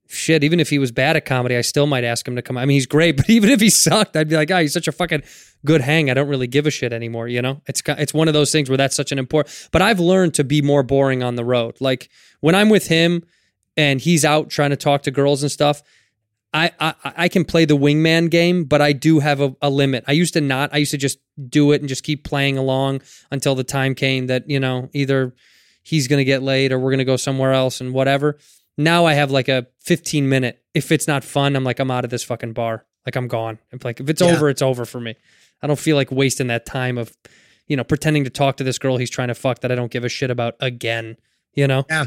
Shit, 0.09 0.45
even 0.45 0.61
if 0.61 0.69
he 0.69 0.79
was 0.79 0.93
bad 0.93 1.17
at 1.17 1.25
comedy, 1.25 1.57
I 1.57 1.63
still 1.63 1.87
might 1.87 2.05
ask 2.05 2.29
him 2.29 2.37
to 2.37 2.43
come. 2.43 2.59
I 2.59 2.67
mean, 2.67 2.75
he's 2.75 2.87
great, 2.87 3.17
but 3.17 3.31
even 3.31 3.49
if 3.49 3.61
he 3.63 3.71
sucked, 3.71 4.15
I'd 4.15 4.29
be 4.29 4.37
like, 4.37 4.51
"Ah, 4.51 4.59
he's 4.59 4.73
such 4.73 4.89
a 4.89 4.93
fucking 4.93 5.23
good 5.65 5.81
hang. 5.81 6.11
I 6.11 6.15
don't 6.15 6.29
really 6.29 6.49
give 6.49 6.67
a 6.67 6.71
shit 6.71 6.93
anymore." 6.93 7.29
You 7.29 7.41
know, 7.41 7.63
it's 7.67 7.81
it's 7.87 8.13
one 8.13 8.29
of 8.29 8.35
those 8.35 8.53
things 8.53 8.69
where 8.69 8.77
that's 8.77 8.97
such 8.97 9.13
an 9.13 9.19
important. 9.19 9.69
But 9.71 9.81
I've 9.81 10.01
learned 10.01 10.35
to 10.35 10.45
be 10.45 10.61
more 10.61 10.83
boring 10.83 11.23
on 11.23 11.37
the 11.37 11.45
road. 11.45 11.77
Like 11.81 12.11
when 12.41 12.55
I'm 12.55 12.69
with 12.69 12.89
him, 12.89 13.23
and 13.77 14.01
he's 14.01 14.25
out 14.25 14.51
trying 14.51 14.71
to 14.71 14.77
talk 14.77 15.03
to 15.03 15.11
girls 15.11 15.43
and 15.43 15.51
stuff. 15.51 15.83
I, 16.55 16.71
I 16.79 16.95
I 17.05 17.29
can 17.29 17.45
play 17.47 17.65
the 17.65 17.77
wingman 17.77 18.31
game, 18.31 18.65
but 18.65 18.83
I 18.83 18.93
do 18.93 19.21
have 19.21 19.41
a, 19.41 19.55
a 19.63 19.71
limit. 19.71 20.05
I 20.07 20.13
used 20.13 20.35
to 20.35 20.41
not. 20.43 20.71
I 20.75 20.79
used 20.79 20.91
to 20.91 20.99
just 20.99 21.19
do 21.49 21.73
it 21.73 21.81
and 21.81 21.89
just 21.89 22.05
keep 22.05 22.25
playing 22.25 22.59
along 22.59 23.01
until 23.31 23.55
the 23.55 23.65
time 23.65 23.95
came 23.95 24.27
that 24.27 24.51
you 24.51 24.61
know 24.61 24.91
either 24.93 25.35
he's 25.83 26.09
gonna 26.09 26.25
get 26.25 26.43
laid 26.43 26.71
or 26.73 26.79
we're 26.79 26.91
gonna 26.91 27.05
go 27.07 27.17
somewhere 27.17 27.53
else 27.53 27.81
and 27.81 27.95
whatever. 27.95 28.39
Now 28.77 29.07
I 29.07 29.15
have 29.15 29.31
like 29.31 29.49
a 29.49 29.67
15 29.81 30.29
minute. 30.29 30.63
If 30.75 30.93
it's 30.93 31.09
not 31.09 31.25
fun, 31.25 31.57
I'm 31.57 31.65
like 31.65 31.79
I'm 31.81 31.91
out 31.91 32.05
of 32.05 32.11
this 32.11 32.23
fucking 32.25 32.53
bar. 32.53 32.85
Like 33.07 33.17
I'm 33.17 33.29
gone. 33.29 33.59
I'm 33.73 33.79
like 33.83 34.01
if 34.01 34.11
it's 34.11 34.21
Yeah. 34.21 34.29
over, 34.35 34.51
it's 34.51 34.63
over 34.63 34.85
for 34.85 35.01
me. 35.01 35.15
I 35.63 35.67
don't 35.67 35.79
feel 35.79 35.97
like 35.97 36.11
wasting 36.11 36.49
that 36.49 36.67
time 36.67 36.99
of 36.99 37.17
you 37.67 37.77
know 37.79 37.85
pretending 37.85 38.25
to 38.25 38.31
talk 38.31 38.59
to 38.59 38.65
this 38.65 38.79
girl 38.79 38.99
he's 38.99 39.11
trying 39.11 39.29
to 39.29 39.35
fuck 39.35 39.61
that 39.61 39.73
I 39.73 39.75
don't 39.75 39.91
give 39.91 40.05
a 40.05 40.11
shit 40.11 40.31
about 40.31 40.57
again. 40.61 41.17
You 41.55 41.67
know? 41.67 41.85
Yeah, 41.89 42.07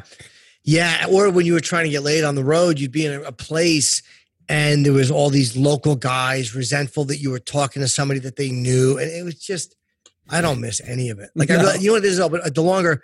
yeah. 0.66 1.06
Or 1.10 1.30
when 1.30 1.46
you 1.46 1.54
were 1.54 1.62
trying 1.62 1.86
to 1.86 1.90
get 1.92 2.04
laid 2.04 2.24
on 2.24 2.36
the 2.36 2.44
road, 2.44 2.80
you'd 2.80 2.92
be 2.92 3.06
in 3.06 3.24
a, 3.24 3.32
place 3.32 4.02
and 4.50 4.86
there 4.86 4.94
was 4.94 5.10
all 5.10 5.30
these 5.30 5.56
local 5.56 5.96
guys 5.96 6.54
resentful 6.54 7.06
that 7.06 7.18
you 7.18 7.32
were 7.32 7.40
talking 7.40 7.82
to 7.82 7.88
somebody 7.88 8.20
that 8.20 8.36
they 8.36 8.50
knew, 8.50 8.98
and 8.98 9.10
it 9.10 9.24
was 9.24 9.36
just 9.36 9.76
I 10.30 10.42
don't 10.42 10.60
miss 10.60 10.82
any 10.82 11.10
of 11.10 11.20
it. 11.20 11.30
Like 11.36 11.50
I 11.52 11.58
No. 11.58 11.64
really, 11.64 11.80
you 11.80 11.88
know 11.88 11.94
what 11.94 12.02
this 12.02 12.14
is, 12.14 12.20
all, 12.20 12.30
but 12.30 12.42
uh, 12.42 12.50
the 12.50 12.62
longer, 12.62 13.04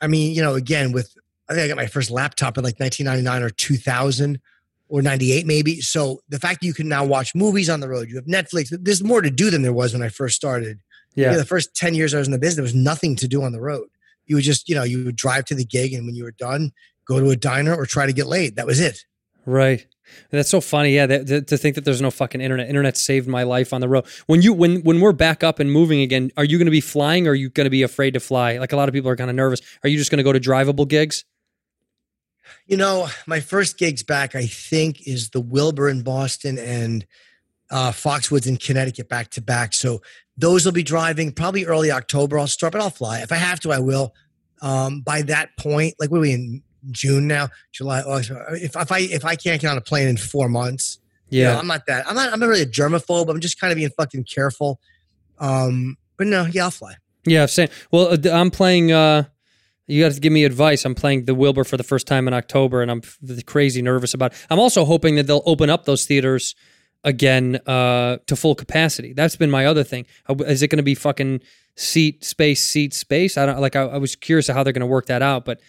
I 0.00 0.06
mean, 0.06 0.34
you 0.34 0.42
know, 0.42 0.54
again 0.54 0.92
with 0.92 1.14
I 1.48 1.54
think 1.54 1.64
I 1.64 1.68
got 1.68 1.76
my 1.76 1.86
first 1.86 2.10
laptop 2.10 2.56
in 2.58 2.64
like 2.64 2.78
1999 2.78 3.42
or 3.42 3.50
2000 3.50 4.40
or 4.88 5.02
98 5.02 5.46
maybe. 5.46 5.80
So 5.80 6.20
the 6.28 6.38
fact 6.38 6.60
that 6.60 6.66
you 6.66 6.74
can 6.74 6.88
now 6.88 7.04
watch 7.04 7.34
movies 7.34 7.68
on 7.68 7.80
the 7.80 7.88
road, 7.88 8.08
you 8.08 8.16
have 8.16 8.26
Netflix. 8.26 8.68
There's 8.70 9.02
more 9.02 9.20
to 9.20 9.30
do 9.30 9.50
than 9.50 9.62
there 9.62 9.72
was 9.72 9.92
when 9.92 10.02
I 10.02 10.08
first 10.08 10.36
started. 10.36 10.78
Yeah. 11.14 11.32
Yeah, 11.32 11.38
the 11.38 11.44
first 11.44 11.74
10 11.74 11.94
years 11.94 12.14
I 12.14 12.18
was 12.18 12.28
in 12.28 12.32
the 12.32 12.38
business, 12.38 12.56
there 12.56 12.62
was 12.62 12.74
nothing 12.74 13.16
to 13.16 13.26
do 13.26 13.42
on 13.42 13.52
the 13.52 13.60
road. 13.60 13.88
You 14.26 14.36
would 14.36 14.44
just, 14.44 14.68
you 14.68 14.76
know, 14.76 14.84
you 14.84 15.04
would 15.04 15.16
drive 15.16 15.44
to 15.46 15.54
the 15.56 15.64
gig 15.64 15.92
and 15.92 16.06
when 16.06 16.14
you 16.14 16.22
were 16.22 16.30
done, 16.32 16.72
go 17.10 17.20
to 17.20 17.30
a 17.30 17.36
diner 17.36 17.74
or 17.74 17.84
try 17.86 18.06
to 18.06 18.12
get 18.12 18.26
laid. 18.26 18.56
That 18.56 18.66
was 18.66 18.80
it. 18.80 19.04
Right. 19.44 19.86
That's 20.30 20.50
so 20.50 20.60
funny. 20.60 20.94
Yeah, 20.94 21.06
that, 21.06 21.26
that- 21.26 21.46
to 21.48 21.56
think 21.56 21.74
that 21.74 21.84
there's 21.84 22.00
no 22.00 22.10
fucking 22.10 22.40
internet. 22.40 22.68
Internet 22.68 22.96
saved 22.96 23.28
my 23.28 23.42
life 23.42 23.72
on 23.72 23.80
the 23.80 23.88
road. 23.88 24.06
When 24.26 24.42
you 24.42 24.52
when 24.52 24.82
when 24.82 25.00
we're 25.00 25.12
back 25.12 25.44
up 25.44 25.60
and 25.60 25.70
moving 25.70 26.00
again, 26.00 26.30
are 26.36 26.44
you 26.44 26.58
going 26.58 26.66
to 26.66 26.70
be 26.72 26.80
flying 26.80 27.26
or 27.26 27.32
are 27.32 27.34
you 27.34 27.48
going 27.50 27.64
to 27.66 27.70
be 27.70 27.82
afraid 27.82 28.14
to 28.14 28.20
fly? 28.20 28.58
Like 28.58 28.72
a 28.72 28.76
lot 28.76 28.88
of 28.88 28.92
people 28.92 29.10
are 29.10 29.16
kind 29.16 29.30
of 29.30 29.36
nervous. 29.36 29.60
Are 29.84 29.88
you 29.88 29.96
just 29.98 30.10
going 30.10 30.18
to 30.18 30.24
go 30.24 30.32
to 30.32 30.40
drivable 30.40 30.86
gigs? 30.86 31.24
You 32.66 32.76
know, 32.76 33.08
my 33.26 33.40
first 33.40 33.78
gigs 33.78 34.02
back, 34.02 34.34
I 34.34 34.46
think, 34.46 35.06
is 35.06 35.30
the 35.30 35.40
Wilbur 35.40 35.88
in 35.88 36.02
Boston 36.02 36.58
and 36.58 37.06
uh, 37.70 37.92
Foxwoods 37.92 38.46
in 38.46 38.56
Connecticut 38.56 39.08
back 39.08 39.30
to 39.30 39.40
back. 39.40 39.72
So 39.74 40.02
those 40.36 40.64
will 40.64 40.72
be 40.72 40.82
driving 40.82 41.32
probably 41.32 41.64
early 41.64 41.90
October. 41.92 42.38
I'll 42.38 42.46
start, 42.48 42.72
but 42.72 42.80
I'll 42.82 42.90
fly. 42.90 43.20
If 43.20 43.30
I 43.30 43.36
have 43.36 43.60
to, 43.60 43.72
I 43.72 43.78
will. 43.78 44.14
Um, 44.62 45.00
by 45.02 45.22
that 45.22 45.56
point, 45.56 45.94
like 46.00 46.10
what 46.10 46.18
are 46.18 46.22
we 46.22 46.32
in 46.32 46.62
June 46.90 47.26
now? 47.26 47.48
July, 47.72 48.00
August. 48.00 48.32
If, 48.52 48.76
if 48.76 48.92
I 48.92 48.98
if 49.00 49.24
I 49.24 49.36
can't 49.36 49.60
get 49.60 49.70
on 49.70 49.78
a 49.78 49.82
plane 49.82 50.08
in 50.08 50.16
four 50.16 50.48
months, 50.48 50.98
you 51.30 51.44
know, 51.44 51.58
I'm 51.58 51.66
not 51.66 51.86
that. 51.86 52.08
I'm 52.08 52.14
not. 52.14 52.32
I'm 52.32 52.40
not 52.40 52.48
really 52.48 52.62
a 52.62 52.66
germaphobe. 52.66 53.28
I'm 53.28 53.40
just 53.40 53.60
kind 53.60 53.72
of 53.72 53.76
being 53.76 53.90
fucking 53.90 54.24
careful. 54.24 54.80
Um, 55.38 55.96
but 56.16 56.26
no, 56.26 56.46
yeah, 56.46 56.64
I'll 56.64 56.70
fly. 56.70 56.94
Yeah, 57.24 57.46
same. 57.46 57.68
Well, 57.90 58.12
uh, 58.12 58.30
I'm 58.32 58.50
playing. 58.50 58.92
Uh, 58.92 59.24
you 59.86 60.02
got 60.04 60.12
to 60.12 60.20
give 60.20 60.32
me 60.32 60.44
advice. 60.44 60.84
I'm 60.84 60.94
playing 60.94 61.24
the 61.24 61.34
Wilbur 61.34 61.64
for 61.64 61.76
the 61.76 61.82
first 61.82 62.06
time 62.06 62.28
in 62.28 62.34
October, 62.34 62.82
and 62.82 62.90
I'm 62.90 63.02
crazy 63.46 63.82
nervous 63.82 64.14
about. 64.14 64.32
It. 64.32 64.46
I'm 64.50 64.58
also 64.58 64.84
hoping 64.84 65.16
that 65.16 65.26
they'll 65.26 65.42
open 65.46 65.70
up 65.70 65.84
those 65.84 66.04
theaters 66.04 66.54
again 67.04 67.56
uh, 67.66 68.18
to 68.26 68.36
full 68.36 68.54
capacity. 68.54 69.12
That's 69.12 69.36
been 69.36 69.50
my 69.50 69.66
other 69.66 69.84
thing. 69.84 70.06
Uh, 70.28 70.34
Is 70.46 70.62
it 70.62 70.68
going 70.68 70.78
to 70.78 70.82
be 70.82 70.94
fucking 70.94 71.40
seat 71.76 72.24
space, 72.24 72.62
seat 72.62 72.94
space? 72.94 73.36
I 73.38 73.46
don't 73.46 73.60
like. 73.60 73.76
I, 73.76 73.82
I 73.82 73.98
was 73.98 74.16
curious 74.16 74.48
how 74.48 74.62
they're 74.62 74.72
going 74.72 74.80
to 74.80 74.86
work 74.86 75.06
that 75.06 75.22
out, 75.22 75.44
but 75.44 75.60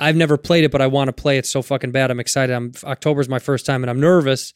I've 0.00 0.16
never 0.16 0.36
played 0.36 0.64
it, 0.64 0.70
but 0.70 0.80
I 0.80 0.86
want 0.86 1.08
to 1.08 1.12
play 1.12 1.36
it 1.38 1.46
so 1.46 1.60
fucking 1.62 1.92
bad. 1.92 2.10
I'm 2.10 2.18
excited. 2.20 2.52
I'm 2.54 2.72
October's 2.84 3.28
my 3.28 3.38
first 3.38 3.66
time, 3.66 3.82
and 3.84 3.90
I'm 3.90 4.00
nervous 4.00 4.54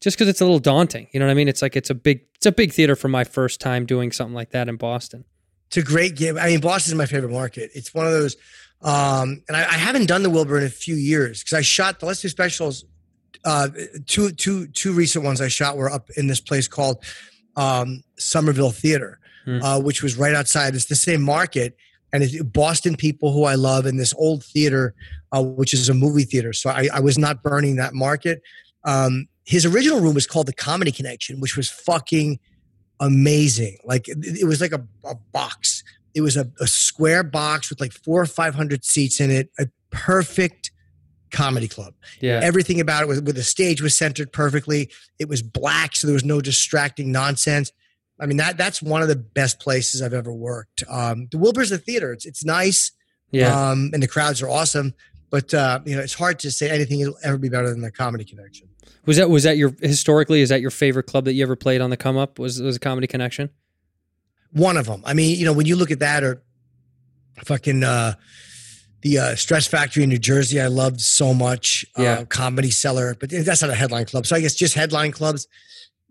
just 0.00 0.16
because 0.16 0.28
it's 0.28 0.40
a 0.40 0.44
little 0.44 0.58
daunting. 0.58 1.08
You 1.12 1.20
know 1.20 1.26
what 1.26 1.30
I 1.32 1.34
mean? 1.34 1.48
It's 1.48 1.62
like 1.62 1.76
it's 1.76 1.90
a 1.90 1.94
big, 1.94 2.20
it's 2.34 2.46
a 2.46 2.52
big 2.52 2.72
theater 2.72 2.94
for 2.94 3.08
my 3.08 3.24
first 3.24 3.60
time 3.60 3.86
doing 3.86 4.12
something 4.12 4.34
like 4.34 4.50
that 4.50 4.68
in 4.68 4.76
Boston. 4.76 5.24
It's 5.68 5.78
a 5.78 5.82
great 5.82 6.16
game. 6.16 6.36
I 6.36 6.48
mean, 6.48 6.60
Boston's 6.60 6.94
my 6.96 7.06
favorite 7.06 7.32
market. 7.32 7.70
It's 7.74 7.94
one 7.94 8.06
of 8.06 8.12
those, 8.12 8.36
um, 8.82 9.42
and 9.48 9.56
I, 9.56 9.60
I 9.60 9.78
haven't 9.78 10.06
done 10.06 10.22
the 10.22 10.28
Wilbur 10.30 10.58
in 10.58 10.64
a 10.64 10.68
few 10.68 10.94
years 10.96 11.42
because 11.42 11.56
I 11.56 11.62
shot 11.62 11.98
the 12.00 12.14
two 12.14 12.28
specials. 12.28 12.84
Uh, 13.44 13.68
two, 14.06 14.30
two, 14.32 14.66
two 14.68 14.92
recent 14.92 15.24
ones 15.24 15.40
I 15.40 15.48
shot 15.48 15.76
were 15.76 15.90
up 15.90 16.10
in 16.16 16.26
this 16.26 16.40
place 16.40 16.68
called 16.68 17.02
um, 17.56 18.02
Somerville 18.18 18.70
Theater, 18.70 19.18
Hmm. 19.44 19.60
uh, 19.62 19.80
which 19.80 20.02
was 20.04 20.16
right 20.16 20.34
outside. 20.34 20.74
It's 20.76 20.84
the 20.84 20.94
same 20.94 21.20
market, 21.22 21.76
and 22.12 22.22
it's 22.22 22.42
Boston 22.42 22.96
people 22.96 23.32
who 23.32 23.44
I 23.44 23.54
love 23.54 23.86
in 23.86 23.96
this 23.96 24.14
old 24.14 24.44
theater, 24.44 24.94
uh, 25.32 25.42
which 25.42 25.72
is 25.72 25.88
a 25.88 25.94
movie 25.94 26.24
theater. 26.24 26.52
So 26.52 26.70
I, 26.70 26.88
I 26.92 27.00
was 27.00 27.18
not 27.18 27.42
burning 27.42 27.76
that 27.76 27.94
market. 27.94 28.42
Um, 28.84 29.28
his 29.44 29.64
original 29.64 30.00
room 30.00 30.14
was 30.14 30.26
called 30.26 30.46
the 30.46 30.52
Comedy 30.52 30.92
Connection, 30.92 31.40
which 31.40 31.56
was 31.56 31.70
fucking 31.70 32.38
amazing. 33.00 33.78
Like 33.84 34.08
it, 34.08 34.18
it 34.40 34.44
was 34.44 34.60
like 34.60 34.72
a, 34.72 34.86
a 35.04 35.14
box. 35.32 35.82
It 36.14 36.20
was 36.20 36.36
a, 36.36 36.50
a 36.60 36.66
square 36.66 37.22
box 37.22 37.70
with 37.70 37.80
like 37.80 37.92
four 37.92 38.20
or 38.20 38.26
five 38.26 38.54
hundred 38.54 38.84
seats 38.84 39.20
in 39.20 39.30
it. 39.30 39.50
A 39.58 39.68
perfect 39.90 40.70
comedy 41.30 41.68
club. 41.68 41.94
Yeah. 42.20 42.40
Everything 42.42 42.80
about 42.80 43.02
it 43.02 43.08
was 43.08 43.22
with 43.22 43.36
the 43.36 43.42
stage 43.42 43.80
was 43.80 43.96
centered 43.96 44.32
perfectly. 44.32 44.90
It 45.18 45.28
was 45.28 45.42
black, 45.42 45.96
so 45.96 46.06
there 46.06 46.14
was 46.14 46.24
no 46.24 46.40
distracting 46.40 47.10
nonsense. 47.10 47.72
I 48.22 48.26
mean 48.26 48.36
that 48.36 48.56
that's 48.56 48.80
one 48.80 49.02
of 49.02 49.08
the 49.08 49.16
best 49.16 49.58
places 49.58 50.00
I've 50.00 50.14
ever 50.14 50.32
worked. 50.32 50.84
Um, 50.88 51.26
the 51.32 51.38
Wilbur's 51.38 51.70
the 51.70 51.78
theater. 51.78 52.12
It's 52.12 52.24
it's 52.24 52.44
nice. 52.44 52.92
yeah. 53.32 53.70
Um, 53.70 53.90
and 53.92 54.00
the 54.02 54.06
crowds 54.06 54.40
are 54.40 54.48
awesome. 54.48 54.94
But 55.28 55.52
uh, 55.52 55.80
you 55.84 55.96
know, 55.96 56.02
it's 56.02 56.14
hard 56.14 56.38
to 56.40 56.50
say 56.50 56.70
anything 56.70 57.00
will 57.00 57.16
ever 57.24 57.38
be 57.38 57.48
better 57.48 57.70
than 57.70 57.80
the 57.80 57.90
Comedy 57.90 58.22
Connection. 58.22 58.68
was 59.06 59.16
that 59.16 59.28
was 59.28 59.42
that 59.42 59.56
your 59.56 59.74
historically 59.80 60.40
is 60.40 60.50
that 60.50 60.60
your 60.60 60.70
favorite 60.70 61.04
club 61.04 61.24
that 61.24 61.32
you 61.32 61.42
ever 61.42 61.56
played 61.56 61.80
on 61.80 61.90
the 61.90 61.96
come 61.96 62.16
up? 62.16 62.38
Was 62.38 62.62
was 62.62 62.76
a 62.76 62.78
comedy 62.78 63.06
connection? 63.06 63.50
One 64.52 64.76
of 64.76 64.86
them. 64.86 65.02
I 65.04 65.14
mean, 65.14 65.38
you 65.38 65.46
know, 65.46 65.54
when 65.54 65.66
you 65.66 65.74
look 65.76 65.90
at 65.90 66.00
that, 66.00 66.22
or 66.22 66.42
fucking 67.44 67.82
uh, 67.82 68.14
the 69.00 69.18
uh, 69.18 69.34
Stress 69.34 69.66
Factory 69.66 70.02
in 70.02 70.10
New 70.10 70.18
Jersey, 70.18 70.60
I 70.60 70.66
loved 70.66 71.00
so 71.00 71.32
much. 71.34 71.84
Yeah. 71.98 72.12
Uh, 72.12 72.24
Comedy 72.26 72.70
Cellar, 72.70 73.16
but 73.18 73.30
that's 73.30 73.62
not 73.62 73.70
a 73.70 73.74
headline 73.74 74.04
club. 74.04 74.26
So 74.26 74.36
I 74.36 74.40
guess 74.40 74.54
just 74.54 74.74
headline 74.74 75.12
clubs. 75.12 75.48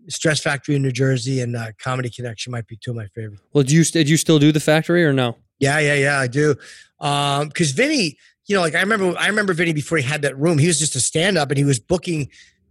Stress 0.08 0.40
Factory 0.40 0.74
in 0.76 0.82
New 0.82 0.92
Jersey 0.92 1.40
and 1.40 1.56
uh, 1.56 1.72
Comedy 1.82 2.10
Connection 2.10 2.50
might 2.50 2.66
be 2.66 2.76
two 2.76 2.90
of 2.90 2.96
my 2.96 3.06
favorites. 3.08 3.42
Well, 3.52 3.64
do 3.64 3.74
you 3.74 3.84
did 3.84 4.08
you 4.08 4.16
still 4.16 4.38
do 4.38 4.52
the 4.52 4.60
factory 4.60 5.04
or 5.04 5.12
no? 5.12 5.36
Yeah, 5.58 5.78
yeah, 5.78 5.94
yeah, 5.94 6.18
I 6.18 6.26
do. 6.26 6.56
Um, 7.00 7.48
because 7.48 7.70
Vinny, 7.70 8.16
you 8.46 8.56
know, 8.56 8.60
like 8.60 8.74
I 8.74 8.80
remember, 8.80 9.14
I 9.18 9.28
remember 9.28 9.52
Vinny 9.54 9.72
before 9.72 9.98
he 9.98 10.04
had 10.04 10.22
that 10.22 10.36
room. 10.36 10.58
He 10.58 10.66
was 10.66 10.78
just 10.78 10.96
a 10.96 11.00
stand-up, 11.00 11.50
and 11.50 11.58
he 11.58 11.64
was 11.64 11.78
booking 11.78 12.28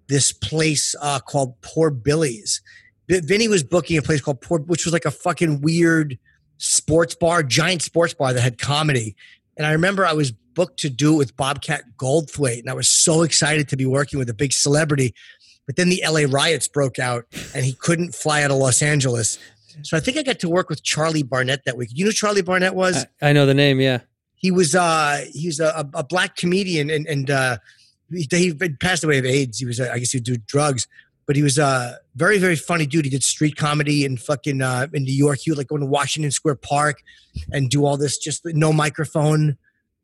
this 0.08 0.34
place 0.34 0.94
uh, 1.02 1.20
called 1.20 1.60
Poor 1.62 1.90
Billy's. 1.90 2.62
Vi- 3.10 3.22
Vinny 3.22 3.48
was 3.48 3.64
booking 3.64 3.98
a 3.98 4.02
place 4.02 4.20
called 4.22 4.42
Poor, 4.42 4.60
which 4.60 4.86
was 4.86 4.94
like 4.94 5.06
a 5.06 5.12
fucking 5.12 5.62
weird 5.62 6.18
sports 6.58 7.16
bar, 7.16 7.44
giant 7.44 7.82
sports 7.82 8.14
bar 8.14 8.34
that 8.34 8.42
had 8.42 8.58
comedy. 8.58 9.16
And 9.58 9.66
I 9.66 9.72
remember 9.72 10.06
I 10.06 10.14
was 10.14 10.32
booked 10.32 10.80
to 10.80 10.90
do 10.90 11.14
it 11.14 11.18
with 11.18 11.36
Bobcat 11.38 11.84
Goldthwait, 11.98 12.60
and 12.60 12.70
I 12.70 12.74
was 12.74 12.90
so 12.90 13.22
excited 13.22 13.70
to 13.70 13.78
be 13.78 13.86
working 13.86 14.20
with 14.20 14.30
a 14.30 14.34
big 14.34 14.52
celebrity. 14.52 15.14
But 15.66 15.76
then 15.76 15.90
the 15.90 16.04
LA 16.08 16.22
riots 16.28 16.68
broke 16.68 17.00
out, 17.00 17.26
and 17.56 17.64
he 17.64 17.74
couldn't 17.74 18.16
fly 18.16 18.44
out 18.44 18.52
of 18.52 18.58
Los 18.58 18.82
Angeles. 18.82 19.38
So 19.84 19.96
I 19.96 20.00
think 20.00 20.18
I 20.18 20.24
got 20.24 20.40
to 20.40 20.50
work 20.50 20.70
with 20.70 20.84
Charlie 20.84 21.24
Barnett 21.24 21.64
that 21.66 21.78
week. 21.78 21.90
You 21.94 22.04
know 22.04 22.10
who 22.10 22.14
Charlie 22.14 22.42
Barnett 22.42 22.76
was? 22.76 23.06
I, 23.22 23.30
I 23.30 23.34
know 23.34 23.46
the 23.46 23.54
name. 23.54 23.80
Yeah. 23.80 24.00
he 24.36 24.52
was 24.52 24.76
uh 24.76 25.24
he 25.32 25.48
was 25.48 25.60
a, 25.60 25.88
a 25.94 26.04
black 26.04 26.36
comedian 26.36 26.90
and 26.90 27.08
and 27.08 27.30
uh 27.30 27.58
he, 28.12 28.28
he 28.30 28.54
passed 28.54 29.04
away 29.06 29.20
of 29.20 29.26
AIDS. 29.26 29.60
He 29.60 29.66
was 29.66 29.80
uh, 29.80 29.90
I 29.94 30.00
guess 30.00 30.12
he 30.12 30.18
would 30.18 30.26
do 30.26 30.36
drugs, 30.46 30.88
but 31.26 31.38
he 31.38 31.44
was 31.44 31.58
a 31.58 32.00
very 32.16 32.38
very 32.38 32.58
funny 32.58 32.86
dude. 32.86 33.06
He 33.06 33.12
did 33.12 33.24
street 33.24 33.56
comedy 33.56 34.04
in 34.04 34.18
fucking 34.18 34.62
uh, 34.62 34.88
in 34.94 35.04
New 35.04 35.14
York. 35.14 35.40
He 35.40 35.52
would 35.52 35.58
like 35.58 35.68
go 35.68 35.78
to 35.78 35.86
Washington 35.86 36.32
Square 36.32 36.56
Park 36.56 37.02
and 37.54 37.70
do 37.70 37.86
all 37.86 37.96
this 37.96 38.18
just 38.18 38.42
no 38.46 38.74
microphone 38.74 39.58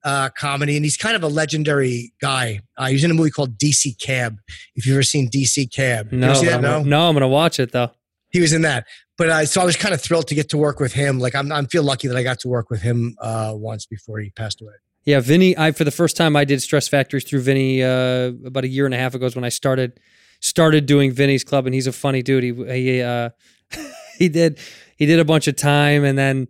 uh, 0.08 0.30
comedy. 0.30 0.78
And 0.78 0.86
he's 0.86 0.96
kind 0.96 1.18
of 1.18 1.24
a 1.24 1.28
legendary 1.28 2.14
guy. 2.22 2.62
Uh, 2.78 2.86
he 2.88 2.94
was 2.94 3.04
in 3.04 3.12
a 3.12 3.14
movie 3.14 3.30
called 3.30 3.58
DC 3.58 4.00
Cab. 4.00 4.38
If 4.76 4.86
you've 4.86 4.96
ever 4.96 5.04
seen 5.04 5.30
DC 5.30 5.70
Cab, 5.74 6.14
No? 6.14 6.32
I'm, 6.32 6.62
no, 6.62 6.82
no, 6.84 7.10
I'm 7.10 7.14
gonna 7.14 7.28
watch 7.28 7.60
it 7.60 7.74
though. 7.74 7.92
he 8.30 8.40
was 8.40 8.54
in 8.54 8.62
that. 8.62 8.86
But 9.18 9.30
uh, 9.30 9.46
so 9.46 9.62
I 9.62 9.66
was 9.66 9.76
kind 9.76 9.94
of 9.94 10.02
thrilled 10.02 10.28
to 10.28 10.36
get 10.36 10.48
to 10.50 10.58
work 10.58 10.80
with 10.80 10.94
him. 10.94 11.20
Like 11.20 11.36
I'm, 11.36 11.52
I 11.52 11.62
feel 11.64 11.84
lucky 11.84 12.08
that 12.08 12.16
I 12.16 12.24
got 12.24 12.40
to 12.42 12.48
work 12.48 12.70
with 12.70 12.82
him 12.82 13.16
uh, 13.20 13.52
once 13.56 13.86
before 13.86 14.20
he 14.20 14.30
passed 14.30 14.62
away. 14.62 14.74
Yeah, 15.04 15.20
Vinny. 15.20 15.58
I 15.58 15.72
for 15.72 15.84
the 15.84 15.92
first 15.92 16.16
time 16.16 16.36
I 16.36 16.46
did 16.46 16.62
Stress 16.62 16.88
Factories 16.88 17.26
through 17.26 17.42
Vinny 17.42 17.84
uh, 17.84 18.32
about 18.46 18.64
a 18.64 18.68
year 18.68 18.86
and 18.86 18.94
a 18.94 18.98
half 18.98 19.14
ago 19.14 19.26
is 19.26 19.36
when 19.36 19.44
I 19.46 19.50
started 19.50 20.00
started 20.40 20.86
doing 20.86 21.12
Vinny's 21.12 21.44
Club, 21.44 21.66
and 21.66 21.74
he's 21.74 21.88
a 21.88 21.92
funny 21.92 22.22
dude. 22.22 22.44
He 22.44 22.54
he 22.82 23.02
uh, 23.02 23.30
he 24.18 24.30
did 24.30 24.60
he 24.96 25.06
did 25.06 25.20
a 25.20 25.26
bunch 25.26 25.48
of 25.48 25.56
time, 25.58 26.04
and 26.06 26.18
then 26.18 26.48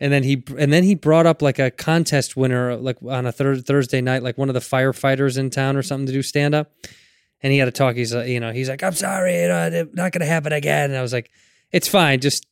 and 0.00 0.12
then 0.12 0.22
he 0.22 0.42
and 0.58 0.72
then 0.72 0.84
he 0.84 0.94
brought 0.94 1.26
up 1.26 1.42
like 1.42 1.58
a 1.58 1.70
contest 1.70 2.36
winner 2.36 2.76
like 2.76 2.98
on 3.06 3.26
a 3.26 3.32
Thursday 3.32 4.00
night, 4.00 4.22
like 4.22 4.38
one 4.38 4.48
of 4.48 4.54
the 4.54 4.60
firefighters 4.60 5.38
in 5.38 5.50
town 5.50 5.76
or 5.76 5.82
something 5.82 6.06
to 6.06 6.12
do 6.12 6.22
stand 6.22 6.54
up, 6.54 6.72
and 7.42 7.52
he 7.52 7.58
had 7.58 7.68
a 7.68 7.72
talk. 7.72 7.96
He's 7.96 8.14
uh, 8.14 8.22
you 8.22 8.40
know 8.40 8.52
he's 8.52 8.68
like 8.68 8.82
I'm 8.82 8.94
sorry, 8.94 9.42
you 9.42 9.48
know, 9.48 9.88
not 9.94 10.12
gonna 10.12 10.26
happen 10.26 10.52
again. 10.52 10.90
And 10.90 10.98
I 10.98 11.02
was 11.02 11.12
like, 11.12 11.30
it's 11.72 11.88
fine, 11.88 12.20
just. 12.20 12.46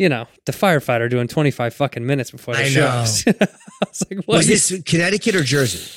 You 0.00 0.08
know, 0.08 0.28
the 0.44 0.52
firefighter 0.52 1.10
doing 1.10 1.26
25 1.26 1.74
fucking 1.74 2.06
minutes 2.06 2.30
before 2.30 2.54
the 2.54 2.60
I 2.60 2.68
show. 2.68 2.82
know. 2.82 2.88
I 3.40 3.48
was 3.88 4.04
like, 4.08 4.24
what? 4.26 4.36
Was 4.36 4.46
this 4.46 4.80
Connecticut 4.86 5.34
or 5.34 5.42
Jersey? 5.42 5.90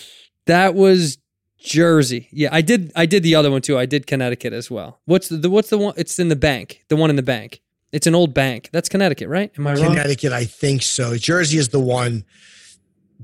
That 0.48 0.74
was 0.74 1.20
Jersey. 1.60 2.28
Yeah, 2.32 2.50
I 2.52 2.62
did. 2.62 2.92
I 2.96 3.06
did 3.06 3.22
the 3.22 3.36
other 3.36 3.52
one 3.52 3.62
too. 3.62 3.78
I 3.78 3.86
did 3.86 4.08
Connecticut 4.08 4.54
as 4.54 4.72
well. 4.72 5.00
What's 5.06 5.30
the, 5.30 5.38
the 5.38 5.52
what's 5.52 5.70
the 5.70 5.78
one? 5.78 5.94
It's 5.98 6.18
in 6.18 6.30
the 6.30 6.36
bank. 6.36 6.84
The 6.88 6.96
one 6.96 7.12
in 7.12 7.16
the 7.16 7.22
bank. 7.22 7.62
It's 7.92 8.08
an 8.08 8.16
old 8.16 8.34
bank. 8.34 8.70
That's 8.72 8.90
Connecticut, 8.90 9.28
right? 9.28 9.52
Am 9.58 9.68
I 9.68 9.74
wrong? 9.74 9.88
Connecticut, 9.88 10.32
I 10.32 10.46
think 10.46 10.82
so. 10.82 11.18
Jersey 11.18 11.58
is 11.58 11.70
the 11.70 11.80
one 11.80 12.24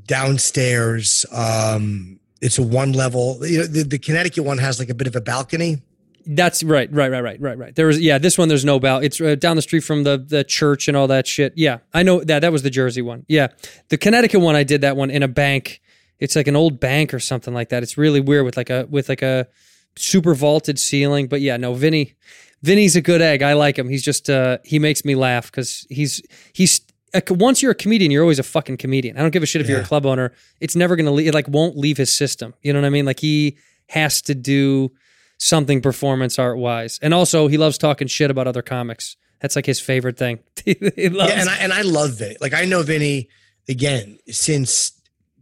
downstairs. 0.06 1.26
Um, 1.32 2.20
it's 2.42 2.58
a 2.58 2.64
one 2.64 2.92
level. 2.92 3.40
You 3.46 3.60
know, 3.60 3.66
the, 3.66 3.84
the 3.84 4.00
Connecticut 4.00 4.44
one 4.44 4.58
has 4.58 4.80
like 4.80 4.90
a 4.90 4.94
bit 4.94 5.08
of 5.08 5.16
a 5.16 5.22
balcony. 5.22 5.82
That's 6.30 6.62
right. 6.62 6.92
Right. 6.92 7.10
Right. 7.10 7.22
Right. 7.22 7.40
Right. 7.40 7.58
Right. 7.58 7.76
There 7.76 7.88
was 7.88 8.02
yeah. 8.02 8.18
This 8.18 8.38
one 8.38 8.50
there's 8.50 8.66
no 8.66 8.80
bell. 8.80 8.98
It's 8.98 9.22
uh, 9.22 9.36
down 9.36 9.56
the 9.56 9.62
street 9.62 9.80
from 9.80 10.04
the 10.04 10.18
the 10.18 10.44
church 10.44 10.90
and 10.90 10.98
all 10.98 11.08
that 11.08 11.26
shit. 11.26 11.54
Yeah, 11.56 11.80
I 11.94 12.04
know 12.04 12.22
that. 12.22 12.40
That 12.40 12.52
was 12.52 12.64
the 12.64 12.70
Jersey 12.70 13.02
one. 13.02 13.26
Yeah, 13.30 13.48
the 13.88 13.98
Connecticut 13.98 14.42
one. 14.42 14.56
I 14.56 14.64
did 14.64 14.82
that 14.82 14.98
one 14.98 15.10
in 15.10 15.24
a 15.24 15.30
bank. 15.30 15.82
It's 16.20 16.36
like 16.36 16.48
an 16.48 16.58
old 16.58 16.82
bank 16.82 17.14
or 17.14 17.20
something 17.20 17.54
like 17.54 17.70
that. 17.70 17.82
It's 17.82 17.98
really 17.98 18.20
weird 18.20 18.44
with 18.44 18.58
like 18.58 18.70
a 18.70 18.86
with 18.90 19.08
like 19.08 19.22
a 19.22 19.48
super 19.96 20.36
vaulted 20.36 20.80
ceiling. 20.80 21.28
But 21.28 21.40
yeah, 21.40 21.56
no, 21.56 21.74
Vinny. 21.74 22.16
Vinny's 22.64 22.96
a 22.96 23.02
good 23.02 23.22
egg. 23.22 23.42
I 23.42 23.54
like 23.54 23.78
him. 23.78 23.90
He's 23.90 24.04
just 24.04 24.30
uh 24.30 24.58
he 24.64 24.80
makes 24.80 25.06
me 25.06 25.16
laugh 25.16 25.52
because 25.52 25.86
he's 25.90 26.22
he's 26.54 26.82
a, 27.14 27.22
once 27.34 27.62
you're 27.62 27.72
a 27.72 27.76
comedian, 27.76 28.12
you're 28.12 28.24
always 28.24 28.40
a 28.40 28.44
fucking 28.44 28.78
comedian. 28.78 29.18
I 29.18 29.22
don't 29.22 29.32
give 29.32 29.44
a 29.44 29.46
shit 29.46 29.62
if 29.62 29.70
you're 29.70 29.82
a 29.82 29.86
club 29.86 30.06
owner. 30.06 30.34
It's 30.60 30.76
never 30.76 30.96
gonna 30.96 31.12
leave. 31.12 31.28
It 31.28 31.34
like 31.34 31.48
won't 31.48 31.78
leave 31.78 31.98
his 31.98 32.16
system. 32.16 32.54
You 32.62 32.74
know 32.74 32.82
what 32.82 32.88
I 32.88 32.90
mean? 32.90 33.06
Like 33.06 33.20
he 33.20 33.58
has 33.90 34.22
to 34.24 34.36
do 34.36 34.92
something 35.38 35.82
performance 35.82 36.40
art 36.40 36.58
wise, 36.58 37.00
and 37.02 37.14
also 37.14 37.48
he 37.48 37.58
loves 37.58 37.78
talking 37.78 38.08
shit 38.08 38.32
about 38.32 38.48
other 38.48 38.62
comics. 38.62 39.16
That's 39.40 39.56
like 39.56 39.66
his 39.66 39.80
favorite 39.80 40.18
thing. 40.18 40.40
Yeah, 40.66 41.40
and 41.40 41.50
I 41.50 41.58
and 41.58 41.74
I 41.74 41.82
love 41.82 42.16
Vinny. 42.18 42.36
Like 42.42 42.54
I 42.54 42.66
know 42.66 42.84
Vinny 42.84 43.30
again 43.70 44.20
since 44.28 44.92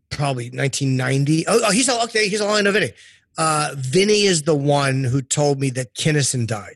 probably 0.10 0.46
1990. 0.46 1.48
Oh, 1.48 1.62
oh 1.64 1.72
he's 1.72 1.90
all 1.90 2.04
okay. 2.04 2.28
He's 2.28 2.42
all 2.42 2.54
I 2.54 2.62
know 2.62 2.72
Vinny. 2.72 2.92
Uh, 3.38 3.72
Vinny 3.76 4.24
is 4.24 4.44
the 4.44 4.56
one 4.56 5.04
who 5.04 5.22
told 5.22 5.60
me 5.60 5.70
that 5.72 5.94
Kinison 5.96 6.48
died. 6.48 6.76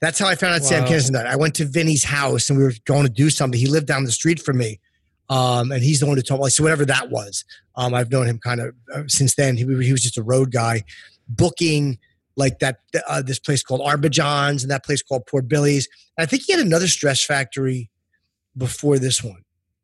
That's 0.00 0.18
how 0.18 0.28
I 0.28 0.34
found 0.34 0.54
out 0.54 0.62
Sam 0.62 0.84
Wow. 0.84 0.90
Kinison 0.90 1.12
died. 1.12 1.26
I 1.26 1.36
went 1.36 1.54
to 1.56 1.64
Vinny's 1.64 2.04
house 2.04 2.50
and 2.50 2.58
we 2.58 2.64
were 2.64 2.74
going 2.84 3.04
to 3.04 3.12
do 3.12 3.30
something. 3.30 3.58
He 3.58 3.66
lived 3.66 3.86
down 3.86 4.04
the 4.04 4.12
street 4.12 4.40
from 4.40 4.58
me. 4.58 4.80
Um, 5.28 5.72
and 5.72 5.82
he's 5.82 6.00
the 6.00 6.06
one 6.06 6.16
who 6.16 6.22
told 6.22 6.42
me, 6.42 6.50
so 6.50 6.62
whatever 6.62 6.84
that 6.84 7.10
was. 7.10 7.44
Um, 7.74 7.94
I've 7.94 8.10
known 8.10 8.26
him 8.26 8.38
kind 8.38 8.60
of 8.60 8.74
uh, 8.94 9.02
since 9.08 9.34
then. 9.34 9.56
He, 9.56 9.64
he 9.64 9.92
was 9.92 10.02
just 10.02 10.18
a 10.18 10.22
road 10.22 10.52
guy 10.52 10.84
booking 11.28 11.98
like 12.36 12.58
that, 12.60 12.80
uh, 13.08 13.22
this 13.22 13.38
place 13.38 13.62
called 13.62 13.80
Arbijon's 13.80 14.62
and 14.62 14.70
that 14.70 14.84
place 14.84 15.02
called 15.02 15.26
Poor 15.26 15.42
Billy's. 15.42 15.88
I 16.18 16.26
think 16.26 16.42
he 16.46 16.52
had 16.52 16.64
another 16.64 16.86
stress 16.86 17.24
factory 17.24 17.90
before 18.56 18.98
this 18.98 19.24
one. 19.24 19.42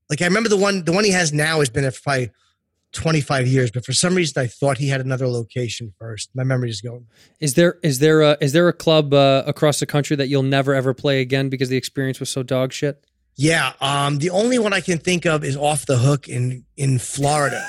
Like 0.09 0.23
I 0.23 0.27
remember 0.27 0.49
the 0.49 0.57
one, 0.57 0.85
the 0.85 0.93
one 0.93 1.05
he 1.05 1.11
has 1.11 1.33
now 1.33 1.59
has 1.59 1.71
been 1.71 1.83
there 1.83 1.91
for 1.91 2.03
probably 2.03 2.31
25 2.93 3.47
years, 3.47 3.71
but 3.71 3.85
for 3.85 3.93
some 3.93 4.15
reason 4.15 4.43
I 4.43 4.47
thought 4.47 4.79
he 4.79 4.89
had 4.89 5.01
another 5.01 5.27
location 5.27 5.93
first. 5.99 6.31
My 6.35 6.45
memory 6.45 6.71
is 6.71 6.81
going. 6.81 7.07
Is 7.41 7.55
there 7.55 7.79
is 7.83 7.99
there 8.01 8.21
a 8.23 8.37
is 8.41 8.53
there 8.53 8.69
a 8.69 8.73
club 8.73 9.15
uh, 9.15 9.43
across 9.47 9.81
the 9.81 9.87
country 9.87 10.15
that 10.17 10.29
you'll 10.29 10.43
never 10.43 10.75
ever 10.75 10.93
play 10.95 11.21
again 11.21 11.49
because 11.49 11.69
the 11.69 11.77
experience 11.77 12.21
was 12.21 12.29
so 12.31 12.43
dog 12.43 12.73
shit? 12.73 13.05
Yeah, 13.37 13.73
um, 13.81 14.19
the 14.19 14.29
only 14.31 14.59
one 14.59 14.75
I 14.75 14.81
can 14.81 14.99
think 14.99 15.25
of 15.25 15.43
is 15.43 15.57
off 15.57 15.87
the 15.87 15.97
hook 15.97 16.29
in 16.29 16.65
in 16.77 16.99
Florida. 16.99 17.67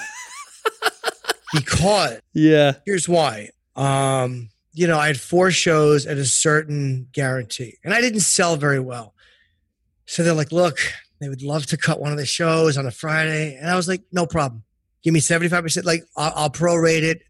because 1.54 2.20
Yeah. 2.34 2.74
here's 2.86 3.08
why. 3.08 3.50
Um, 3.76 4.50
you 4.74 4.88
know, 4.88 4.98
I 4.98 5.08
had 5.08 5.20
four 5.20 5.52
shows 5.52 6.06
at 6.06 6.18
a 6.18 6.26
certain 6.26 7.08
guarantee, 7.14 7.78
and 7.84 7.94
I 7.94 8.02
didn't 8.02 8.22
sell 8.22 8.56
very 8.56 8.80
well. 8.80 9.14
So 10.06 10.24
they're 10.24 10.34
like, 10.34 10.52
"Look, 10.52 10.80
they 11.22 11.30
would 11.30 11.42
love 11.44 11.66
to 11.68 11.78
cut 11.78 12.00
one 12.02 12.12
of 12.12 12.18
the 12.18 12.26
shows 12.26 12.78
on 12.78 12.86
a 12.86 12.92
Friday," 12.92 13.56
and 13.56 13.70
I 13.70 13.76
was 13.76 13.88
like, 13.88 14.02
"No 14.12 14.26
problem. 14.26 14.64
Give 15.04 15.14
me 15.14 15.20
seventy 15.20 15.50
five 15.50 15.64
percent. 15.64 15.86
Like, 15.86 16.04
I'll, 16.16 16.34
I'll 16.36 16.50
prorate 16.50 17.04
it. 17.04 17.22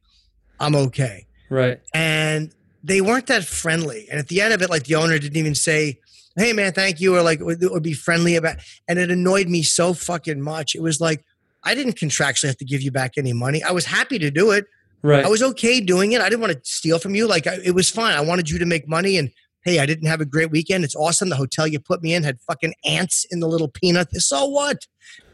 I'm 0.59 0.75
okay." 0.75 1.25
Right. 1.49 1.79
and 1.93 2.51
they 2.83 2.99
weren't 2.99 3.27
that 3.27 3.43
friendly. 3.45 4.07
And 4.09 4.19
at 4.19 4.27
the 4.27 4.41
end 4.41 4.53
of 4.53 4.61
it, 4.61 4.69
like 4.69 4.83
the 4.85 4.95
owner 4.95 5.17
didn't 5.19 5.37
even 5.37 5.55
say, 5.55 5.99
"Hey, 6.35 6.51
man, 6.53 6.73
thank 6.73 6.99
you," 6.99 7.15
or 7.15 7.21
like 7.21 7.41
or, 7.41 7.55
or 7.71 7.79
be 7.79 7.93
friendly 7.93 8.35
about. 8.35 8.57
And 8.87 8.99
it 8.99 9.11
annoyed 9.11 9.47
me 9.47 9.63
so 9.63 9.93
fucking 9.93 10.41
much. 10.41 10.75
It 10.75 10.81
was 10.81 10.99
like 10.99 11.23
I 11.63 11.75
didn't 11.75 11.93
contractually 11.93 12.47
have 12.47 12.57
to 12.57 12.65
give 12.65 12.81
you 12.81 12.91
back 12.91 13.13
any 13.17 13.33
money. 13.33 13.63
I 13.63 13.71
was 13.71 13.85
happy 13.85 14.19
to 14.19 14.29
do 14.29 14.51
it. 14.51 14.65
Right. 15.01 15.25
I 15.25 15.29
was 15.29 15.43
okay 15.43 15.81
doing 15.81 16.13
it. 16.13 16.21
I 16.21 16.29
didn't 16.29 16.41
want 16.41 16.53
to 16.53 16.59
steal 16.63 16.99
from 16.99 17.15
you. 17.15 17.27
Like 17.27 17.47
I, 17.47 17.57
it 17.63 17.75
was 17.75 17.89
fine. 17.89 18.15
I 18.15 18.21
wanted 18.21 18.49
you 18.49 18.57
to 18.59 18.65
make 18.65 18.87
money. 18.87 19.17
And 19.17 19.31
hey, 19.63 19.79
I 19.79 19.85
didn't 19.85 20.07
have 20.07 20.21
a 20.21 20.25
great 20.25 20.51
weekend. 20.51 20.83
It's 20.83 20.95
awesome. 20.95 21.29
The 21.29 21.35
hotel 21.35 21.67
you 21.67 21.79
put 21.79 22.01
me 22.01 22.13
in 22.13 22.23
had 22.23 22.39
fucking 22.41 22.73
ants 22.85 23.25
in 23.29 23.39
the 23.39 23.47
little 23.47 23.67
peanut. 23.67 24.09
So 24.13 24.45
what? 24.45 24.87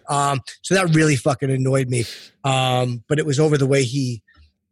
Um, 0.09 0.41
so 0.61 0.75
that 0.75 0.93
really 0.93 1.15
fucking 1.15 1.49
annoyed 1.51 1.87
me. 1.89 2.03
Um, 2.43 3.03
but 3.07 3.19
it 3.19 3.25
was 3.25 3.39
over 3.39 3.57
the 3.57 3.67
way 3.67 3.83
he 3.83 4.21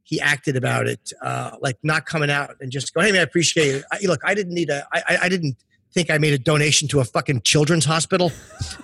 he 0.03 0.19
acted 0.21 0.55
about 0.55 0.87
it, 0.87 1.11
uh, 1.21 1.51
like 1.61 1.77
not 1.83 2.05
coming 2.05 2.29
out 2.31 2.55
and 2.61 2.71
just 2.71 2.93
go, 2.93 3.01
"Hey 3.01 3.11
man, 3.11 3.19
I 3.19 3.23
appreciate 3.23 3.75
it." 3.75 3.83
I, 3.91 3.99
look, 4.03 4.21
I 4.23 4.33
didn't 4.33 4.53
need 4.53 4.69
a, 4.69 4.87
I, 4.93 5.17
I- 5.23 5.29
didn't 5.29 5.57
think 5.93 6.11
I 6.11 6.17
made 6.17 6.33
a 6.33 6.37
donation 6.37 6.87
to 6.89 6.99
a 6.99 7.05
fucking 7.05 7.41
children's 7.41 7.83
hospital, 7.85 8.31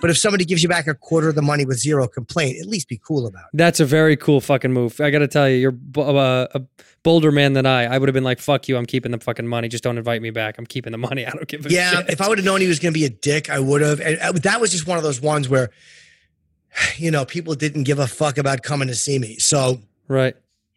but 0.00 0.10
if 0.10 0.18
somebody 0.18 0.44
gives 0.44 0.62
you 0.62 0.68
back 0.68 0.86
a 0.86 0.94
quarter 0.94 1.28
of 1.28 1.34
the 1.34 1.42
money 1.42 1.64
with 1.64 1.78
zero 1.78 2.08
complaint, 2.08 2.58
at 2.60 2.66
least 2.66 2.88
be 2.88 2.98
cool 3.06 3.26
about 3.26 3.42
it. 3.52 3.56
That's 3.56 3.78
a 3.78 3.84
very 3.84 4.16
cool 4.16 4.40
fucking 4.40 4.72
move. 4.72 5.00
I 5.00 5.10
got 5.10 5.20
to 5.20 5.28
tell 5.28 5.48
you, 5.48 5.56
you're 5.56 5.70
b- 5.70 6.00
uh, 6.02 6.46
a 6.54 6.62
bolder 7.02 7.30
man 7.30 7.52
than 7.52 7.66
I. 7.66 7.84
I 7.84 7.98
would 7.98 8.08
have 8.08 8.14
been 8.14 8.24
like, 8.24 8.38
"Fuck 8.40 8.68
you, 8.68 8.76
I'm 8.76 8.86
keeping 8.86 9.12
the 9.12 9.18
fucking 9.20 9.46
money. 9.46 9.68
Just 9.68 9.84
don't 9.84 9.96
invite 9.98 10.22
me 10.22 10.30
back. 10.30 10.56
I'm 10.58 10.66
keeping 10.66 10.92
the 10.92 10.98
money. 10.98 11.24
I 11.26 11.30
don't 11.30 11.46
give 11.46 11.60
a 11.60 11.68
shit. 11.70 11.72
Yeah, 11.72 11.90
shit." 11.92 12.10
if 12.10 12.20
I 12.20 12.28
would 12.28 12.38
have 12.38 12.44
known 12.44 12.60
he 12.60 12.66
was 12.66 12.78
going 12.80 12.92
to 12.92 12.98
be 12.98 13.04
a 13.06 13.10
dick, 13.10 13.48
I 13.48 13.60
would 13.60 13.80
have. 13.82 14.00
And 14.00 14.18
uh, 14.18 14.32
that 14.42 14.60
was 14.60 14.72
just 14.72 14.86
one 14.86 14.98
of 14.98 15.04
those 15.04 15.20
ones 15.20 15.48
where, 15.48 15.70
you 16.96 17.10
know, 17.10 17.24
people 17.24 17.54
didn't 17.54 17.84
give 17.84 17.98
a 17.98 18.06
fuck 18.06 18.38
about 18.38 18.62
coming 18.62 18.88
to 18.88 18.94
see 18.94 19.18
me. 19.18 19.36
So 19.38 19.80
right. 20.08 20.34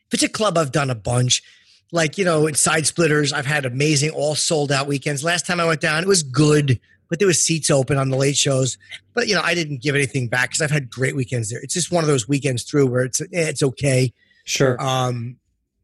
if 0.08 0.14
it's 0.14 0.24
a 0.24 0.30
club 0.30 0.58
I've 0.58 0.72
done 0.72 0.90
a 0.90 0.96
bunch, 0.96 1.44
like, 1.92 2.18
you 2.18 2.26
know, 2.26 2.48
in 2.48 2.56
Side 2.56 2.86
Splitters, 2.86 3.32
I've 3.32 3.46
had 3.46 3.66
amazing, 3.66 4.10
all 4.12 4.36
sold 4.36 4.72
out 4.72 4.88
weekends. 4.88 5.24
Last 5.24 5.46
time 5.46 5.60
I 5.60 5.66
went 5.66 5.82
down, 5.82 6.04
it 6.04 6.08
was 6.08 6.24
good, 6.24 6.80
but 7.10 7.20
there 7.20 7.28
was 7.28 7.44
seats 7.44 7.72
open 7.72 7.98
on 7.98 8.10
the 8.10 8.18
late 8.18 8.36
shows. 8.36 8.78
But, 9.14 9.28
you 9.28 9.36
know, 9.36 9.42
I 9.42 9.54
didn't 9.54 9.82
give 9.82 9.96
anything 9.96 10.28
back 10.28 10.50
because 10.50 10.62
I've 10.62 10.72
had 10.72 10.90
great 10.90 11.16
weekends 11.16 11.50
there. 11.50 11.62
It's 11.62 11.74
just 11.74 11.92
one 11.92 12.04
of 12.04 12.08
those 12.08 12.28
weekends 12.28 12.64
through 12.64 12.88
where 12.88 13.04
it's, 13.04 13.22
eh, 13.22 13.26
it's 13.32 13.64
okay. 13.64 14.14
Sure. 14.44 14.82
Um, 14.82 15.38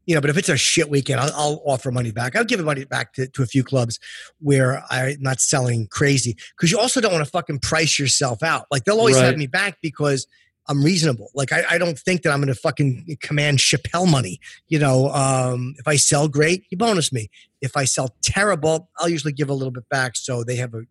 you 0.06 0.14
know, 0.14 0.20
but 0.20 0.30
if 0.30 0.36
it's 0.36 0.48
a 0.48 0.56
shit 0.56 0.90
weekend, 0.90 1.20
I'll, 1.20 1.32
I'll 1.34 1.62
offer 1.64 1.90
money 1.90 2.10
back. 2.10 2.36
I'll 2.36 2.44
give 2.44 2.62
money 2.64 2.84
back 2.84 3.12
to, 3.14 3.26
to 3.28 3.42
a 3.42 3.46
few 3.46 3.64
clubs 3.64 3.98
where 4.40 4.82
I'm 4.90 5.16
not 5.20 5.40
selling 5.40 5.86
crazy 5.88 6.36
because 6.56 6.70
you 6.70 6.78
also 6.78 7.00
don't 7.00 7.12
want 7.12 7.24
to 7.24 7.30
fucking 7.30 7.60
price 7.60 7.98
yourself 7.98 8.42
out. 8.42 8.66
Like 8.70 8.84
they'll 8.84 8.98
always 8.98 9.16
Right. 9.16 9.24
have 9.26 9.36
me 9.38 9.46
back 9.46 9.78
because 9.82 10.26
I'm 10.66 10.82
reasonable. 10.82 11.30
Like 11.34 11.52
I, 11.52 11.64
I 11.72 11.78
don't 11.78 11.98
think 11.98 12.22
that 12.22 12.32
I'm 12.32 12.40
going 12.40 12.48
to 12.52 12.58
fucking 12.58 13.18
command 13.20 13.58
Chappelle 13.58 14.10
money. 14.10 14.40
You 14.68 14.78
know, 14.78 15.08
um, 15.10 15.74
if 15.78 15.86
I 15.86 15.96
sell 15.96 16.28
great, 16.28 16.64
you 16.70 16.78
bonus 16.78 17.12
me. 17.12 17.28
If 17.60 17.76
I 17.76 17.84
sell 17.84 18.14
terrible, 18.22 18.88
I'll 18.98 19.08
usually 19.10 19.32
give 19.32 19.50
a 19.50 19.54
little 19.54 19.72
bit 19.72 19.88
back 19.90 20.16
so 20.16 20.42
they 20.42 20.56
have 20.56 20.74
a, 20.74 20.82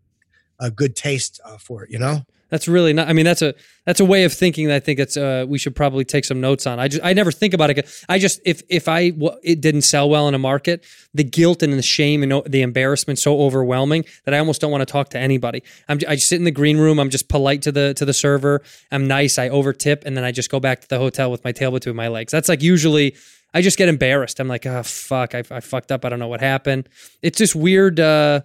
a 0.60 0.70
good 0.72 0.96
taste 0.96 1.40
uh, 1.46 1.58
for 1.58 1.84
it. 1.84 1.90
You 1.92 2.00
know. 2.00 2.22
That's 2.50 2.68
really 2.68 2.94
not. 2.94 3.08
I 3.08 3.14
mean, 3.14 3.26
that's 3.26 3.42
a 3.42 3.56
that's 3.86 4.00
a 4.00 4.06
way 4.06 4.26
of 4.26 4.32
thinking 4.34 4.68
that 4.68 4.76
I 4.76 4.80
think 4.80 5.00
it's 5.00 5.18
uh 5.18 5.46
we 5.48 5.58
should 5.58 5.76
probably 5.76 6.06
take 6.06 6.24
some 6.24 6.40
notes 6.40 6.68
on. 6.68 6.80
I 6.80 6.88
just 6.88 7.04
I 7.04 7.14
never 7.14 7.32
think 7.32 7.54
about 7.56 7.72
it. 7.72 7.90
I 8.08 8.20
just 8.20 8.40
if 8.46 8.62
if 8.70 8.88
I 8.88 9.10
w- 9.10 9.36
it 9.44 9.60
didn't 9.60 9.82
sell 9.82 10.08
well 10.08 10.28
in 10.28 10.36
a 10.36 10.40
market, 10.40 10.86
the 11.16 11.24
guilt 11.24 11.64
and 11.64 11.74
the 11.74 11.82
shame 11.82 12.22
and 12.22 12.32
o- 12.32 12.44
the 12.46 12.62
embarrassment 12.62 13.18
so 13.18 13.42
overwhelming 13.42 14.06
that 14.26 14.36
I 14.36 14.38
almost 14.38 14.62
don't 14.62 14.70
want 14.72 14.82
to 14.88 14.92
talk 14.92 15.10
to 15.10 15.18
anybody. 15.20 15.64
I'm 15.90 16.00
I 16.08 16.14
just 16.16 16.30
sit 16.30 16.36
in 16.38 16.44
the 16.44 16.52
green 16.52 16.78
room. 16.78 17.00
I'm 17.00 17.10
just 17.10 17.28
polite 17.28 17.64
to 17.64 17.72
the 17.72 17.96
to 17.96 18.06
the 18.06 18.14
server. 18.14 18.62
I'm 18.92 19.08
nice. 19.08 19.40
I 19.40 19.50
over 19.50 19.74
tip 19.74 20.04
and 20.06 20.16
then 20.16 20.24
I 20.24 20.32
just 20.32 20.52
go 20.52 20.60
back 20.60 20.82
to 20.82 20.88
the 20.88 21.00
hotel 21.00 21.32
with 21.32 21.44
my 21.44 21.52
tail 21.52 21.72
between 21.72 21.96
my 21.96 22.08
legs. 22.08 22.32
That's 22.32 22.50
like 22.50 22.62
usually. 22.62 23.16
I 23.56 23.62
just 23.62 23.78
get 23.78 23.88
embarrassed. 23.88 24.40
I'm 24.40 24.48
like, 24.48 24.66
oh 24.66 24.82
fuck, 24.82 25.36
I, 25.36 25.44
I 25.52 25.60
fucked 25.60 25.92
up. 25.92 26.06
I 26.06 26.10
don't 26.10 26.18
know 26.18 26.28
what 26.28 26.42
happened. 26.42 26.90
It's 27.22 27.38
just 27.38 27.56
weird. 27.56 28.00
uh 28.00 28.42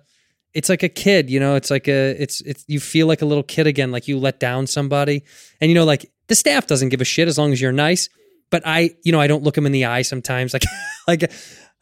it's 0.55 0.69
like 0.69 0.83
a 0.83 0.89
kid, 0.89 1.31
you 1.31 1.41
know. 1.41 1.55
It's 1.55 1.71
like 1.71 1.89
a, 1.89 2.21
it's, 2.21 2.41
it's. 2.43 2.65
You 2.69 2.81
feel 2.81 3.07
like 3.07 3.23
a 3.23 3.27
little 3.27 3.43
kid 3.43 3.67
again, 3.67 3.93
like 3.93 4.09
you 4.09 4.19
let 4.19 4.41
down 4.41 4.67
somebody, 4.67 5.25
and 5.61 5.71
you 5.71 5.75
know, 5.75 5.85
like 5.85 6.11
the 6.29 6.35
staff 6.35 6.67
doesn't 6.67 6.89
give 6.89 7.01
a 7.01 7.05
shit 7.05 7.29
as 7.29 7.39
long 7.39 7.53
as 7.53 7.61
you're 7.61 7.73
nice. 7.73 8.09
But 8.51 8.63
I, 8.65 8.91
you 9.05 9.13
know, 9.13 9.21
I 9.21 9.27
don't 9.27 9.43
look 9.43 9.55
them 9.55 9.67
in 9.67 9.73
the 9.73 9.85
eye 9.87 10.03
sometimes. 10.03 10.55
Like, 11.07 11.23
like 11.23 11.33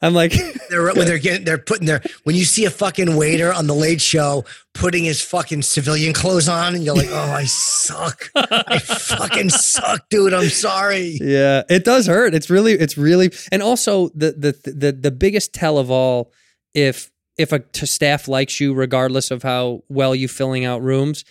I'm 0.01 0.13
like, 0.13 0.33
They're 0.69 0.93
when 0.93 1.05
they're 1.05 1.17
getting 1.17 1.45
they're 1.45 1.57
putting 1.57 1.87
their 1.87 2.01
when 2.23 2.35
you 2.35 2.45
see 2.45 2.65
a 2.65 2.69
fucking 2.69 3.15
waiter 3.15 3.51
on 3.51 3.67
the 3.67 3.73
late 3.73 4.01
show 4.01 4.45
putting 4.73 5.05
his 5.05 5.21
fucking 5.21 5.63
civilian 5.63 6.13
clothes 6.13 6.47
on 6.47 6.75
and 6.75 6.83
you're 6.83 6.95
like, 6.95 7.09
oh, 7.09 7.31
I 7.31 7.45
suck. 7.45 8.29
I 8.35 8.77
fucking 8.79 9.49
suck, 9.49 10.07
dude. 10.09 10.33
I'm 10.33 10.49
sorry. 10.49 11.17
yeah, 11.19 11.63
it 11.69 11.83
does 11.83 12.05
hurt. 12.05 12.35
It's 12.35 12.49
really, 12.49 12.73
it's 12.73 12.97
really, 12.97 13.31
and 13.51 13.63
also 13.63 14.09
the 14.09 14.33
the 14.33 14.71
the 14.71 14.91
the 14.91 15.11
biggest 15.11 15.53
tell 15.53 15.79
of 15.79 15.89
all, 15.89 16.31
if 16.75 17.09
if 17.37 17.51
a 17.51 17.63
staff 17.73 18.27
likes 18.27 18.59
you, 18.59 18.73
regardless 18.73 19.31
of 19.31 19.43
how 19.43 19.83
well 19.89 20.15
you 20.15 20.27
filling 20.27 20.65
out 20.65 20.81
rooms, 20.81 21.23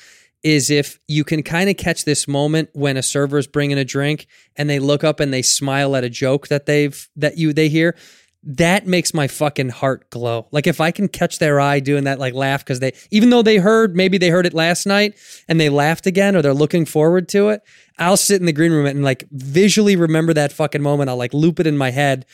is 0.43 0.71
if 0.71 1.01
you 1.09 1.25
can 1.25 1.43
kind 1.43 1.69
of 1.69 1.77
catch 1.77 2.05
this 2.05 2.29
moment 2.29 2.69
when 2.73 2.97
a 2.97 3.03
server's 3.03 3.49
bringing 3.49 3.79
a 3.79 3.85
drink 3.85 4.29
and 4.55 4.71
they 4.71 4.79
look 4.79 5.03
up 5.03 5.19
and 5.19 5.33
they 5.33 5.43
smile 5.43 5.97
at 5.97 6.05
a 6.05 6.09
joke 6.09 6.49
that 6.49 6.67
they've 6.67 7.09
that 7.17 7.37
you 7.37 7.53
they 7.53 7.69
hear. 7.69 7.97
That 8.49 8.87
makes 8.87 9.13
my 9.13 9.27
fucking 9.27 9.71
heart 9.71 10.09
glow. 10.11 10.47
Like 10.53 10.69
if 10.69 10.81
I 10.81 10.93
can 10.93 11.09
catch 11.09 11.41
their 11.41 11.59
eye 11.59 11.81
doing 11.81 12.05
that, 12.05 12.21
like 12.21 12.33
laugh 12.33 12.65
because 12.65 12.79
they, 12.79 12.93
even 13.11 13.31
though 13.31 13.43
they 13.43 13.57
heard, 13.57 13.97
maybe 13.97 14.19
they 14.19 14.29
heard 14.29 14.47
it 14.47 14.55
last 14.55 14.87
night 14.87 15.17
and 15.49 15.59
they 15.59 15.69
laughed 15.69 16.07
again 16.07 16.37
or 16.37 16.43
they're 16.43 16.55
looking 16.55 16.85
forward 16.85 17.29
to 17.31 17.49
it. 17.49 17.63
I'll 17.99 18.17
sit 18.17 18.39
in 18.39 18.47
the 18.47 18.53
green 18.53 18.71
room 18.71 18.87
and 18.87 19.03
like 19.03 19.27
visually 19.33 19.97
remember 19.97 20.33
that 20.35 20.53
fucking 20.53 20.83
moment. 20.83 21.11
I'll 21.11 21.17
like 21.17 21.35
loop 21.35 21.59
it 21.59 21.67
in 21.67 21.77
my 21.77 21.91
head, 21.91 22.25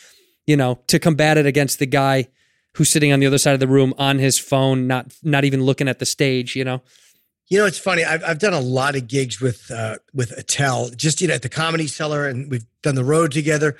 you 0.47 0.55
know, 0.55 0.81
to 0.89 0.99
combat 0.99 1.39
it 1.39 1.47
against 1.47 1.79
the 1.79 1.87
guy 1.87 2.29
who's 2.75 2.91
sitting 2.91 3.13
on 3.13 3.21
the 3.21 3.27
other 3.27 3.39
side 3.39 3.55
of 3.55 3.61
the 3.61 3.69
room 3.69 3.95
on 3.99 4.19
his 4.19 4.39
phone, 4.39 4.87
not 4.87 5.13
not 5.23 5.45
even 5.45 5.63
looking 5.63 5.89
at 5.89 5.99
the 5.99 6.07
stage, 6.07 6.57
you 6.57 6.65
know. 6.65 6.83
You 7.49 7.59
know, 7.59 7.67
it's 7.67 7.79
funny. 7.79 8.03
I've, 8.05 8.25
I've 8.25 8.39
done 8.39 8.55
a 8.55 8.61
lot 8.61 8.97
of 8.97 9.09
gigs 9.09 9.41
with 9.41 9.71
uh, 9.71 9.97
with 10.15 10.33
Attell, 10.33 10.91
just 10.91 11.21
you 11.21 11.29
know, 11.29 11.35
at 11.35 11.43
the 11.43 11.49
Comedy 11.49 11.87
Cellar, 11.87 12.27
and 12.27 12.51
we've 12.51 12.65
done 12.83 12.95
the 12.95 13.05
road 13.05 13.33
together. 13.33 13.77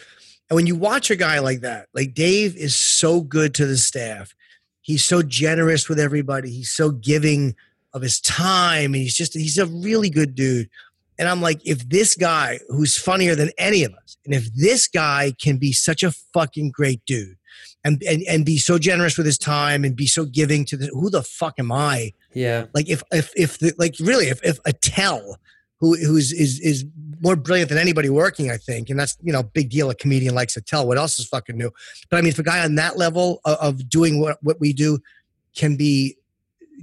And 0.51 0.57
when 0.57 0.67
you 0.67 0.77
watch 0.77 1.11
a 1.11 1.17
guy 1.17 1.39
like 1.39 1.61
that, 1.61 1.89
like 1.95 2.13
Dave 2.13 2.57
is 2.57 2.77
so 2.77 3.23
good 3.23 3.55
to 3.55 3.67
the 3.67 3.79
staff. 3.79 4.35
He's 4.83 5.05
so 5.05 5.23
generous 5.23 5.89
with 5.89 5.99
everybody. 5.99 6.51
He's 6.51 6.71
so 6.71 6.91
giving 6.91 7.55
of 7.95 8.03
his 8.03 8.21
time, 8.21 8.93
and 8.93 8.97
he's 8.97 9.17
just 9.17 9.35
he's 9.35 9.59
a 9.59 9.67
really 9.67 10.11
good 10.11 10.35
dude. 10.35 10.69
And 11.19 11.29
I'm 11.29 11.41
like, 11.41 11.61
if 11.65 11.89
this 11.89 12.15
guy 12.15 12.59
who's 12.69 12.99
funnier 12.99 13.35
than 13.35 13.51
any 13.57 13.85
of 13.85 13.95
us, 13.95 14.17
and 14.25 14.35
if 14.35 14.53
this 14.55 14.89
guy 14.89 15.33
can 15.41 15.57
be 15.57 15.73
such 15.73 16.03
a 16.03 16.11
fucking 16.11 16.73
great 16.73 17.05
dude, 17.07 17.37
and 17.85 18.03
and, 18.09 18.23
and 18.29 18.45
be 18.47 18.59
so 18.59 18.79
generous 18.79 19.17
with 19.17 19.27
his 19.27 19.39
time, 19.39 19.85
and 19.85 19.97
be 19.97 20.07
so 20.07 20.25
giving 20.25 20.65
to 20.67 20.77
the 20.77 20.87
who 20.87 21.11
the 21.11 21.23
fuck 21.23 21.55
am 21.59 21.73
I? 21.73 22.13
Yeah. 22.33 22.67
Like 22.75 22.89
if 22.89 23.03
if 23.13 23.33
if 23.37 23.59
the, 23.59 23.73
like 23.79 23.95
really 24.01 24.27
if 24.29 24.41
if 24.45 24.59
Attell, 24.65 25.39
who 25.81 25.97
who's 25.97 26.33
is 26.33 26.61
is 26.61 26.85
more 27.21 27.37
brilliant 27.37 27.69
than 27.69 27.79
anybody 27.79 28.09
working, 28.09 28.51
I 28.51 28.57
think, 28.57 28.91
and 28.91 28.99
that's 28.99 29.17
you 29.23 29.33
know 29.33 29.43
big 29.43 29.71
deal. 29.71 29.91
A 29.91 29.95
comedian 29.95 30.35
likes 30.35 30.57
Attell. 30.57 30.87
What 30.87 30.99
else 30.99 31.19
is 31.19 31.27
fucking 31.27 31.57
new? 31.57 31.71
But 32.11 32.19
I 32.19 32.21
mean, 32.21 32.31
if 32.31 32.39
a 32.39 32.43
guy 32.43 32.65
on 32.65 32.75
that 32.77 32.97
level 32.99 33.41
of, 33.45 33.57
of 33.59 33.89
doing 33.89 34.21
what 34.21 34.39
what 34.43 34.61
we 34.61 34.73
do 34.73 34.99
can 35.55 35.77
be 35.77 36.17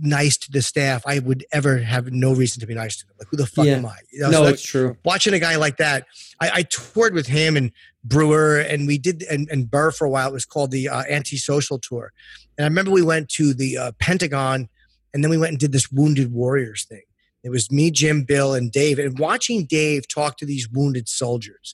nice 0.01 0.37
to 0.37 0.51
the 0.51 0.61
staff, 0.61 1.01
I 1.05 1.19
would 1.19 1.45
ever 1.51 1.77
have 1.79 2.11
no 2.11 2.33
reason 2.33 2.61
to 2.61 2.67
be 2.67 2.73
nice 2.73 2.97
to 2.97 3.07
them. 3.07 3.15
Like 3.19 3.27
who 3.29 3.37
the 3.37 3.45
fuck 3.47 3.65
Yeah. 3.65 3.73
am 3.77 3.85
I? 3.85 3.97
You 4.11 4.19
know, 4.21 4.29
No, 4.29 4.45
so 4.51 4.55
true. 4.55 4.97
watching 5.03 5.33
a 5.33 5.39
guy 5.39 5.55
like 5.57 5.77
that, 5.77 6.05
I, 6.39 6.51
I 6.53 6.63
toured 6.63 7.13
with 7.13 7.27
him 7.27 7.57
and 7.57 7.71
Brewer, 8.03 8.59
and 8.59 8.87
we 8.87 8.97
did 8.97 9.23
and, 9.23 9.49
and 9.49 9.69
Burr 9.69 9.91
for 9.91 10.05
a 10.05 10.09
while. 10.09 10.29
It 10.29 10.33
was 10.33 10.45
called 10.45 10.71
the 10.71 10.89
uh, 10.89 11.03
Antisocial 11.09 11.79
Tour, 11.79 12.11
and 12.57 12.65
I 12.65 12.67
remember 12.67 12.91
we 12.91 13.01
went 13.01 13.29
to 13.29 13.53
the 13.53 13.77
uh, 13.77 13.91
Pentagon, 13.99 14.69
and 15.13 15.23
then 15.23 15.29
we 15.29 15.37
went 15.37 15.51
and 15.51 15.59
did 15.59 15.71
this 15.71 15.91
Wounded 15.91 16.31
Warriors 16.31 16.85
thing. 16.85 17.03
It 17.43 17.49
was 17.49 17.71
me, 17.71 17.89
Jim, 17.91 18.23
Bill, 18.23 18.53
and 18.53 18.71
Dave, 18.71 18.99
and 18.99 19.17
watching 19.17 19.65
Dave 19.65 20.07
talk 20.07 20.37
to 20.37 20.45
these 20.45 20.69
wounded 20.69 21.07
soldiers, 21.07 21.73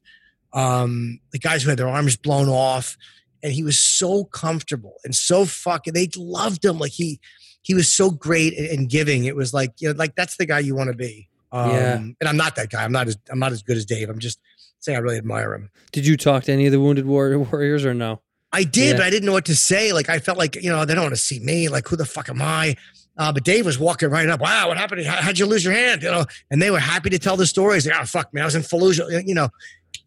um, 0.54 1.20
the 1.32 1.40
guys 1.40 1.64
who 1.64 1.70
had 1.70 1.80
their 1.80 1.88
arms 1.88 2.16
blown 2.18 2.50
off, 2.50 2.98
and 3.44 3.52
he 3.52 3.64
was 3.64 3.78
so 3.78 4.26
comfortable 4.26 4.96
and 5.04 5.16
so 5.16 5.46
fucking. 5.46 5.94
They 5.94 6.10
loved 6.16 6.64
him 6.64 6.80
like 6.80 6.92
he 6.92 7.20
he 7.62 7.74
was 7.74 7.92
so 7.92 8.12
great 8.12 8.58
and, 8.58 8.90
giving. 8.90 9.26
It 9.26 9.36
was 9.36 9.54
like 9.54 9.74
you 9.80 9.90
know, 9.90 9.96
like 9.96 10.16
that's 10.16 10.38
the 10.38 10.46
guy 10.46 10.60
you 10.60 10.76
want 10.76 10.90
to 10.90 10.96
be. 10.96 11.30
Um, 11.52 11.70
Yeah. 11.72 11.96
And 11.96 12.16
I'm 12.28 12.38
not 12.38 12.56
that 12.58 12.70
guy. 12.70 12.84
I'm 12.84 12.92
not 12.92 13.08
as 13.08 13.18
I'm 13.32 13.40
not 13.40 13.52
as 13.52 13.64
good 13.64 13.78
as 13.78 13.86
Dave. 13.86 14.10
I'm 14.10 14.20
just 14.20 14.40
saying 14.86 14.98
I 14.98 15.02
really 15.02 15.18
admire 15.18 15.54
him. 15.54 15.70
Did 15.92 16.06
you 16.08 16.16
talk 16.18 16.44
to 16.46 16.52
any 16.54 16.66
of 16.66 16.72
the 16.72 16.80
wounded 16.80 17.06
war- 17.06 17.38
warriors 17.38 17.86
or 17.86 17.94
no? 17.94 18.22
I 18.54 18.64
did, 18.64 18.92
Yeah. 18.92 18.94
but 18.98 19.02
I 19.04 19.10
didn't 19.10 19.26
know 19.26 19.34
what 19.34 19.46
to 19.46 19.56
say. 19.56 19.92
Like 19.92 20.08
I 20.10 20.20
felt 20.20 20.38
like 20.38 20.56
you 20.56 20.70
know 20.70 20.86
they 20.86 20.94
don't 20.94 21.04
want 21.04 21.16
to 21.16 21.22
see 21.22 21.40
me. 21.40 21.68
Like 21.68 21.88
who 21.88 21.96
the 21.96 22.06
fuck 22.06 22.30
am 22.30 22.42
I? 22.42 22.76
Uh, 23.18 23.32
but 23.32 23.44
Dave 23.44 23.66
was 23.66 23.80
walking 23.80 24.10
right 24.10 24.28
up. 24.30 24.40
Wow, 24.42 24.68
what 24.70 24.78
happened? 24.78 25.06
How, 25.06 25.22
how'd 25.22 25.38
you 25.40 25.46
lose 25.46 25.64
your 25.64 25.74
hand? 25.74 26.04
You 26.04 26.12
know, 26.12 26.26
and 26.52 26.62
they 26.62 26.70
were 26.72 26.80
happy 26.80 27.10
to 27.10 27.20
tell 27.20 27.36
the 27.38 27.46
stories. 27.48 27.86
Like, 27.88 27.96
oh 28.00 28.06
fuck 28.06 28.34
me, 28.34 28.42
I 28.42 28.46
was 28.46 28.56
in 28.56 28.62
Fallujah. 28.62 29.26
You 29.28 29.36
know, 29.36 29.50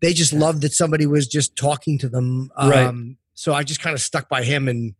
they 0.01 0.13
just 0.15 0.33
loved 0.33 0.63
that 0.63 0.73
somebody 0.73 1.07
was 1.07 1.27
just 1.27 1.57
talking 1.57 1.99
to 1.99 2.09
them. 2.09 2.51
Um, 2.57 2.71
Right. 2.71 3.17
So 3.35 3.55
I 3.55 3.63
just 3.65 3.81
kind 3.81 3.95
of 3.95 4.01
stuck 4.01 4.29
by 4.29 4.43
him 4.43 4.67
and 4.69 4.95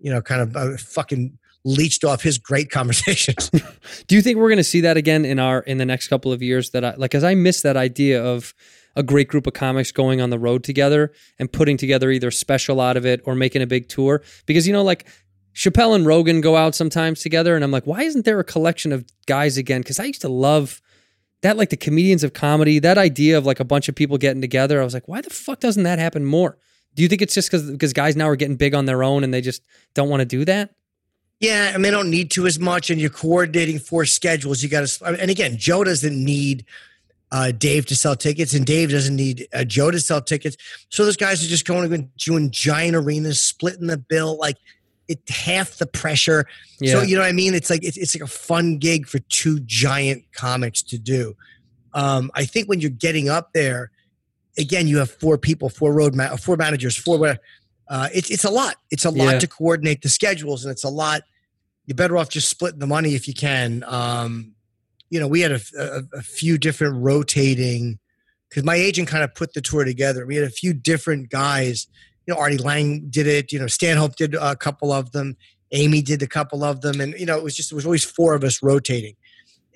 you 0.00 0.10
know, 0.12 0.20
kind 0.22 0.42
of 0.42 0.56
uh, 0.56 0.76
fucking 0.76 1.38
leached 1.64 2.04
off 2.04 2.22
his 2.22 2.36
great 2.38 2.70
conversations. 2.70 3.50
Do 4.06 4.14
you 4.14 4.20
think 4.22 4.38
we're 4.38 4.48
going 4.50 4.58
to 4.58 4.64
see 4.64 4.82
that 4.82 4.96
again 4.96 5.24
in 5.24 5.38
our 5.38 5.60
in 5.60 5.78
the 5.78 5.86
next 5.86 6.08
couple 6.08 6.32
of 6.32 6.42
years? 6.42 6.70
That 6.70 6.84
I 6.84 6.94
like, 6.96 7.14
as 7.14 7.24
I 7.24 7.34
miss 7.34 7.62
that 7.62 7.76
idea 7.76 8.22
of 8.22 8.52
a 8.96 9.02
great 9.02 9.28
group 9.28 9.46
of 9.46 9.52
comics 9.52 9.92
going 9.92 10.20
on 10.20 10.30
the 10.30 10.38
road 10.38 10.64
together 10.64 11.12
and 11.38 11.52
putting 11.52 11.76
together 11.76 12.10
either 12.10 12.30
special 12.30 12.80
out 12.80 12.96
of 12.96 13.04
it 13.04 13.20
or 13.24 13.34
making 13.34 13.62
a 13.62 13.66
big 13.66 13.88
tour. 13.88 14.22
Because 14.46 14.66
you 14.66 14.72
know, 14.72 14.82
like 14.82 15.06
Chappelle 15.54 15.94
and 15.94 16.06
Rogan 16.06 16.40
go 16.40 16.56
out 16.56 16.74
sometimes 16.74 17.20
together, 17.20 17.54
and 17.54 17.64
I'm 17.64 17.70
like, 17.70 17.86
why 17.86 18.02
isn't 18.02 18.24
there 18.24 18.40
a 18.40 18.44
collection 18.44 18.92
of 18.92 19.04
guys 19.26 19.56
again? 19.56 19.80
Because 19.80 20.00
I 20.00 20.04
used 20.04 20.22
to 20.22 20.28
love 20.28 20.80
that, 21.42 21.56
like 21.56 21.70
the 21.70 21.76
comedians 21.76 22.24
of 22.24 22.32
comedy. 22.32 22.78
That 22.78 22.98
idea 22.98 23.38
of 23.38 23.46
like 23.46 23.60
a 23.60 23.64
bunch 23.64 23.88
of 23.88 23.94
people 23.94 24.18
getting 24.18 24.40
together. 24.40 24.80
I 24.80 24.84
was 24.84 24.94
like, 24.94 25.08
why 25.08 25.20
the 25.20 25.30
fuck 25.30 25.60
doesn't 25.60 25.82
that 25.84 25.98
happen 25.98 26.24
more? 26.24 26.58
Do 26.94 27.02
you 27.02 27.08
think 27.08 27.22
it's 27.22 27.34
just 27.34 27.50
because 27.50 27.70
because 27.70 27.92
guys 27.92 28.16
now 28.16 28.28
are 28.28 28.36
getting 28.36 28.56
big 28.56 28.74
on 28.74 28.84
their 28.84 29.02
own 29.02 29.24
and 29.24 29.34
they 29.34 29.40
just 29.40 29.62
don't 29.94 30.08
want 30.08 30.20
to 30.20 30.26
do 30.26 30.44
that? 30.44 30.74
Yeah, 31.40 31.74
and 31.74 31.84
they 31.84 31.90
don't 31.90 32.10
need 32.10 32.30
to 32.32 32.46
as 32.46 32.58
much, 32.58 32.90
and 32.90 33.00
you're 33.00 33.10
coordinating 33.10 33.78
four 33.78 34.06
schedules. 34.06 34.62
You 34.62 34.68
got 34.68 34.86
to, 34.86 35.04
and 35.04 35.30
again, 35.30 35.56
Joe 35.58 35.84
doesn't 35.84 36.24
need 36.24 36.64
uh, 37.34 37.50
Dave 37.50 37.84
to 37.86 37.96
sell 37.96 38.14
tickets, 38.14 38.54
and 38.54 38.64
Dave 38.64 38.90
doesn't 38.90 39.16
need 39.16 39.48
uh, 39.52 39.64
Joe 39.64 39.90
to 39.90 39.98
sell 39.98 40.20
tickets. 40.20 40.56
So 40.88 41.04
those 41.04 41.16
guys 41.16 41.44
are 41.44 41.48
just 41.48 41.66
going 41.66 41.90
to 41.90 41.98
doing 42.24 42.52
giant 42.52 42.94
arenas, 42.94 43.42
splitting 43.42 43.88
the 43.88 43.98
bill, 43.98 44.38
like 44.38 44.56
it 45.08 45.18
half 45.28 45.76
the 45.78 45.86
pressure. 45.86 46.46
So 46.84 47.02
you 47.02 47.16
know 47.16 47.22
what 47.22 47.28
I 47.28 47.32
mean? 47.32 47.54
It's 47.54 47.70
like 47.70 47.82
it's, 47.82 47.96
it's 47.96 48.14
like 48.14 48.22
a 48.22 48.30
fun 48.30 48.78
gig 48.78 49.08
for 49.08 49.18
two 49.18 49.58
giant 49.60 50.22
comics 50.32 50.80
to 50.84 50.98
do. 50.98 51.34
Um, 51.92 52.30
I 52.34 52.44
think 52.44 52.68
when 52.68 52.80
you're 52.80 52.90
getting 52.90 53.28
up 53.28 53.52
there, 53.52 53.90
again, 54.56 54.86
you 54.86 54.98
have 54.98 55.10
four 55.10 55.36
people, 55.36 55.68
four 55.68 55.92
road 55.92 56.14
ma- 56.14 56.36
four 56.36 56.56
managers, 56.56 56.96
four. 56.96 57.18
whatever. 57.18 57.40
Uh, 57.88 58.08
it's 58.14 58.30
it's 58.30 58.44
a 58.44 58.50
lot. 58.50 58.76
It's 58.92 59.04
a 59.04 59.10
lot 59.10 59.32
Yeah. 59.34 59.38
to 59.40 59.46
coordinate 59.48 60.02
the 60.02 60.08
schedules, 60.08 60.64
and 60.64 60.70
it's 60.70 60.84
a 60.84 60.88
lot. 60.88 61.22
You're 61.86 61.96
better 61.96 62.16
off 62.16 62.28
just 62.28 62.48
splitting 62.48 62.78
the 62.78 62.86
money 62.86 63.14
if 63.16 63.26
you 63.28 63.34
can. 63.34 63.82
Um, 63.86 64.52
you 65.10 65.20
know, 65.20 65.28
we 65.28 65.40
had 65.40 65.52
a, 65.52 65.60
a, 65.78 66.00
a 66.18 66.22
few 66.22 66.58
different 66.58 66.96
rotating 67.02 67.98
because 68.48 68.64
my 68.64 68.74
agent 68.76 69.08
kind 69.08 69.24
of 69.24 69.34
put 69.34 69.52
the 69.54 69.60
tour 69.60 69.84
together. 69.84 70.26
We 70.26 70.36
had 70.36 70.44
a 70.44 70.50
few 70.50 70.72
different 70.72 71.28
guys. 71.30 71.86
You 72.26 72.34
know, 72.34 72.40
Artie 72.40 72.58
Lange 72.58 73.06
did 73.10 73.26
it. 73.26 73.52
You 73.52 73.58
know, 73.58 73.66
Stanhope 73.66 74.16
did 74.16 74.34
a 74.34 74.56
couple 74.56 74.92
of 74.92 75.12
them. 75.12 75.36
Amy 75.72 76.02
did 76.02 76.22
a 76.22 76.26
couple 76.28 76.62
of 76.62 76.80
them, 76.82 77.00
and 77.00 77.14
you 77.18 77.26
know, 77.26 77.36
it 77.36 77.42
was 77.42 77.54
just 77.56 77.72
it 77.72 77.74
was 77.74 77.84
always 77.84 78.04
four 78.04 78.34
of 78.34 78.44
us 78.44 78.62
rotating. 78.62 79.14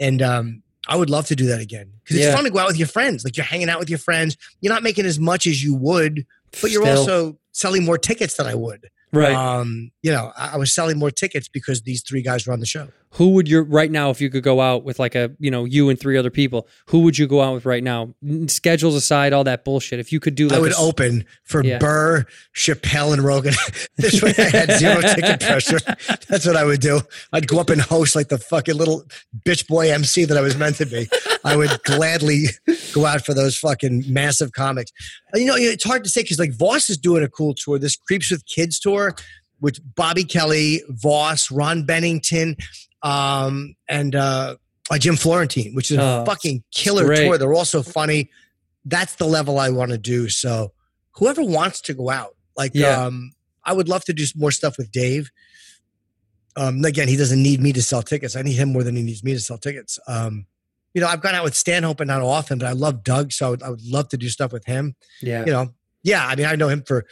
And 0.00 0.22
um, 0.22 0.62
I 0.86 0.94
would 0.96 1.10
love 1.10 1.26
to 1.26 1.36
do 1.36 1.46
that 1.46 1.60
again 1.60 1.90
because 2.04 2.16
it's 2.16 2.26
Yeah. 2.26 2.34
fun 2.34 2.44
to 2.44 2.50
go 2.50 2.60
out 2.60 2.68
with 2.68 2.78
your 2.78 2.86
friends. 2.88 3.24
Like 3.24 3.36
you're 3.36 3.44
hanging 3.44 3.68
out 3.68 3.80
with 3.80 3.90
your 3.90 3.98
friends. 3.98 4.36
You're 4.60 4.72
not 4.72 4.82
making 4.84 5.06
as 5.06 5.18
much 5.18 5.46
as 5.46 5.62
you 5.62 5.74
would, 5.74 6.24
but 6.62 6.70
you're 6.70 6.82
Still. 6.84 6.98
also 6.98 7.38
selling 7.52 7.84
more 7.84 7.98
tickets 7.98 8.36
than 8.36 8.46
I 8.46 8.54
would. 8.54 8.88
right. 9.12 9.34
Um, 9.34 9.90
you 10.02 10.12
know, 10.12 10.30
I, 10.36 10.50
I 10.54 10.56
was 10.56 10.72
selling 10.72 10.98
more 10.98 11.10
tickets 11.10 11.48
because 11.48 11.82
these 11.82 12.02
three 12.02 12.22
guys 12.22 12.46
were 12.46 12.52
on 12.52 12.60
the 12.60 12.66
show. 12.66 12.88
Who 13.12 13.30
would 13.30 13.48
you 13.48 13.62
right 13.62 13.90
now 13.90 14.10
if 14.10 14.20
you 14.20 14.28
could 14.30 14.42
go 14.42 14.60
out 14.60 14.84
with 14.84 14.98
like 14.98 15.14
a 15.14 15.30
you 15.38 15.50
know 15.50 15.64
you 15.64 15.88
and 15.88 15.98
three 15.98 16.16
other 16.18 16.30
people? 16.30 16.68
Who 16.88 17.00
would 17.00 17.16
you 17.16 17.26
go 17.26 17.40
out 17.40 17.54
with 17.54 17.64
right 17.64 17.82
now? 17.82 18.14
Schedules 18.48 18.94
aside, 18.94 19.32
all 19.32 19.44
that 19.44 19.64
bullshit. 19.64 19.98
If 19.98 20.12
you 20.12 20.20
could 20.20 20.34
do 20.34 20.48
like 20.48 20.56
I 20.56 20.58
a 20.58 20.60
would 20.62 20.72
s- 20.72 20.78
open 20.80 21.24
for 21.44 21.64
Yeah. 21.64 21.78
Burr, 21.78 22.26
Chappelle, 22.54 23.12
and 23.14 23.22
Rogan. 23.22 23.54
this 23.96 24.22
way 24.22 24.34
I 24.38 24.42
had 24.42 24.72
zero 24.78 25.00
ticket 25.14 25.40
pressure. 25.40 25.78
That's 26.28 26.46
what 26.46 26.56
I 26.56 26.64
would 26.64 26.80
do. 26.80 27.00
I'd 27.32 27.48
go 27.48 27.58
up 27.60 27.70
and 27.70 27.80
host 27.80 28.14
like 28.14 28.28
the 28.28 28.38
fucking 28.38 28.76
little 28.76 29.04
bitch 29.46 29.66
boy 29.66 29.90
MC 29.92 30.24
that 30.26 30.36
I 30.36 30.40
was 30.42 30.56
meant 30.56 30.76
to 30.76 30.86
be. 30.86 31.08
I 31.44 31.56
would 31.56 31.82
gladly 31.84 32.44
go 32.92 33.06
out 33.06 33.24
for 33.24 33.32
those 33.34 33.56
fucking 33.58 34.04
massive 34.06 34.52
comics. 34.52 34.92
You 35.34 35.46
know, 35.46 35.54
it's 35.56 35.84
hard 35.84 36.04
to 36.04 36.10
say 36.10 36.22
because 36.22 36.38
like 36.38 36.52
Vos 36.52 36.90
is 36.90 36.98
doing 36.98 37.22
a 37.24 37.28
cool 37.28 37.54
tour, 37.54 37.78
this 37.78 37.96
Creeps 37.96 38.30
with 38.30 38.44
Kids 38.46 38.78
tour 38.78 39.14
with 39.60 39.80
Bobby 39.96 40.22
Kelly, 40.22 40.82
Vos, 40.88 41.50
Ron 41.50 41.84
Bennington, 41.84 42.56
um, 43.02 43.74
and 43.88 44.14
uh, 44.14 44.56
Jim 44.98 45.16
Florentine, 45.16 45.74
which 45.74 45.90
is 45.90 45.98
Oh, 45.98 46.22
a 46.22 46.26
fucking 46.26 46.64
killer 46.72 47.04
great. 47.04 47.26
tour. 47.26 47.38
They're 47.38 47.54
also 47.54 47.82
funny. 47.82 48.30
That's 48.84 49.16
the 49.16 49.26
level 49.26 49.58
I 49.58 49.68
want 49.70 49.90
to 49.90 49.98
do. 49.98 50.28
So 50.28 50.72
whoever 51.12 51.42
wants 51.42 51.80
to 51.82 51.94
go 51.94 52.10
out, 52.10 52.36
like, 52.56 52.72
Yeah. 52.74 53.04
um, 53.04 53.32
I 53.64 53.72
would 53.72 53.88
love 53.88 54.04
to 54.06 54.12
do 54.12 54.24
more 54.34 54.50
stuff 54.50 54.78
with 54.78 54.90
Dave. 54.90 55.30
Um, 56.56 56.84
again, 56.84 57.06
he 57.08 57.16
doesn't 57.16 57.42
need 57.42 57.60
me 57.60 57.72
to 57.72 57.82
sell 57.82 58.02
tickets. 58.02 58.34
I 58.34 58.42
need 58.42 58.54
him 58.54 58.72
more 58.72 58.82
than 58.82 58.96
he 58.96 59.02
needs 59.02 59.22
me 59.22 59.32
to 59.34 59.40
sell 59.40 59.58
tickets. 59.58 59.98
Um, 60.08 60.46
you 60.94 61.00
know, 61.00 61.06
I've 61.06 61.20
gone 61.20 61.34
out 61.34 61.44
with 61.44 61.54
Stanhope 61.54 62.00
and 62.00 62.08
not 62.08 62.22
often, 62.22 62.58
but 62.58 62.66
I 62.66 62.72
love 62.72 63.04
Doug, 63.04 63.30
so 63.32 63.46
I 63.46 63.50
would, 63.50 63.62
I 63.62 63.70
would 63.70 63.82
love 63.84 64.08
to 64.08 64.16
do 64.16 64.28
stuff 64.28 64.52
with 64.52 64.64
him 64.64 64.96
Yeah. 65.20 65.44
you 65.44 65.52
know, 65.52 65.74
yeah, 66.02 66.26
I 66.26 66.34
mean, 66.34 66.46
I 66.46 66.56
know 66.56 66.68
him 66.68 66.82
for, 66.82 67.04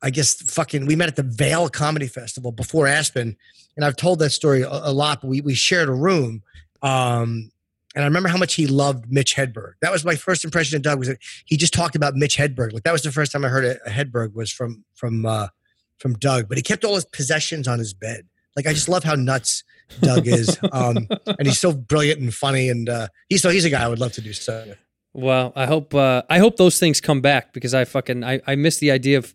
I 0.00 0.10
guess, 0.10 0.34
fucking, 0.34 0.86
we 0.86 0.96
met 0.96 1.08
at 1.08 1.16
the 1.16 1.22
Vale 1.24 1.68
Comedy 1.68 2.06
Festival 2.06 2.52
before 2.52 2.86
Aspen. 2.86 3.36
And 3.80 3.86
I've 3.86 3.96
told 3.96 4.18
that 4.18 4.28
story 4.28 4.60
a, 4.60 4.68
a 4.68 4.92
lot, 4.92 5.22
but 5.22 5.28
we, 5.28 5.40
we 5.40 5.54
shared 5.54 5.88
a 5.88 5.94
room. 5.94 6.42
Um, 6.82 7.50
and 7.94 8.04
I 8.04 8.06
remember 8.06 8.28
how 8.28 8.36
much 8.36 8.52
he 8.52 8.66
loved 8.66 9.10
Mitch 9.10 9.34
Hedberg. 9.34 9.72
That 9.80 9.90
was 9.90 10.04
my 10.04 10.16
first 10.16 10.44
impression 10.44 10.76
of 10.76 10.82
Doug 10.82 10.98
was 10.98 11.08
that 11.08 11.16
he 11.46 11.56
just 11.56 11.72
talked 11.72 11.96
about 11.96 12.14
Mitch 12.14 12.36
Hedberg. 12.36 12.74
Like 12.74 12.82
that 12.82 12.92
was 12.92 13.00
the 13.00 13.10
first 13.10 13.32
time 13.32 13.42
I 13.42 13.48
heard 13.48 13.64
a, 13.64 13.82
a 13.86 13.88
Hedberg 13.88 14.34
was 14.34 14.52
from, 14.52 14.84
from, 14.92 15.24
uh, 15.24 15.48
from 15.96 16.12
Doug, 16.12 16.46
but 16.46 16.58
he 16.58 16.62
kept 16.62 16.84
all 16.84 16.94
his 16.94 17.06
possessions 17.06 17.66
on 17.66 17.78
his 17.78 17.94
bed. 17.94 18.26
Like, 18.54 18.66
I 18.66 18.74
just 18.74 18.90
love 18.90 19.02
how 19.02 19.14
nuts 19.14 19.64
Doug 20.02 20.26
is. 20.26 20.58
Um, 20.72 21.08
and 21.26 21.46
he's 21.46 21.58
so 21.58 21.72
brilliant 21.72 22.20
and 22.20 22.34
funny. 22.34 22.68
And, 22.68 22.86
uh, 22.86 23.08
he's, 23.30 23.40
so 23.40 23.48
he's 23.48 23.64
a 23.64 23.70
guy 23.70 23.82
I 23.82 23.88
would 23.88 23.98
love 23.98 24.12
to 24.12 24.20
do 24.20 24.34
stuff 24.34 24.66
with. 24.66 24.78
Well, 25.14 25.54
I 25.56 25.64
hope 25.66 25.94
uh, 25.94 26.22
I 26.30 26.38
hope 26.38 26.56
those 26.56 26.78
things 26.78 27.00
come 27.00 27.20
back 27.20 27.52
because 27.52 27.74
I 27.74 27.84
fucking 27.84 28.22
I, 28.22 28.40
I 28.46 28.54
miss 28.54 28.78
the 28.78 28.92
idea 28.92 29.18
of 29.18 29.34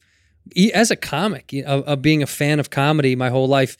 as 0.73 0.91
a 0.91 0.95
comic 0.95 1.51
you 1.51 1.63
know, 1.63 1.79
of, 1.79 1.83
of 1.83 2.01
being 2.01 2.23
a 2.23 2.27
fan 2.27 2.61
of 2.61 2.69
comedy 2.69 3.15
my 3.15 3.29
whole 3.29 3.47
life. 3.47 3.75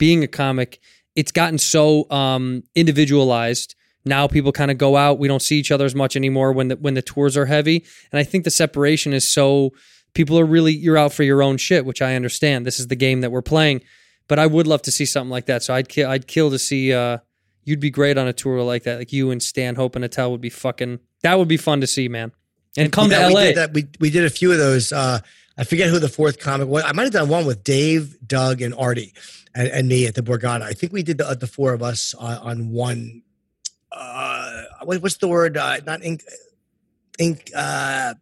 Being 0.00 0.24
a 0.24 0.26
comic, 0.26 0.80
it's 1.14 1.30
gotten 1.30 1.58
so 1.58 2.10
um, 2.10 2.64
individualized. 2.74 3.74
Now 4.04 4.26
people 4.26 4.50
kind 4.50 4.70
of 4.70 4.78
go 4.78 4.96
out. 4.96 5.18
We 5.18 5.28
don't 5.28 5.42
see 5.42 5.58
each 5.58 5.70
other 5.70 5.84
as 5.84 5.94
much 5.94 6.16
anymore 6.16 6.52
when 6.52 6.68
the 6.68 6.76
when 6.76 6.94
the 6.94 7.02
tours 7.02 7.36
are 7.36 7.44
heavy. 7.46 7.84
And 8.10 8.18
I 8.18 8.24
think 8.24 8.44
the 8.44 8.50
separation 8.50 9.12
is 9.12 9.28
so 9.30 9.72
people 10.14 10.38
are 10.38 10.46
really 10.46 10.72
you're 10.72 10.96
out 10.96 11.12
for 11.12 11.22
your 11.22 11.42
own 11.42 11.58
shit, 11.58 11.84
which 11.84 12.00
I 12.00 12.16
understand. 12.16 12.66
This 12.66 12.80
is 12.80 12.88
the 12.88 12.96
game 12.96 13.20
that 13.20 13.30
we're 13.30 13.42
playing. 13.42 13.82
But 14.26 14.38
I 14.38 14.46
would 14.46 14.66
love 14.66 14.80
to 14.82 14.90
see 14.90 15.04
something 15.04 15.30
like 15.30 15.46
that. 15.46 15.62
So 15.62 15.74
I'd 15.74 15.88
kill 15.88 16.08
I'd 16.10 16.26
kill 16.26 16.50
to 16.50 16.58
see. 16.58 16.92
Uh, 16.94 17.18
you'd 17.64 17.80
be 17.80 17.90
great 17.90 18.16
on 18.16 18.26
a 18.26 18.32
tour 18.32 18.62
like 18.62 18.84
that. 18.84 18.98
Like 19.00 19.12
you 19.12 19.30
and 19.30 19.42
Stanhope 19.42 19.96
and 19.96 20.04
Attell 20.04 20.30
would 20.30 20.40
be 20.40 20.50
fucking. 20.50 20.98
That 21.22 21.38
would 21.38 21.48
be 21.48 21.58
fun 21.58 21.82
to 21.82 21.86
see, 21.86 22.08
man. 22.08 22.32
And 22.78 22.90
come 22.90 23.10
Yeah, 23.10 23.22
to 23.22 23.28
we 23.28 23.34
LA. 23.34 23.40
did 23.42 23.56
that. 23.56 23.74
We 23.74 23.88
we 24.00 24.08
did 24.10 24.24
a 24.24 24.30
few 24.30 24.50
of 24.50 24.56
those. 24.58 24.92
Uh, 24.92 25.20
I 25.58 25.64
forget 25.64 25.90
who 25.90 25.98
the 25.98 26.08
fourth 26.08 26.38
comic 26.38 26.68
was. 26.68 26.84
I 26.84 26.92
might 26.92 27.04
have 27.04 27.12
done 27.12 27.28
one 27.28 27.44
with 27.44 27.64
Dave, 27.64 28.16
Doug, 28.26 28.62
and 28.62 28.74
Artie, 28.74 29.12
and, 29.54 29.68
and 29.68 29.88
me 29.88 30.06
at 30.06 30.14
the 30.14 30.22
Borgata. 30.22 30.62
I 30.62 30.72
think 30.72 30.92
we 30.92 31.02
did 31.02 31.18
the, 31.18 31.34
the 31.34 31.46
four 31.46 31.72
of 31.72 31.82
us 31.82 32.14
uh, 32.18 32.40
on 32.42 32.70
one. 32.70 33.22
Uh, 33.92 34.62
what, 34.84 35.02
what's 35.02 35.16
the 35.18 35.28
word? 35.28 35.56
Uh, 35.56 35.78
not 35.86 36.04
ink. 36.04 36.22
Ink. 37.18 37.50
Uh, 37.54 38.14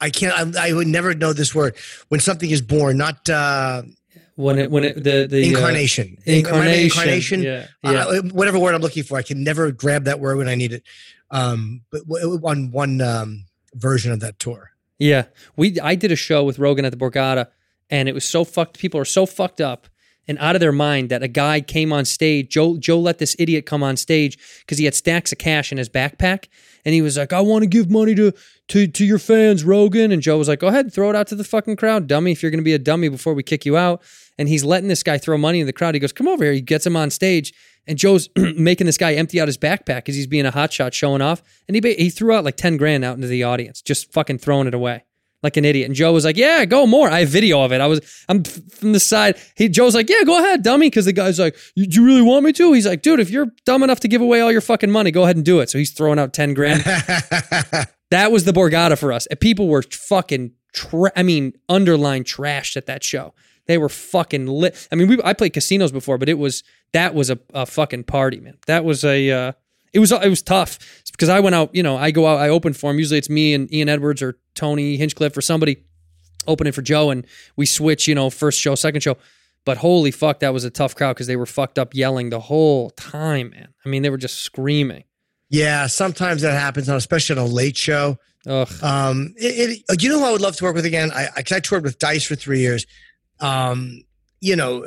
I 0.00 0.10
can't. 0.10 0.56
I, 0.56 0.68
I 0.68 0.72
would 0.72 0.88
never 0.88 1.14
know 1.14 1.32
this 1.32 1.54
word. 1.54 1.76
When 2.08 2.20
something 2.20 2.50
is 2.50 2.60
born, 2.60 2.98
not 2.98 3.28
uh, 3.30 3.82
when 4.36 4.58
it 4.58 4.70
when 4.70 4.84
it 4.84 5.02
the 5.02 5.26
the 5.26 5.54
uh, 5.54 5.56
incarnation. 5.56 6.18
In- 6.26 6.46
am 6.46 6.54
I 6.54 6.58
right? 6.58 6.68
incarnation. 6.80 7.40
Incarnation. 7.40 7.42
Yeah, 7.42 7.66
yeah. 7.82 8.04
Uh, 8.04 8.22
whatever 8.32 8.58
word 8.58 8.74
I'm 8.74 8.82
looking 8.82 9.04
for, 9.04 9.16
I 9.16 9.22
can 9.22 9.42
never 9.44 9.70
grab 9.70 10.04
that 10.04 10.20
word 10.20 10.36
when 10.36 10.48
I 10.48 10.56
need 10.56 10.72
it. 10.72 10.82
Um, 11.30 11.82
but 11.90 12.06
w- 12.06 12.40
on 12.44 12.70
one 12.70 13.00
um, 13.00 13.46
version 13.74 14.12
of 14.12 14.20
that 14.20 14.38
tour. 14.38 14.73
Yeah, 15.04 15.26
we 15.54 15.78
I 15.80 15.96
did 15.96 16.12
a 16.12 16.16
show 16.16 16.44
with 16.44 16.58
Rogan 16.58 16.86
at 16.86 16.90
the 16.90 16.96
Borgata, 16.96 17.48
and 17.90 18.08
it 18.08 18.14
was 18.14 18.24
so 18.24 18.42
fucked. 18.42 18.78
People 18.78 18.98
are 18.98 19.04
so 19.04 19.26
fucked 19.26 19.60
up 19.60 19.86
and 20.26 20.38
out 20.38 20.56
of 20.56 20.60
their 20.60 20.72
mind 20.72 21.10
that 21.10 21.22
a 21.22 21.28
guy 21.28 21.60
came 21.60 21.92
on 21.92 22.06
stage. 22.06 22.48
Joe 22.48 22.78
Joe 22.78 22.98
let 22.98 23.18
this 23.18 23.36
idiot 23.38 23.66
come 23.66 23.82
on 23.82 23.98
stage 23.98 24.38
because 24.60 24.78
he 24.78 24.86
had 24.86 24.94
stacks 24.94 25.30
of 25.30 25.36
cash 25.36 25.70
in 25.70 25.76
his 25.76 25.90
backpack, 25.90 26.48
and 26.84 26.94
he 26.94 27.02
was 27.02 27.16
like, 27.16 27.32
"I 27.32 27.40
want 27.40 27.62
to 27.62 27.68
give 27.68 27.90
money 27.90 28.14
to 28.14 28.32
to 28.68 28.86
to 28.86 29.04
your 29.04 29.18
fans, 29.18 29.64
Rogan." 29.64 30.12
And 30.12 30.22
Joe 30.22 30.38
was 30.38 30.48
like, 30.48 30.60
"Go 30.60 30.68
ahead, 30.68 30.92
throw 30.92 31.10
it 31.10 31.16
out 31.16 31.26
to 31.28 31.34
the 31.34 31.44
fucking 31.44 31.76
crowd, 31.76 32.06
dummy. 32.06 32.32
If 32.32 32.42
you're 32.42 32.50
gonna 32.50 32.62
be 32.62 32.74
a 32.74 32.78
dummy 32.78 33.08
before 33.08 33.34
we 33.34 33.42
kick 33.42 33.64
you 33.64 33.76
out." 33.76 34.02
And 34.36 34.48
he's 34.48 34.64
letting 34.64 34.88
this 34.88 35.02
guy 35.02 35.18
throw 35.18 35.38
money 35.38 35.60
in 35.60 35.66
the 35.66 35.72
crowd. 35.72 35.94
He 35.94 36.00
goes, 36.00 36.12
"Come 36.12 36.28
over 36.28 36.44
here." 36.44 36.52
He 36.52 36.60
gets 36.60 36.86
him 36.86 36.96
on 36.96 37.10
stage. 37.10 37.52
And 37.86 37.98
Joe's 37.98 38.30
making 38.36 38.86
this 38.86 38.96
guy 38.96 39.14
empty 39.14 39.40
out 39.40 39.48
his 39.48 39.58
backpack 39.58 39.96
because 39.96 40.16
he's 40.16 40.26
being 40.26 40.46
a 40.46 40.52
hotshot 40.52 40.92
showing 40.94 41.20
off. 41.20 41.42
And 41.68 41.76
he 41.76 41.94
he 41.94 42.10
threw 42.10 42.32
out 42.32 42.44
like 42.44 42.56
10 42.56 42.78
grand 42.78 43.04
out 43.04 43.16
into 43.16 43.26
the 43.26 43.42
audience, 43.44 43.82
just 43.82 44.12
fucking 44.12 44.38
throwing 44.38 44.66
it 44.66 44.74
away 44.74 45.04
like 45.44 45.56
an 45.56 45.64
idiot. 45.64 45.86
And 45.86 45.94
Joe 45.94 46.12
was 46.12 46.24
like, 46.24 46.36
"Yeah, 46.36 46.64
go 46.64 46.86
more." 46.86 47.08
I 47.08 47.20
have 47.20 47.28
video 47.28 47.62
of 47.62 47.70
it. 47.72 47.80
I 47.80 47.86
was 47.86 48.00
I'm 48.28 48.42
from 48.42 48.92
the 48.92 48.98
side. 49.00 49.36
He 49.54 49.68
Joe's 49.68 49.94
like, 49.94 50.10
"Yeah, 50.10 50.24
go 50.24 50.38
ahead, 50.38 50.64
dummy," 50.64 50.88
because 50.88 51.04
the 51.04 51.12
guy's 51.12 51.38
like, 51.38 51.56
"You- 51.76 51.86
"Do 51.86 52.00
you 52.00 52.06
really 52.06 52.22
want 52.22 52.44
me 52.44 52.52
to?" 52.54 52.72
He's 52.72 52.86
like, 52.86 53.02
"Dude, 53.02 53.20
if 53.20 53.30
you're 53.30 53.48
dumb 53.64 53.84
enough 53.84 54.00
to 54.00 54.08
give 54.08 54.20
away 54.22 54.40
all 54.40 54.50
your 54.50 54.60
fucking 54.60 54.90
money, 54.90 55.12
go 55.12 55.22
ahead 55.22 55.36
and 55.36 55.44
do 55.44 55.60
it." 55.60 55.70
So 55.70 55.78
he's 55.78 55.92
throwing 55.92 56.18
out 56.18 56.32
ten 56.32 56.54
grand. 56.54 56.82
that 58.10 58.32
was 58.32 58.44
the 58.44 58.52
Borgata 58.52 58.98
for 58.98 59.12
us. 59.12 59.26
And 59.26 59.38
people 59.38 59.68
were 59.68 59.82
fucking, 59.82 60.52
tra- 60.72 61.12
I 61.16 61.22
mean, 61.22 61.52
underline 61.68 62.24
trashed 62.24 62.76
at 62.76 62.86
that 62.86 63.02
show. 63.04 63.34
They 63.66 63.78
were 63.78 63.88
fucking 63.88 64.46
lit. 64.46 64.88
I 64.92 64.94
mean, 64.94 65.08
we 65.08 65.18
I 65.24 65.32
played 65.32 65.52
casinos 65.54 65.90
before, 65.92 66.18
but 66.18 66.28
it 66.28 66.38
was 66.38 66.62
that 66.92 67.14
was 67.14 67.30
a, 67.30 67.38
a 67.54 67.66
fucking 67.66 68.04
party, 68.04 68.40
man. 68.40 68.56
That 68.66 68.84
was 68.84 69.04
a 69.04 69.30
uh, 69.30 69.52
it 69.94 69.98
was 70.00 70.12
it 70.12 70.28
was 70.28 70.42
tough 70.42 70.78
It's 71.00 71.10
because 71.10 71.28
I 71.30 71.40
went 71.40 71.54
out. 71.54 71.74
You 71.74 71.82
know, 71.82 71.96
I 71.96 72.10
go 72.10 72.26
out, 72.26 72.38
I 72.38 72.48
open 72.50 72.72
for 72.74 72.90
him. 72.90 72.98
Usually 72.98 73.18
it's 73.18 73.30
me 73.30 73.54
and 73.54 73.72
Ian 73.72 73.88
Edwards 73.88 74.20
or 74.20 74.38
Tony 74.54 74.96
Hinchcliffe 74.96 75.36
or 75.36 75.40
somebody 75.40 75.78
opening 76.46 76.72
for 76.74 76.82
Joe, 76.82 77.10
and 77.10 77.26
we 77.56 77.64
switch. 77.66 78.06
You 78.08 78.14
know, 78.14 78.28
first 78.30 78.60
show, 78.60 78.74
second 78.74 79.00
show. 79.02 79.16
But 79.64 79.78
holy 79.78 80.10
fuck, 80.10 80.40
that 80.40 80.52
was 80.52 80.64
a 80.64 80.70
tough 80.70 80.94
crowd 80.94 81.14
because 81.14 81.26
they 81.26 81.36
were 81.36 81.46
fucked 81.46 81.78
up 81.78 81.94
yelling 81.94 82.28
the 82.28 82.40
whole 82.40 82.90
time, 82.90 83.50
man. 83.50 83.68
I 83.84 83.88
mean, 83.88 84.02
they 84.02 84.10
were 84.10 84.18
just 84.18 84.40
screaming. 84.40 85.04
Yeah, 85.48 85.86
sometimes 85.86 86.42
that 86.42 86.52
happens, 86.52 86.88
especially 86.90 87.38
on 87.38 87.46
a 87.46 87.48
late 87.50 87.76
show. 87.76 88.18
Ugh. 88.46 88.68
Um, 88.82 89.32
it, 89.38 89.82
it, 89.88 90.02
you 90.02 90.10
know 90.10 90.18
who 90.18 90.26
I 90.26 90.32
would 90.32 90.42
love 90.42 90.56
to 90.56 90.64
work 90.64 90.74
with 90.74 90.84
again? 90.84 91.10
I, 91.12 91.28
I, 91.36 91.38
I 91.50 91.60
toured 91.60 91.84
with 91.84 91.98
Dice 91.98 92.24
for 92.26 92.34
three 92.34 92.60
years. 92.60 92.84
Um, 93.40 94.02
you 94.40 94.54
know, 94.56 94.84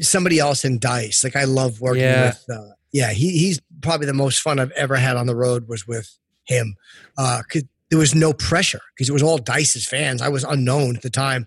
somebody 0.00 0.38
else 0.38 0.64
in 0.64 0.78
Dice. 0.78 1.24
Like 1.24 1.34
I 1.36 1.44
love 1.44 1.80
working 1.80 2.02
Yeah. 2.02 2.26
with. 2.26 2.44
Uh, 2.54 2.68
yeah, 2.92 3.12
he, 3.12 3.38
he's 3.38 3.60
probably 3.80 4.06
the 4.06 4.14
most 4.14 4.40
fun 4.40 4.58
I've 4.58 4.70
ever 4.72 4.96
had 4.96 5.16
on 5.16 5.26
the 5.26 5.36
road 5.36 5.68
was 5.68 5.86
with 5.86 6.16
him. 6.44 6.76
Uh, 7.16 7.42
there 7.90 7.98
was 7.98 8.14
no 8.14 8.32
pressure 8.32 8.80
because 8.94 9.08
it 9.08 9.12
was 9.12 9.22
all 9.22 9.38
Dice's 9.38 9.86
fans. 9.86 10.22
I 10.22 10.28
was 10.28 10.44
unknown 10.44 10.96
at 10.96 11.02
the 11.02 11.10
time, 11.10 11.46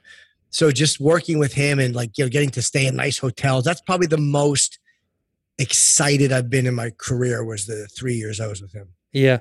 so 0.49 0.71
just 0.71 0.99
working 0.99 1.39
with 1.39 1.53
him 1.53 1.79
and 1.79 1.95
like 1.95 2.17
you 2.17 2.25
know 2.25 2.29
getting 2.29 2.49
to 2.51 2.61
stay 2.61 2.85
in 2.85 2.95
nice 2.95 3.17
hotels. 3.17 3.63
That's 3.63 3.81
probably 3.81 4.07
the 4.07 4.17
most 4.17 4.79
excited 5.57 6.31
I've 6.31 6.49
been 6.49 6.65
in 6.65 6.75
my 6.75 6.91
career. 6.97 7.43
Was 7.43 7.65
the 7.65 7.87
three 7.87 8.15
years 8.15 8.39
I 8.39 8.47
was 8.47 8.61
with 8.61 8.73
him. 8.73 8.89
Yeah. 9.11 9.39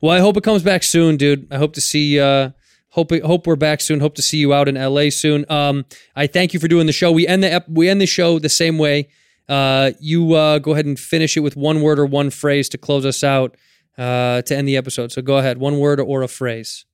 Well, 0.00 0.12
I 0.12 0.20
hope 0.20 0.36
it 0.36 0.44
comes 0.44 0.62
back 0.62 0.82
soon, 0.82 1.16
dude. 1.16 1.46
I 1.52 1.58
hope 1.58 1.74
to 1.74 1.80
see. 1.80 2.18
Uh, 2.18 2.50
hope 2.90 3.12
hope 3.22 3.46
we're 3.46 3.56
back 3.56 3.80
soon. 3.80 4.00
Hope 4.00 4.14
to 4.16 4.22
see 4.22 4.38
you 4.38 4.52
out 4.54 4.68
in 4.68 4.74
LA 4.76 5.10
soon. 5.10 5.44
Um, 5.50 5.84
I 6.16 6.26
thank 6.26 6.54
you 6.54 6.60
for 6.60 6.68
doing 6.68 6.86
the 6.86 6.92
show. 6.92 7.12
We 7.12 7.26
end 7.26 7.42
the 7.42 7.52
ep- 7.52 7.68
we 7.68 7.88
end 7.88 8.00
the 8.00 8.06
show 8.06 8.38
the 8.38 8.48
same 8.48 8.78
way. 8.78 9.08
Uh, 9.50 9.90
you 9.98 10.34
uh, 10.34 10.60
go 10.60 10.72
ahead 10.72 10.86
and 10.86 10.98
finish 10.98 11.36
it 11.36 11.40
with 11.40 11.56
one 11.56 11.82
word 11.82 11.98
or 11.98 12.06
one 12.06 12.30
phrase 12.30 12.68
to 12.68 12.78
close 12.78 13.04
us 13.04 13.24
out 13.24 13.56
uh, 13.98 14.42
to 14.42 14.56
end 14.56 14.68
the 14.68 14.76
episode. 14.76 15.10
So 15.10 15.22
go 15.22 15.38
ahead, 15.38 15.58
one 15.58 15.80
word 15.80 15.98
or 15.98 16.22
a 16.22 16.28
phrase. 16.28 16.84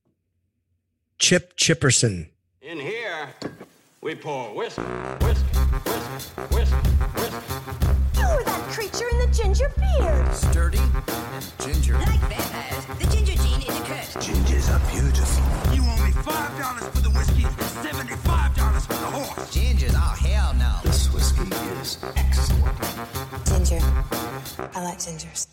Chip 1.19 1.55
Chipperson. 1.59 2.31
In 2.63 2.81
here, 2.81 3.29
we 4.01 4.15
pour 4.15 4.55
whisk, 4.55 4.79
whisk, 5.21 5.45
whisk, 5.85 6.25
whisk, 6.51 6.73
whisk. 7.15 7.33
You 8.17 8.27
were 8.27 8.45
that 8.45 8.69
creature 8.71 9.09
in 9.13 9.19
the 9.19 9.29
ginger 9.33 9.71
beard. 9.77 10.35
Sturdy 10.35 10.79
and 10.79 11.53
ginger. 11.61 11.93
Like 11.93 12.21
vampires, 12.21 12.46
I 24.77 24.85
like 24.85 24.99
gingers. 24.99 25.47